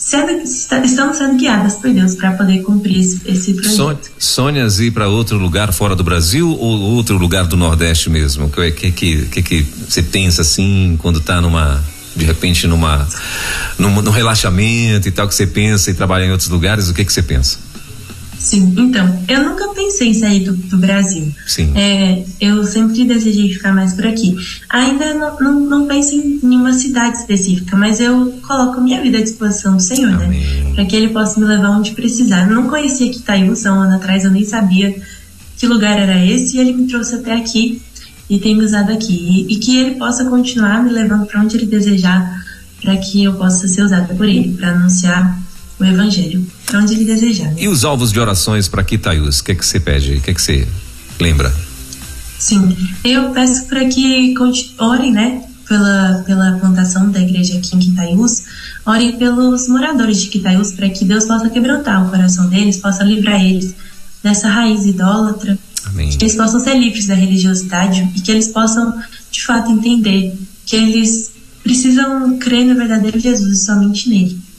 sendo, 0.00 0.32
estamos 0.42 1.18
sendo 1.18 1.36
guiadas 1.36 1.76
por 1.76 1.92
Deus 1.92 2.14
para 2.14 2.32
poder 2.32 2.62
cumprir 2.62 2.98
esse, 2.98 3.20
esse 3.26 3.52
projeto. 3.52 4.10
Sonhas 4.18 4.80
ir 4.80 4.90
para 4.90 5.06
outro 5.08 5.36
lugar 5.36 5.72
fora 5.72 5.94
do 5.94 6.02
Brasil 6.02 6.50
ou 6.50 6.80
outro 6.80 7.18
lugar 7.18 7.46
do 7.46 7.56
Nordeste 7.56 8.08
mesmo? 8.08 8.46
O 8.46 8.50
que, 8.50 8.70
que, 8.70 8.90
que, 8.90 9.26
que, 9.26 9.42
que 9.42 9.66
você 9.86 10.02
pensa 10.02 10.40
assim 10.40 10.96
quando 11.00 11.18
está 11.18 11.40
numa 11.40 11.84
de 12.16 12.24
repente 12.24 12.66
numa 12.66 13.06
num, 13.78 14.02
num 14.02 14.10
relaxamento 14.10 15.06
e 15.06 15.12
tal 15.12 15.28
que 15.28 15.34
você 15.34 15.46
pensa 15.46 15.90
e 15.90 15.94
trabalhar 15.94 16.26
em 16.26 16.32
outros 16.32 16.48
lugares? 16.48 16.88
O 16.88 16.94
que 16.94 17.04
que 17.04 17.12
você 17.12 17.22
pensa? 17.22 17.58
Sim, 18.40 18.74
então, 18.78 19.22
eu 19.28 19.44
nunca 19.44 19.68
pensei 19.68 20.08
em 20.08 20.14
sair 20.14 20.40
do, 20.40 20.54
do 20.54 20.78
Brasil. 20.78 21.30
Sim. 21.46 21.76
É, 21.76 22.24
eu 22.40 22.64
sempre 22.64 23.04
desejei 23.04 23.52
ficar 23.52 23.70
mais 23.72 23.92
por 23.92 24.06
aqui. 24.06 24.34
Ainda 24.70 25.12
não, 25.12 25.38
não, 25.38 25.60
não 25.60 25.86
penso 25.86 26.14
em 26.14 26.40
nenhuma 26.42 26.72
cidade 26.72 27.18
específica, 27.18 27.76
mas 27.76 28.00
eu 28.00 28.32
coloco 28.46 28.80
minha 28.80 29.02
vida 29.02 29.18
à 29.18 29.22
disposição 29.22 29.76
do 29.76 29.82
Senhor, 29.82 30.12
né? 30.12 30.24
Amém. 30.24 30.64
né? 30.64 30.72
Para 30.74 30.86
que 30.86 30.96
Ele 30.96 31.08
possa 31.08 31.38
me 31.38 31.44
levar 31.44 31.68
onde 31.68 31.90
precisar. 31.92 32.48
Eu 32.48 32.54
não 32.54 32.66
conhecia 32.66 33.12
Quitaiúça 33.12 33.70
um 33.72 33.80
ano 33.80 33.96
atrás, 33.96 34.24
eu 34.24 34.30
nem 34.30 34.44
sabia 34.44 34.96
que 35.58 35.66
lugar 35.66 35.98
era 35.98 36.24
esse, 36.24 36.56
e 36.56 36.60
Ele 36.60 36.72
me 36.72 36.86
trouxe 36.86 37.16
até 37.16 37.34
aqui 37.34 37.82
e 38.28 38.38
tem 38.38 38.56
me 38.56 38.64
usado 38.64 38.90
aqui. 38.90 39.12
E, 39.12 39.52
e 39.52 39.56
que 39.58 39.76
Ele 39.76 39.96
possa 39.96 40.24
continuar 40.24 40.82
me 40.82 40.90
levando 40.90 41.26
para 41.26 41.42
onde 41.42 41.58
Ele 41.58 41.66
desejar, 41.66 42.42
para 42.80 42.96
que 42.96 43.22
eu 43.22 43.34
possa 43.34 43.68
ser 43.68 43.82
usada 43.82 44.14
por 44.14 44.26
Ele, 44.26 44.54
para 44.56 44.70
anunciar 44.70 45.38
o 45.80 45.84
Evangelho 45.84 46.46
para 46.66 46.80
onde 46.80 46.94
ele 46.94 47.04
desejar. 47.04 47.52
E 47.58 47.68
os 47.68 47.84
alvos 47.84 48.12
de 48.12 48.20
orações 48.20 48.68
para 48.68 48.84
Quitaiús? 48.84 49.40
O 49.40 49.44
que 49.44 49.52
é 49.52 49.54
que 49.54 49.64
você 49.64 49.80
pede? 49.80 50.14
O 50.14 50.20
que 50.20 50.30
é 50.30 50.34
que 50.34 50.42
você 50.42 50.68
lembra? 51.18 51.52
Sim, 52.38 52.76
eu 53.04 53.30
peço 53.30 53.66
para 53.66 53.84
que 53.86 54.34
orem, 54.78 55.12
né, 55.12 55.42
pela, 55.68 56.22
pela 56.26 56.52
plantação 56.58 57.10
da 57.10 57.20
igreja 57.20 57.58
aqui 57.58 57.76
em 57.76 57.78
Quitaiús, 57.78 58.44
orem 58.86 59.16
pelos 59.16 59.68
moradores 59.68 60.20
de 60.22 60.28
Quitaiús 60.28 60.72
para 60.72 60.88
que 60.88 61.04
Deus 61.04 61.26
possa 61.26 61.50
quebrantar 61.50 62.06
o 62.06 62.10
coração 62.10 62.48
deles, 62.48 62.78
possa 62.78 63.04
livrar 63.04 63.44
eles 63.44 63.74
dessa 64.22 64.48
raiz 64.48 64.86
idólatra, 64.86 65.58
Amém. 65.86 66.10
que 66.10 66.24
eles 66.24 66.34
possam 66.34 66.60
ser 66.60 66.78
livres 66.78 67.06
da 67.06 67.14
religiosidade 67.14 68.10
e 68.16 68.20
que 68.20 68.30
eles 68.30 68.48
possam, 68.48 68.98
de 69.30 69.44
fato, 69.44 69.70
entender 69.70 70.34
que 70.66 70.76
eles 70.76 71.32
precisam 71.62 72.38
crer 72.38 72.64
no 72.64 72.74
verdadeiro 72.74 73.18
Jesus 73.18 73.60
e 73.60 73.64
somente 73.64 74.08
nele 74.08 74.49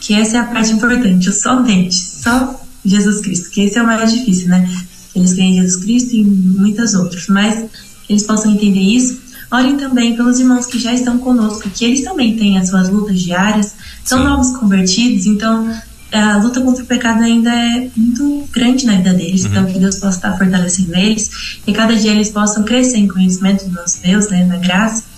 que 0.00 0.14
essa 0.14 0.38
é 0.38 0.40
a 0.40 0.44
parte 0.44 0.72
importante, 0.72 1.28
o 1.28 1.32
somente, 1.32 1.94
só 1.94 2.58
Jesus 2.84 3.20
Cristo, 3.20 3.50
que 3.50 3.60
esse 3.60 3.78
é 3.78 3.82
o 3.82 3.86
mais 3.86 4.12
difícil, 4.12 4.48
né? 4.48 4.68
Eles 5.14 5.34
creem 5.34 5.52
em 5.52 5.60
Jesus 5.60 5.84
Cristo 5.84 6.16
e 6.16 6.24
muitas 6.24 6.94
outras, 6.94 7.26
mas 7.28 7.66
eles 8.08 8.22
possam 8.22 8.52
entender 8.52 8.80
isso. 8.80 9.18
Orem 9.50 9.76
também 9.76 10.16
pelos 10.16 10.38
irmãos 10.38 10.66
que 10.66 10.78
já 10.78 10.94
estão 10.94 11.18
conosco, 11.18 11.68
que 11.68 11.84
eles 11.84 12.02
também 12.02 12.36
têm 12.36 12.56
as 12.56 12.68
suas 12.68 12.88
lutas 12.88 13.20
diárias, 13.20 13.74
são 14.04 14.18
Sim. 14.18 14.24
novos 14.24 14.56
convertidos, 14.56 15.26
então 15.26 15.68
a 16.12 16.38
luta 16.38 16.60
contra 16.60 16.82
o 16.82 16.86
pecado 16.86 17.22
ainda 17.22 17.50
é 17.50 17.90
muito 17.96 18.48
grande 18.52 18.86
na 18.86 18.96
vida 18.96 19.12
deles, 19.12 19.44
então, 19.44 19.62
uhum. 19.62 19.68
então 19.68 19.72
que 19.72 19.78
Deus 19.80 19.96
possa 19.96 20.16
estar 20.16 20.38
fortalecendo 20.38 20.96
eles 20.96 21.60
e 21.66 21.72
cada 21.72 21.94
dia 21.94 22.12
eles 22.12 22.30
possam 22.30 22.64
crescer 22.64 22.98
em 22.98 23.08
conhecimento 23.08 23.64
do 23.64 23.72
nosso 23.72 24.00
Deus, 24.02 24.28
né, 24.28 24.44
na 24.44 24.56
graça 24.56 25.09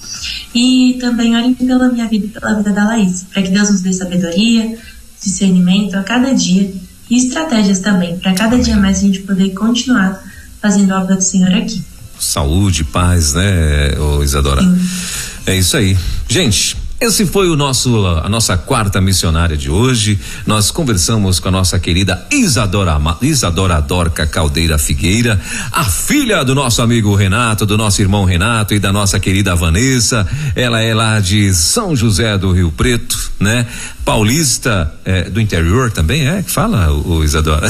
e 0.54 0.98
também 1.00 1.36
orem 1.36 1.54
pela 1.54 1.90
minha 1.90 2.06
vida 2.06 2.26
e 2.26 2.28
pela 2.28 2.54
vida 2.54 2.70
da 2.70 2.84
Laís, 2.84 3.24
para 3.32 3.42
que 3.42 3.50
Deus 3.50 3.70
nos 3.70 3.80
dê 3.80 3.92
sabedoria, 3.92 4.78
discernimento 5.22 5.94
a 5.96 6.02
cada 6.02 6.34
dia 6.34 6.72
e 7.08 7.16
estratégias 7.16 7.80
também, 7.80 8.18
para 8.18 8.32
cada 8.34 8.58
dia 8.58 8.76
mais 8.76 8.98
a 8.98 9.02
gente 9.02 9.20
poder 9.20 9.50
continuar 9.50 10.22
fazendo 10.60 10.92
a 10.92 11.02
obra 11.02 11.16
do 11.16 11.22
Senhor 11.22 11.52
aqui. 11.54 11.82
Saúde, 12.18 12.84
paz, 12.84 13.34
né, 13.34 13.90
Isadora? 14.22 14.62
Sim. 14.62 14.78
É 15.46 15.56
isso 15.56 15.76
aí. 15.76 15.96
Gente, 16.28 16.76
esse 17.02 17.26
foi 17.26 17.50
o 17.50 17.56
nosso 17.56 18.06
a 18.06 18.28
nossa 18.28 18.56
quarta 18.56 19.00
missionária 19.00 19.56
de 19.56 19.68
hoje. 19.68 20.20
Nós 20.46 20.70
conversamos 20.70 21.40
com 21.40 21.48
a 21.48 21.50
nossa 21.50 21.76
querida 21.78 22.24
Isadora 22.30 22.96
Isadora 23.20 23.80
Dorca 23.80 24.24
Caldeira 24.24 24.78
Figueira, 24.78 25.40
a 25.72 25.82
filha 25.82 26.44
do 26.44 26.54
nosso 26.54 26.80
amigo 26.80 27.12
Renato, 27.16 27.66
do 27.66 27.76
nosso 27.76 28.00
irmão 28.00 28.24
Renato 28.24 28.72
e 28.72 28.78
da 28.78 28.92
nossa 28.92 29.18
querida 29.18 29.56
Vanessa. 29.56 30.26
Ela 30.54 30.80
é 30.80 30.94
lá 30.94 31.18
de 31.18 31.52
São 31.52 31.96
José 31.96 32.38
do 32.38 32.52
Rio 32.52 32.70
Preto, 32.70 33.18
né? 33.40 33.66
Paulista 34.04 34.92
é, 35.04 35.30
do 35.30 35.40
interior 35.40 35.90
também 35.92 36.26
é 36.26 36.42
que 36.42 36.50
fala 36.50 36.90
o, 36.90 37.18
o 37.18 37.24
Isadora. 37.24 37.68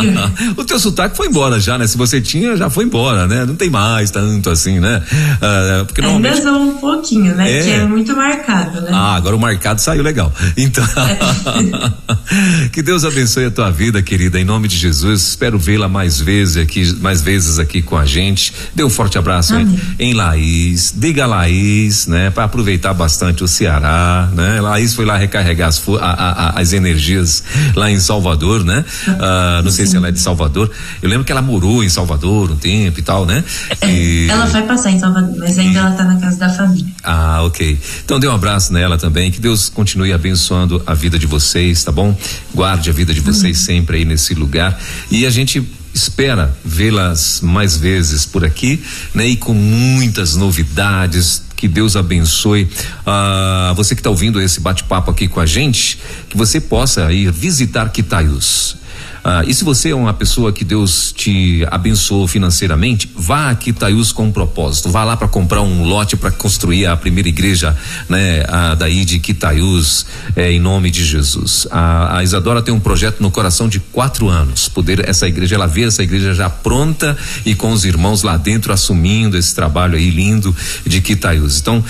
o 0.56 0.64
teu 0.64 0.78
sotaque 0.78 1.16
foi 1.16 1.28
embora 1.28 1.58
já, 1.58 1.78
né? 1.78 1.86
Se 1.86 1.96
você 1.96 2.20
tinha, 2.20 2.54
já 2.54 2.68
foi 2.68 2.84
embora, 2.84 3.26
né? 3.26 3.46
Não 3.46 3.56
tem 3.56 3.70
mais 3.70 4.10
tanto 4.10 4.50
assim, 4.50 4.78
né? 4.78 5.02
Ah, 5.40 5.84
porque 5.86 6.02
Ainda 6.02 6.30
normalmente... 6.30 6.76
um 6.76 6.78
pouquinho, 6.78 7.34
né? 7.34 7.50
É. 7.50 7.62
Que 7.62 7.70
é 7.70 7.86
muito 7.86 8.14
marcado, 8.14 8.69
né? 8.72 8.90
Ah, 8.92 9.14
agora 9.14 9.36
o 9.36 9.38
marcado 9.38 9.80
saiu 9.80 10.02
legal. 10.02 10.32
Então, 10.56 10.84
é. 10.84 12.68
que 12.72 12.82
Deus 12.82 13.04
abençoe 13.04 13.46
a 13.46 13.50
tua 13.50 13.70
vida, 13.70 14.02
querida, 14.02 14.38
em 14.38 14.44
nome 14.44 14.68
de 14.68 14.76
Jesus. 14.76 15.28
Espero 15.28 15.58
vê-la 15.58 15.88
mais 15.88 16.20
vezes 16.20 16.56
aqui, 16.56 16.94
mais 17.00 17.22
vezes 17.22 17.58
aqui 17.58 17.82
com 17.82 17.96
a 17.96 18.04
gente. 18.04 18.52
Dê 18.74 18.84
um 18.84 18.90
forte 18.90 19.18
abraço 19.18 19.54
em, 19.56 19.80
em 19.98 20.14
Laís. 20.14 20.92
Diga 20.96 21.26
Laís, 21.26 22.06
né? 22.06 22.30
Para 22.30 22.44
aproveitar 22.44 22.92
bastante 22.94 23.42
o 23.42 23.48
Ceará, 23.48 24.28
né? 24.34 24.60
Laís 24.60 24.94
foi 24.94 25.04
lá 25.04 25.16
recarregar 25.16 25.68
as, 25.68 25.82
a, 26.00 26.06
a, 26.06 26.60
as 26.60 26.72
energias 26.72 27.42
lá 27.74 27.90
em 27.90 27.98
Salvador, 27.98 28.64
né? 28.64 28.84
Ah, 29.18 29.60
não 29.64 29.70
sei 29.70 29.86
se 29.86 29.96
ela 29.96 30.08
é 30.08 30.12
de 30.12 30.20
Salvador. 30.20 30.70
Eu 31.02 31.08
lembro 31.08 31.24
que 31.24 31.32
ela 31.32 31.42
morou 31.42 31.82
em 31.82 31.88
Salvador 31.88 32.50
um 32.50 32.56
tempo 32.56 32.98
e 32.98 33.02
tal, 33.02 33.24
né? 33.24 33.42
É, 33.80 33.90
e... 33.90 34.28
Ela 34.28 34.46
vai 34.46 34.62
passar 34.62 34.90
em 34.90 34.98
Salvador, 34.98 35.34
mas 35.38 35.58
ainda 35.58 35.80
ela 35.80 35.90
tá 35.92 36.04
na 36.04 36.20
casa 36.20 36.38
da 36.38 36.50
família. 36.50 36.92
Ah, 37.02 37.42
ok. 37.42 37.78
Então 38.04 38.18
dê 38.18 38.28
um 38.28 38.34
abraço 38.34 38.59
nela 38.68 38.98
também. 38.98 39.30
Que 39.30 39.40
Deus 39.40 39.68
continue 39.68 40.12
abençoando 40.12 40.82
a 40.86 40.92
vida 40.92 41.18
de 41.18 41.26
vocês, 41.26 41.82
tá 41.82 41.92
bom? 41.92 42.16
Guarde 42.54 42.90
a 42.90 42.92
vida 42.92 43.14
de 43.14 43.20
vocês 43.20 43.58
sempre 43.58 43.98
aí 43.98 44.04
nesse 44.04 44.34
lugar. 44.34 44.78
E 45.10 45.24
a 45.24 45.30
gente 45.30 45.66
espera 45.94 46.54
vê-las 46.64 47.40
mais 47.42 47.76
vezes 47.76 48.26
por 48.26 48.44
aqui, 48.44 48.82
né? 49.14 49.26
E 49.26 49.36
com 49.36 49.54
muitas 49.54 50.36
novidades, 50.36 51.42
que 51.56 51.68
Deus 51.68 51.94
abençoe 51.94 52.64
uh, 52.64 53.74
você 53.74 53.94
que 53.94 54.00
está 54.00 54.10
ouvindo 54.10 54.40
esse 54.40 54.60
bate-papo 54.60 55.10
aqui 55.10 55.28
com 55.28 55.40
a 55.40 55.46
gente, 55.46 55.98
que 56.28 56.36
você 56.36 56.60
possa 56.60 57.12
ir 57.12 57.30
visitar 57.30 57.88
Quitaius. 57.90 58.79
Ah, 59.22 59.42
e 59.46 59.52
se 59.52 59.64
você 59.64 59.90
é 59.90 59.94
uma 59.94 60.14
pessoa 60.14 60.52
que 60.52 60.64
Deus 60.64 61.12
te 61.12 61.66
abençoou 61.70 62.26
financeiramente, 62.26 63.10
vá 63.14 63.50
aqui 63.50 63.72
Taius 63.72 64.12
com 64.12 64.26
um 64.26 64.32
propósito. 64.32 64.90
Vá 64.90 65.04
lá 65.04 65.16
para 65.16 65.28
comprar 65.28 65.60
um 65.62 65.84
lote 65.84 66.16
para 66.16 66.30
construir 66.30 66.86
a 66.86 66.96
primeira 66.96 67.28
igreja, 67.28 67.76
né, 68.08 68.44
a, 68.48 68.74
daí 68.74 69.04
de 69.04 69.18
Quitaius, 69.18 70.06
é, 70.34 70.50
em 70.52 70.60
nome 70.60 70.90
de 70.90 71.04
Jesus. 71.04 71.66
A, 71.70 72.18
a, 72.18 72.22
Isadora 72.22 72.62
tem 72.62 72.72
um 72.72 72.80
projeto 72.80 73.20
no 73.20 73.30
coração 73.30 73.68
de 73.68 73.78
quatro 73.78 74.28
anos. 74.28 74.68
Poder 74.68 75.08
essa 75.08 75.28
igreja, 75.28 75.54
ela 75.54 75.66
vê 75.66 75.84
essa 75.84 76.02
igreja 76.02 76.34
já 76.34 76.48
pronta 76.48 77.16
e 77.44 77.54
com 77.54 77.72
os 77.72 77.84
irmãos 77.84 78.22
lá 78.22 78.36
dentro 78.36 78.72
assumindo 78.72 79.36
esse 79.36 79.54
trabalho 79.54 79.96
aí 79.96 80.10
lindo 80.10 80.54
de 80.86 81.00
Quitaius. 81.00 81.60
Então, 81.60 81.84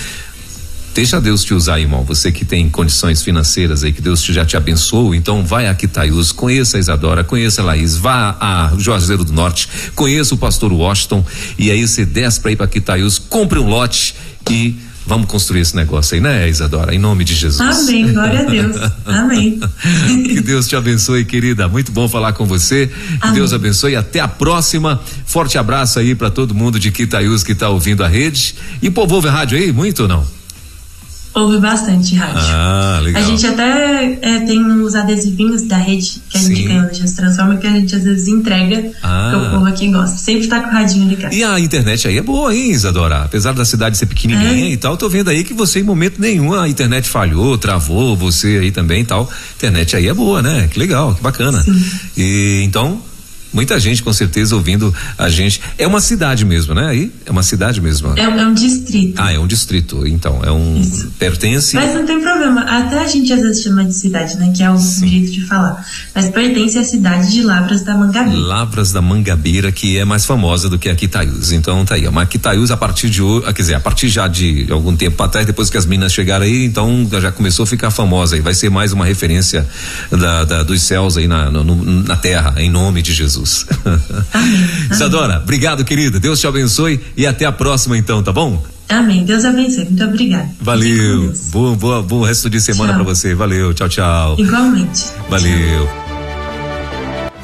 Deixa 0.93 1.21
Deus 1.21 1.43
te 1.43 1.53
usar, 1.53 1.79
irmão. 1.79 2.03
Você 2.03 2.31
que 2.31 2.43
tem 2.43 2.69
condições 2.69 3.23
financeiras 3.23 3.83
aí, 3.83 3.93
que 3.93 4.01
Deus 4.01 4.23
já 4.23 4.45
te 4.45 4.57
abençoou, 4.57 5.15
então 5.15 5.45
vai 5.45 5.67
a 5.67 5.73
Quitaius, 5.73 6.31
conheça 6.31 6.77
a 6.77 6.79
Isadora, 6.79 7.23
conheça 7.23 7.61
a 7.61 7.65
Laís, 7.65 7.95
vá 7.95 8.35
a 8.39 8.73
Juazeiro 8.77 9.23
do 9.23 9.31
Norte, 9.31 9.69
conheça 9.95 10.35
o 10.35 10.37
pastor 10.37 10.71
Washington, 10.73 11.25
e 11.57 11.71
aí 11.71 11.87
você 11.87 12.05
desce 12.05 12.39
para 12.41 12.51
ir 12.51 12.55
para 12.57 12.67
Quitaius, 12.67 13.17
compre 13.17 13.57
um 13.57 13.67
lote 13.67 14.15
e 14.49 14.75
Vamos 15.05 15.25
construir 15.27 15.61
esse 15.61 15.75
negócio 15.75 16.13
aí, 16.13 16.21
né, 16.21 16.47
Isadora? 16.47 16.93
Em 16.93 16.99
nome 16.99 17.23
de 17.23 17.33
Jesus. 17.33 17.59
Amém, 17.59 18.13
glória 18.13 18.41
a 18.41 18.43
Deus. 18.43 18.75
Amém. 19.05 19.59
que 20.27 20.41
Deus 20.41 20.67
te 20.67 20.75
abençoe, 20.75 21.25
querida. 21.25 21.67
Muito 21.67 21.91
bom 21.91 22.07
falar 22.07 22.33
com 22.33 22.45
você. 22.45 22.87
Que 22.87 23.17
Amém. 23.19 23.35
Deus 23.35 23.51
abençoe. 23.51 23.95
Até 23.95 24.19
a 24.19 24.27
próxima. 24.27 25.01
Forte 25.25 25.57
abraço 25.57 25.97
aí 25.97 26.13
para 26.13 26.29
todo 26.29 26.53
mundo 26.53 26.79
de 26.79 26.91
Quitaius 26.91 27.43
que 27.43 27.51
está 27.51 27.67
ouvindo 27.67 28.03
a 28.03 28.07
rede. 28.07 28.55
E 28.79 28.91
povo 28.91 29.15
ouve 29.15 29.27
a 29.27 29.31
rádio 29.31 29.57
aí, 29.57 29.71
muito 29.71 30.03
ou 30.03 30.07
não? 30.07 30.40
Ouve 31.33 31.59
bastante 31.59 32.15
rádio. 32.15 32.39
Ah, 32.39 32.99
legal. 33.01 33.21
A 33.21 33.25
gente 33.25 33.45
até 33.47 34.19
é, 34.21 34.39
tem 34.41 34.61
os 34.81 34.95
adesivinhos 34.95 35.61
da 35.63 35.77
rede 35.77 36.21
que 36.29 36.37
a 36.37 36.41
gente 36.41 36.55
Sim. 36.55 36.67
ganhou 36.67 36.83
no 36.83 36.93
Just 36.93 37.15
Transforma 37.15 37.55
que 37.57 37.67
a 37.67 37.71
gente 37.71 37.95
às 37.95 38.03
vezes 38.03 38.27
entrega 38.27 38.91
Ah. 39.01 39.29
pro 39.31 39.49
povo 39.51 39.65
aqui 39.67 39.87
gosta. 39.89 40.17
Sempre 40.17 40.47
tá 40.47 40.59
com 40.61 40.67
o 40.69 40.71
radinho 40.71 41.07
ligado. 41.07 41.33
E 41.33 41.43
a 41.43 41.59
internet 41.59 42.07
aí 42.07 42.17
é 42.17 42.21
boa, 42.21 42.53
hein, 42.55 42.71
Isadora? 42.71 43.23
Apesar 43.23 43.53
da 43.53 43.63
cidade 43.65 43.97
ser 43.97 44.05
pequenininha 44.07 44.65
É. 44.67 44.71
e 44.71 44.77
tal, 44.77 44.97
tô 44.97 45.07
vendo 45.07 45.29
aí 45.29 45.43
que 45.43 45.53
você 45.53 45.79
em 45.79 45.83
momento 45.83 46.19
nenhum 46.19 46.53
a 46.53 46.67
internet 46.67 47.07
falhou, 47.07 47.57
travou, 47.57 48.15
você 48.17 48.59
aí 48.61 48.71
também 48.71 49.01
e 49.01 49.05
tal. 49.05 49.29
Internet 49.55 49.95
aí 49.95 50.07
é 50.07 50.13
boa, 50.13 50.41
né? 50.41 50.67
Que 50.71 50.77
legal, 50.79 51.15
que 51.15 51.21
bacana. 51.21 51.63
E 52.17 52.61
então, 52.63 53.01
muita 53.53 53.79
gente 53.79 54.01
com 54.03 54.11
certeza 54.13 54.55
ouvindo 54.55 54.93
a 55.17 55.29
gente. 55.29 55.61
É 55.77 55.85
uma 55.87 56.01
cidade 56.01 56.45
mesmo, 56.45 56.73
né? 56.73 56.87
Aí? 56.87 57.11
É 57.25 57.31
uma 57.31 57.43
cidade 57.43 57.81
mesmo. 57.81 58.13
É, 58.17 58.21
é 58.23 58.27
um 58.45 58.53
distrito. 58.53 59.13
Ah, 59.21 59.31
é 59.33 59.39
um 59.39 59.47
distrito, 59.47 60.05
então. 60.07 60.41
É 60.43 60.51
um. 60.51 60.79
Isso. 60.81 61.11
Pertence. 61.19 61.75
Mas 61.75 61.93
não 61.93 62.05
tem 62.05 62.19
problema. 62.21 62.61
Até 62.61 62.99
a 62.99 63.07
gente 63.07 63.31
às 63.33 63.41
vezes 63.41 63.63
chama 63.63 63.83
de 63.85 63.93
cidade, 63.93 64.37
né? 64.37 64.51
Que 64.55 64.63
é 64.63 64.71
o 64.71 64.77
jeito 64.77 65.31
de 65.31 65.45
falar. 65.45 65.85
Mas 66.15 66.29
pertence 66.29 66.77
à 66.77 66.83
cidade 66.83 67.31
de 67.31 67.41
Lavras 67.41 67.81
da 67.83 67.95
Mangabeira. 67.95 68.39
Lavras 68.39 68.91
da 68.91 69.01
Mangabeira, 69.01 69.71
que 69.71 69.97
é 69.97 70.05
mais 70.05 70.25
famosa 70.25 70.69
do 70.69 70.77
que 70.79 70.89
a 70.89 70.95
Quitaiús. 70.95 71.51
Então 71.51 71.83
tá 71.85 71.95
aí. 71.95 72.09
Mas 72.09 72.27
Quitaiús, 72.29 72.71
a 72.71 72.77
partir 72.77 73.09
de 73.09 73.21
hoje, 73.21 73.45
quer 73.53 73.61
dizer, 73.61 73.75
a 73.75 73.79
partir 73.79 74.09
já 74.09 74.27
de 74.27 74.67
algum 74.69 74.95
tempo 74.95 75.21
atrás, 75.23 75.45
depois 75.45 75.69
que 75.69 75.77
as 75.77 75.85
minas 75.85 76.13
chegaram 76.13 76.45
aí, 76.45 76.65
então 76.65 77.07
já 77.21 77.31
começou 77.31 77.63
a 77.63 77.67
ficar 77.67 77.91
famosa 77.91 78.35
aí. 78.35 78.41
Vai 78.41 78.53
ser 78.53 78.69
mais 78.69 78.93
uma 78.93 79.05
referência 79.05 79.67
da, 80.09 80.43
da- 80.45 80.63
dos 80.63 80.81
céus 80.81 81.17
aí 81.17 81.27
na, 81.27 81.49
no- 81.49 82.03
na 82.03 82.15
terra, 82.15 82.53
em 82.57 82.69
nome 82.69 83.01
de 83.01 83.13
Jesus. 83.13 83.40
Isadora, 84.91 85.39
obrigado, 85.41 85.83
querida. 85.83 86.19
Deus 86.19 86.39
te 86.39 86.47
abençoe 86.47 86.99
e 87.15 87.25
até 87.25 87.45
a 87.45 87.51
próxima, 87.51 87.97
então, 87.97 88.21
tá 88.21 88.31
bom? 88.31 88.63
Amém. 88.89 89.23
Deus 89.23 89.45
abençoe. 89.45 89.85
Muito 89.85 90.03
obrigada. 90.03 90.49
Valeu. 90.59 91.33
Bom, 91.51 91.75
boa, 91.75 92.01
bom 92.01 92.23
resto 92.23 92.49
de 92.49 92.59
semana 92.59 92.93
pra 92.93 93.03
você. 93.03 93.33
Valeu. 93.33 93.73
Tchau, 93.73 93.87
tchau. 93.87 94.35
Igualmente. 94.37 95.05
Valeu. 95.29 95.89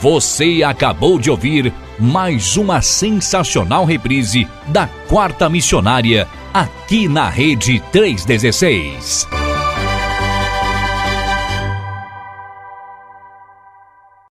Você 0.02 0.62
acabou 0.64 1.18
de 1.18 1.30
ouvir 1.30 1.74
mais 1.98 2.58
uma 2.58 2.82
sensacional 2.82 3.86
reprise 3.86 4.48
da 4.68 4.88
Quarta 5.08 5.50
Missionária 5.50 6.28
aqui 6.54 7.08
na 7.08 7.30
Rede 7.30 7.82
316. 7.92 9.47